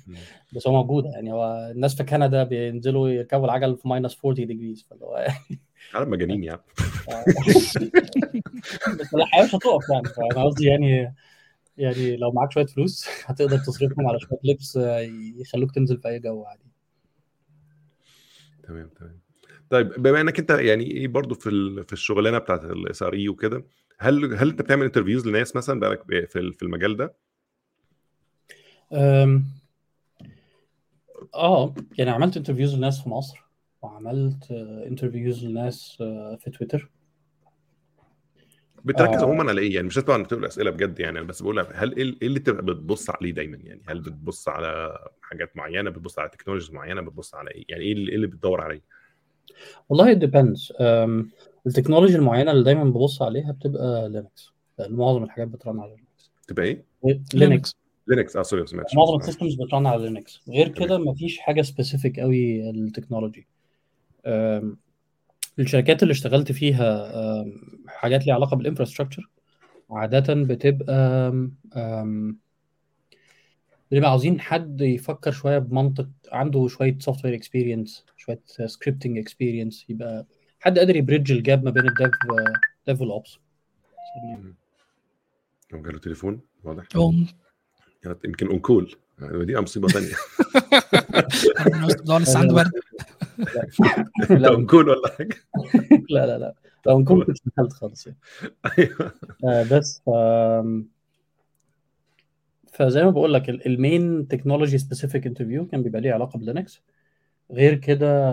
بس 0.56 0.66
هو 0.66 0.72
موجودة 0.72 1.10
يعني 1.10 1.32
هو 1.32 1.70
الناس 1.74 1.94
في 1.94 2.04
كندا 2.04 2.44
بينزلوا 2.44 3.08
يركبوا 3.08 3.44
العجل 3.44 3.76
في 3.76 3.88
minus 3.88 4.16
40 4.24 4.46
degrees 4.46 4.86
فاللي 4.90 5.04
هو 5.04 5.26
عالم 5.94 6.10
مجانين 6.10 6.44
يعني 6.44 6.60
بس 9.00 9.14
الحياة 9.14 9.44
مش 9.44 9.54
هتقف 9.54 9.90
يعني 9.90 10.08
فأنا 10.08 10.44
قصدي 10.44 10.64
يعني 10.66 11.14
يعني 11.78 12.16
لو 12.16 12.32
معاك 12.32 12.52
شوية 12.52 12.66
فلوس 12.66 13.06
هتقدر 13.26 13.58
تصرفهم 13.58 14.08
على 14.08 14.20
شوية 14.20 14.38
لبس 14.44 14.76
آه، 14.76 14.98
يخلوك 15.36 15.74
تنزل 15.74 15.98
في 16.00 16.08
أي 16.08 16.18
جو 16.18 16.44
عادي. 16.44 16.62
تمام 18.62 18.88
تمام. 18.88 19.20
طيب 19.70 20.02
بما 20.02 20.20
إنك 20.20 20.38
أنت 20.38 20.50
يعني 20.50 20.84
إيه 20.84 21.08
برضو 21.08 21.34
في 21.34 21.84
في 21.86 21.92
الشغلانة 21.92 22.38
بتاعت 22.38 22.64
ال 22.64 23.02
SRE 23.02 23.28
وكده 23.28 23.64
هل 23.98 24.34
هل 24.34 24.48
أنت 24.48 24.62
بتعمل 24.62 24.84
interviews 24.84 25.26
لناس 25.26 25.56
مثلا 25.56 25.80
بقالك 25.80 26.02
في 26.28 26.38
ال- 26.38 26.52
في 26.54 26.62
المجال 26.62 26.96
ده؟ 26.96 27.14
آه 31.34 31.74
يعني 31.98 32.10
عملت 32.10 32.36
interviews 32.36 32.74
لناس 32.74 33.02
في 33.02 33.08
مصر. 33.08 33.49
وعملت 33.82 34.50
interviews 34.86 35.44
لناس 35.46 35.98
آه، 36.00 36.36
في 36.40 36.50
تويتر 36.50 36.90
بتركز 38.84 39.22
آه. 39.22 39.24
عموما 39.24 39.48
على 39.50 39.60
إيه 39.60 39.74
يعني؟ 39.74 39.86
مش 39.86 39.94
طبعا 39.94 40.24
تقول 40.24 40.44
أسئلة 40.44 40.70
بجد 40.70 41.00
يعني 41.00 41.18
أنا 41.18 41.26
بس 41.26 41.42
بقول 41.42 41.58
هل 41.60 41.96
إيه 41.96 42.04
إيه 42.22 42.26
اللي 42.28 42.40
تبقى 42.40 42.62
بتبص 42.62 43.10
عليه 43.10 43.32
دايما 43.32 43.56
يعني؟ 43.56 43.82
هل 43.88 44.00
بتبص 44.00 44.48
على 44.48 44.98
حاجات 45.22 45.56
معينة؟ 45.56 45.90
بتبص 45.90 46.18
على 46.18 46.28
technologies 46.28 46.70
معينة؟ 46.72 47.00
بتبص 47.00 47.34
على 47.34 47.50
إيه؟ 47.50 47.64
يعني 47.68 47.84
إيه 47.84 47.92
اللي, 47.92 48.10
إيه 48.10 48.16
اللي 48.16 48.26
بتدور 48.26 48.60
عليه؟ 48.60 48.80
والله 49.88 50.14
it 50.14 50.18
depends. 50.18 50.80
أم، 50.80 51.30
التكنولوجيا 51.66 52.16
المعينة 52.16 52.50
اللي 52.52 52.64
دايما 52.64 52.84
ببص 52.84 53.22
عليها 53.22 53.52
بتبقى 53.52 54.08
Linux 54.08 54.52
لأن 54.78 54.92
معظم 54.92 55.24
الحاجات 55.24 55.48
بت 55.48 55.61
run 55.61 55.80
على 55.80 55.90
لينكس 55.90 56.30
تبقى 56.48 56.64
إيه؟ 56.66 56.84
لينكس 57.34 57.76
لينكس 58.06 58.36
آه 58.36 58.42
سوري 58.42 58.62
ما 58.62 58.66
سمعتش 58.66 58.94
معظم 58.94 59.16
السيستمز 59.18 59.54
بترن 59.54 59.86
على 59.86 60.02
لينكس 60.04 60.40
غير 60.48 60.68
كده 60.68 60.98
مفيش 60.98 61.38
حاجة 61.38 61.62
specific 61.62 62.20
قوي 62.20 62.70
ال 62.70 62.76
technology 62.76 63.40
أم، 63.40 63.46
الشركات 65.58 66.02
اللي 66.02 66.12
اشتغلت 66.12 66.52
فيها 66.52 67.44
حاجات 67.88 68.26
ليها 68.26 68.34
علاقة 68.34 68.56
بال 68.56 68.65
infrastructure 68.65 69.28
عادة 69.90 70.34
بتبقى 70.34 71.30
بنبقى 73.90 74.10
عاوزين 74.10 74.40
حد 74.40 74.80
يفكر 74.80 75.30
شوية 75.32 75.58
بمنطق 75.58 76.08
عنده 76.32 76.68
شوية 76.68 76.98
software 76.98 77.34
experience 77.34 78.04
شوية 78.16 78.40
scripting 78.46 79.18
experience 79.18 79.86
يبقى 79.88 80.26
حد 80.60 80.78
قادر 80.78 80.96
ي 80.96 81.01
bridge 81.01 81.32
ال 81.32 81.40
gap 81.40 81.64
ما 81.64 81.70
بين 81.70 81.88
ال 81.88 81.93
dev 81.93 82.10
dev 82.86 83.00
وال 83.00 83.15
ops 83.15 83.38
هو 85.74 85.82
جاله 85.82 85.98
تليفون 85.98 86.40
واضح؟ 86.64 86.84
يمكن 88.24 88.46
on 88.46 88.58
call 88.58 88.96
دي 89.20 89.56
مصيبه 89.56 89.88
ثانية 89.88 90.14
لسه 92.18 92.38
عنده 92.38 92.54
برد 92.54 92.70
اون 94.30 94.66
كول 94.66 94.88
ولا 94.88 95.08
حاجة. 95.18 95.36
لا 96.10 96.26
لا 96.26 96.38
لا. 96.38 96.54
لو 96.86 97.00
نكون 97.00 97.24
كنت 97.24 97.38
دخلت 97.46 97.72
خالص 97.72 98.06
يعني. 98.06 98.18
أيوه. 98.78 99.12
آه، 99.44 99.62
بس 99.62 100.02
ف... 100.06 100.10
فزي 102.72 103.04
ما 103.04 103.10
بقول 103.10 103.34
لك 103.34 103.50
ال- 103.50 103.66
ال 103.66 103.78
main 103.78 104.28
technology 104.28 104.78
specific 104.78 105.26
interview 105.26 105.66
كان 105.66 105.82
بيبقى 105.82 106.00
ليه 106.00 106.12
علاقة 106.12 106.38
ب 106.38 106.44
Linux. 106.44 106.82
غير 107.50 107.74
كده 107.74 108.30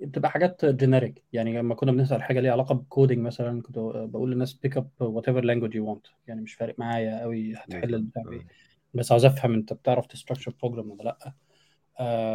بتبقى 0.00 0.30
حاجات 0.30 0.64
generic 0.64 1.22
يعني 1.32 1.58
لما 1.58 1.74
كنا 1.74 1.92
بنسأل 1.92 2.22
حاجة 2.22 2.40
ليها 2.40 2.52
علاقة 2.52 2.74
ب 2.74 2.81
coding 2.81 3.20
مثلا 3.20 3.62
كنت 3.62 3.78
بقول 3.78 4.30
للناس 4.30 4.52
pick 4.52 4.76
up 4.76 4.88
whatever 5.00 5.44
language 5.44 5.74
you 5.74 5.90
want 5.90 6.06
يعني 6.28 6.40
مش 6.40 6.54
فارق 6.54 6.74
معايا 6.78 7.20
قوي 7.20 7.54
هتحل 7.54 7.94
البتاع 7.94 8.22
بايه 8.22 8.46
بس 8.94 9.12
عاوز 9.12 9.24
أفهم 9.24 9.54
أنت 9.54 9.72
بتعرف 9.72 10.06
ت 10.06 10.11
structure 10.11 10.52
program 10.62 10.90
ولا 10.90 11.02
لأ. 11.02 11.18
آه 11.26 11.34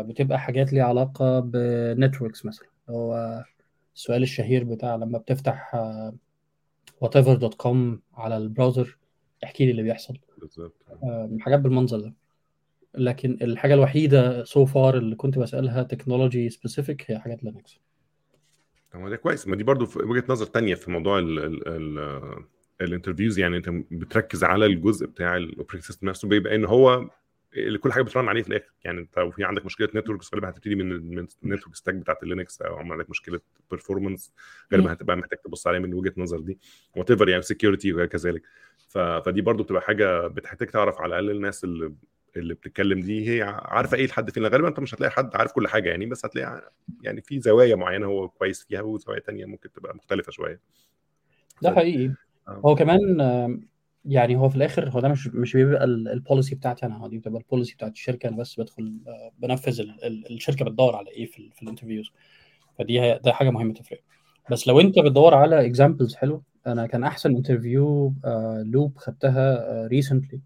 بتبقى 0.01 0.39
حاجات 0.39 0.73
ليها 0.73 0.83
علاقة 0.83 1.39
ب 1.39 1.51
networks 1.51 2.45
مثلا 2.45 2.67
هو 2.89 3.43
السؤال 3.95 4.23
الشهير 4.23 4.63
بتاع 4.63 4.95
لما 4.95 5.17
بتفتح 5.17 5.75
whatever 7.05 7.29
dot 7.30 7.53
com 7.53 8.02
على 8.13 8.38
ال 8.38 8.45
browser 8.45 8.98
احكي 9.43 9.65
لي 9.65 9.71
اللي 9.71 9.83
بيحصل. 9.83 10.17
بالظبط. 10.38 10.73
آه 11.03 11.38
حاجات 11.39 11.59
بالمنظر 11.59 11.99
ده. 11.99 12.13
لكن 12.95 13.38
الحاجة 13.41 13.73
الوحيدة 13.73 14.43
so 14.43 14.65
far 14.65 14.98
اللي 14.97 15.15
كنت 15.15 15.39
بسألها 15.39 15.83
technology 15.84 16.49
specific 16.49 17.11
هي 17.11 17.19
حاجات 17.19 17.43
Linux 17.43 17.80
طب 18.91 18.99
ما 18.99 19.09
ده 19.09 19.15
كويس. 19.15 19.47
ما 19.47 19.55
دي 19.55 19.63
برضو 19.63 19.88
وجهة 19.95 20.23
نظر 20.29 20.45
تانية 20.45 20.75
في 20.75 20.91
موضوع 20.91 21.19
ال 22.81 22.87
interviews 22.87 23.39
يعني 23.39 23.57
انت 23.57 23.69
بتركز 23.91 24.43
على 24.43 24.65
الجزء 24.65 25.07
بتاع 25.07 25.38
ال 25.38 25.42
operating 25.42 25.81
system 25.84 26.10
نفسه 26.09 26.27
بيبقى 26.27 26.55
إن 26.55 26.65
هو 26.65 27.09
اللي 27.56 27.78
كل 27.78 27.91
حاجة 27.91 28.03
بت 28.03 28.13
run 28.13 28.27
عليه 28.30 28.41
في 28.41 28.49
الآخر. 28.49 28.72
يعني 28.84 28.99
أنت 28.99 29.18
لو 29.19 29.32
في 29.32 29.44
عندك 29.44 29.65
مشكلة 29.65 29.90
network 29.95 30.22
غالبا 30.34 30.49
هتبتدي 30.49 30.76
من 30.76 30.91
ال 31.43 31.48
network 31.48 31.76
stack 31.76 31.95
بتاعت 31.95 32.23
ال 32.23 32.30
Linux 32.30 32.61
أو 32.61 32.76
عندك 32.76 33.10
مشكلة 33.10 33.40
performance 33.72 34.34
غالبا 34.73 34.94
هتبقى 34.94 35.18
محتاج 35.18 35.40
تبص 35.40 35.68
عليها 35.68 35.80
من 35.80 35.94
وجهة 35.94 36.14
نظر 36.18 36.40
دي. 36.40 36.60
whatever 36.95 37.30
يعني 37.30 37.41
security 37.41 37.93
وكذلك 37.94 38.41
فدي 38.90 39.41
برضو 39.41 39.64
بتبقى 39.64 39.82
حاجة 39.82 40.28
بتحتاج 40.28 40.68
تعرف 40.68 41.02
على 41.02 41.19
الأقل 41.19 41.36
الناس 41.38 41.64
اللي 41.64 41.94
اللي 42.38 42.53
بتتكلم 42.53 42.99
دي 42.99 43.30
هي 43.30 43.41
عارفة 43.65 43.98
إيه 43.98 44.07
لحد 44.07 44.32
فين. 44.32 44.45
غالبا 44.45 44.68
أنت 44.68 44.80
مش 44.80 44.94
هتلاقي 44.95 45.11
حد 45.11 45.36
عارف 45.36 45.52
كل 45.52 45.68
حاجة 45.68 45.90
يعني 45.90 46.06
بس 46.06 46.26
هتلاقي 46.26 46.72
يعني 47.02 47.22
في 47.22 47.40
زوايا 47.40 47.76
معينة 47.76 48.06
هو 48.06 48.30
كويس 48.30 48.64
فيها 48.64 48.82
وزوايا 48.82 49.19
تانية 49.19 49.45
ممكن 49.45 49.72
تبقى 49.72 49.95
مختلفة 49.95 50.32
شوية. 50.32 50.60
ده 51.61 51.72
حقيقي. 51.76 52.14
آه. 52.48 52.61
هو 52.65 52.76
كمان 52.76 52.99
يعني 54.06 54.36
هو 54.36 54.49
في 54.49 54.56
الآخر 54.56 54.90
هو 54.90 54.99
ده 54.99 55.07
مش 55.10 55.28
مش 55.28 55.53
بيبقى 55.53 55.84
ال 55.84 55.94
policy 55.94 56.56
بتاعتي 56.56 56.86
أنا 56.86 56.98
هو 56.98 57.07
دي 57.07 57.18
بتبقى 57.18 57.41
ال 57.41 57.46
policy 57.46 57.73
بتاعت 57.73 57.91
الشركة 57.91 58.30
أنا 58.30 58.38
بس 58.38 58.60
بدخل 58.60 58.99
آه، 59.07 59.32
بنفذ 59.40 59.80
ال 59.80 60.03
ال 60.03 60.34
الشركة 60.34 60.65
بتدور 60.65 60.95
على 60.95 61.10
إيه 61.10 61.26
في, 61.26 61.49
في 61.52 61.61
ال 61.64 61.68
interviews 61.68 62.11
فدي 62.80 63.02
هي 63.02 63.19
ده 63.26 63.34
حاجة 63.34 63.49
مهمة 63.49 63.73
تفرق. 63.73 64.02
بس 64.52 64.68
لو 64.68 64.80
أنت 64.80 64.99
بتدور 64.99 65.34
على 65.34 65.65
examples 65.65 66.15
حلو 66.15 66.44
أنا 66.68 66.88
كان 66.88 67.03
أحسن 67.03 67.36
interview 67.35 68.14
loop 68.65 68.98
خدتها 68.98 69.88
recently 69.88 70.41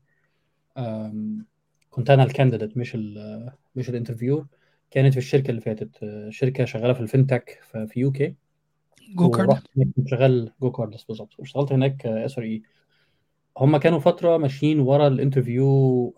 كنت 1.89 2.09
أنا 2.09 2.23
ال 2.23 2.29
candidate 2.29 2.77
مش 2.77 2.95
ال 2.95 3.51
مش 3.75 3.89
ال 3.89 3.94
interviewer 3.94 4.47
كانت 4.91 5.13
في 5.13 5.19
الشركة 5.19 5.49
اللي 5.49 5.61
فاتت 5.61 6.03
آه، 6.03 6.29
شركة 6.29 6.65
شغالة 6.65 6.93
في 6.93 6.99
الفinتك 6.99 7.59
في 7.71 7.99
يو 7.99 8.11
كي 8.11 8.35
جو 9.15 9.29
كارد 9.29 9.59
شغال 10.07 10.51
GoCardless 10.61 11.03
بالظبط. 11.03 11.39
واشتغلت 11.39 11.71
هناك 11.71 12.05
SRE 12.05 12.61
هم 13.57 13.77
كانوا 13.77 13.99
فترة 13.99 14.37
ماشيين 14.37 14.79
ورا 14.79 15.07
ال 15.07 15.18
interview 15.18 16.13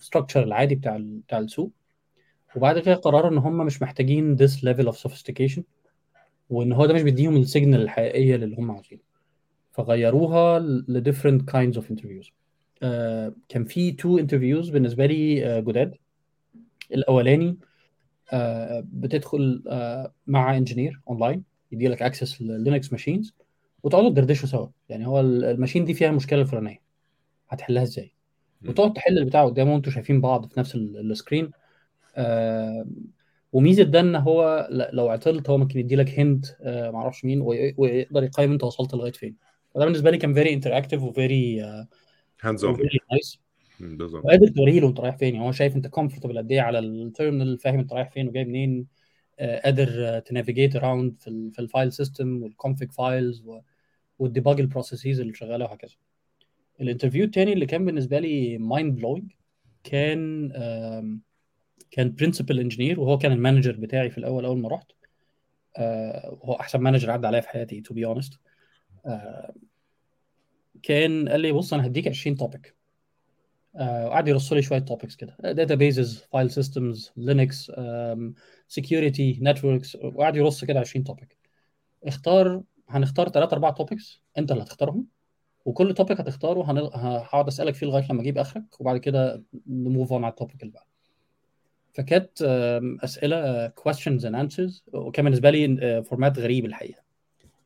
structure 0.00 0.42
العادي 0.42 0.74
بتاع 0.74 0.98
بتاع 1.00 1.38
السوق. 1.38 1.70
وبعد 2.56 2.78
كده 2.78 2.94
قرروا 2.94 3.30
إن 3.30 3.38
هم 3.38 3.66
مش 3.66 3.82
محتاجين 3.82 4.36
this 4.36 4.50
level 4.50 4.92
of 4.92 4.96
sophistication 4.96 5.60
وإن 6.50 6.72
هو 6.72 6.86
ده 6.86 6.94
مش 6.94 7.02
بيديهم 7.02 7.36
ال 7.36 7.42
signal 7.42 7.80
الحقيقية 7.82 8.36
للي 8.36 8.56
هم 8.56 8.70
عاوزينه. 8.70 9.02
فغيروها 9.72 10.58
ل 10.58 11.12
different 11.12 11.42
kinds 11.52 11.80
of 11.80 11.84
interviews. 11.94 12.30
آه، 12.82 13.34
كان 13.48 13.64
في 13.64 13.92
two 13.92 14.18
interviews 14.18 14.70
بالنسبة 14.70 15.06
لي 15.06 15.46
آه، 15.46 15.60
جداد. 15.60 15.94
الأولاني 16.92 17.56
آه، 18.32 18.84
بتدخل 18.92 19.62
آه، 19.68 20.12
مع 20.26 20.56
engineer 20.56 21.00
online 21.08 21.42
يدي 21.72 21.88
لك 21.88 22.02
access 22.02 22.42
ل 22.42 22.50
Linux 22.50 22.92
machines 22.92 23.34
وتقعدوا 23.86 24.10
تدردشوا 24.10 24.48
سوا. 24.48 24.66
يعني 24.88 25.06
هو 25.06 25.20
ال- 25.20 25.44
ال 25.44 25.49
machine 25.49 25.84
دي 25.84 25.94
فيها 25.94 26.08
المشكلة 26.10 26.40
الفلانية. 26.40 26.82
هتحلها 27.48 27.82
إزاي. 27.82 28.12
وتقعد 28.68 28.92
تحل 28.92 29.18
البتاع 29.18 29.44
قدامه 29.44 29.72
وأنتوا 29.74 29.92
شايفين 29.92 30.20
بعض 30.20 30.46
في 30.46 30.60
نفس 30.60 30.74
ال- 30.74 31.10
ال 31.12 31.17
screen. 31.17 31.50
آه، 32.16 32.86
وميزة 33.52 33.82
ده 33.82 34.00
إن 34.00 34.14
هو 34.16 34.68
لو 34.70 35.08
عطلت 35.08 35.50
هو 35.50 35.58
ممكن 35.58 35.78
يدي 35.78 35.96
لك 35.96 36.18
hint 36.18 36.46
معرفش 36.66 37.24
مين 37.24 37.40
وي- 37.40 37.74
ويقدر 37.78 38.22
يقيم 38.24 38.52
أنت 38.52 38.64
وصلت 38.64 38.94
لغاية 38.94 39.12
فين. 39.12 39.36
فده 39.74 39.84
بالنسبة 39.84 40.10
لي 40.10 40.18
كان 40.18 40.34
very 40.34 40.52
interactive 40.52 41.02
و 41.02 41.14
very 41.14 41.60
hands 42.42 42.64
on 42.64 42.76
nice 43.12 43.38
بالظبط. 43.80 44.24
وقادر 44.24 44.48
توريه 44.48 44.80
له 44.80 44.88
انت 44.88 45.00
رايح 45.00 45.16
فين. 45.16 45.34
يعني 45.34 45.46
هو 45.46 45.52
شايف 45.52 45.76
أنت 45.76 45.86
comfortable 45.86 46.38
قد 46.38 46.52
إيه 46.52 46.60
على 46.60 46.78
ال 46.78 46.87
terminal 46.87 47.58
فاهم 47.58 47.78
أنت 47.78 47.92
رايح 47.92 48.10
فين 48.10 48.28
وجاي 48.28 48.44
منين 48.44 48.86
آه، 49.38 49.60
قادر 49.60 50.18
ت 50.18 50.24
navigate 50.24 50.76
around 50.76 51.14
في 51.52 51.58
ال 51.58 51.65
file 51.65 51.92
system 51.92 52.42
وال 52.42 52.55
config 52.55 52.92
files 52.92 53.42
وال 54.18 54.30
debug 54.30 54.60
ال 54.60 54.66
processes 54.66 55.20
اللي 55.20 55.34
شغالة 55.34 55.64
وهكذا. 55.64 55.94
ال 56.80 56.84
interview 56.84 57.24
التاني 57.24 57.52
اللي 57.52 57.66
كان 57.66 57.84
بالنسبة 57.84 58.18
لي 58.18 58.58
mind 58.58 58.96
blowing 58.96 59.32
كان 59.84 60.48
كان 61.90 62.14
principal 62.14 62.60
engineer 62.60 63.00
وهو 63.00 63.18
كان 63.18 63.32
ال 63.32 63.38
manager 63.38 63.76
بتاعي 63.76 64.10
في 64.10 64.18
الأول 64.18 64.44
أول 64.44 64.58
ما 64.58 64.68
رحت. 64.68 64.92
آه، 65.76 66.38
وهو 66.40 66.52
أحسن 66.52 66.80
manager 66.80 67.10
عدى 67.10 67.26
عليا 67.26 67.40
في 67.40 67.48
حياتي 67.48 67.80
to 67.80 67.94
be 67.94 68.06
honest 68.06 68.40
كان 70.82 71.28
قال 71.28 71.40
لي 71.40 71.52
بص 71.52 71.74
أنا 71.74 71.86
هديك 71.86 72.08
20 72.08 72.36
topic 72.36 72.76
وقعد 73.74 74.28
يرص 74.28 74.52
لي 74.52 74.62
شوية 74.62 74.78
topics 74.78 75.16
كده. 75.16 75.36
databases 75.40 76.18
file 76.32 76.50
systems 76.50 77.12
Linux 77.16 77.72
security 78.68 79.38
networks 79.42 79.96
وقعد 79.96 80.36
يرص 80.36 80.64
كده 80.64 80.80
20 80.80 81.04
topic 81.04 81.36
اختار 82.04 82.62
هنختار 82.88 83.28
ثلاثة 83.28 83.52
أربعة 83.54 83.72
topics 83.72 84.22
أنت 84.38 84.52
اللي 84.52 84.62
هتختارهم. 84.62 85.06
وكل 85.64 85.94
topic 85.94 86.20
هتختاره 86.20 86.70
هن- 86.70 86.90
هقعد 86.94 87.46
أسألك 87.46 87.74
فيه 87.74 87.86
لغاية 87.86 88.06
لما 88.10 88.20
أجيب 88.22 88.38
آخرك 88.38 88.80
وبعد 88.80 88.96
كده 88.96 89.42
ن 89.66 89.75
move 89.75 90.12
on 90.12 90.24
على 90.24 90.30
ال 90.30 90.35
topic 90.35 90.62
اللي 90.62 90.72
بعده. 90.72 90.86
فكانت 91.94 92.42
أسئلة 93.04 93.68
questions 93.68 94.20
and 94.22 94.34
answers 94.46 94.80
وكان 94.94 95.24
بالنسبة 95.24 95.50
لي 95.50 95.78
آه، 95.82 96.00
format 96.00 96.38
غريب 96.38 96.64
الحقيقة. 96.64 97.02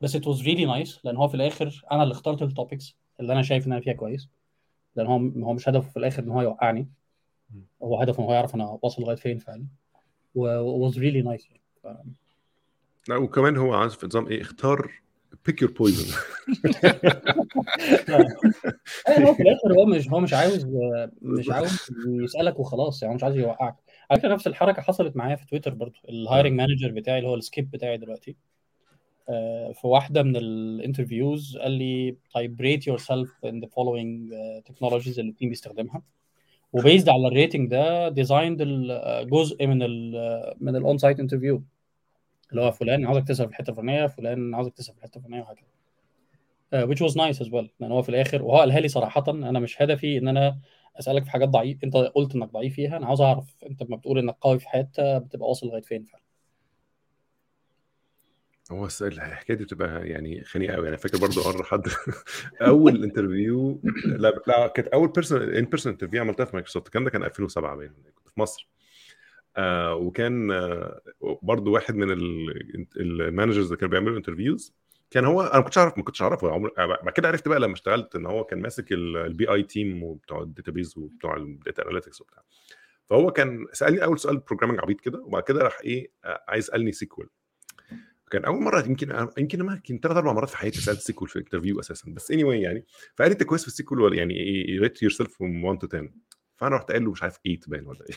بس 0.01 0.17
it 0.17 0.21
was 0.21 0.41
really 0.43 0.67
nice 0.67 0.99
لأن 1.03 1.15
هو 1.17 1.27
في 1.27 1.35
الآخر 1.35 1.85
أنا 1.91 2.03
اللي 2.03 2.11
اخترت 2.11 2.41
ال 2.41 2.49
topics 2.49 2.95
اللي 3.19 3.33
أنا 3.33 3.41
شايف 3.41 3.67
إن 3.67 3.71
أنا 3.71 3.81
فيها 3.81 3.93
كويس. 3.93 4.29
لأن 4.95 5.07
هو 5.07 5.45
هو 5.45 5.53
مش 5.53 5.69
هدفه 5.69 5.89
في 5.89 5.97
الآخر 5.97 6.23
إن 6.23 6.29
هو 6.29 6.41
يوقعني. 6.41 6.87
هو 7.83 8.01
هدفه 8.01 8.19
إن 8.23 8.27
هو 8.27 8.33
يعرف 8.33 8.55
أنا 8.55 8.77
واصل 8.81 9.01
لغاية 9.01 9.15
فين 9.15 9.37
فعلا. 9.37 9.65
و 10.35 10.53
it 10.53 10.89
was 10.91 10.93
really 10.95 11.25
nice. 11.25 11.47
ف- 11.83 11.87
لا 13.09 13.15
وكمان 13.15 13.57
هو 13.57 13.73
عارف 13.73 14.05
نظام 14.05 14.27
إيه 14.27 14.41
اختار 14.41 14.91
pick 15.45 15.61
your 15.61 15.71
poison 15.71 16.13
هو 19.09 19.33
في 19.33 19.43
الآخر 19.43 19.73
هو 19.77 19.85
مش 19.85 20.09
هو 20.09 20.19
مش 20.19 20.33
عاوز 20.33 20.65
مش 21.21 21.49
عاوز 21.49 21.87
يسألك 22.07 22.59
وخلاص 22.59 23.01
يعني 23.03 23.11
هو 23.11 23.15
مش 23.15 23.23
عاوز 23.23 23.37
يوقعك. 23.37 23.75
على 24.11 24.19
فكرة 24.19 24.33
نفس 24.33 24.47
الحركة 24.47 24.81
حصلت 24.81 25.15
معايا 25.15 25.35
في 25.35 25.45
تويتر 25.45 25.73
برضو 25.73 25.99
ال 26.09 26.15
hiring 26.15 26.53
manager 26.53 26.91
بتاعي 26.91 27.17
اللي 27.17 27.29
هو 27.29 27.35
ال 27.35 27.42
skip 27.42 27.71
بتاعي 27.71 27.97
دلوقتي 27.97 28.35
آه، 29.29 29.71
في 29.71 29.87
واحدة 29.87 30.23
من 30.23 30.35
ال 30.35 30.46
interviews 30.46 31.57
قال 31.57 31.71
لي 31.71 32.15
طيب 32.33 32.61
rate 32.61 32.87
yourself 32.87 33.31
in 33.45 33.59
the 33.61 33.67
following 33.67 34.33
technologies 34.65 35.19
اللي 35.19 35.31
ال 35.31 35.35
team 35.35 35.49
بيستخدمها. 35.49 36.01
و 36.73 36.79
based 36.79 37.09
على 37.09 37.27
ال 37.27 37.33
rating 37.33 37.69
ده 37.69 38.09
designed 38.09 38.61
جزء 39.29 39.67
من 39.67 39.83
ال 39.83 40.11
من 40.59 40.75
ال 40.75 40.97
on-site 40.97 41.19
interview 41.19 41.63
اللي 42.51 42.61
هو 42.61 42.71
فلان 42.71 43.05
عاوزك 43.05 43.27
تسال 43.27 43.45
في 43.45 43.51
الحتة 43.51 43.71
الفلانية 43.71 44.07
فلان 44.07 44.55
عاوزك 44.55 44.73
تسال 44.73 44.93
في 44.93 44.99
الحتة 44.99 45.17
الفلانية 45.17 45.41
وهكذا. 45.41 45.67
Uh, 46.73 46.87
which 46.87 47.01
was 47.01 47.15
nice 47.15 47.41
as 47.41 47.49
well. 47.49 47.67
لأن 47.79 47.91
هو 47.91 48.01
في 48.01 48.09
الآخر 48.09 48.43
وهو 48.43 48.59
قالها 48.59 48.79
لي 48.79 48.87
صراحة 48.87 49.23
أنا 49.27 49.59
مش 49.59 49.81
هدفي 49.81 50.17
إن 50.17 50.27
أنا 50.27 50.59
أسألك 50.99 51.23
في 51.23 51.31
حاجات 51.31 51.49
ضعيف 51.49 51.83
أنت 51.83 51.95
قلت 51.95 52.35
إنك 52.35 52.51
ضعيف 52.51 52.75
فيها 52.75 52.97
أنا 52.97 53.05
عاوز 53.05 53.21
أعرف 53.21 53.55
أنت 53.69 53.83
لما 53.83 53.95
بتقول 53.95 54.17
إنك 54.17 54.35
قوي 54.41 54.59
في 54.59 54.69
حتة 54.69 55.17
بتبقى 55.17 55.49
واصل 55.49 55.67
لغاية 55.67 55.81
فين 55.81 56.03
فعلا؟ 56.03 56.23
هو 58.71 58.87
الحكاية 59.01 59.57
دي 59.57 59.63
بتبقى 59.63 60.07
يعني 60.07 60.43
خنيقة 60.43 60.75
قوي 60.75 60.85
يعني 60.85 60.97
فاكر 60.97 61.17
برضو 61.17 61.43
مره 61.43 61.63
حد 61.63 61.87
أول 62.61 63.03
interview 63.03 63.81
لا 64.05 64.41
لا 64.47 64.67
كانت 64.67 64.87
أول 64.87 65.07
person 65.07 65.41
in 65.41 65.65
person 65.65 65.91
interview 65.91 66.21
عملتها 66.21 66.45
في 66.45 66.55
مايكروسوفت. 66.55 66.85
الكلام 66.85 67.05
ده 67.05 67.09
كان 67.09 67.23
2007 67.23 67.75
باين 67.75 67.93
كنت 68.15 68.29
في 68.29 68.39
مصر. 68.39 68.67
آه 69.57 69.95
وكان 69.95 70.51
آه 70.51 71.01
برضو 71.41 71.71
واحد 71.73 71.95
من 71.95 72.11
ال- 72.11 72.87
ال 72.97 73.05
managers 73.05 73.65
اللي 73.65 73.77
كانوا 73.77 73.91
بيعملوا 73.91 74.17
interviews 74.17 74.73
كان 75.11 75.25
هو 75.25 75.41
أنا 75.41 75.57
ما 75.57 75.61
كنتش 75.63 75.77
أعرف 75.77 75.97
ما 75.97 76.03
كنتش 76.03 76.21
أعرفه 76.21 76.51
عمر 76.51 76.71
بعد 76.77 77.13
كده 77.15 77.27
عرفت 77.27 77.47
بقى 77.47 77.59
لما 77.59 77.73
اشتغلت 77.73 78.15
إن 78.15 78.25
هو 78.25 78.43
كان 78.43 78.61
ماسك 78.61 78.91
ال 78.91 79.51
BI 79.53 79.63
team 79.63 80.03
وبتوع 80.03 80.41
ال 80.41 80.47
database 80.47 80.97
وبتوع 80.97 81.37
ال 81.37 81.46
data 81.46 81.83
analytics 81.83 82.21
وبتاع. 82.21 82.43
فهو 83.09 83.31
كان 83.31 83.65
سألني 83.73 84.03
أول 84.03 84.19
سؤال 84.19 84.37
programming 84.37 84.79
عبيط 84.79 85.01
كده 85.01 85.19
وبعد 85.19 85.43
كده 85.43 85.63
راح 85.63 85.77
إيه 85.83 86.11
آه، 86.25 86.43
عايز 86.47 86.63
يسألني 86.63 86.91
SQL 86.91 87.27
كان 88.31 88.45
أول 88.45 88.61
مرة 88.63 88.85
يمكن 88.85 89.27
يمكن 89.37 89.63
ما 89.63 89.73
يمكن 89.73 89.99
ثلاث 90.03 90.17
أربع 90.17 90.33
مرات 90.33 90.49
في 90.49 90.57
حياتي 90.57 90.81
سألت 90.81 90.99
SQL 90.99 91.27
في 91.27 91.39
interview 91.39 91.79
أساسا. 91.79 92.11
بس 92.11 92.31
any 92.31 92.43
anyway 92.43 92.63
يعني 92.63 92.85
فقال 93.15 93.29
لي 93.29 93.33
انت 93.33 93.43
كويس 93.43 93.61
في 93.61 93.67
ال 93.67 93.76
SQL 93.76 94.01
ولا 94.01 94.15
يعني 94.15 94.65
rate 94.81 95.01
yourself 95.03 95.41
من 95.41 95.63
1 95.63 95.79
to 95.79 95.87
10 95.97 96.09
فأنا 96.57 96.75
رحت 96.75 96.91
قايل 96.91 97.05
له 97.05 97.11
مش 97.11 97.23
عارف 97.23 97.37
8 97.37 97.59
باين 97.67 97.87
ولا 97.87 98.05
إيه. 98.09 98.15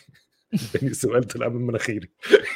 السؤال 0.82 1.24
طلع 1.24 1.48
من 1.48 1.66
مناخيري 1.66 2.08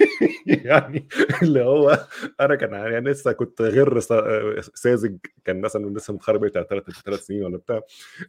يعني 0.47 1.09
اللي 1.43 1.61
هو 1.65 2.07
أنا 2.41 2.55
كان 2.55 2.73
يعني 2.73 3.11
لسه 3.11 3.33
كنت 3.33 3.63
غير 3.63 4.01
سا- 4.01 4.61
ساذج. 4.75 5.17
كان 5.45 5.61
مثلا 5.61 5.87
لسه 5.99 6.15
متخرج 6.15 6.41
بتاع 6.41 6.63
ثلاث 6.63 6.85
ثلاث 7.05 7.21
سنين 7.27 7.43
ولا 7.45 7.57
بتاع. 7.59 7.81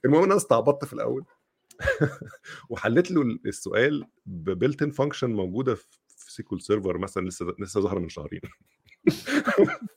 المهم 0.05 0.23
أنا 0.23 0.35
استعبطت 0.35 0.85
في 0.85 0.93
الأول. 0.93 1.25
وحليت 2.69 3.11
له 3.11 3.21
السؤال 3.45 4.05
ب 4.25 4.81
built-in 4.81 4.91
function 4.91 5.29
موجودة 5.29 5.75
في 5.75 5.85
SQL 6.07 6.61
Server 6.61 6.97
مثلا 6.97 7.27
لسه 7.27 7.45
لسه 7.59 7.81
ظاهره 7.81 7.99
من 7.99 8.09
شهرين. 8.09 8.41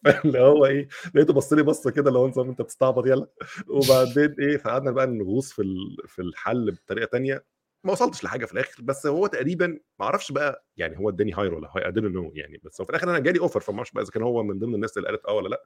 فاللي 0.05 0.41
هو 0.41 0.67
إيه 0.67 0.89
لقيته 1.15 1.33
بص 1.33 1.53
لي 1.53 1.63
بصة 1.63 1.91
كده 1.91 2.11
لو 2.11 2.27
أنت 2.27 2.39
أنت 2.39 2.63
بتستعبط 2.63 3.07
يلا. 3.07 3.27
وبعدين 3.69 4.35
إيه 4.41 4.57
فقعدنا 4.57 4.91
بقى 4.91 5.07
نغوص 5.07 5.53
في 5.53 5.63
في 6.07 6.23
الحل 6.23 6.71
بطريقة 6.71 7.07
تانية. 7.13 7.45
ما 7.85 7.93
وصلتش 7.93 8.25
لحاجة 8.25 8.47
في 8.47 8.53
الآخر 8.53 8.83
بس 8.83 9.07
هو 9.07 9.27
تقريبا 9.27 9.67
ما 10.01 10.07
أعرفش 10.07 10.33
بقى 10.33 10.65
يعني 10.77 10.99
هو 10.99 11.09
اداني 11.09 11.33
hire 11.33 11.55
ولا 11.55 11.69
I 11.77 11.89
don't 11.89 12.09
know 12.09 12.33
يعني 12.35 12.61
بس 12.65 12.81
هو 12.81 12.85
في 12.85 12.91
الآخر 12.91 13.11
أنا 13.11 13.19
جالي 13.19 13.39
offer 13.41 13.61
فما 13.61 13.77
أعرفش 13.77 13.93
بقى 13.93 14.03
إذا 14.03 14.11
كان 14.13 14.23
هو 14.23 14.43
من 14.43 14.59
ضمن 14.59 14.75
الناس 14.75 14.97
اللي 14.99 15.09
قالت 15.09 15.27
آه 15.27 15.33
ولا 15.35 15.49
لأ 15.49 15.63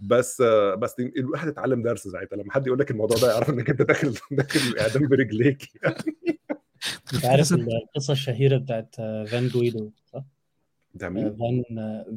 بس 0.00 0.42
بس 0.78 0.94
الواحد 1.00 1.48
اتعلم 1.48 1.82
درس 1.82 2.08
ساعتها 2.08 2.36
لما 2.36 2.52
حد 2.52 2.66
يقول 2.66 2.78
لك 2.78 2.90
الموضوع 2.90 3.16
ده 3.16 3.32
يعرف 3.32 3.50
إنك 3.50 3.70
أنت 3.70 3.82
داخل 3.82 4.14
داخل 4.30 4.60
الاعدام 4.60 5.08
برجليك 5.08 5.82
يعني 5.82 5.96
أنت 7.14 7.24
عارف 7.24 7.52
القصة 7.52 8.12
الشهيرة 8.12 8.56
بتاعت 8.56 8.94
فان 8.96 9.48
جويدو 9.48 9.90
صح؟ 10.06 10.24
ده 10.94 11.08
مين؟ 11.08 11.36
فان 11.36 11.62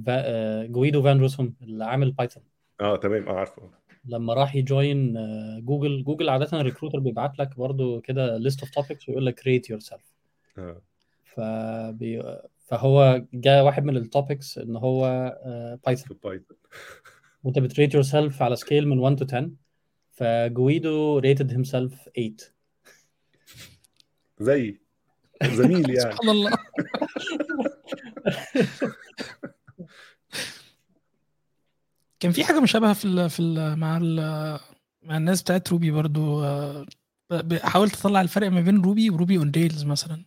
فا- 0.05 0.65
جويدو 0.65 1.03
فان 1.03 1.19
روسوم 1.19 1.55
اللي 1.61 1.85
عامل 1.85 2.11
بايثون 2.11 2.43
آه 2.81 2.95
تمام 2.95 3.29
آه 3.29 3.33
عارفه 3.39 3.71
لما 4.07 4.33
راح 4.33 4.55
ي 4.55 4.67
join 4.67 5.13
جوجل 5.65 6.03
جوجل 6.03 6.29
عادة 6.29 6.59
ال 6.61 6.65
recruiter 6.65 6.99
بيبعت 6.99 7.39
لك 7.39 7.57
برضو 7.57 8.01
كده 8.01 8.37
list 8.37 8.59
of 8.59 8.69
topics 8.69 9.09
ويقول 9.09 9.25
لك 9.25 9.47
rate 9.47 9.69
yourself 9.69 10.13
فبي... 11.23 12.37
فهو 12.65 13.23
جاء 13.33 13.63
واحد 13.65 13.83
من 13.83 13.97
ال 13.97 14.06
topics 14.06 14.57
إن 14.57 14.75
هو 14.75 15.33
Python 15.85 16.07
في 16.07 16.19
Python 16.23 16.57
وانت 17.43 17.59
بتريت 17.59 17.93
يور 17.93 18.03
سيلف 18.03 18.41
على 18.41 18.55
scale 18.55 18.87
من 18.87 18.99
1 18.99 19.23
to 19.23 19.33
10 19.33 19.51
فجويدو 20.11 21.17
rated 21.17 21.51
himself 21.51 22.09
8 22.15 22.35
زي 24.39 24.79
زميل 25.43 25.89
يعني. 25.89 26.11
سبحان 26.11 26.29
الله. 26.29 26.51
كان 32.27 32.33
في 32.33 32.43
حاجة 32.43 32.59
مشابهة 32.59 32.93
في 32.93 33.05
ال 33.05 33.29
في 33.29 33.39
ال 33.39 33.79
مع 33.79 33.97
ال 33.97 34.15
مع 35.03 35.17
الناس 35.17 35.41
بتاعت 35.41 35.69
Ruby 35.69 35.91
برضو 35.91 36.43
آه، 36.43 36.85
حاولت 37.63 37.93
أطلع 37.95 38.21
الفرق 38.21 38.51
ما 38.51 38.61
بين 38.61 38.81
Ruby 38.81 39.09
و 39.09 39.15
Ruby 39.15 39.37
on 39.37 39.51
Rails 39.51 39.83
مثلا. 39.83 40.25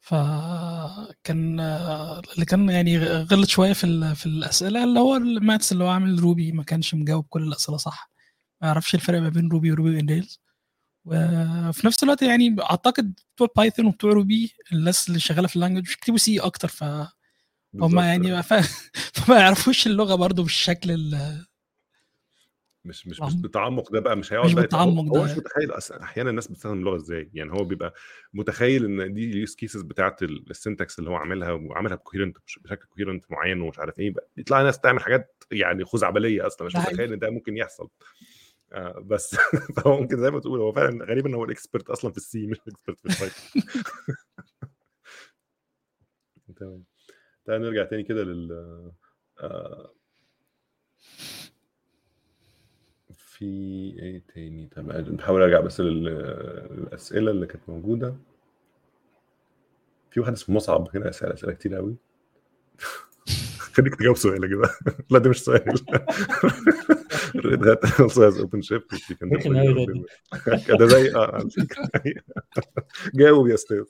فكان 0.00 1.60
آه، 1.60 2.22
اللي 2.34 2.44
كان 2.46 2.68
يعني 2.68 2.98
غلط 2.98 3.48
شوية 3.48 3.72
في 3.72 4.14
في 4.14 4.26
الأسئلة 4.26 4.84
اللي 4.84 5.00
هو 5.00 5.16
ال 5.16 5.27
Matz 5.27 5.72
اللي 5.72 5.84
هو 5.84 5.88
عامل 5.88 6.20
Ruby 6.20 6.52
ما 6.52 6.62
كانش 6.62 6.94
مجاوب 6.94 7.26
كل 7.28 7.42
الأسئلة 7.42 7.76
صح. 7.78 8.10
ما 8.60 8.68
يعرفش 8.68 8.94
الفرق 8.94 9.20
ما 9.20 9.28
بين 9.28 9.48
Ruby 9.48 9.72
و 9.72 9.77
Ruby 9.77 9.96
on 10.00 10.08
Rails 10.08 10.40
وفي 11.04 11.86
نفس 11.86 12.02
الوقت 12.04 12.22
يعني 12.22 12.56
أعتقد 12.62 13.20
بتوع 13.36 13.48
Python 13.56 13.86
وبتوع 13.86 14.12
Ruby 14.12 14.54
الناس 14.72 15.08
اللي 15.08 15.20
شغالة 15.20 15.48
في 15.48 15.56
ال 15.56 15.59
language 15.59 15.84
بيكتبوا 15.88 16.18
C 16.18 16.40
أكتر 16.40 16.68
ف 16.68 16.84
هم. 17.80 17.98
يعني 17.98 18.42
ف... 18.42 18.54
فما 19.16 19.38
يعرفوش 19.40 19.86
اللغة 19.86 20.14
برضو 20.14 20.42
بالشكل 20.42 20.90
ال... 20.90 21.44
مش 22.84 23.06
مش 23.06 23.20
مش 23.20 23.34
عم- 23.34 23.40
بالتعمق 23.42 23.92
ده 23.92 24.00
بقى 24.00 24.16
مش 24.16 24.32
هيقعد 24.32 24.46
مش 24.46 24.54
بالتعمق 24.54 25.02
هو, 25.02 25.08
هو 25.08 25.24
ده. 25.26 25.32
مش 25.32 25.38
متخيل 25.38 25.70
أصلا 25.70 26.02
أحيانا 26.02 26.30
الناس 26.30 26.46
بتستخدم 26.46 26.78
اللغة 26.78 26.96
إزاي 26.96 27.30
يعني 27.34 27.52
هو 27.52 27.64
بيبقى 27.64 27.94
متخيل 28.34 28.84
إن 28.84 29.14
دي 29.14 29.24
ال 29.30 29.36
use 29.36 29.54
cases 29.54 29.82
بتاعت 29.82 30.22
ال 30.22 30.33
syntax 30.33 30.98
اللي 30.98 31.10
هو 31.10 31.14
عاملها 31.14 31.52
وعاملها 31.52 31.96
ب 31.96 32.00
coherent 32.00 32.36
بشكل 32.64 32.86
coherent 32.86 33.24
معين 33.30 33.60
ومش 33.60 33.78
عارف 33.78 33.98
إيه 33.98 34.10
بقى 34.10 34.28
يطلع 34.36 34.62
ناس 34.62 34.80
تعمل 34.80 35.00
حاجات 35.00 35.44
يعني 35.52 35.84
خزعبلية 35.84 36.46
أصلا 36.46 36.66
مش 36.66 36.72
ده. 36.72 36.80
متخيل 36.80 37.12
إن 37.12 37.18
ده 37.18 37.30
ممكن 37.30 37.56
يحصل 37.56 37.88
آه 38.72 39.02
بس 39.06 39.36
فهو 39.76 40.00
ممكن 40.00 40.20
زي 40.20 40.30
ما 40.30 40.40
تقول 40.40 40.60
هو 40.60 40.72
فعلا 40.72 41.04
غريب 41.04 41.26
ان 41.26 41.34
هو 41.34 41.44
ال 41.44 41.51
expert 41.51 41.90
أصلا 41.90 42.10
في 42.10 42.16
ال 42.16 42.31
C 42.31 42.46
مش 42.46 42.58
ال 42.68 42.72
expert 42.72 42.98
في 42.98 43.06
ال 43.08 43.16
Python 43.16 43.62
تمام 46.56 46.84
تعال 47.44 47.62
نرجع 47.62 47.84
تاني 47.84 48.02
كده 48.02 48.22
لل 48.22 48.52
آه، 49.40 49.90
في 53.16 53.44
إيه 53.98 54.22
تاني 54.34 54.66
طب 54.76 54.86
بحاول 55.16 55.42
أرجع 55.42 55.60
بس 55.60 55.80
لل- 55.80 56.04
للأسئلة 56.70 57.30
اللي 57.30 57.46
كانت 57.46 57.68
موجودة 57.68 58.16
في 60.10 60.20
واحد 60.20 60.32
اسمه 60.32 60.56
مصعب 60.56 60.88
هنا 60.96 61.08
اسال 61.08 61.32
أسئلة 61.32 61.52
كتير 61.52 61.74
قوي 61.74 61.96
خليك 63.74 63.94
تجاوب 63.94 64.16
سؤال 64.16 64.44
يا 64.44 64.48
جدعان 64.48 65.04
لا 65.10 65.18
ده 65.18 65.30
مش 65.30 65.42
سؤال 65.44 65.74
ريد 67.36 67.66
هات 67.68 67.84
also 67.86 68.20
has 68.30 68.38
open 68.44 68.62
shift 68.62 68.92
which 68.92 69.10
you 69.10 69.16
can 69.16 69.24
ممكن 69.24 69.38
definitely 69.54 69.58
أوي 69.58 69.86
ده. 69.86 69.94
do. 69.94 70.76
ده 70.78 70.86
زي 70.86 71.14
آه 71.14 71.34
على 71.34 71.50
فكرة. 71.50 71.90
جاوب 73.20 73.48
يا 73.48 73.54
أستاذ 73.54 73.84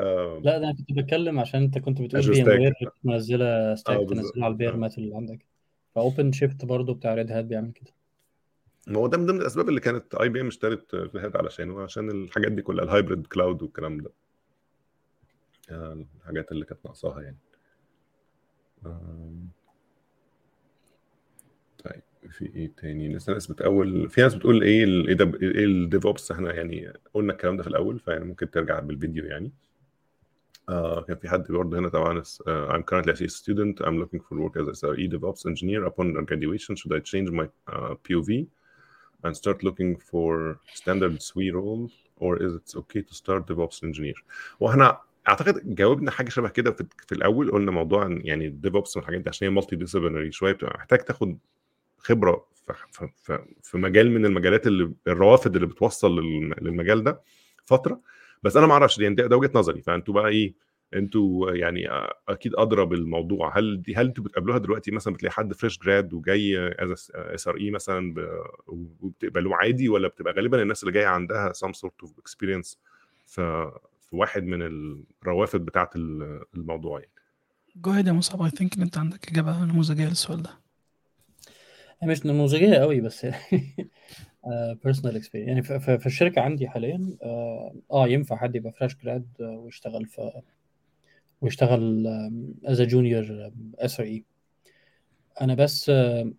آه، 0.00 0.40
لا 0.44 0.58
ده 0.58 0.64
أنا 0.64 0.74
كنت 0.76 0.92
بتكلم 0.92 1.38
عشان 1.40 1.62
أنت 1.62 1.78
كنت 1.78 2.02
بتقول 2.02 2.22
في 2.22 2.44
Stack. 2.44 2.48
وير 2.48 2.74
منزلة 3.04 3.74
ستاك 3.74 3.96
آه،. 3.96 4.04
تنزله 4.06 4.44
على 4.44 4.52
البير 4.52 4.72
آه. 4.72 4.76
ماتل 4.76 5.02
اللي 5.02 5.16
عندك 5.16 5.46
فاوبن 5.94 6.32
شيفت 6.32 6.64
برضو 6.64 6.94
بتاع 6.94 7.14
ريد 7.14 7.32
هات 7.32 7.44
بيعمل 7.44 7.72
كده 7.72 7.90
ما 8.86 8.98
هو 8.98 9.06
ده 9.06 9.18
من 9.18 9.26
ضمن 9.26 9.40
الأسباب 9.40 9.68
اللي 9.68 9.80
كانت 9.80 10.14
اي 10.14 10.28
بي 10.28 10.40
ام 10.40 10.46
اشترت 10.46 10.94
ريد 10.94 11.16
هات 11.16 11.36
علشانه 11.36 11.80
عشان 11.82 12.10
الحاجات 12.10 12.52
دي 12.52 12.62
كلها 12.62 12.84
الهايبريد 12.84 13.26
كلاود 13.26 13.62
والكلام 13.62 13.98
ده 13.98 14.10
آه، 15.70 16.04
الحاجات 16.20 16.52
اللي 16.52 16.64
كانت 16.64 16.80
ناقصاها 16.84 17.22
يعني 17.22 17.38
آم، 18.86 19.48
طيب 21.84 22.02
في 22.30 22.46
إيه 22.56 22.72
تاني 22.76 23.14
لسه 23.14 23.32
ناس 23.32 23.46
بتقول 23.46 24.10
في 24.10 24.20
ناس 24.20 24.34
بتقول 24.34 24.62
إيه 24.62 24.84
ال 24.84 25.08
إيه 25.42 25.64
الديف 25.64 26.06
اوبس 26.06 26.30
إحنا 26.30 26.54
يعني 26.54 26.92
قلنا 27.14 27.32
الكلام 27.32 27.56
ده 27.56 27.62
في 27.62 27.68
الأول 27.68 27.98
فيعني 27.98 28.24
ممكن 28.24 28.50
ترجع 28.50 28.80
بالفيديو 28.80 29.24
يعني 29.24 29.52
آه 30.68 31.02
كان 31.02 31.16
في 31.16 31.28
حد 31.28 31.52
برضه 31.52 31.78
هنا 31.78 31.88
طبعا 31.88 32.22
uh, 32.22 32.72
I'm 32.72 32.82
currently 32.82 33.12
a 33.12 33.28
student. 33.28 33.80
I'm 33.86 33.98
looking 34.02 34.20
for 34.20 34.34
work 34.38 34.56
as 34.56 34.68
a 34.68 34.86
SRE 34.86 35.08
DevOps 35.12 35.46
engineer. 35.46 35.84
Upon 35.86 36.24
graduation 36.24 36.76
should 36.76 36.92
I 36.92 37.00
change 37.00 37.30
my 37.30 37.46
uh, 37.72 37.94
POV 38.04 38.46
and 39.24 39.36
start 39.36 39.58
looking 39.68 39.96
for 40.10 40.58
standard 40.80 41.22
SWE 41.22 41.50
role 41.58 41.90
or 42.16 42.32
is 42.46 42.52
it 42.60 42.66
okay 42.80 43.02
to 43.08 43.14
start 43.14 43.46
DevOps 43.46 43.82
engineer? 43.84 44.14
وإحنا 44.60 44.98
أعتقد 45.28 45.74
جاوبنا 45.74 46.10
حاجة 46.10 46.28
شبه 46.28 46.48
كده 46.48 46.70
في, 46.72 46.86
في 47.06 47.14
الأول 47.14 47.50
قلنا 47.50 47.70
موضوع 47.70 48.18
يعني 48.24 48.46
ال 48.46 48.58
dev 48.58 48.96
والحاجات 48.96 49.20
دي 49.20 49.28
عشان 49.28 49.48
هي 49.48 49.54
multidisciplinary 49.54 50.32
شوية 50.32 50.52
بتبقى 50.52 50.74
محتاج 50.78 50.98
تاخد 50.98 51.38
خبرة 51.98 52.46
في, 52.66 53.08
في, 53.16 53.38
في, 53.62 53.78
مجال 53.78 54.10
من 54.10 54.26
المجالات 54.26 54.66
اللي 54.66 54.92
الروافد 55.06 55.54
اللي 55.54 55.66
بتوصل 55.66 56.16
للم- 56.20 56.54
للمجال 56.62 57.04
ده 57.04 57.20
فترة. 57.64 58.00
بس 58.42 58.56
أنا 58.56 58.66
ما 58.66 58.72
أعرفش 58.72 58.98
يعني 58.98 59.14
ده, 59.14 59.26
ده 59.26 59.36
وجهة 59.36 59.50
نظري 59.54 59.82
فأنتوا 59.82 60.14
بقى 60.14 60.28
إيه 60.28 60.54
أنتوا 60.94 61.50
يعني 61.52 61.88
أكيد 62.28 62.52
أدرى 62.54 62.86
بالموضوع. 62.86 63.58
هل 63.58 63.82
دي 63.82 63.94
هل 63.96 64.06
أنتوا 64.06 64.24
بتقابلوها 64.24 64.58
دلوقتي 64.58 64.90
مثلا 64.90 65.14
بتلاقي 65.14 65.32
حد 65.32 65.52
fresh 65.52 65.78
grad 65.78 66.12
وجاي 66.14 66.58
as 66.78 66.90
SRE 67.14 67.70
مثلا 67.70 68.14
ب- 68.14 68.44
وبتقبلوه 68.66 69.56
عادي 69.56 69.88
ولا 69.88 70.08
بتبقى 70.08 70.32
غالبا 70.32 70.62
الناس 70.62 70.82
اللي 70.82 70.92
جاية 70.92 71.06
عندها 71.06 71.52
some 71.52 71.72
sort 71.72 72.06
of 72.06 72.10
experience 72.10 72.76
في 73.26 73.70
في 74.00 74.16
واحد 74.16 74.44
من 74.44 74.62
الروافد 75.22 75.60
بتاعة 75.64 75.90
ال- 75.96 76.44
الموضوع 76.54 76.98
يعني؟ 77.00 77.12
جو 77.76 77.92
يا 77.92 78.12
مصعب 78.12 78.42
I 78.42 78.50
think 78.50 78.76
إن 78.76 78.82
أنت 78.82 78.98
عندك 78.98 79.28
إجابة 79.28 79.64
نموذجية 79.64 80.08
للسؤال 80.08 80.42
ده. 80.42 80.50
مش 82.02 82.26
نموذجية 82.26 82.74
قوي 82.74 83.00
بس 83.00 83.26
personal 84.84 85.16
experience 85.16 85.48
يعني 85.48 85.62
في, 85.62 85.98
في, 85.98 86.06
الشركة 86.06 86.40
عندي 86.40 86.68
حاليا 86.68 87.16
آه 87.22 87.74
آه، 87.92 88.08
ينفع 88.08 88.36
حد 88.36 88.56
يبقى 88.56 88.72
fresh 88.72 88.96
grad 88.96 89.26
ويشتغل 89.40 90.06
في 90.06 90.42
ويشتغل 91.40 92.06
as 92.64 92.82
junior 92.82 93.52
SRE 93.78 94.24
أنا 95.40 95.54
بس 95.54 95.90
آه، 95.90 96.32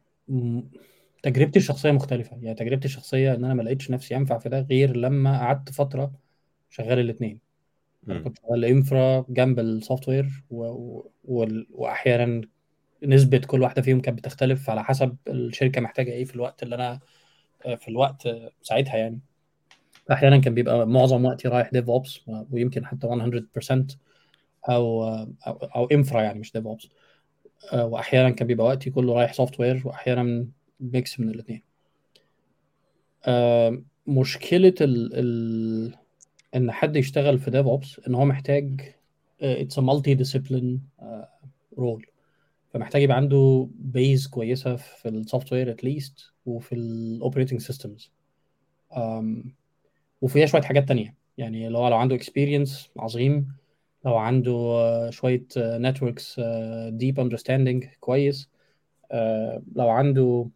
تجربتي 1.23 1.59
الشخصية 1.59 1.91
مختلفة. 1.91 2.37
يعني 2.41 2.55
تجربتي 2.55 2.85
الشخصية 2.85 3.35
إن 3.35 3.45
أنا 3.45 3.53
ما 3.53 3.61
لقيتش 3.63 3.91
نفسي 3.91 4.15
انفع 4.15 4.37
في 4.37 4.49
ده 4.49 4.59
غير 4.59 4.97
لما 4.97 5.39
قعدت 5.39 5.71
فترة 5.71 6.11
شغال 6.69 6.99
الاثنين. 6.99 7.39
كنت 8.07 8.37
شغال 8.37 8.65
infra 8.65 9.25
جنب 9.29 9.59
ال 9.59 10.09
software 10.09 10.43
و... 10.49 10.63
و... 11.23 11.47
واحيانا 11.71 12.41
نسبة 13.03 13.37
كل 13.37 13.61
واحدة 13.61 13.81
فيهم 13.81 14.01
كانت 14.01 14.17
بتختلف 14.17 14.69
على 14.69 14.83
حسب 14.83 15.17
الشركة 15.27 15.81
محتاجة 15.81 16.11
إيه 16.11 16.25
في 16.25 16.35
الوقت 16.35 16.63
اللي 16.63 16.75
أنا 16.75 16.99
في 17.63 17.87
الوقت 17.87 18.27
ساعتها 18.61 18.97
يعني. 18.97 19.19
أحيانا 20.11 20.37
كان 20.37 20.53
بيبقى 20.53 20.87
معظم 20.87 21.25
وقتي 21.25 21.47
رايح 21.47 21.69
DevOps 21.71 22.19
ويمكن 22.51 22.85
حتى 22.85 23.07
100% 23.07 23.85
أو 24.69 25.03
أو, 25.47 25.53
أو 25.75 25.85
infra 25.85 26.21
يعني 26.21 26.39
مش 26.39 26.53
DevOps 26.53 26.89
واحيانا 27.73 28.29
كان 28.29 28.47
بيبقى 28.47 28.67
وقتي 28.67 28.89
كله 28.89 29.13
رايح 29.13 29.33
software 29.33 29.81
واحيانا 29.85 30.47
mix 30.79 31.19
من 31.19 31.29
الاثنين 31.29 31.61
مشكلة 34.07 34.73
ال 34.81 35.11
ال 35.13 35.93
إن 36.55 36.71
حد 36.71 36.95
يشتغل 36.95 37.39
في 37.39 37.51
DevOps 37.51 38.01
إن 38.07 38.15
هو 38.15 38.25
محتاج 38.25 38.95
it's 39.41 39.79
multi-discipline 39.79 40.81
role 41.77 42.05
فمحتاج 42.73 43.01
يبقى 43.01 43.17
عنده 43.17 43.67
base 43.75 44.27
كويسة 44.27 44.75
في 44.75 45.09
ال 45.09 45.14
software 45.14 45.53
at 45.53 45.71
least 45.71 46.33
وفي 46.45 46.75
ال 46.75 46.84
operating 46.84 47.59
systems 47.61 48.11
وفيها 50.21 50.45
شوية 50.45 50.61
حاجات 50.61 50.87
تانية 50.87 51.15
يعني 51.37 51.69
لو 51.69 51.87
لو 51.87 51.95
عنده 51.95 52.15
experience 52.15 52.89
عظيم 52.99 53.47
لو 54.05 54.17
عنده 54.17 54.51
آه، 54.51 55.09
شوية 55.09 55.45
networks 55.57 56.41
deep 56.87 57.19
understanding 57.19 57.85
كويس 57.99 58.49
آه، 59.11 59.61
لو 59.75 59.89
عنده 59.89 60.49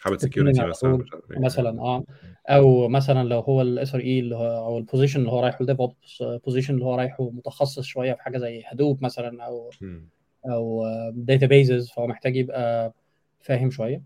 حابب 0.00 0.16
security 0.16 0.66
مثلا. 0.66 1.04
مثلا 1.30 1.82
آه 1.82 2.04
أو 2.48 2.88
مثلا 2.88 3.28
لو 3.28 3.40
هو 3.40 3.62
ال 3.62 3.94
SRE 3.94 4.32
أو 4.32 4.78
ال 4.78 4.83
position 4.83 5.20
اللي 5.20 5.30
هو 5.32 5.40
رايحه 5.40 5.60
ال 5.60 5.80
DevOps 5.80 6.22
position 6.22 6.74
اللي 6.74 6.84
هو 6.84 6.94
رايحه 6.94 7.30
متخصص 7.30 7.82
شوية 7.84 8.12
في 8.12 8.22
حاجة 8.22 8.38
زي 8.38 8.62
Hadoop 8.66 9.04
مثلا 9.04 9.44
أو 9.44 9.70
مم. 9.80 10.08
أو 10.46 10.84
databases 11.14 11.90
فهو 11.90 12.06
محتاج 12.06 12.36
يبقى 12.36 12.92
فاهم 13.40 13.70
شوية. 13.70 14.02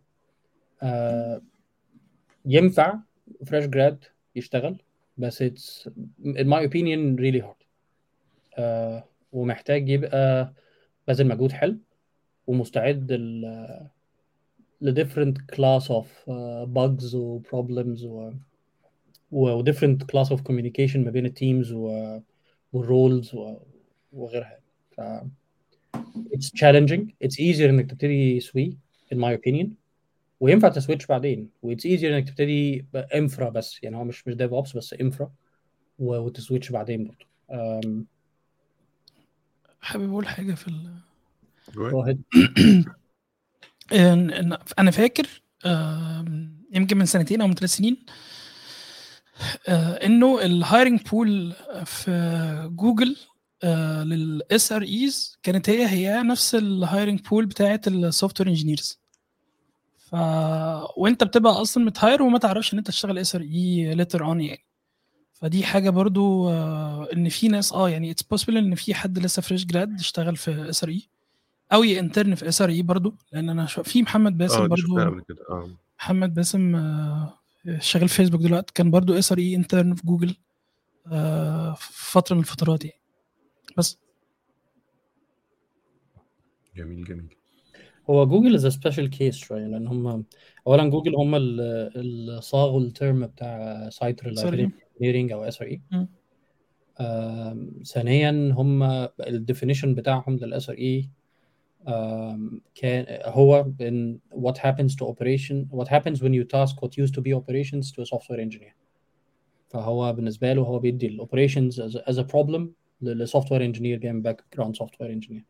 آه، 0.83 1.43
ينفع 2.47 2.99
fresh 3.47 3.67
grad 3.67 4.05
يشتغل 4.37 4.83
بس 5.19 5.43
it's 5.43 5.89
in 6.25 6.47
my 6.47 6.67
opinion 6.67 7.17
really 7.19 7.43
hard. 7.43 7.67
آه، 8.59 9.05
ومحتاج 9.33 9.89
يبقى 9.89 10.53
باذل 11.09 11.27
مجهود 11.29 11.53
حلو 11.53 11.79
ومستعد 12.47 13.13
ل 13.13 13.47
ل 14.81 15.05
different 15.05 15.55
class 15.55 15.85
of 15.85 16.07
uh, 16.29 16.67
bugs 16.67 17.15
و 17.15 17.41
problems 17.41 18.05
و 18.05 18.33
و 19.31 19.65
different 19.65 19.99
class 20.13 20.29
of 20.29 20.41
communication 20.43 20.97
ما 20.97 21.11
بين 21.11 21.27
ال 21.27 21.34
teams 21.34 21.73
و 21.73 22.19
وال 22.77 22.93
roles 22.93 23.35
و 23.35 23.57
وغيرها 24.13 24.59
ف 24.91 25.01
it's 26.35 26.51
challenging. 26.51 27.13
It's 27.25 27.37
easier 27.39 27.61
انك 27.63 27.91
تبتدي 27.91 28.41
SWE 28.41 28.77
in 29.15 29.17
my 29.17 29.37
opinion. 29.39 29.67
وينفع 30.41 30.69
ت 30.69 30.74
switch 30.74 31.07
بعدين. 31.07 31.49
و 31.63 31.75
it's 31.75 31.81
easier 31.99 32.05
انك 32.05 32.29
تبتدي 32.29 32.85
infra 33.15 33.49
بس 33.51 33.83
يعني 33.83 33.97
هو 33.97 34.05
مش 34.05 34.29
مش 34.29 34.35
DevOps 34.35 34.77
بس 34.77 34.95
infra 35.01 35.33
وت 35.99 36.17
switch 36.17 36.71
بعدين 36.73 37.05
برضه. 37.05 37.27
um, 37.81 37.89
حابب 39.81 40.11
أقول 40.11 40.29
حاجة 40.29 40.55
في 40.55 40.69
ال... 40.69 40.95
إن- 43.93 44.59
أنا 44.79 44.91
فاكر 44.91 45.27
يمكن 46.73 46.97
من 46.99 47.07
سنتين 47.07 47.41
أو 47.41 47.47
من 47.49 47.55
ثلاث 47.55 47.71
سنين 47.71 47.97
آه، 49.69 49.93
إنه 50.07 50.41
ال 50.45 50.53
hiring 50.53 51.01
pool 51.11 51.53
في 51.85 52.71
جوجل 52.77 53.17
لل 54.05 54.73
SREs 54.73 55.39
كانت 55.43 55.71
هي 55.71 55.87
هي 55.89 56.23
نفس 56.23 56.55
ال 56.55 56.64
hiring 56.64 57.21
pool 57.21 57.47
بتاعت 57.47 57.89
ال 57.89 58.41
software 58.41 58.49
engineers 58.49 58.99
ف 59.99 60.15
وانت 60.97 61.25
بتبقى 61.25 61.53
أصلا 61.53 61.85
مت 61.85 61.97
hire 61.97 62.23
وما 62.23 62.39
تعرفش 62.39 62.73
إن 62.73 62.79
أنت 62.79 62.87
تشتغل 62.87 63.19
SRE 63.19 63.41
later 63.41 64.25
on 64.25 64.41
يعني. 64.41 64.65
فدي 65.33 65.65
حاجة 65.65 65.91
برضو 65.91 66.49
آه، 66.51 67.09
إن 67.13 67.29
في 67.29 67.49
ناس 67.49 67.73
آه 67.73 67.91
يعني 67.91 68.11
it's 68.11 68.23
possible 68.23 68.57
إن 68.57 68.75
في 68.75 68.95
حد 68.95 69.19
لسه 69.19 69.43
fresh 69.43 69.65
grad 69.67 70.01
يشتغل 70.01 70.37
في 70.37 70.69
SRE 70.71 71.03
أو 71.73 71.85
ي 71.85 71.92
intern 71.92 72.35
في 72.35 72.49
SRE 72.49 72.83
برضو 72.83 73.15
لأن 73.33 73.49
أنا 73.49 73.67
شو 73.67 73.83
في 73.83 74.03
محمد 74.03 74.39
باسم 74.39 74.77
شفناها 74.77 75.09
برضو. 75.11 75.25
آه. 75.51 75.71
محمد 75.99 76.35
باسم 76.35 76.77
آه، 76.77 77.39
شغال 77.79 78.09
في 78.09 78.15
فيسبوك 78.15 78.41
دلوقتي. 78.41 78.73
كان 78.75 78.91
برضو 78.91 79.19
SRE 79.19 79.39
intern 79.39 79.95
في 79.95 80.03
جوجل 80.07 80.37
آه، 81.13 81.75
في 81.75 81.89
فترة 82.13 82.35
من 82.35 82.41
الفترات 82.41 82.85
يعني. 82.85 83.02
بس. 83.79 83.99
جميل 86.77 87.05
جميل. 87.05 87.35
هو 88.11 88.27
جوجل 88.27 88.55
is 88.55 88.67
special 88.67 89.11
case 89.11 89.37
شوية 89.37 89.67
لأن 89.67 89.87
هم 89.87 90.25
اولا 90.67 90.89
جوجل 90.91 91.15
هم 91.17 91.35
ال- 91.35 91.61
اللي 91.97 92.41
صاغوا 92.41 92.81
ال 92.81 92.90
term 92.90 93.27
بتاع 93.27 93.89
site 93.91 94.25
reliability 94.25 94.73
engineering 95.01 95.33
أو 95.33 95.45
SRE. 95.45 95.83
ثانيا 97.85 98.53
هم 98.53 98.83
ال 99.27 99.33
definition 99.33 99.95
بتاعهم 99.95 100.37
لل 100.37 100.71
SRE 100.71 101.11
كان 102.75 103.07
هو 103.25 103.65
in 103.83 104.19
what 104.39 104.57
happens 104.59 104.95
to 104.95 105.07
operation 105.07 105.67
what 105.79 105.89
happens 105.89 106.19
when 106.23 106.33
you 106.35 106.45
task 106.45 106.75
what 106.83 106.91
used 107.05 107.15
to 107.15 107.21
be 107.21 107.33
operations 107.33 107.93
to 107.93 108.03
a 108.03 108.07
software 108.07 108.41
engineer. 108.41 108.75
فهو 109.69 110.13
بالنسبة 110.13 110.53
له 110.53 110.63
هو 110.63 110.79
بيدي 110.79 111.07
ال 111.07 111.13
operations 111.13 111.81
as, 111.81 111.95
a- 112.01 112.05
as 112.13 112.17
a 112.17 112.25
problem 112.25 112.63
لل 113.03 113.53
software 113.53 113.65
engineer 113.65 113.99
جاي 113.99 114.13
من 114.13 114.23
background 114.23 114.77
software 114.77 115.13
engineer 115.13 115.45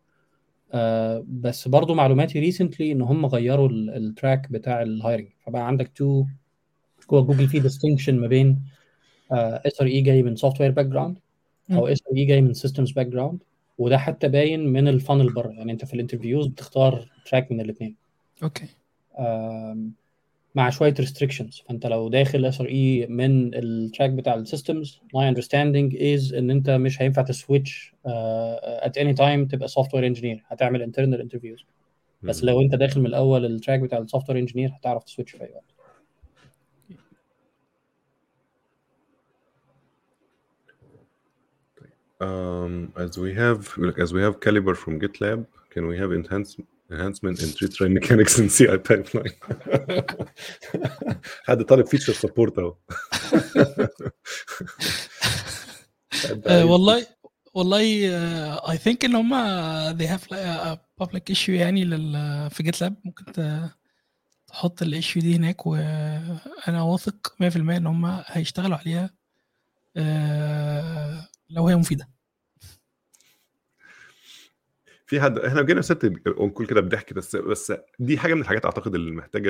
بس 1.28 1.68
برضو 1.68 1.94
معلوماتي 1.94 2.40
recently 2.40 2.92
إن 2.92 3.02
هم 3.02 3.26
غيروا 3.26 3.68
ال 3.70 3.84
track 3.84 4.52
بتاع 4.52 4.82
ال 4.82 4.89
hiring 4.89 5.28
فبقى 5.46 5.66
عندك 5.66 5.88
two 5.88 6.24
جوه 7.10 7.22
جوجل 7.22 7.48
في 7.48 7.60
distinction 7.60 8.18
ما 8.18 8.26
بين 8.26 8.62
SRE 9.32 10.00
جاي 10.00 10.22
من 10.22 10.36
software 10.36 10.70
background 10.70 11.18
أو 11.70 11.86
SRE 11.86 12.24
جاي 12.24 12.40
من 12.40 12.54
systems 12.54 12.92
background 12.92 13.38
وده 13.78 13.98
حتى 13.98 14.28
باين 14.28 14.66
من 14.66 14.88
ال 14.88 14.95
funnel 14.95 15.32
بره. 15.32 15.50
يعني 15.52 15.72
أنت 15.72 15.84
في 15.84 15.94
ال 15.94 15.99
interviews 15.99 16.46
بتختار 16.46 17.08
track 17.30 17.52
من 17.52 17.60
الاثنين 17.60 17.96
okay. 18.42 18.66
مع 20.54 20.70
شوية 20.70 20.94
restrictions. 20.94 21.66
فأنت 21.68 21.86
لو 21.86 22.08
داخل 22.08 22.44
SRE 22.44 23.06
من 23.06 23.54
ال 23.54 23.64
track 23.64 24.10
بتاع 24.10 24.34
ال 24.34 24.43
systems 24.43 25.00
my 25.16 25.34
understanding 25.34 25.92
is 25.96 26.34
إن 26.34 26.50
أنت 26.50 26.70
مش 26.70 27.02
هينفع 27.02 27.22
ت 27.22 27.33
switch 27.33 27.94
at 28.82 28.92
any 29.02 29.14
time 29.16 29.50
تبقى 29.50 29.68
software 29.68 30.06
engineer 30.06 30.44
هتعمل 30.46 30.92
internal 30.92 31.22
interviews. 31.24 31.64
بس. 32.22 32.44
لو 32.44 32.60
أنت 32.60 32.74
داخل 32.74 33.00
من 33.00 33.06
الأول 33.06 33.44
ال 33.44 33.50
track 33.50 33.80
بتاع 33.80 33.98
ال 33.98 34.30
software 34.30 34.38
engineer 34.38 34.70
هتعرف 34.78 35.04
ت 35.04 35.08
switch 35.08 35.30
في 35.30 35.44
أي 35.44 35.52
وقت. 35.54 35.64
Um, 42.22 42.92
as 43.04 43.18
we 43.18 43.30
have 43.34 43.60
like, 43.86 43.98
as 44.04 44.10
we 44.16 44.20
have 44.26 44.34
caliber 44.46 44.74
from 44.82 45.00
GitLab, 45.00 45.40
can 45.74 45.84
we 45.90 45.96
have 46.02 46.12
enhance, 46.12 46.50
enhancement 46.92 47.36
in 47.42 47.48
retry 47.56 47.92
mechanics 47.98 48.38
in 48.38 48.48
CI 48.56 48.78
pipeline? 48.88 49.34
حد 51.46 51.62
طالب 51.62 51.86
feature 51.86 52.12
support 52.12 52.58
أهو. 52.58 52.76
آه، 56.46 56.64
والله 56.64 57.06
والله 57.54 57.80
I 58.70 58.78
think 58.78 59.04
إن 59.04 59.14
هم 59.14 59.32
they 59.98 60.06
have 60.06 60.22
like 60.22 60.46
a 60.66 60.78
public 61.04 61.34
issue 61.34 61.48
يعني 61.48 61.84
لل 61.84 62.50
في 62.50 62.62
GitLab 62.62 62.94
ممكن 63.04 63.24
تحط 64.46 64.82
ال 64.82 64.89
issue 64.89 65.22
دي 65.22 65.36
هناك. 65.36 65.66
وأنا 65.66 66.82
واثق 66.82 67.34
100% 67.40 67.46
إن 67.56 67.86
هم 67.86 68.22
هيشتغلوا 68.26 68.76
عليها 68.76 69.10
آه، 69.96 71.28
لو 71.50 71.68
هي 71.68 71.76
مفيدة. 71.76 72.08
في 75.12 75.20
حد 75.20 75.38
إحنا 75.38 75.62
جينا 75.62 75.80
سيره 75.80 76.12
on-call 76.26 76.66
كده 76.66 76.80
بضحك 76.80 77.12
بس 77.12 77.36
بس 77.36 77.72
دي 77.98 78.18
حاجة 78.18 78.34
من 78.34 78.40
الحاجات 78.40 78.64
أعتقد 78.64 78.94
اللي 78.94 79.10
محتاجة 79.10 79.48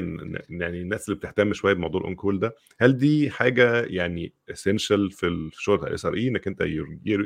يعني 0.50 0.80
الناس 0.82 1.08
اللي 1.08 1.18
بتهتم 1.18 1.52
شوية 1.52 1.72
بموضوع 1.74 2.00
ال 2.00 2.05
on-call 2.05 2.40
ده 2.40 2.54
هل 2.80 2.98
دي 2.98 3.30
حاجة 3.30 3.82
يعني 3.82 4.32
essential 4.50 5.10
في 5.10 5.26
الشغل 5.26 5.76
بتاع 5.76 5.88
ال 5.88 6.06
SRE 6.06 6.28
إنك 6.28 6.46
أنت 6.46 6.60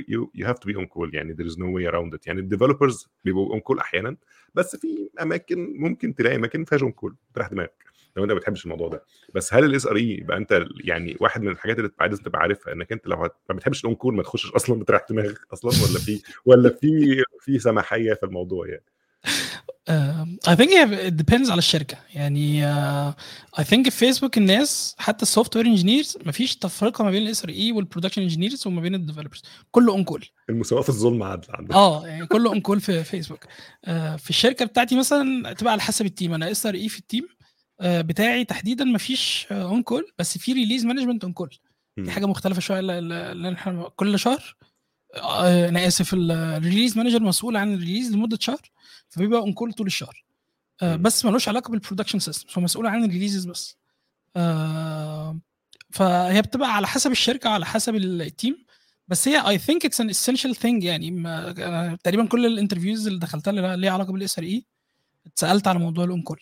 you 0.08 0.30
have 0.44 0.58
to 0.58 0.66
be 0.66 0.76
on-call 0.76 1.14
يعني 1.14 1.34
there 1.36 1.46
is 1.50 1.54
no 1.54 1.64
way 1.64 1.92
around 1.92 2.18
it. 2.18 2.26
يعني 2.26 2.40
ال 2.40 2.46
developers 2.46 3.08
بيبقوا 3.24 3.52
on-call 3.52 3.78
أحيانا 3.78 4.16
بس 4.54 4.76
في 4.76 5.10
أماكن 5.22 5.74
ممكن 5.78 6.14
تلاقي 6.14 6.36
أماكن 6.36 6.58
ما 6.58 6.64
فيهاش 6.64 6.82
on-call 6.82 7.16
تريح 7.34 7.48
دماغك. 7.48 7.85
لو 8.16 8.24
أنت 8.24 8.32
ما 8.32 8.38
بتحبش 8.38 8.64
الموضوع 8.64 8.88
ده. 8.88 9.04
بس 9.34 9.54
هل 9.54 9.64
ال 9.64 9.86
SRE 9.86 10.10
يبقى 10.10 10.36
أنت 10.36 10.64
يعني 10.84 11.16
واحد 11.20 11.42
من 11.42 11.48
الحاجات 11.48 11.78
اللي 11.78 11.90
عايز 12.00 12.20
تبقى 12.20 12.40
عارفها 12.40 12.72
إنك 12.72 12.92
أنت 12.92 13.06
لو 13.06 13.16
ما 13.16 13.54
بتحبش 13.54 13.80
ال 13.80 13.94
on-call 13.94 14.14
ما 14.14 14.22
تخشش 14.22 14.50
أصلا 14.50 14.80
بتريح 14.80 15.02
دماغك 15.10 15.40
أصلا 15.52 15.70
ولا 15.70 15.98
في 15.98 16.22
ولا 16.46 16.68
في 16.70 17.22
في 17.40 17.58
سماحية 17.58 18.14
في 18.14 18.22
الموضوع 18.22 18.66
يعني؟ 18.68 18.84
I 20.48 20.56
think 20.56 21.00
it 21.00 21.22
depends 21.22 21.50
على 21.50 21.58
الشركة. 21.58 21.96
يعني 22.14 22.66
I 23.58 23.64
think 23.64 23.88
في 23.88 23.98
فيسبوك 23.98 24.38
الناس 24.38 24.96
حتى 24.98 25.22
ال 25.22 25.56
software 25.56 25.66
engineers 25.66 26.18
مفيش 26.26 26.56
تفرقة 26.56 27.04
ما 27.04 27.10
بين 27.10 27.22
ال 27.22 27.44
SRE 27.44 27.72
وال 27.72 27.80
production 27.80 28.22
engineers 28.22 28.66
وما 28.66 28.80
بين 28.80 28.94
ال 28.94 28.98
developers 28.98 29.42
كله 29.70 29.92
on-call 29.92 30.24
المساواة 30.50 30.82
في 30.82 30.88
الظلم 30.88 31.22
عدل 31.22 31.48
عندك. 31.50 31.74
آه 31.74 32.06
يعني 32.06 32.26
كله 32.26 32.50
on-call 32.50 32.80
في 32.80 33.04
فيسبوك 33.10 33.44
آه، 33.84 34.16
في 34.16 34.30
الشركة 34.30 34.64
بتاعتي 34.64 34.98
مثلا 34.98 35.52
تبقى 35.52 35.72
على 35.72 35.80
حسب 35.80 36.06
ال 36.06 36.12
team 36.12 36.34
أنا 36.34 36.50
SRE 36.50 36.88
في 36.88 36.98
ال 36.98 37.04
team 37.04 37.28
بتاعي 37.80 38.44
تحديدا 38.44 38.84
مفيش 38.84 39.46
on-call 39.50 40.12
بس 40.18 40.38
في 40.38 40.52
release 40.52 40.86
management 40.86 41.24
on-call 41.24 41.58
دي 41.98 42.10
حاجة 42.10 42.26
مختلفة 42.26 42.60
شوية 42.60 42.80
لأن 42.80 43.54
إحنا 43.54 43.90
كل 43.96 44.18
شهر 44.18 44.56
آه، 45.14 45.68
أنا 45.68 45.86
آسف 45.86 46.14
ال 46.14 46.25
release 46.25 46.98
manager 46.98 47.22
مسؤول 47.22 47.56
عن 47.56 47.74
ال 47.74 47.79
release 47.79 48.12
لمدة 48.12 48.38
شهر 48.40 48.70
فبيبقى 49.08 49.40
on-call 49.40 49.72
طول 49.72 49.86
الشهر. 49.86 50.24
آه،. 50.82 50.96
بس 50.96 51.24
ملوش 51.24 51.48
علاقة 51.48 51.70
بال 51.70 51.78
production 51.78 52.18
system 52.18 52.48
هو 52.56 52.62
مسؤول 52.62 52.86
عن 52.86 53.04
ال 53.04 53.09
releases 53.09 53.44
بس. 53.44 53.76
آه، 54.36 55.40
فهي 55.90 56.42
بتبقى 56.42 56.76
على 56.76 56.86
حسب 56.86 57.10
الشركة 57.10 57.50
وعلى 57.50 57.66
حسب 57.66 57.94
ال 57.94 58.09
team 58.09 58.66
بس 59.08 59.28
هي 59.28 59.48
I 59.48 59.58
think 59.58 59.84
it's 59.84 60.00
an 60.00 60.12
essential 60.12 60.52
thing 60.52 60.84
يعني. 60.84 61.22
تقريبا 62.04 62.26
كل 62.26 62.46
ال 62.46 62.52
interviews 62.52 63.06
اللي 63.06 63.18
دخلتها 63.18 63.50
اللي 63.50 63.76
ليها 63.76 63.90
علاقة 63.92 64.12
بال 64.12 64.38
SRE 64.38 64.64
اتسألت 65.26 65.66
على 65.68 65.78
موضوع 65.78 66.04
ال 66.04 66.22
on-call 66.22 66.40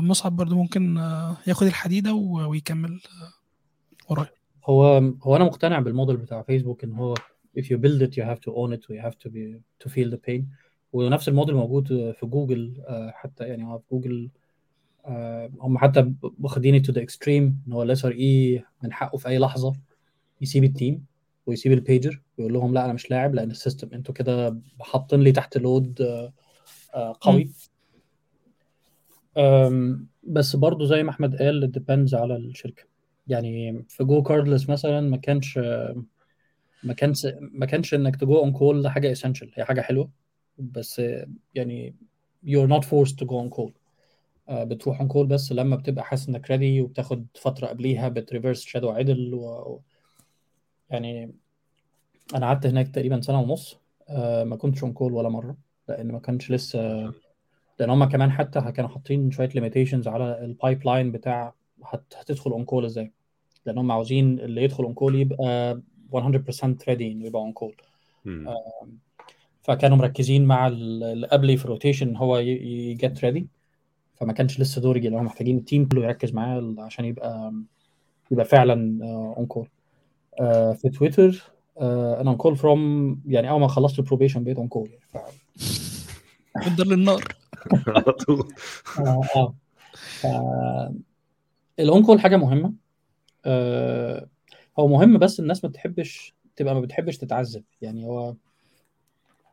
مصعب 0.00 0.36
برضو 0.36 0.56
ممكن 0.56 0.98
آه، 0.98 1.36
ياخد 1.46 1.66
الحديدة 1.66 2.14
ويكمل 2.14 2.90
آه، 2.92 3.32
ورايا 4.12 4.30
هو 4.64 5.12
هو 5.22 5.36
أنا 5.36 5.44
مقتنع 5.44 5.78
بالموديل 5.78 6.16
بتاع 6.16 6.42
فيسبوك 6.42 6.84
إن 6.84 6.92
هو 6.92 7.14
if 7.58 7.62
you 7.62 7.76
build 7.76 8.02
it 8.02 8.14
you 8.14 8.24
have 8.24 8.40
to 8.40 8.52
own 8.52 8.72
it 8.72 8.82
you 8.90 9.02
have 9.02 9.16
to 9.24 9.30
be 9.30 9.60
to 9.84 9.90
feel 9.90 10.10
the 10.10 10.30
pain. 10.30 10.42
ونفس 10.92 11.28
الموديل 11.28 11.54
موجود 11.54 11.86
في 11.88 12.26
جوجل 12.26 12.82
آه، 12.88 13.10
حتى 13.14 13.44
يعني 13.44 13.78
في 13.78 13.84
جوجل 13.92 14.30
هم 15.60 15.78
حتى 15.78 16.12
واخدين 16.40 16.82
to 16.82 16.92
the 16.92 17.02
extreme 17.02 17.62
إن 17.68 17.72
هو 17.72 17.82
ال 17.82 18.04
SRE 18.04 18.64
من 18.82 18.92
حقه 18.92 19.18
في 19.18 19.28
أي 19.28 19.38
لحظة 19.38 19.72
يسيب 20.40 20.64
ال 20.64 20.72
team 20.72 21.04
ويسيب 21.46 21.72
البيجر 21.72 22.20
ويقول 22.38 22.52
لهم 22.52 22.74
لا 22.74 22.84
أنا 22.84 22.92
مش 22.92 23.10
لاعب 23.10 23.34
لأن 23.34 23.50
ال 23.50 23.55
system 23.55 23.88
أنتوا 23.92 24.14
كده 24.14 24.60
حاطين 24.80 25.20
لي 25.20 25.32
تحت 25.32 25.58
load 25.58 26.02
قوي. 27.20 27.50
بس 30.22 30.56
برضو 30.56 30.84
زي 30.84 31.02
ما 31.02 31.10
أحمد 31.10 31.36
قال 31.36 31.72
depends 31.72 32.14
على 32.14 32.36
الشركة. 32.36 32.82
يعني 33.26 33.84
في 33.88 34.04
GoCardless 34.04 34.68
مثلا 34.70 35.00
ما 35.00 35.16
كانش 35.16 35.58
ما 36.84 36.92
كانش 36.96 37.26
ما 37.40 37.66
كانش 37.66 37.94
إنك 37.94 38.16
ت 38.16 38.23
go 38.23 38.38
on 38.38 38.52
call 38.52 38.88
حاجة 38.88 39.12
essential 39.12 39.50
هي 39.54 39.64
حاجة 39.64 39.80
حلوة. 39.80 40.10
بس 40.58 41.02
يعني 41.54 41.94
you're 42.46 42.68
not 42.68 42.84
forced 42.84 43.14
to 43.14 43.24
go 43.26 43.34
on 43.42 43.56
call. 43.58 43.70
آه، 44.48 44.64
بتروح 44.64 45.00
on 45.00 45.08
call 45.08 45.26
بس 45.26 45.52
لما 45.52 45.76
بتبقى 45.76 46.04
حاسس 46.04 46.28
إنك 46.28 46.50
ready 46.50 46.80
وبتاخد 46.80 47.26
فترة 47.34 47.66
قبليها 47.66 48.08
بت 48.08 48.20
reverse 48.20 48.62
shadow 48.64 48.90
عدل 48.90 49.34
و... 49.34 49.80
يعني 50.90 51.34
أنا 52.34 52.46
قعدت 52.46 52.66
هناك 52.66 52.88
تقريبا 52.88 53.20
سنة 53.20 53.40
ونص 53.40 53.78
آه، 54.08 54.44
ما 54.44 54.56
كنتش 54.56 54.82
on 54.82 54.92
call 54.92 55.12
ولا 55.12 55.28
مرة 55.28 55.56
لأن 55.88 56.12
ما 56.12 56.18
كانش 56.18 56.50
لسه 56.50 57.12
لأن 57.78 57.90
هم 57.90 58.04
كمان 58.04 58.30
حتى 58.30 58.60
كانوا 58.72 58.90
حاطين 58.90 59.30
شوية 59.30 59.48
limitations 59.54 60.08
على 60.08 60.44
ال 60.44 60.86
pipeline 60.86 61.12
بتاع 61.12 61.54
هت... 61.84 62.02
هتدخل 62.16 62.50
on 62.50 62.64
call 62.64 62.84
إزاي. 62.84 63.12
لأن 63.66 63.78
هم 63.78 63.92
عاوزين 63.92 64.40
اللي 64.40 64.62
يدخل 64.64 64.84
on 64.84 64.94
call 64.94 65.14
يبقى 65.14 65.80
100% 66.12 66.18
ready 66.88 67.12
إنه 67.12 67.26
يبقى 67.26 67.42
on 67.42 67.52
call 67.52 67.74
فكانوا 69.62 69.96
مركزين 69.96 70.44
مع 70.44 70.66
اللي 70.66 71.26
قبلي 71.26 71.56
في 71.56 71.64
ال 71.64 71.70
rotation 71.70 72.16
هو 72.16 72.38
ي 72.38 72.59
get 72.59 73.24
ready 73.24 73.46
فما 74.14 74.32
كانش 74.32 74.60
لسه 74.60 74.80
دوري 74.80 75.00
لو 75.08 75.22
محتاجين 75.22 75.58
ال 75.58 75.64
team 75.64 75.88
كله 75.88 76.04
يركز 76.04 76.32
معاه 76.34 76.74
عشان 76.78 77.04
يبقى 77.04 77.52
يبقى 78.30 78.44
فعلا 78.44 78.98
on 79.36 79.46
call 79.46 79.68
في 80.76 80.88
تويتر 80.98 81.42
أنا 81.80 82.30
on 82.30 82.36
call 82.36 82.56
from 82.56 83.20
يعني 83.26 83.50
أول 83.50 83.60
ما 83.60 83.68
خلصت 83.68 83.98
ال 83.98 84.03
probation 84.03 84.44
بقيت 84.44 84.56
on 84.56 84.68
call 84.68 84.88
ف... 85.12 85.16
بدر 86.66 86.86
للنار. 86.86 87.24
على 87.86 88.12
طول. 88.12 88.48
آه 88.98 89.54
آه. 90.24 90.94
ال 91.78 91.87
on 91.87 92.04
call 92.04 92.20
حاجة 92.20 92.36
مهمة. 92.36 92.72
آه 93.44 94.28
هو 94.78 94.88
مهم 94.88 95.18
بس 95.18 95.40
الناس 95.40 95.64
ما 95.64 95.70
بتحبش 95.70 96.34
تبقى 96.56 96.74
ما 96.74 96.80
بتحبش 96.80 97.16
تتعذب. 97.18 97.64
يعني 97.80 98.04
هو 98.06 98.34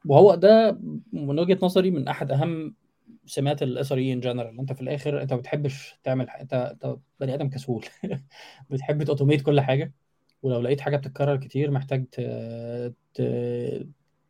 وهو 0.06 0.36
ده 0.36 0.80
من 1.14 1.40
وجهة 1.40 1.57
نظري 1.64 1.91
من 1.91 2.07
أحد 2.07 2.32
أهم 2.32 2.76
سمات 3.26 3.64
ال 3.63 3.91
SRE 3.91 3.97
in 3.97 4.19
general 4.19 4.59
أنت 4.60 4.73
في 4.73 4.82
الآخر 4.82 5.22
أنت 5.22 5.34
ما 5.34 5.40
بتحبش 5.40 5.99
تعمل 6.03 6.30
ح... 6.30 6.36
أنت 6.36 6.53
أنت 6.53 6.98
بني 7.19 7.34
آدم 7.34 7.49
كسول. 7.49 7.86
بتحب 8.69 9.03
ت 9.03 9.08
automate 9.08 9.41
كل 9.41 9.61
حاجة. 9.61 9.94
ولو 10.44 10.61
لقيت 10.61 10.82
حاجة 10.82 10.98
بتتكرر 10.98 11.38
كتير 11.38 11.72
محتاج 11.72 12.06
ت... 12.11 12.22
ت... 13.14 13.22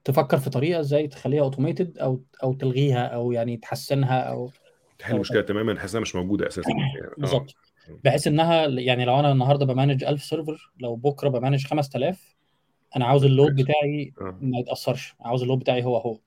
تفكر 0.06 0.38
في 0.38 0.50
طريقة 0.50 0.80
إزاي 0.80 1.08
تخليها 1.08 1.42
automated 1.42 1.98
أو 1.98 2.22
أو 2.44 2.54
تلغيها 2.54 3.06
أو 3.06 3.32
يعني 3.32 3.58
تحسنها 3.58 4.20
أو 4.20 4.52
تحل 5.00 5.16
المشكلة 5.16 5.42
تماما 5.42 5.72
انها 5.72 6.00
مش 6.00 6.16
موجودة 6.16 6.48
أساسا. 6.48 6.70
يعني 6.70 7.08
آه. 7.08 7.14
بالظبط 7.18 7.56
بحيث 8.04 8.28
إنها 8.28 8.68
يعني 8.68 9.06
لو 9.06 9.20
أنا 9.20 9.32
النهارده 9.32 9.66
ب 9.66 9.71
manage 9.71 10.04
1000 10.04 10.24
server 10.24 10.72
لو 10.80 10.96
بكرة 10.96 11.30
ب 11.30 11.35
manage 11.35 11.68
5000 11.68 12.36
أنا 12.96 13.06
عاوز 13.06 13.26
ال 13.26 13.32
load 13.32 13.56
بتاعي 13.56 14.14
آه. 14.22 14.38
ما 14.42 14.60
يتأثرش. 14.60 15.16
عاوز 15.22 15.42
ال 15.42 15.45
load 15.45 15.60
بتاعي 15.60 15.84
هو 15.84 15.98
هو. 15.98 16.20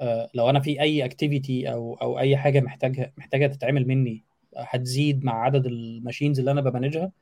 آه، 0.00 0.30
لو 0.34 0.50
أنا 0.50 0.60
في 0.60 0.80
أي 0.80 1.04
activity 1.04 1.72
أو 1.72 1.94
أو 1.94 2.18
أي 2.18 2.36
حاجة 2.36 2.60
محتاجه 2.60 3.12
محتاجة 3.16 3.46
تتعمل 3.46 3.88
مني 3.88 4.24
هتزيد 4.56 5.24
مع 5.24 5.44
عدد 5.44 5.66
ال 5.66 5.74
machines 5.74 6.38
اللي 6.38 6.50
أنا 6.50 6.60
ب 6.60 6.66
manage 6.66 7.06
ها 7.06 7.12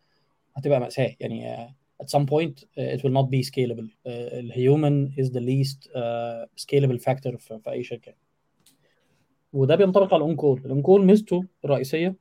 هتبقى 0.57 0.81
مأساة. 0.81 1.17
يعني 1.21 1.49
آه، 1.55 1.75
at 2.03 2.09
some 2.11 2.27
point 2.27 2.65
uh, 2.79 2.95
it 2.95 3.03
will 3.03 3.17
not 3.21 3.31
be 3.31 3.43
scalable. 3.43 3.89
Uh, 4.07 4.35
ال 4.39 4.51
human 4.51 5.13
is 5.13 5.31
the 5.31 5.41
least 5.41 5.89
uh, 5.95 6.47
scalable 6.57 7.01
factor 7.01 7.37
في, 7.37 7.59
في 7.65 7.71
اي 7.71 7.83
شركه 7.83 8.15
وده 9.53 9.77
بينطبق 9.77 10.15
على 10.15 10.25
ال 10.65 10.71
on 10.71 10.83
call 10.83 11.07
ميزته 11.07 11.45
الرئيسية 11.65 12.15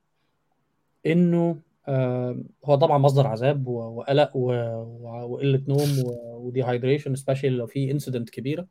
إنه 1.06 1.60
آه، 1.88 2.38
هو 2.66 2.76
طبعا 2.76 2.98
مصدر 2.98 3.28
عذاب 3.28 3.68
وقلق 3.68 4.36
وقلة 4.36 5.62
نوم 5.68 6.04
و 6.34 6.64
dehydration 6.64 7.16
especially 7.16 7.54
لو 7.54 7.68
في 7.68 7.92
incident 7.92 8.30
كبيرة. 8.30 8.68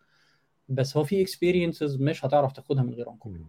بس 0.68 0.96
هو 0.96 1.04
في 1.04 1.22
experiences 1.22 1.96
مش 1.96 2.24
هتعرف 2.24 2.52
تاخدها 2.52 2.82
من 2.82 2.94
غير 2.94 3.06
on 3.06 3.16
call 3.16 3.40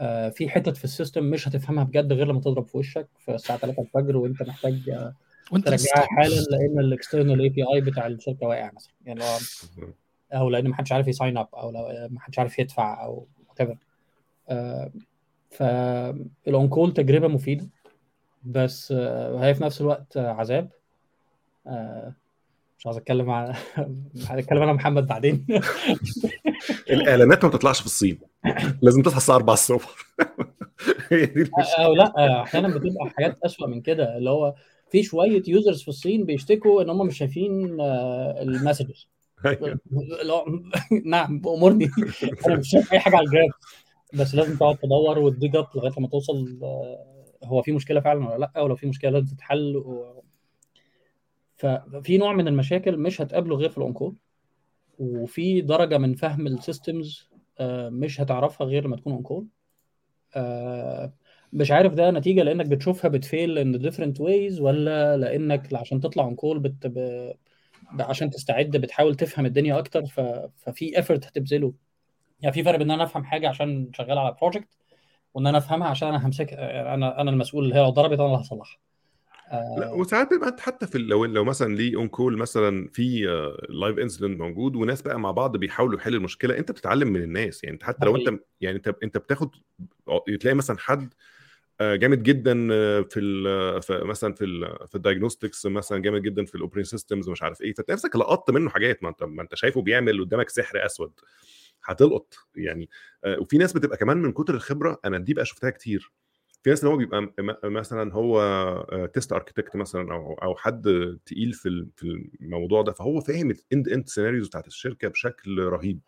آه، 0.00 0.28
في 0.28 0.48
حتت 0.48 0.76
في 0.76 0.84
ال 0.84 0.90
system 0.90 1.24
مش 1.24 1.48
هتفهمها 1.48 1.84
بجد 1.84 2.12
غير 2.12 2.26
لما 2.26 2.40
تضرب 2.40 2.66
في 2.66 2.78
وشك 2.78 3.08
في 3.18 3.34
الساعة 3.34 3.58
3 3.58 3.82
الفجر 3.82 4.16
وانت 4.16 4.42
محتاج 4.42 4.90
آه، 4.90 5.14
وانت 5.52 5.68
ترجعها 5.68 6.06
حالا 6.06 6.40
لأن 6.50 6.78
ال 6.78 6.85
external 6.85 7.40
API 7.40 7.80
بتاع 7.80 8.06
الشركة 8.06 8.46
واقع 8.46 8.70
مثلا. 8.76 8.92
يعني 9.06 9.20
لو 9.20 9.88
أو 10.32 10.50
لأن 10.50 10.68
ما 10.68 10.74
حدش 10.74 10.92
عارف 10.92 11.08
ي 11.08 11.14
sign 11.14 11.38
up 11.38 11.48
أو 11.54 11.70
لو 11.70 12.08
ما 12.10 12.20
حدش 12.20 12.38
عارف 12.38 12.58
يدفع 12.58 13.04
أو 13.04 13.26
آه، 14.50 14.90
فال 15.50 16.09
on 16.09 16.68
call 16.68 16.94
تجربة 16.94 17.28
مفيدة 17.28 17.68
بس 18.44 18.92
آه، 18.96 19.44
هي 19.44 19.54
في 19.54 19.62
نفس 19.64 19.80
الوقت 19.80 20.16
آه، 20.16 20.28
عذاب. 20.32 20.68
آه، 21.66 22.12
مش 22.78 22.86
عايز 22.86 22.96
أتكلم 22.96 23.30
عن 23.30 23.54
هنتكلم 24.28 24.62
أنا 24.62 24.72
محمد 24.72 25.06
بعدين. 25.06 25.46
الإعلانات 26.90 27.44
ما 27.44 27.50
بتطلعش 27.50 27.80
في 27.80 27.86
الصين. 27.86 28.18
لازم 28.82 29.02
تصحى 29.02 29.16
الساعة 29.16 29.36
4 29.36 29.54
الصبح. 29.54 29.94
هي 31.10 31.26
دي 31.26 31.42
المشكلة. 31.42 31.84
أو 31.84 31.94
لأ 31.94 32.42
أحيانا 32.42 32.68
بتبقى 32.68 33.10
حاجات 33.16 33.38
أسوأ 33.44 33.66
من 33.66 33.80
كده 33.80 34.16
اللي 34.16 34.30
هو 34.30 34.54
في 34.90 35.02
شوية 35.02 35.42
users 35.48 35.82
في 35.82 35.88
الصين 35.88 36.24
بيشتكوا 36.24 36.82
إن 36.82 36.90
هم 36.90 37.06
مش 37.06 37.18
شايفين 37.18 37.80
ال 38.40 38.48
messages 38.48 39.08
أيوة. 39.46 39.80
نعم 41.04 41.42
امرني 41.46 41.90
أنا 42.46 42.56
مش 42.56 42.70
شايف 42.70 42.92
أي 42.92 42.98
حاجة 42.98 43.16
على 43.16 43.26
ال 43.26 43.30
graph 43.30 43.50
بس 44.14 44.34
لازم 44.34 44.56
تقعد 44.56 44.76
تدور 44.78 45.18
وت 45.18 45.33
dig 45.33 45.56
up 45.56 45.66
لغاية 45.74 45.92
لما 45.98 46.08
توصل 46.08 46.58
آه، 46.62 47.34
هو 47.44 47.62
في 47.62 47.72
مشكلة 47.72 48.00
فعلا 48.00 48.28
ولا 48.28 48.38
لأ؟ 48.54 48.60
ولو 48.60 48.76
في 48.76 48.86
مشكلة 48.86 49.10
لازم 49.10 49.26
تتحل 49.26 49.76
و... 49.76 50.22
ففي 51.56 52.18
نوع 52.18 52.32
من 52.32 52.48
المشاكل 52.48 52.96
مش 52.96 53.20
هتقابله 53.20 53.56
غير 53.56 53.70
في 53.70 53.78
ال 53.78 53.83
on 53.83 53.93
call 53.93 54.14
وفي 54.98 55.60
درجة 55.60 55.98
من 55.98 56.14
فهم 56.14 56.46
ال 56.46 56.56
systems 56.56 57.28
مش 57.90 58.20
هتعرفها 58.20 58.66
غير 58.66 58.84
لما 58.84 58.96
تكون 58.96 59.12
on 59.12 59.23
call 59.23 59.46
مش 61.52 61.70
عارف 61.70 61.94
ده 61.94 62.10
نتيجة 62.10 62.42
لأنك 62.42 62.66
بتشوفها 62.66 63.08
بت 63.08 63.25
fail 63.25 63.58
in 63.58 63.78
different 63.78 64.20
ways 64.20 64.60
ولا 64.60 65.16
لأنك 65.16 65.74
عشان 65.74 66.00
تطلع 66.00 66.24
on 66.24 66.34
call 66.34 66.58
بت... 66.58 66.86
ب... 66.86 67.30
عشان 68.00 68.30
تستعد 68.30 68.76
بتحاول 68.76 69.14
تفهم 69.14 69.46
الدنيا 69.46 69.78
أكتر 69.78 70.06
ف... 70.06 70.20
ففي 70.56 70.96
effort 70.96 71.26
هتبذله. 71.26 71.72
يعني 72.40 72.54
في 72.54 72.62
فرق 72.62 72.78
بين 72.78 72.86
إن 72.86 72.90
أنا 72.90 73.04
أفهم 73.04 73.24
حاجة 73.24 73.48
عشان 73.48 73.90
شغال 73.92 74.18
على 74.18 74.36
project 74.40 74.68
وإن 75.34 75.46
أنا 75.46 75.58
أفهمها 75.58 75.88
عشان 75.88 76.08
أنا 76.08 76.26
همسك 76.26 76.52
أنا 76.52 77.20
أنا 77.20 77.30
المسؤول 77.30 77.64
اللي 77.64 77.74
هي 77.74 77.80
لو 77.80 77.90
ضربت 77.90 78.18
أنا 78.20 78.26
اللي 78.26 78.38
هصلحها. 78.38 78.78
لا 79.52 79.92
وساعات 79.92 80.30
بيبقى 80.30 80.48
انت 80.48 80.60
حتى 80.60 80.86
في 80.86 80.98
لو 80.98 81.24
لو 81.24 81.44
مثلا 81.44 81.74
ليه 81.74 81.96
on 81.96 82.08
call 82.08 82.36
مثلا 82.36 82.88
في 82.92 83.26
live 83.68 83.98
incident 83.98 84.40
موجود 84.40 84.76
وناس 84.76 85.02
بقى 85.02 85.20
مع 85.20 85.30
بعض 85.30 85.56
بيحاولوا 85.56 85.98
يحلوا 85.98 86.18
المشكلة 86.18 86.58
أنت 86.58 86.70
بتتعلم 86.70 87.08
من 87.08 87.22
الناس. 87.22 87.64
يعني 87.64 87.74
أنت 87.74 87.84
حتى 87.84 88.06
لو 88.06 88.16
أنت 88.16 88.40
يعني 88.60 88.76
أنت 88.76 88.94
أنت 89.02 89.18
بتاخد 89.18 89.50
تلاقي 90.40 90.54
مثلا 90.54 90.78
حد 90.78 91.02
آه، 91.02 91.37
جامد 91.82 92.22
جدا 92.22 92.68
آه، 92.72 93.00
في 93.00 93.20
ال- 93.20 93.82
في- 93.82 94.04
مثلا 94.04 94.34
في 94.34 94.46
في 94.88 94.94
ال 94.94 95.00
diagnostics 95.00 95.66
مثلا 95.66 95.98
جامد 96.02 96.22
جدا 96.22 96.44
في 96.44 96.54
ال 96.54 96.58
operating 96.58 96.90
systems 96.90 97.28
ومش 97.28 97.42
عارف 97.42 97.60
إيه. 97.62 97.74
فانت 97.74 97.90
نفسك 97.90 98.16
لقطت 98.16 98.50
منه 98.50 98.70
حاجات. 98.70 99.02
ما 99.02 99.08
أنت 99.08 99.22
ما 99.22 99.42
أنت 99.42 99.54
شايفه 99.54 99.82
بيعمل 99.82 100.20
قدامك 100.20 100.48
سحر 100.48 100.86
أسود. 100.86 101.12
هتلقط 101.84 102.34
يعني. 102.56 102.88
آه، 103.24 103.38
وفي 103.40 103.58
ناس 103.58 103.72
بتبقى 103.72 103.96
كمان 103.96 104.16
من 104.16 104.32
كتر 104.32 104.54
الخبرة 104.54 105.00
أنا 105.04 105.18
دي 105.18 105.34
بقى 105.34 105.44
شفتها 105.44 105.70
كتير. 105.70 106.12
في 106.62 106.70
ناس 106.70 106.80
اللي 106.84 106.92
هو 106.94 106.96
بيبقى 106.96 107.32
مثلا 107.64 108.12
هو 108.14 109.08
test 109.14 109.32
architect 109.32 109.76
مثلا 109.76 110.12
أو 110.14 110.34
أو 110.34 110.56
حد 110.56 110.82
تقيل 111.26 111.52
في 111.52 111.86
في 111.96 112.28
الموضوع 112.40 112.82
ده 112.82 112.92
فهو 112.92 113.20
فاهم 113.20 113.50
ال 113.50 113.56
end 113.56 113.75
to 113.75 113.88
end 113.88 114.08
scenarios 114.08 114.48
بتاعت 114.48 114.66
الشركة 114.66 115.08
بشكل 115.08 115.58
رهيب. 115.62 116.00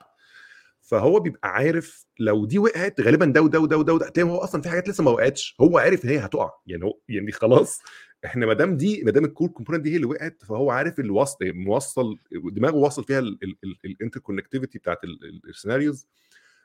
فهو 0.90 1.20
بيبقى 1.20 1.48
عارف 1.48 2.06
لو 2.18 2.44
دي 2.44 2.58
وقعت 2.58 3.00
غالبا 3.00 3.24
ده 3.26 3.42
وده 3.42 3.60
وده 3.60 3.76
وده 3.76 3.94
وده 3.94 4.22
هو 4.22 4.36
أصلا 4.38 4.62
في 4.62 4.68
حاجات 4.68 4.88
لسه 4.88 5.04
ما 5.04 5.10
وقعتش 5.10 5.56
هو 5.60 5.78
عارف 5.78 6.04
إن 6.04 6.08
هي 6.10 6.18
هتقع. 6.18 6.50
يعني 6.66 6.84
هو 6.84 6.98
يعني 7.08 7.32
خلاص 7.32 7.80
إحنا 8.24 8.46
ما 8.46 8.52
دام 8.54 8.76
دي 8.76 9.02
ما 9.04 9.10
دام 9.10 9.24
ال 9.24 9.29
core 9.29 9.48
component 9.48 9.82
دي 9.84 9.90
هي 9.92 9.96
اللي 9.96 10.06
وقعت 10.06 10.42
فهو 10.44 10.70
عارف 10.70 11.00
الوصل 11.00 11.36
موصل 11.54 12.16
دماغه 12.32 12.74
واصل 12.76 13.04
فيها 13.04 13.18
ال 13.84 14.20
interconnectivity 14.20 14.78
بتاعت 14.78 15.04
ال- 15.04 15.24
ال- 15.24 15.48
ال 15.48 15.54
scenarios 15.54 16.06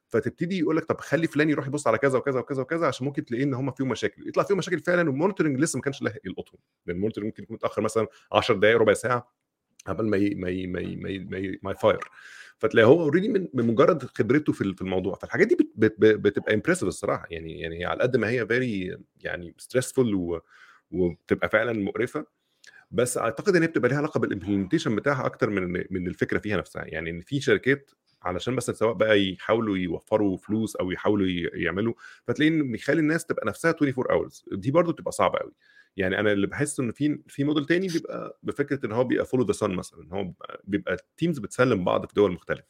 فتبتدي 0.08 0.60
يقول 0.60 0.78
لك 0.78 0.86
طب 0.86 1.00
خلي 1.00 1.28
فلان 1.28 1.50
يروح 1.50 1.68
يبص 1.68 1.88
على 1.88 1.98
كذا 1.98 2.18
وكذا 2.18 2.40
وكذا 2.40 2.62
وكذا 2.62 2.88
عشان 2.88 3.06
ممكن 3.06 3.26
تلاقيه 3.26 3.44
إن 3.44 3.54
هم 3.54 3.72
فيهم 3.72 3.90
مشاكل. 3.90 4.28
يطلع 4.28 4.44
فيهم 4.44 4.58
مشاكل 4.58 4.80
فعلا 4.80 5.10
وال 5.10 5.18
monitoring 5.18 5.60
لسه 5.60 5.78
ما 5.78 5.82
كانش 5.84 6.02
لاحق 6.02 6.20
يلقطهم. 6.26 6.60
لأن 6.86 6.96
ال 6.96 6.99
monitoring 6.99 7.28
ممكن 7.28 7.44
يكون 7.44 7.56
متأخر 7.56 7.82
مثلا 7.82 8.08
10 8.32 8.56
دقائق 8.56 8.78
ربع 8.78 8.94
ساعة 8.94 9.34
قبل 9.86 10.06
ما 10.06 10.18
ي... 10.18 10.30
ما 10.36 10.50
ي... 10.50 10.68
ما 10.68 10.80
ي... 10.80 10.96
ما 10.96 11.10
ي... 11.10 11.20
ما, 11.20 11.38
ي... 11.38 11.60
ما 11.64 11.74
فتلاقي 12.68 12.88
هو 12.88 13.02
already 13.02 13.30
من 13.30 13.48
بمجرد 13.54 14.04
خبرته 14.04 14.54
في 14.54 14.62
الموضوع. 14.82 15.16
فالحاجات 15.16 15.48
دي 15.48 15.56
بت... 15.56 15.72
بت... 15.76 15.96
بتبقى 16.16 16.54
impressive 16.54 16.88
الصراحة. 16.88 17.28
يعني 17.30 17.60
يعني 17.60 17.86
على 17.86 18.02
قد 18.04 18.18
ما 18.18 18.30
هي 18.30 18.48
very 18.48 18.98
يعني 19.20 19.54
stressful. 19.58 20.42
وبتبقى 20.92 21.50
فعلا 21.50 21.74
مقرفة. 21.74 22.26
بس 22.92 23.18
أعتقد 23.18 23.56
إن 23.56 23.62
هي 23.62 23.68
بتبقى 23.68 23.90
ليها 23.90 23.98
علاقة 23.98 24.20
بال 24.20 24.29
implementation 24.29 24.96
بتاعها 24.96 25.26
أكتر 25.26 25.50
من 25.50 25.84
من 25.92 26.08
الفكرة 26.08 26.40
فيها 26.40 26.58
نفسها. 26.58 26.84
يعني 26.86 27.10
إن 27.10 27.22
في 27.22 27.42
شركات 27.42 27.92
علشان 28.24 28.56
بس 28.56 28.72
سواء 28.72 28.94
بقى 28.94 29.24
يحاولوا 29.30 29.78
يوفروا 29.78 30.38
فلوس 30.38 30.76
أو 30.76 30.92
يحاولوا 30.92 31.28
يعملوا 31.54 31.94
فتلاقي 32.28 32.50
إن 32.50 32.72
بيخلي 32.72 33.00
الناس 33.00 33.26
تبقى 33.26 33.48
نفسها 33.48 33.72
24 33.72 34.08
hours 34.12 34.46
دي 34.52 34.72
برضو 34.72 34.92
بتبقى 34.92 35.12
صعبة 35.12 35.40
قوي 35.40 35.52
يعني 35.98 36.20
أنا 36.20 36.32
اللي 36.32 36.48
بحس 36.48 36.80
إن 36.80 36.92
في 36.92 37.20
في 37.28 37.44
موديل 37.44 37.66
تاني 37.66 37.88
بيبقى 37.88 38.40
بفكرة 38.44 38.86
إن 38.86 38.92
هو 38.92 39.04
بيبقى 39.04 39.26
follow 39.26 39.44
the 39.46 39.54
sun 39.54 39.72
مثلا 39.76 40.08
هو 40.14 40.32
بيبقى 40.64 40.98
teams 41.18 41.40
بتسلم 41.40 41.84
بعض 41.84 42.06
في 42.06 42.14
دول 42.16 42.32
مختلفة. 42.32 42.64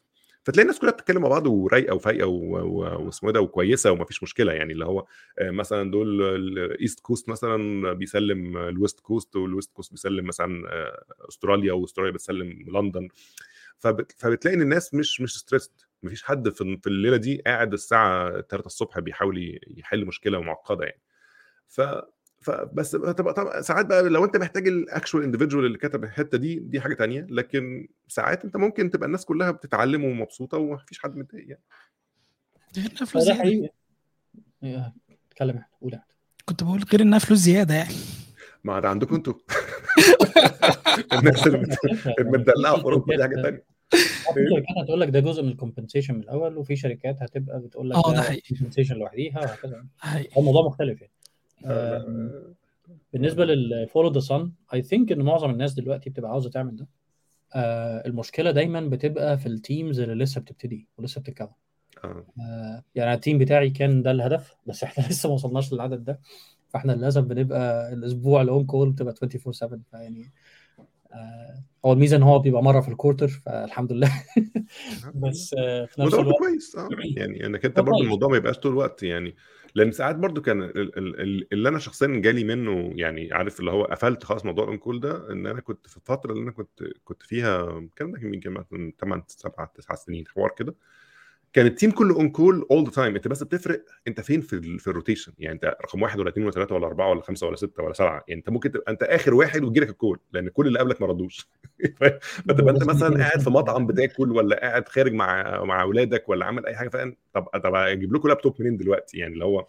فتلاقي 0.44 0.62
الناس 0.62 0.80
كلها 0.80 0.92
بتتكلم 0.92 1.22
مع 1.22 1.28
بعض 1.28 1.48
ورايقة 1.48 1.96
وفايقة 1.96 2.28
واسمه 2.28 3.32
ده 3.32 3.42
وكويسة 3.42 3.92
ومفيش 3.92 4.24
مشكلة 4.24 4.54
يعني 4.54 4.74
اللي 4.74 4.86
هو 4.86 5.06
مثلا 5.42 5.92
دول 5.92 6.22
ال 6.36 6.49
East 6.49 7.00
Coast 7.00 7.30
مثلا 7.30 7.94
بيسلم 7.94 8.58
ال 8.58 8.66
West 8.66 9.00
Coast 9.00 9.36
وال 9.36 9.48
West 9.48 9.72
Coast 9.74 9.92
بيسلم 9.92 10.26
مثلا 10.28 10.64
أستراليا 11.30 11.74
وأستراليا 11.74 12.12
بتسلم 12.14 12.66
لندن. 12.68 13.08
فبتلاقي 13.80 14.56
إن 14.56 14.62
الناس 14.62 14.94
مش 14.94 15.22
مش 15.22 15.38
stressed 15.38 15.72
مفيش 16.04 16.24
حد 16.24 16.50
في 16.50 16.88
الليلة 16.88 17.18
دي 17.18 17.42
قاعد 17.46 17.74
الساعة 17.74 18.42
3 18.42 18.66
الصبح 18.66 19.00
بيحاول 19.00 19.60
يحل 19.78 20.06
مشكلة 20.06 20.42
معقدة 20.42 20.86
يعني. 20.86 21.02
ف 21.68 21.82
فبس 22.46 22.96
طبعا 22.96 23.32
طبعا 23.32 23.62
ساعات 23.62 23.86
بقى 23.86 24.04
لو 24.04 24.26
أنت 24.26 24.38
محتاج 24.38 24.68
ال 24.68 24.76
actual 24.76 25.24
individual 25.24 25.66
اللي 25.66 25.78
كتب 25.78 26.04
الحتة 26.04 26.38
دي 26.38 26.56
دي 26.56 26.82
حاجة 26.82 26.94
تانية 26.94 27.28
لكن 27.30 27.88
ساعات 28.08 28.46
أنت 28.46 28.58
ممكن 28.58 28.90
تبقى 28.90 29.06
الناس 29.08 29.26
كلها 29.26 29.52
بتتعلم 29.52 30.04
ومبسوطة 30.06 30.58
ومفيش 30.58 31.00
حد 31.00 31.16
متضايق 31.16 31.50
يعني. 31.50 31.62
غير 32.78 33.06
فلوس 33.06 33.24
زيادة. 33.24 33.72
اتكلم 35.32 35.64
قول 35.82 36.00
كنت 36.46 36.64
بقول 36.64 36.84
غير 36.92 37.02
إنها 37.02 37.20
فلوس 37.20 37.40
زيادة 37.40 37.74
يعني. 37.76 37.96
ما 38.64 38.80
ده 38.80 38.90
عندكم 38.90 39.16
أنتوا 39.16 39.34
الناس 41.14 41.48
المدلعه 42.20 42.76
في 42.78 42.84
أوروبا 42.84 43.16
دي 43.16 43.24
حاجة 43.24 43.42
ثانية 43.42 43.66
في 44.34 44.48
شركات 44.50 44.78
هتقول 44.84 45.02
لك 45.02 45.10
ده 45.10 45.20
جزء 45.20 45.44
من 45.44 45.50
ال 45.50 45.55
compensation 45.55 46.14
من 46.14 46.20
الأول 46.20 46.58
وفي 46.58 46.76
شركات 46.76 47.22
هتبقى 47.24 47.60
بتقول 47.60 47.90
لك 47.90 47.96
آه 47.96 48.14
ده 48.14 48.22
حقيقي. 48.22 48.56
compensation 48.56 48.96
لوحديها 48.96 49.40
وهكذا. 49.40 49.86
حقيقي. 50.00 50.40
الموضوع 50.40 50.68
مختلف 50.68 51.02
يعني. 51.02 51.14
بالنسبة 53.14 53.46
لل 53.46 53.62
follow 53.62 54.12
the 54.12 54.20
sun 54.20 54.52
I 54.74 54.82
think 54.82 55.12
إن 55.12 55.22
معظم 55.22 55.50
الناس 55.50 55.74
دلوقتي 55.74 56.10
بتبقى 56.10 56.32
عاوزة 56.32 56.50
تعمل 56.50 56.76
ده. 56.76 56.88
آه 57.56 58.08
المشكلة 58.08 58.52
دايما 58.52 58.82
بتبقى 58.82 59.38
في 59.38 59.46
ال 59.46 59.55
teams 59.55 60.00
اللي 60.00 60.24
لسه 60.24 60.42
بتبتدي 60.42 60.88
ولسه 60.98 61.22
بتتكون. 61.22 61.48
آه. 62.04 62.24
يعني 62.96 63.14
ال 63.14 63.19
team 63.19 63.38
بتاعي 63.38 63.70
كان 63.70 64.02
ده 64.02 64.12
الهدف 64.12 64.56
بس 64.66 64.84
إحنا 64.84 65.04
لسه 65.10 65.30
ما 65.30 65.36
وصلناش 65.36 65.74
للعدد 65.74 66.04
ده. 66.04 66.20
فإحنا 66.70 66.92
للأسف 66.92 67.24
بنبقى 67.24 67.94
الأسبوع 67.94 68.42
ال 68.42 68.66
on-call 68.66 68.92
بتبقى 68.92 69.14
24 69.24 69.54
7 69.54 69.80
فيعني 69.92 70.32
آه 71.14 71.64
هو 71.86 71.94
الميزة 71.94 72.18
إن 72.18 72.24
هو 72.24 72.40
بيبقى 72.40 72.64
مرة 72.64 72.82
في 72.82 72.88
ال 72.90 72.95
quarter 72.95 73.28
فالحمد 73.28 73.92
لله. 73.94 74.12
بس 75.16 75.56
آه 75.60 75.86
في 75.86 76.02
نفس 76.02 76.14
الوقت 76.14 76.38
كويس 76.38 76.76
آه 76.76 76.90
يعني 77.18 77.46
إنك 77.46 77.66
أنت 77.66 77.80
برضه. 77.80 78.02
الموضوع 78.02 78.30
ما 78.30 78.38
يبقاش 78.38 78.58
طول 78.60 78.72
الوقت 78.72 79.04
يعني 79.04 79.36
لأن 79.76 79.92
ساعات 79.92 80.16
برضه 80.16 80.42
كان 80.42 80.62
ال- 80.64 80.98
ال- 80.98 81.22
ال- 81.22 81.54
اللي 81.54 81.70
أنا 81.70 81.80
شخصيا 81.80 82.08
جالي 82.08 82.44
منه 82.44 82.92
يعني 82.96 83.34
عارف 83.34 83.60
اللي 83.60 83.72
هو 83.72 83.84
قفلت 83.84 84.24
خلاص 84.24 84.46
موضوع 84.46 84.66
ال 84.66 84.70
on-call 84.70 85.00
ده 85.00 85.32
إن 85.32 85.48
أنا 85.48 85.62
كنت 85.62 85.88
في 85.88 85.98
الفترة 85.98 86.32
اللي 86.32 86.44
أنا 86.44 86.52
كنت 86.52 86.84
كنت 87.04 87.24
فيها 87.24 87.78
الكلام 87.80 88.12
ده 88.12 88.20
كان 88.40 88.54
مثلا 88.54 88.94
8 89.00 89.24
7 89.28 89.66
9 89.76 89.96
سنين 89.96 90.28
حوار 90.28 90.50
كده. 90.58 90.76
كان 91.56 91.66
ال 91.66 91.71
team 91.71 91.92
كله 91.92 92.16
on-call 92.16 92.68
all 92.72 92.84
the 92.84 92.92
time 92.92 93.16
انت 93.16 93.28
بس 93.28 93.44
بتفرق 93.44 93.86
انت 94.08 94.22
فين 94.22 94.42
في 94.42 94.54
ال 94.54 94.80
في 94.80 94.88
ال 94.88 94.93
rotation 94.93 95.34
يعني 95.40 95.56
انت 95.56 95.66
رقم 95.66 96.02
واحد 96.02 96.20
ولا 96.20 96.30
اثنين 96.30 96.46
ولا 96.46 96.56
ثلاثة 96.56 96.76
ولا 96.76 96.88
أربعة 96.88 97.10
ولا 97.10 97.22
خمسة 97.22 97.48
ولا 97.48 97.56
ستة 97.56 97.84
ولا 97.84 97.94
سبعة. 97.94 98.24
يعني 98.28 98.40
انت 98.40 98.50
ممكن 98.50 98.72
تبقى 98.72 98.92
انت 98.92 99.04
آخر 99.04 99.34
واحد 99.34 99.64
ويجي 99.64 99.80
لك 99.80 99.90
ال 99.90 99.96
call 99.96 100.20
لأن 100.34 100.50
كل 100.50 100.68
اللي 100.68 100.80
قبلك 100.80 101.02
ما 101.02 101.08
ردوش. 101.08 101.48
فتبقى 102.00 102.74
أنت 102.74 102.84
مثلا 102.84 103.24
قاعد 103.24 103.42
في 103.42 103.50
مطعم 103.50 103.88
بتاكل 103.88 104.32
ولا 104.32 104.60
قاعد 104.60 104.90
خارج 104.90 105.14
مع 105.14 105.64
مع 105.64 105.82
أولادك 105.82 106.30
ولا 106.30 106.46
عامل 106.46 106.66
أي 106.66 106.76
حاجة 106.76 106.90
فاهم 106.90 107.16
طب 107.34 107.44
طب 107.44 107.76
أجيب 107.76 108.14
لكم 108.14 108.28
لابتوب 108.28 108.56
منين 108.60 108.78
دلوقتي؟ 108.78 109.18
يعني 109.18 109.34
اللي 109.34 109.46
هو 109.46 109.68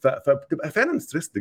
فبتبقى 0.00 0.70
فعلا 0.70 0.98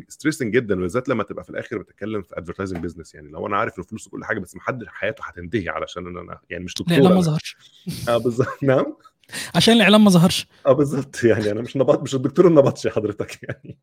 stressing 0.07 0.53
جدا 0.53 0.75
بالذات 0.75 1.09
لما 1.09 1.23
تبقى 1.23 1.43
في 1.43 1.49
الآخر 1.49 1.77
بتتكلم 1.77 2.21
في 2.21 2.37
advertising 2.37 2.83
business 2.83 3.15
يعني 3.15 3.27
لو 3.31 3.47
أنا 3.47 3.57
عارف 3.57 3.79
ان 3.79 3.83
فلوس 3.83 4.07
وكل 4.07 4.25
حاجة 4.25 4.39
بس 4.39 4.55
محدش 4.55 4.87
حياته 4.87 5.23
هتنتهي 5.23 5.69
علشان 5.69 6.07
ان 6.07 6.17
أنا 6.17 6.39
يعني 6.49 6.63
مش 6.63 6.73
دكتور 6.73 6.97
الاعلان 6.97 7.13
ما. 7.15 7.21
ظهرش. 7.21 7.57
آه 8.09 8.17
بالظبط. 8.17 8.63
نعم؟ 8.63 8.95
عشان 9.55 9.73
الاعلان 9.73 10.01
ما 10.01 10.09
ظهرش. 10.09 10.47
آه 10.65 10.71
بالظبط 10.71 11.23
يعني 11.23 11.51
أنا 11.51 11.61
مش 11.61 11.77
نبط 11.77 12.01
مش 12.01 12.15
الدكتور 12.15 12.47
النبطشي 12.47 12.89
حضرتك 12.89 13.43
يعني. 13.43 13.77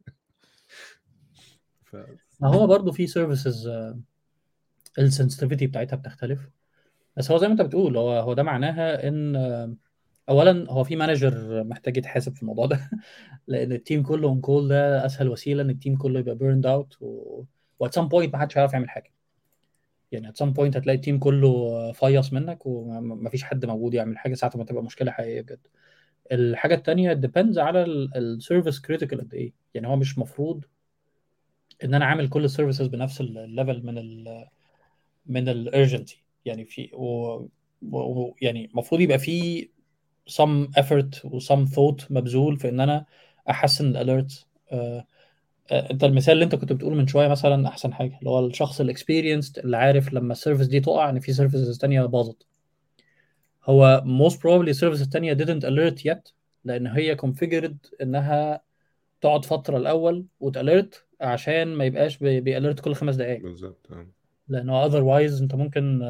ف... 1.85 1.97
ما 2.41 2.49
هو 2.49 2.67
برضه 2.67 2.93
في 2.93 3.07
services 3.07 3.71
ال 5.01 5.06
sensitivity 5.06 5.65
بتاعتها 5.65 5.97
بتختلف. 5.97 6.51
بس 7.17 7.31
هو 7.31 7.39
زي 7.39 7.47
ما 7.47 7.53
أنت 7.53 7.63
بتقول 7.63 7.97
هو 7.97 8.21
هو 8.21 8.35
ده 8.35 8.43
معناها 8.43 9.09
إن 9.09 9.37
آه، 9.37 9.75
اولا 10.29 10.71
هو 10.71 10.85
في 10.85 10.97
manager 10.97 11.65
محتاج 11.65 11.97
يتحاسب 11.97 12.35
في 12.35 12.43
الموضوع 12.43 12.67
ده. 12.67 12.91
لأن 13.47 13.73
ال 13.73 13.79
team 13.79 14.03
كله 14.03 14.29
on-call 14.29 14.69
ده 14.69 15.07
أسهل 15.07 15.29
وسيلة 15.29 15.63
إن 15.63 15.71
ال 15.71 15.76
team 15.76 15.97
كله 15.97 16.21
يبقى 16.21 16.35
burned 16.35 16.67
out 16.67 17.03
و 17.03 17.43
at 17.79 17.95
some 17.95 18.09
point 18.09 18.35
ما 18.35 18.41
حدش 18.41 18.59
هيعرف 18.59 18.73
يعمل 18.73 18.91
حاجة. 18.91 19.13
يعني 20.13 20.29
at 20.29 20.37
some 20.37 20.53
point 20.53 20.77
هتلاقي 20.77 20.97
ال 20.97 21.01
team 21.01 21.19
كله 21.19 21.93
فيص 21.93 22.33
منك 22.33 22.67
ومفيش 22.67 23.45
حد 23.45 23.67
موجود 23.67 23.95
يعمل 23.95 24.19
حاجة 24.19 24.35
ساعة 24.35 24.53
ما 24.55 24.65
تبقى 24.65 24.83
مشكلة 24.83 25.11
حقيقية 25.11 25.41
بجد. 25.41 25.67
الحاجة 26.33 26.75
الثانية 26.75 27.13
depends 27.13 27.59
على 27.59 27.83
ال 28.17 28.25
service 28.25 28.81
critical 28.81 29.21
قد 29.21 29.35
إيه. 29.35 29.53
يعني 29.75 29.87
هو 29.89 29.97
مش 29.97 30.19
مفروض 30.19 30.65
إن 31.85 31.95
أنا 31.95 32.05
عامل 32.05 32.29
كل 32.29 32.45
ال 32.45 32.49
services 32.49 32.87
بنفس 32.87 33.21
ال 33.21 33.32
level 33.32 33.87
من 33.87 33.99
ال 33.99 34.47
من 35.27 35.49
ال 35.49 35.58
urgency 35.58 36.25
يعني 36.45 36.65
في 36.65 36.91
و, 36.93 37.35
و, 37.93 38.35
يعني 38.43 38.65
المفروض 38.67 39.01
يبقى 39.01 39.19
في 39.19 39.69
some 40.31 40.69
effort 40.81 41.25
و 41.25 41.41
some 41.41 41.69
thought 41.69 42.11
مبذول 42.11 42.57
في 42.57 42.69
إن 42.69 42.81
أنا 42.81 43.05
أحسن 43.51 43.87
ال 43.87 43.97
alert 43.97 44.47
انت 45.73 46.05
المثال 46.05 46.33
اللي 46.35 46.45
انت 46.45 46.55
كنت 46.55 46.73
بتقول 46.73 46.95
من 46.97 47.07
شوية 47.07 47.29
مثلا 47.29 47.69
أحسن 47.69 47.95
حاجة 47.95 48.19
اللي 48.19 48.31
هو 48.31 48.47
الشخص 48.47 48.81
ال 48.81 48.87
experienced 48.87 49.59
اللي 49.59 49.77
عارف 49.77 50.13
لما 50.13 50.33
ال 50.33 50.37
service 50.37 50.67
دي 50.67 50.81
تقع 50.81 51.11
إن 51.11 51.21
في 51.21 51.33
services 51.33 51.79
تانية 51.79 52.03
باظت. 52.03 52.47
هو 53.65 54.05
most 54.07 54.35
probably 54.35 54.69
ال 54.69 54.73
service 54.73 55.03
التانية 55.03 55.35
didn't 55.35 55.63
alert 55.63 56.03
yet 56.11 56.33
لأن 56.65 56.87
هي 56.87 57.17
configured 57.17 58.03
إنها 58.03 58.61
تقعد 59.21 59.45
فترة 59.45 59.77
الأول 59.77 60.25
وت 60.41 60.59
alert 60.59 61.05
عشان 61.21 61.75
ما 61.75 61.85
يبقاش 61.85 62.17
بي 62.19 62.36
alert 62.36 62.81
كل 62.81 62.95
خمس 62.95 63.15
دقائق 63.15 63.43
بالظبط 63.43 63.87
آه. 63.93 64.07
لأنه 64.49 64.85
otherwise 64.87 65.43
أنت 65.43 65.55
ممكن 65.55 66.03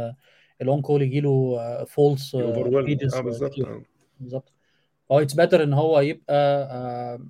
ال 0.62 0.80
on-call 0.82 1.02
يجي 1.02 1.20
له 1.20 1.59
false 1.84 2.34
آه 2.35 3.20
بالظبط 3.20 3.59
آه. 3.60 3.82
بالظبط. 4.20 4.52
هو 5.12 5.20
it's 5.20 5.34
better 5.34 5.62
إن 5.62 5.72
هو 5.72 6.01
يبقى 6.01 6.68
آه، 6.70 7.20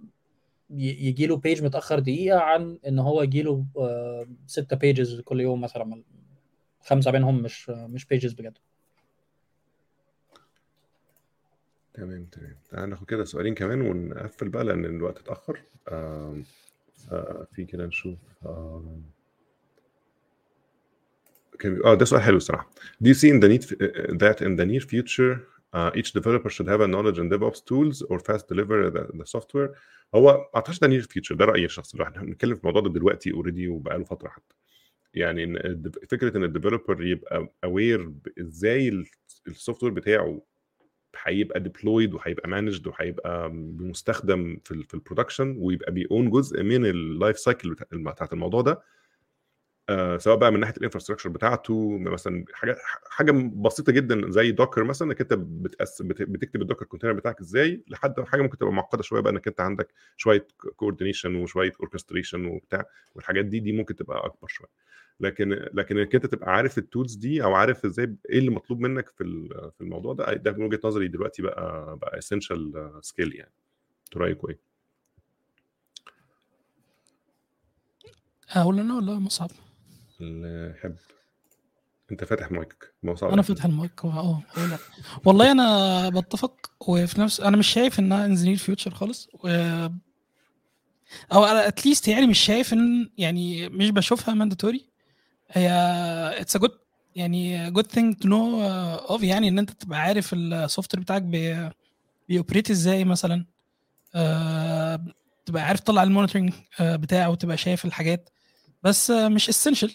يجي 0.70 1.27
له 1.27 1.36
page 1.37 1.62
متأخر 1.65 1.99
دقيقة 1.99 2.39
عن 2.40 2.78
إن 2.89 2.99
هو 2.99 3.23
يجي 3.23 3.43
له 3.43 3.66
ستة 4.47 4.77
pages 4.77 5.20
كل 5.20 5.40
يوم 5.40 5.61
مثلا 5.61 6.03
خمسة 6.86 7.11
منهم 7.11 7.43
مش 7.43 7.70
مش 7.70 8.05
pages 8.05 8.33
بجد. 8.32 8.59
تمام 11.95 12.24
تمام. 12.24 12.57
تعال 12.70 12.90
ناخد 12.90 13.07
كده 13.07 13.24
سؤالين 13.24 13.55
كمان 13.55 13.81
ونقفل 13.81 14.49
بقى 14.49 14.65
لأن 14.65 14.85
الوقت 14.85 15.19
اتأخر. 15.19 15.62
آم، 15.89 16.45
ففي 16.97 17.65
كده 17.65 17.86
نشوف 17.86 18.19
كان 21.59 21.81
آه 21.85 21.95
ده 21.95 22.05
سؤال 22.05 22.23
حلو 22.23 22.36
الصراحة. 22.36 22.70
Do 23.05 23.07
you 23.09 23.15
see 23.15 23.28
in 23.31 23.40
the 23.43 23.49
need 23.49 23.62
that 24.19 24.40
in 24.40 24.57
the 24.57 24.66
near 24.66 24.81
future 24.81 25.35
uh, 25.74 25.90
each 25.99 26.12
developer 26.12 26.51
should 26.51 26.69
have 26.69 26.81
a 26.81 26.86
knowledge 26.86 27.19
in 27.19 27.28
DevOps 27.28 27.61
tools 27.65 28.03
or 28.11 28.19
fast 28.20 28.47
deliver 28.49 28.90
the, 28.90 29.03
the 29.19 29.27
software? 29.27 29.70
هو 30.15 30.33
ما 30.39 30.45
أعتقدش 30.57 30.79
ده 30.79 30.89
near 30.89 31.05
future 31.05 31.35
ده 31.37 31.45
رأيي 31.45 31.65
الشخصي 31.65 32.03
إحنا 32.03 32.23
بنتكلم 32.23 32.55
في 32.55 32.61
الموضوع 32.61 32.83
ده 32.83 32.89
دلوقتي 32.91 33.33
already 33.33 33.69
وبقاله 33.69 34.05
فترة 34.05 34.29
حتى. 34.29 34.55
يعني 35.15 35.45
إن 35.45 35.83
فكرة 36.11 36.37
إن 36.37 36.45
ال 36.45 36.51
developer 36.51 37.07
يبقى 37.07 37.55
aware 37.65 38.12
إزاي 38.41 39.05
ال 39.49 39.83
software 39.83 39.93
بتاعه 39.93 40.43
هيبقى 41.23 41.61
deployed 41.61 42.15
وهيبقى 42.15 42.49
managed 42.49 42.87
وهيبقى 42.87 43.51
مستخدم 43.81 44.59
في 44.65 44.71
ال 44.71 44.85
في 44.85 44.95
ال 44.95 45.00
production 45.00 45.57
ويبقى 45.59 45.93
بي 45.93 46.08
own 46.08 46.31
جزء 46.31 46.63
من 46.63 46.87
ال 46.87 46.97
life 46.97 47.39
cycle 47.39 47.75
بتاعت 47.93 48.33
الموضوع 48.33 48.61
ده. 48.63 48.83
آه، 49.89 50.19
سواء 50.19 50.36
بقى 50.36 50.52
من 50.52 50.60
ناحية 50.60 50.74
ال 50.77 50.80
infrastructure 50.80 51.29
بتاعته 51.28 51.98
مثلا 51.98 52.44
حاجة 52.52 52.77
حاجة 53.10 53.32
بسيطة 53.55 53.93
جدا 53.93 54.31
زي 54.31 54.51
Docker 54.53 54.85
مثلا 54.85 55.09
إنك 55.09 55.20
أنت 55.20 55.32
بتكتب 56.20 56.62
ال 56.62 56.66
Docker 56.66 56.85
container 56.85 57.12
بتاعك 57.12 57.40
إزاي 57.40 57.82
لحد 57.89 58.20
حاجة 58.20 58.43
ممكن 58.43 58.59
تبقى 58.59 58.73
معقدة 58.73 59.02
شوية 59.02 59.20
بقى 59.20 59.32
إنك 59.32 59.48
أنت 59.48 59.60
عندك 59.60 59.89
شوية 60.16 60.47
coordination 60.77 61.35
وشوية 61.36 61.73
orchestration 61.81 62.45
وبتاع 62.47 62.85
والحاجات 63.15 63.44
دي 63.44 63.60
دي 63.60 63.73
ممكن 63.73 63.97
تبقى 63.97 64.27
أكبر 64.27 64.48
شوية. 64.48 64.69
لكن 65.20 65.51
لكن 65.74 65.98
إنك 65.98 66.15
أنت 66.15 66.27
تبقى 66.27 66.51
عارف 66.52 66.78
ال 66.79 66.85
tools 66.85 67.15
دي 67.15 67.43
أو 67.44 67.55
عارف 67.55 67.85
إزاي 67.85 68.16
إيه 68.31 68.39
اللي 68.39 68.51
مطلوب 68.51 68.81
منك 68.81 69.09
في 69.09 69.48
في 69.78 69.81
الموضوع 69.81 70.12
ده 70.15 70.32
ده 70.32 70.52
من 70.52 70.62
وجهة 70.65 70.81
نظري 70.85 71.09
دلوقتي 71.09 71.43
بقى 71.43 71.97
بقى 71.97 72.19
essential 72.19 72.91
skill 73.03 73.35
يعني. 73.36 73.52
رايكم 74.16 74.48
إيه؟ 74.48 74.59
أقول 78.56 78.78
أنا 78.81 78.97
ولا 78.97 79.19
مصعب 79.19 79.51
يحب 80.20 80.97
أنت 82.12 82.24
فاتح 82.24 82.51
مايكك. 82.51 82.95
ما 83.03 83.12
هو 83.12 83.16
صعب 83.16 83.31
أنا 83.31 83.43
فاتح 83.43 83.65
المايك 83.65 84.05
أه. 84.05 84.43
والله 85.24 85.53
أنا 85.53 86.09
بتفق 86.09 86.70
وفي 86.89 87.20
نفس 87.20 87.40
أنا 87.40 87.57
مش 87.57 87.66
شايف 87.66 87.99
إنها 87.99 88.27
in 88.27 88.37
near 88.37 88.57
future 88.57 88.95
خالص 88.95 89.28
و... 89.35 89.49
أو 91.32 91.45
at 91.45 91.63
least 91.63 92.09
يعني 92.09 92.27
مش 92.27 92.39
شايف 92.39 92.73
إن 92.73 93.11
يعني 93.19 93.69
مش 93.69 93.90
بشوفها 93.90 94.35
mandatory 94.35 94.89
هي 95.51 95.70
it's 96.41 96.57
a 96.57 96.59
good 96.59 96.79
يعني 97.16 97.70
good 97.70 97.87
thing 97.87 98.16
to 98.16 98.29
know 98.29 98.62
of 98.62 99.23
يعني 99.23 99.49
إن 99.49 99.59
أنت 99.59 99.70
تبقى 99.70 100.01
عارف 100.01 100.35
ال 100.35 100.95
software 100.95 101.03
بتاعك 101.03 101.23
بي 101.23 101.70
بي 102.29 102.38
operate 102.38 102.70
إزاي 102.70 103.05
مثلا 103.05 103.47
آه، 104.15 105.05
تبقى 105.47 105.62
عارف 105.62 105.81
تطلع 105.81 106.03
ال 106.03 106.07
monitoring 106.07 106.53
بتاعه 106.81 107.31
وتبقى 107.31 107.57
شايف 107.57 107.85
الحاجات. 107.85 108.31
بس 108.82 109.11
آه، 109.11 109.28
مش 109.28 109.49
essential 109.49 109.95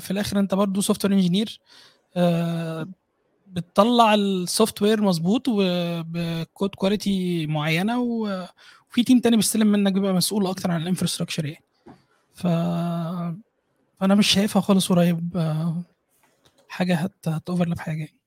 في 0.00 0.10
الآخر 0.10 0.38
أنت 0.38 0.54
برضو 0.54 0.80
software 0.80 1.14
engineer 1.14 1.60
بتطلع 3.46 4.14
ال 4.14 4.82
software 4.82 5.00
مظبوط 5.02 5.46
وب 5.48 5.90
code 5.90 6.74
quality 6.74 7.46
معينة 7.46 8.00
وفي 8.00 9.02
team 9.06 9.20
تاني 9.20 9.36
بيستلم 9.36 9.66
منك 9.72 9.92
بيبقى 9.92 10.12
مسؤول 10.12 10.46
أكتر 10.46 10.70
عن 10.70 10.82
ال 10.82 10.86
infrastructure 10.86 11.44
يعني 11.44 11.64
ف 12.34 12.46
فأنا 14.00 14.14
مش 14.14 14.26
شايفها 14.26 14.62
خالص 14.62 14.88
قريب 14.92 15.36
آه، 15.36 15.82
حاجة 16.68 16.94
هت 16.94 17.28
هت 17.28 17.39
overlap 17.39 17.78
حاجة 17.78 17.98
يعني. 17.98 18.20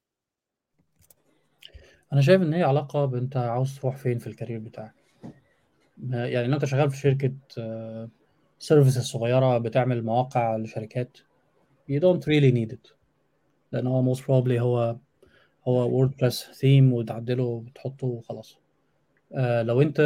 أنا 2.14 2.22
شايف 2.22 2.42
إن 2.42 2.54
هي 2.54 2.64
علاقة 2.64 3.06
بأنت 3.06 3.38
عاوز 3.38 3.80
تروح 3.80 3.98
فين 3.98 4.20
في 4.20 4.28
ال 4.28 4.32
career 4.32 4.60
بتاعك 4.60 4.94
يعني 6.10 6.48
لو 6.48 6.54
أنت 6.56 6.66
شغال 6.66 6.92
في 6.92 6.98
شركة 6.98 7.34
services 8.64 9.04
صغيره 9.06 9.58
بتعمل 9.58 10.04
مواقع 10.04 10.58
لشركات. 10.58 11.18
You 11.92 12.00
don't 12.00 12.24
really 12.26 12.52
need 12.56 12.74
it. 12.74 12.94
لأن 13.72 13.88
هو 13.88 14.16
most 14.16 14.20
probably 14.20 14.60
هو 14.60 14.96
هو 15.68 15.90
WordPress 15.90 16.44
theme 16.44 16.94
وتعدله 16.94 17.44
وتحطه 17.44 18.08
وخلاص. 18.08 18.58
آه 19.34 19.62
لو 19.64 19.82
انت 19.82 20.00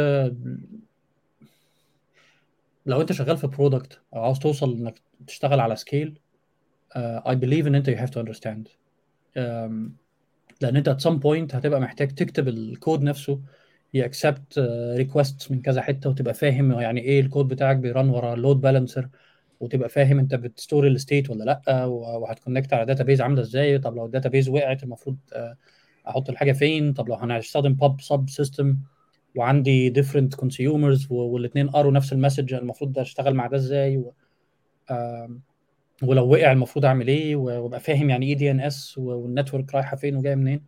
لو 2.86 3.00
أنت 3.00 3.12
شغال 3.12 3.36
في 3.36 3.46
product 3.46 4.00
أو 4.14 4.22
عاوز 4.22 4.38
توصل 4.38 4.72
إنك 4.72 5.00
تشتغل 5.26 5.60
على 5.60 5.76
scale 5.76 6.18
I 7.26 7.34
believe 7.34 7.66
إن 7.66 7.74
أنت 7.74 7.90
have 7.90 8.10
to 8.10 8.18
understand. 8.24 8.68
um, 9.36 9.90
لأن 10.60 10.76
أنت 10.76 10.88
at 10.88 11.02
some 11.04 11.18
point 11.22 11.54
هتبقى 11.54 11.80
محتاج 11.80 12.14
تكتب 12.14 12.48
الكود 12.48 13.02
نفسه 13.02 13.40
ي 13.94 14.03
accept 14.03 14.58
request 14.96 15.52
من 15.52 15.62
كذا 15.62 15.82
حتة 15.82 16.10
وتبقى 16.10 16.34
فاهم 16.34 16.72
يعني 16.72 17.00
إيه 17.00 17.20
الكود 17.20 17.48
بتاعك 17.48 17.76
بي 17.76 17.89
run 17.89 18.08
ورا 18.08 18.34
load 18.36 18.60
balancer 18.60 19.08
وتبقى 19.60 19.88
فاهم 19.88 20.18
أنت 20.18 20.34
بت 20.34 20.49
store 20.49 20.86
ال 20.86 20.93
state 20.93 21.30
ولا 21.30 21.44
لأ 21.44 21.84
وهت 21.84 22.10
connect 22.10 22.72
على 22.72 22.86
database 22.86 23.20
عاملة 23.20 23.40
إزاي 23.42 23.78
طب 23.78 23.96
لو 23.96 24.06
ال 24.06 24.11
database 24.11 24.48
وقعت 24.48 24.82
المفروض 24.82 25.16
آه، 25.32 25.56
أحط 26.08 26.30
الحاجة 26.30 26.52
فين 26.52 26.92
طب 26.92 27.08
لو 27.08 27.14
هنستخدم 27.14 27.74
pub/sub 27.74 28.28
system 28.28 28.76
وعندي 29.36 29.88
different 29.88 30.34
consumers 30.34 31.06
والاثنين 31.12 31.70
قروا 31.70 31.92
نفس 31.92 32.12
ال 32.12 32.17
message 32.17 32.54
المفروض 32.54 32.92
ده 32.92 33.02
أشتغل 33.02 33.34
مع 33.34 33.46
ده 33.46 33.56
إزاي؟ 33.56 33.96
و... 33.96 34.14
ولو 36.02 36.28
وقع 36.32 36.52
المفروض 36.52 36.84
أعمل 36.84 37.08
إيه؟ 37.08 37.36
وأبقى 37.36 37.80
فاهم 37.80 38.10
يعني 38.10 38.26
إيه 38.26 38.36
DNS 38.36 38.98
وال 38.98 39.15
network 39.15 39.74
رايحة 39.74 39.96
فين 39.96 40.16
وجاية 40.16 40.34
منين؟ 40.34 40.62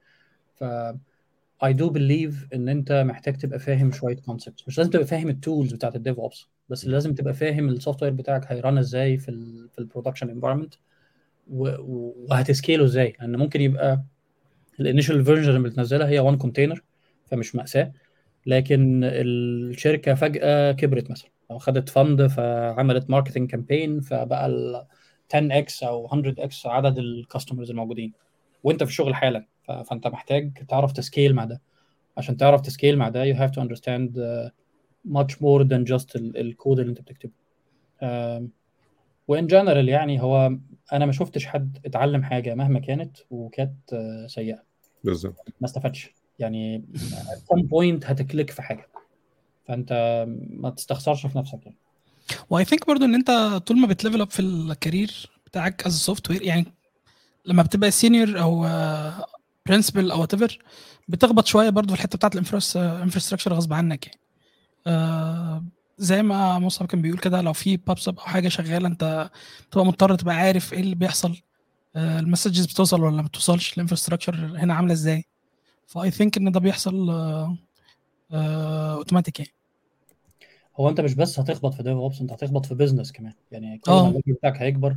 ف 0.54 0.64
I 1.64 1.68
do 1.72 1.90
believe 1.90 2.34
إن 2.54 2.68
أنت 2.68 2.92
محتاج 2.92 3.36
تبقى 3.36 3.58
فاهم 3.58 3.92
شوية 3.92 4.16
concepts 4.16 4.68
مش 4.68 4.78
لازم 4.78 4.90
تبقى 4.90 5.06
فاهم 5.06 5.28
ال 5.28 5.36
tools 5.36 5.72
بتاعت 5.72 5.96
ال 5.96 6.18
DevOps 6.18 6.48
بس 6.68 6.86
لازم 6.86 7.14
تبقى 7.14 7.34
فاهم 7.34 7.68
ال 7.68 8.02
software 8.02 8.12
بتاعك 8.12 8.52
هي 8.52 8.63
run 8.63 8.78
إزاي 8.78 9.18
في 9.18 9.28
ال 9.28 9.68
في 9.72 9.78
ال 9.78 9.83
production 9.83 10.30
environment 10.30 10.74
وهت 11.50 11.95
scale 11.95 12.69
ه 12.69 12.84
إزاي. 12.84 13.16
لأن 13.20 13.36
ممكن 13.36 13.60
يبقى 13.60 14.02
ال 14.80 14.86
initial 14.86 15.24
version 15.24 15.48
اللي 15.56 15.68
بتنزلها 15.68 16.08
هي 16.08 16.18
one 16.18 16.36
container 16.38 16.82
فمش 17.26 17.54
مأساة. 17.54 17.92
لكن 18.46 19.00
الشركة 19.04 20.14
فجأة 20.14 20.72
كبرت 20.72 21.10
مثلا 21.10 21.30
أو 21.50 21.58
خدت 21.58 21.88
fund 21.88 22.26
فعملت 22.26 23.10
marketing 23.10 23.50
campaign 23.50 24.00
فبقى 24.00 24.46
ال 24.46 24.84
10 25.34 25.58
x 25.58 25.82
أو 25.82 26.08
100 26.12 26.34
x 26.38 26.66
عدد 26.66 26.98
ال 26.98 27.05
customers 27.05 27.70
الموجودين. 27.70 28.12
وأنت 28.62 28.82
في 28.82 28.90
الشغل 28.90 29.14
حالا. 29.14 29.46
فانت 29.90 30.06
محتاج 30.06 30.64
تعرف 30.68 30.92
ت 30.92 30.99
scale 30.99 31.34
مع 31.34 31.44
ده. 31.44 31.60
عشان 32.16 32.36
تعرف 32.36 32.60
ت 32.60 32.67
scale 32.67 32.98
مع 32.98 33.08
ده 33.08 33.32
you 33.32 33.36
have 33.36 33.50
to 33.52 33.60
understand 33.62 34.10
uh, 34.16 34.50
much 35.18 35.34
more 35.34 35.64
than 35.64 35.92
just 35.94 36.16
ال- 36.16 36.36
الكود 36.40 36.78
اللي 36.78 36.90
انت 36.90 37.00
بتكتبه. 37.00 37.32
و 39.28 39.34
in 39.34 39.46
general 39.46 39.88
يعني 39.88 40.22
هو 40.22 40.56
أنا 40.92 41.06
ما 41.06 41.12
شفتش 41.12 41.46
حد 41.46 41.78
اتعلم 41.86 42.22
حاجة 42.22 42.54
مهما 42.54 42.78
كانت 42.80 43.16
وكانت 43.30 43.74
uh, 43.94 44.26
سيئة. 44.26 44.62
بالظبط. 45.04 45.48
ما 45.60 45.66
استفادش 45.66 46.10
يعني 46.38 46.84
at 46.96 47.54
some 47.54 47.62
point 47.62 48.04
هت 48.10 48.22
click 48.22 48.50
في 48.50 48.62
حاجة. 48.62 48.88
فانت 49.68 50.24
ما 50.50 50.70
تستخسرش 50.70 51.26
في 51.26 51.38
نفسك 51.38 51.58
يعني. 51.66 51.76
و 52.50 52.64
I 52.64 52.68
think 52.68 52.86
برضو 52.86 53.04
إن 53.04 53.14
أنت 53.14 53.30
طول 53.66 53.78
ما 53.78 53.86
بت 53.86 53.96
level 53.96 54.20
up 54.20 54.30
في 54.30 54.40
ال 54.40 54.53
career 54.53 55.30
بتاعك 55.46 55.86
as 55.86 55.92
software 55.98 56.42
يعني 56.42 56.66
لما 57.44 57.62
بتبقى 57.62 57.90
senior 57.90 58.40
أو 58.40 58.64
principal 59.66 60.10
أو 60.10 60.20
whatever 60.20 60.58
بتخبط 61.08 61.46
شوية 61.46 61.70
برضو 61.70 61.88
في 61.88 61.94
الحتة 61.94 62.16
بتاعت 62.16 62.34
ال 62.34 62.42
infrastructure 62.42 63.52
غصب 63.54 63.72
عنك 63.72 64.06
يعني. 64.06 64.20
آه، 64.86 65.64
زي 65.98 66.22
ما 66.22 66.58
مصعب 66.58 66.88
كان 66.88 67.02
بيقول 67.02 67.18
كده 67.18 67.40
لو 67.40 67.52
في 67.52 67.76
pub/sub 67.76 68.18
أو 68.18 68.24
حاجة 68.24 68.48
شغالة 68.48 68.88
أنت 68.88 69.30
بتبقى 69.68 69.86
مضطر 69.86 70.14
تبقى 70.14 70.34
عارف 70.34 70.72
إيه 70.72 70.80
اللي 70.80 70.94
بيحصل. 70.94 71.36
آه، 71.96 72.18
ال 72.20 72.25
messages 72.25 72.66
بتوصل 72.66 73.02
ولا 73.02 73.16
ما 73.16 73.22
بتوصلش 73.22 73.72
ال 73.74 73.78
infrastructure 73.78 74.34
هنا 74.34 74.74
عاملة 74.74 74.92
إزاي. 74.92 75.24
ف 75.86 76.10
I 76.10 76.15
think 76.15 76.36
إن 76.36 76.52
ده 76.52 76.60
بيحصل 76.60 77.10
اوتوماتيك 78.32 79.40
يعني. 79.40 79.52
هو 80.80 80.88
أنت 80.88 81.00
مش 81.00 81.14
بس 81.14 81.40
هتخبط 81.40 81.74
في 81.74 81.82
DevOps 81.82 82.20
أنت 82.20 82.32
هتخبط 82.32 82.66
في 82.66 82.74
business 82.74 83.12
كمان. 83.12 83.32
يعني 83.52 83.78
كل. 83.78 83.92
ما 83.92 84.08
ال 84.08 84.12
level 84.12 84.32
بتاعك 84.32 84.56
هيكبر. 84.62 84.96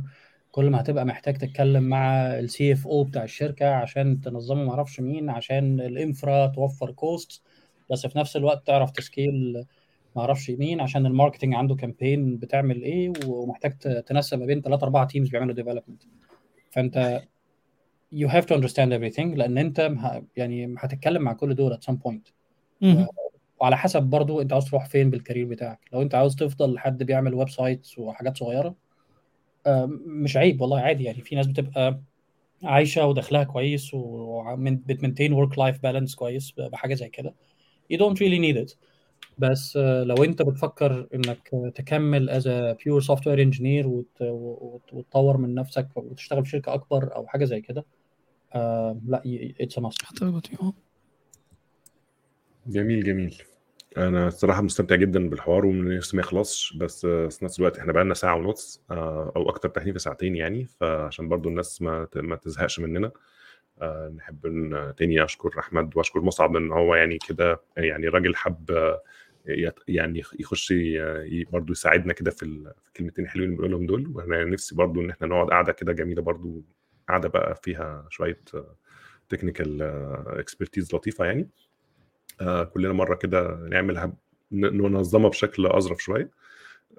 كل 0.54 0.70
ما 0.70 0.80
هتبقى 0.80 1.04
محتاج 1.04 1.36
تتكلم 1.38 1.82
مع 1.82 2.16
ال 2.38 2.72
CFO 2.72 3.04
بتاع 3.04 3.24
الشركة 3.24 3.74
عشان 3.74 4.20
تنظمه 4.20 4.64
معرفش 4.64 5.00
مين 5.00 5.30
عشان 5.30 5.80
ال 5.80 5.91
infra 5.91 6.46
توفر 6.46 6.90
cost 6.90 7.42
بس 7.90 8.06
في 8.06 8.18
نفس 8.18 8.36
الوقت 8.36 8.66
تعرف 8.66 8.90
ت 8.90 9.02
scale 9.02 9.64
معرفش 10.16 10.50
مين 10.50 10.80
عشان 10.80 11.06
ال 11.06 11.11
marketing 11.11 11.54
عنده 11.54 11.74
campaign 11.74 12.36
بتعمل 12.36 12.82
إيه 12.82 13.12
ومحتاج 13.26 13.78
تنسق 14.06 14.36
ما 14.36 14.46
بين 14.46 14.62
ثلاثة 14.62 14.84
أربعة 14.84 15.06
teams 15.06 15.28
بيعملوا 15.28 15.54
development 15.54 16.02
فأنت 16.70 17.22
you 18.14 18.28
have 18.28 18.44
to 18.44 18.54
understand 18.54 18.90
everything 18.92 19.36
لأن 19.36 19.58
أنت 19.58 19.92
يعني 20.36 20.74
هتتكلم 20.78 21.22
مع 21.22 21.32
كل 21.32 21.54
دول 21.54 21.78
some 21.90 22.08
point. 22.08 22.32
مهم. 22.80 23.06
وعلى 23.60 23.76
حسب 23.76 24.02
برضو 24.02 24.40
أنت 24.40 24.52
عاوز 24.52 24.64
تروح 24.64 24.86
فين 24.86 25.10
بال 25.10 25.19
career 25.19 25.46
بتاعك. 25.46 25.80
لو 25.92 26.02
أنت 26.02 26.14
عاوز 26.14 26.36
تفضل 26.36 26.78
حد 26.78 27.02
بيعمل 27.02 27.34
websites 27.34 27.98
وحاجات 27.98 28.36
صغيرة 28.36 28.83
مش 30.06 30.36
عيب 30.36 30.60
والله 30.60 30.80
عادي 30.80 31.04
يعني. 31.04 31.20
في 31.20 31.34
ناس 31.36 31.46
بتبقى 31.46 32.00
عايشة 32.62 33.06
ودخلها 33.06 33.44
كويس 33.44 33.94
وبت 33.94 35.32
maintain 35.32 35.58
work-life 35.58 35.82
balance 35.82 36.14
كويس 36.14 36.50
بحاجة 36.58 36.94
زي 36.94 37.08
كده. 37.08 37.34
You 37.92 37.96
don't 37.96 38.16
really 38.16 38.40
need 38.40 38.68
it. 38.68 38.76
بس 39.38 39.76
آه، 39.76 40.02
لو 40.04 40.24
انت 40.24 40.42
بتفكر 40.42 41.08
انك 41.14 41.72
تكمل 41.74 42.30
as 42.30 42.44
a 42.44 42.76
pure 42.82 43.06
software 43.06 43.38
engineer 43.38 43.86
وت- 43.86 44.22
وت- 44.22 44.92
وتطور 44.94 45.36
من 45.36 45.54
نفسك 45.54 45.88
وتشتغل 45.96 46.44
في 46.44 46.50
شركة 46.50 46.74
أكبر 46.74 47.16
أو 47.16 47.26
حاجة 47.26 47.44
زي 47.44 47.60
كده 47.60 47.84
آه، 48.54 49.00
لا 49.06 49.22
it's 49.60 49.80
a 49.80 49.82
must. 49.84 49.96
هتخبط 50.06 50.46
فيه، 50.46 50.56
آه. 50.62 50.72
جميل 52.66 53.04
جميل. 53.04 53.42
أنا 53.96 54.28
الصراحة 54.28 54.62
مستمتع 54.62 54.96
جدا 54.96 55.28
بالحوار 55.28 55.66
ونفسي 55.66 56.16
ما 56.16 56.20
يخلصش 56.22 56.76
بس 56.76 57.06
في 57.06 57.38
نفس 57.44 57.58
الوقت 57.60 57.78
إحنا 57.78 57.92
بقالنا 57.92 58.14
ساعة 58.14 58.36
ونص 58.36 58.82
آه، 58.90 59.32
أو 59.36 59.48
أكتر 59.48 59.68
تحديدا 59.68 59.98
ساعتين 59.98 60.36
يعني 60.36 60.64
فعشان 60.66 61.28
برضو 61.28 61.48
الناس 61.48 61.82
ما 61.82 62.08
ما 62.16 62.36
تزهقش 62.36 62.80
مننا. 62.80 63.12
آه، 63.82 64.08
نحب 64.16 64.46
إن 64.46 64.94
تاني 64.96 65.24
أشكر 65.24 65.58
أحمد 65.58 65.96
وأشكر 65.96 66.20
مصعب 66.20 66.56
إن 66.56 66.72
هو 66.72 66.94
يعني 66.94 67.18
كده 67.28 67.60
يعني 67.76 68.08
راجل 68.08 68.36
حب 68.36 68.70
آه، 68.70 69.02
يعني 69.88 70.22
يخش 70.40 70.74
برضو 71.52 71.72
يساعدنا 71.72 72.12
كده 72.12 72.30
في 72.30 72.42
ال- 72.42 72.72
في 72.82 72.88
الكلمتين 72.88 73.24
الحلوين 73.24 73.48
اللي 73.50 73.58
بنقولهم 73.58 73.86
دول. 73.86 74.12
وأنا 74.16 74.44
نفسي 74.44 74.74
برضو 74.74 75.00
إن 75.00 75.10
إحنا 75.10 75.26
نقعد 75.26 75.48
قاعدة 75.50 75.72
كده 75.72 75.92
جميلة 75.92 76.22
برضو 76.22 76.64
قاعدة 77.08 77.28
بقى 77.28 77.54
فيها 77.62 78.06
شوية 78.10 78.40
technical 79.28 79.82
expertise 80.26 80.94
لطيفة 80.94 81.24
يعني. 81.24 81.48
كلنا 82.74 82.92
مرة 82.92 83.14
كده 83.14 83.54
نعملها 83.56 84.12
ننظمها 84.52 85.28
بشكل 85.30 85.66
أظرف 85.66 85.98
شوية. 85.98 86.30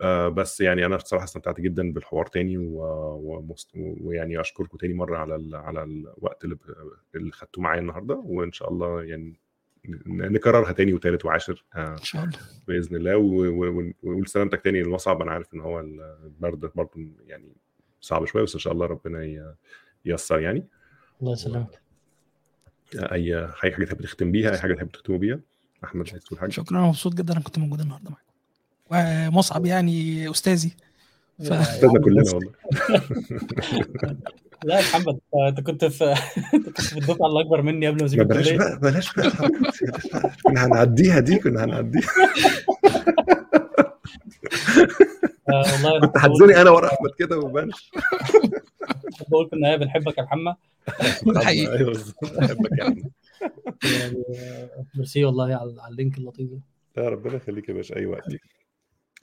آه 0.01 0.27
بس 0.27 0.61
يعني 0.61 0.85
أنا 0.85 0.95
بصراحة 0.95 1.23
استمتعت 1.23 1.61
جدا 1.61 1.93
بالحوار 1.93 2.25
تاني 2.25 2.57
ويعني 3.75 4.41
أشكركم 4.41 4.77
تاني 4.77 4.93
مرة 4.93 5.17
على 5.17 5.35
ال... 5.35 5.55
على 5.55 5.83
الوقت 5.83 6.43
اللي. 6.43 6.57
اللي 7.15 7.31
خدتوه 7.31 7.63
معايا 7.63 7.81
النهارده 7.81 8.15
وإن 8.25 8.51
شاء 8.51 8.69
الله 8.69 9.03
يعني 9.03 9.39
نكررها 10.07 10.71
تاني 10.71 10.93
وتالت 10.93 11.25
وعاشر 11.25 11.65
آه 11.75 11.91
إن 11.91 12.03
شاء 12.03 12.23
الله. 12.23 12.39
بإذن 12.67 12.95
الله. 12.95 13.15
ونقول 13.17 14.27
سلامتك 14.27 14.61
تاني 14.61 14.83
للمصعب 14.83 15.21
أنا 15.21 15.31
عارف 15.31 15.53
إن 15.53 15.59
هو 15.59 15.79
البرد 15.79 16.71
برضه 16.75 16.91
يعني 17.27 17.55
صعب 18.01 18.25
شوية 18.25 18.43
بس 18.43 18.53
إن 18.53 18.59
شاء 18.59 18.73
الله 18.73 18.85
ربنا 18.85 19.49
ييسر 20.05 20.39
يعني. 20.39 20.67
الله 21.21 21.33
يسلمك. 21.33 21.81
أي 22.95 23.47
حاجة 23.55 23.85
تحب 23.85 24.01
تختم 24.01 24.31
بيها 24.31 24.51
أي 24.51 24.57
حاجة 24.57 24.73
تحب 24.73 24.91
تختموا 24.91 25.17
بيها. 25.19 25.39
أحمد 25.83 26.09
عايز 26.11 26.23
تقول 26.23 26.39
حاجة؟ 26.39 26.49
شكرا 26.49 26.77
أنا 26.79 26.87
مبسوط 26.87 27.13
جدا 27.13 27.33
أنا 27.33 27.41
كنت 27.41 27.59
موجود 27.59 27.79
النهارده 27.81 28.09
معاكم 28.09 28.25
ومصعب 29.33 29.65
يعني 29.65 30.29
أستاذي. 30.31 30.75
ف... 31.39 31.51
أستاذنا 31.53 31.99
كلنا 31.99 32.23
والله. 32.33 32.51
لا 34.63 34.75
يا 34.75 34.81
محمد 34.81 35.19
أنت 35.47 35.59
كنت 35.61 35.85
في 35.85 36.03
أنت 36.53 36.65
كنت 36.65 36.81
في 36.81 36.93
الدفعة 36.97 37.27
الأكبر 37.27 37.61
مني 37.61 37.87
قبل 37.87 37.99
ما 37.99 38.05
أسيب 38.05 38.27
بلاش 38.27 38.51
بقى 38.51 38.79
بلاش 38.79 39.13
بقى. 39.13 39.31
كنا 40.43 40.65
هنعديها 40.65 41.19
دي 41.19 41.39
كنا 41.39 41.63
هنعديها. 41.63 42.09
والله 45.47 45.99
كنت 45.99 46.17
هتزني 46.17 46.61
أنا 46.61 46.69
ورا 46.69 46.87
أحمد 46.87 47.09
كده 47.19 47.39
وما 47.39 47.69
بانش 49.19 49.29
بقول 49.29 49.49
في 49.49 49.55
النهاية 49.55 49.75
بنحبك 49.75 50.17
يا 50.17 50.23
محمد. 50.23 50.55
حقيقي. 51.45 51.77
أيوه 51.77 51.93
بنحبك 52.21 52.71
يا 52.79 52.83
احمد 52.83 53.11
يعني 53.99 54.23
ميرسي 54.95 55.25
والله 55.25 55.55
على 55.55 55.91
اللينك 55.91 56.17
اللطيف 56.17 56.49
ده. 56.49 56.59
يا 57.03 57.09
ربنا 57.09 57.35
يخليك 57.35 57.69
يا 57.69 57.73
باشا 57.73 57.95
أي 57.95 58.05
وقت. 58.05 58.23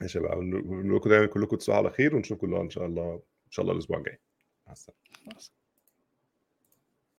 ماشي 0.01 0.19
بقى 0.19 0.35
نقول 0.35 0.95
لكم 0.95 1.09
دايما 1.09 1.25
كلكم 1.25 1.57
تصبحوا 1.57 1.79
على 1.79 1.89
خير 1.89 2.15
ونشوفكم 2.15 2.55
إن 2.55 2.69
شاء 2.69 2.85
الله 2.85 3.13
إن 3.13 3.51
شاء 3.51 3.63
الله 3.63 3.73
الأسبوع 3.73 3.97
الجاي. 3.97 4.19
مع 4.67 4.73
السلامة. 4.73 4.99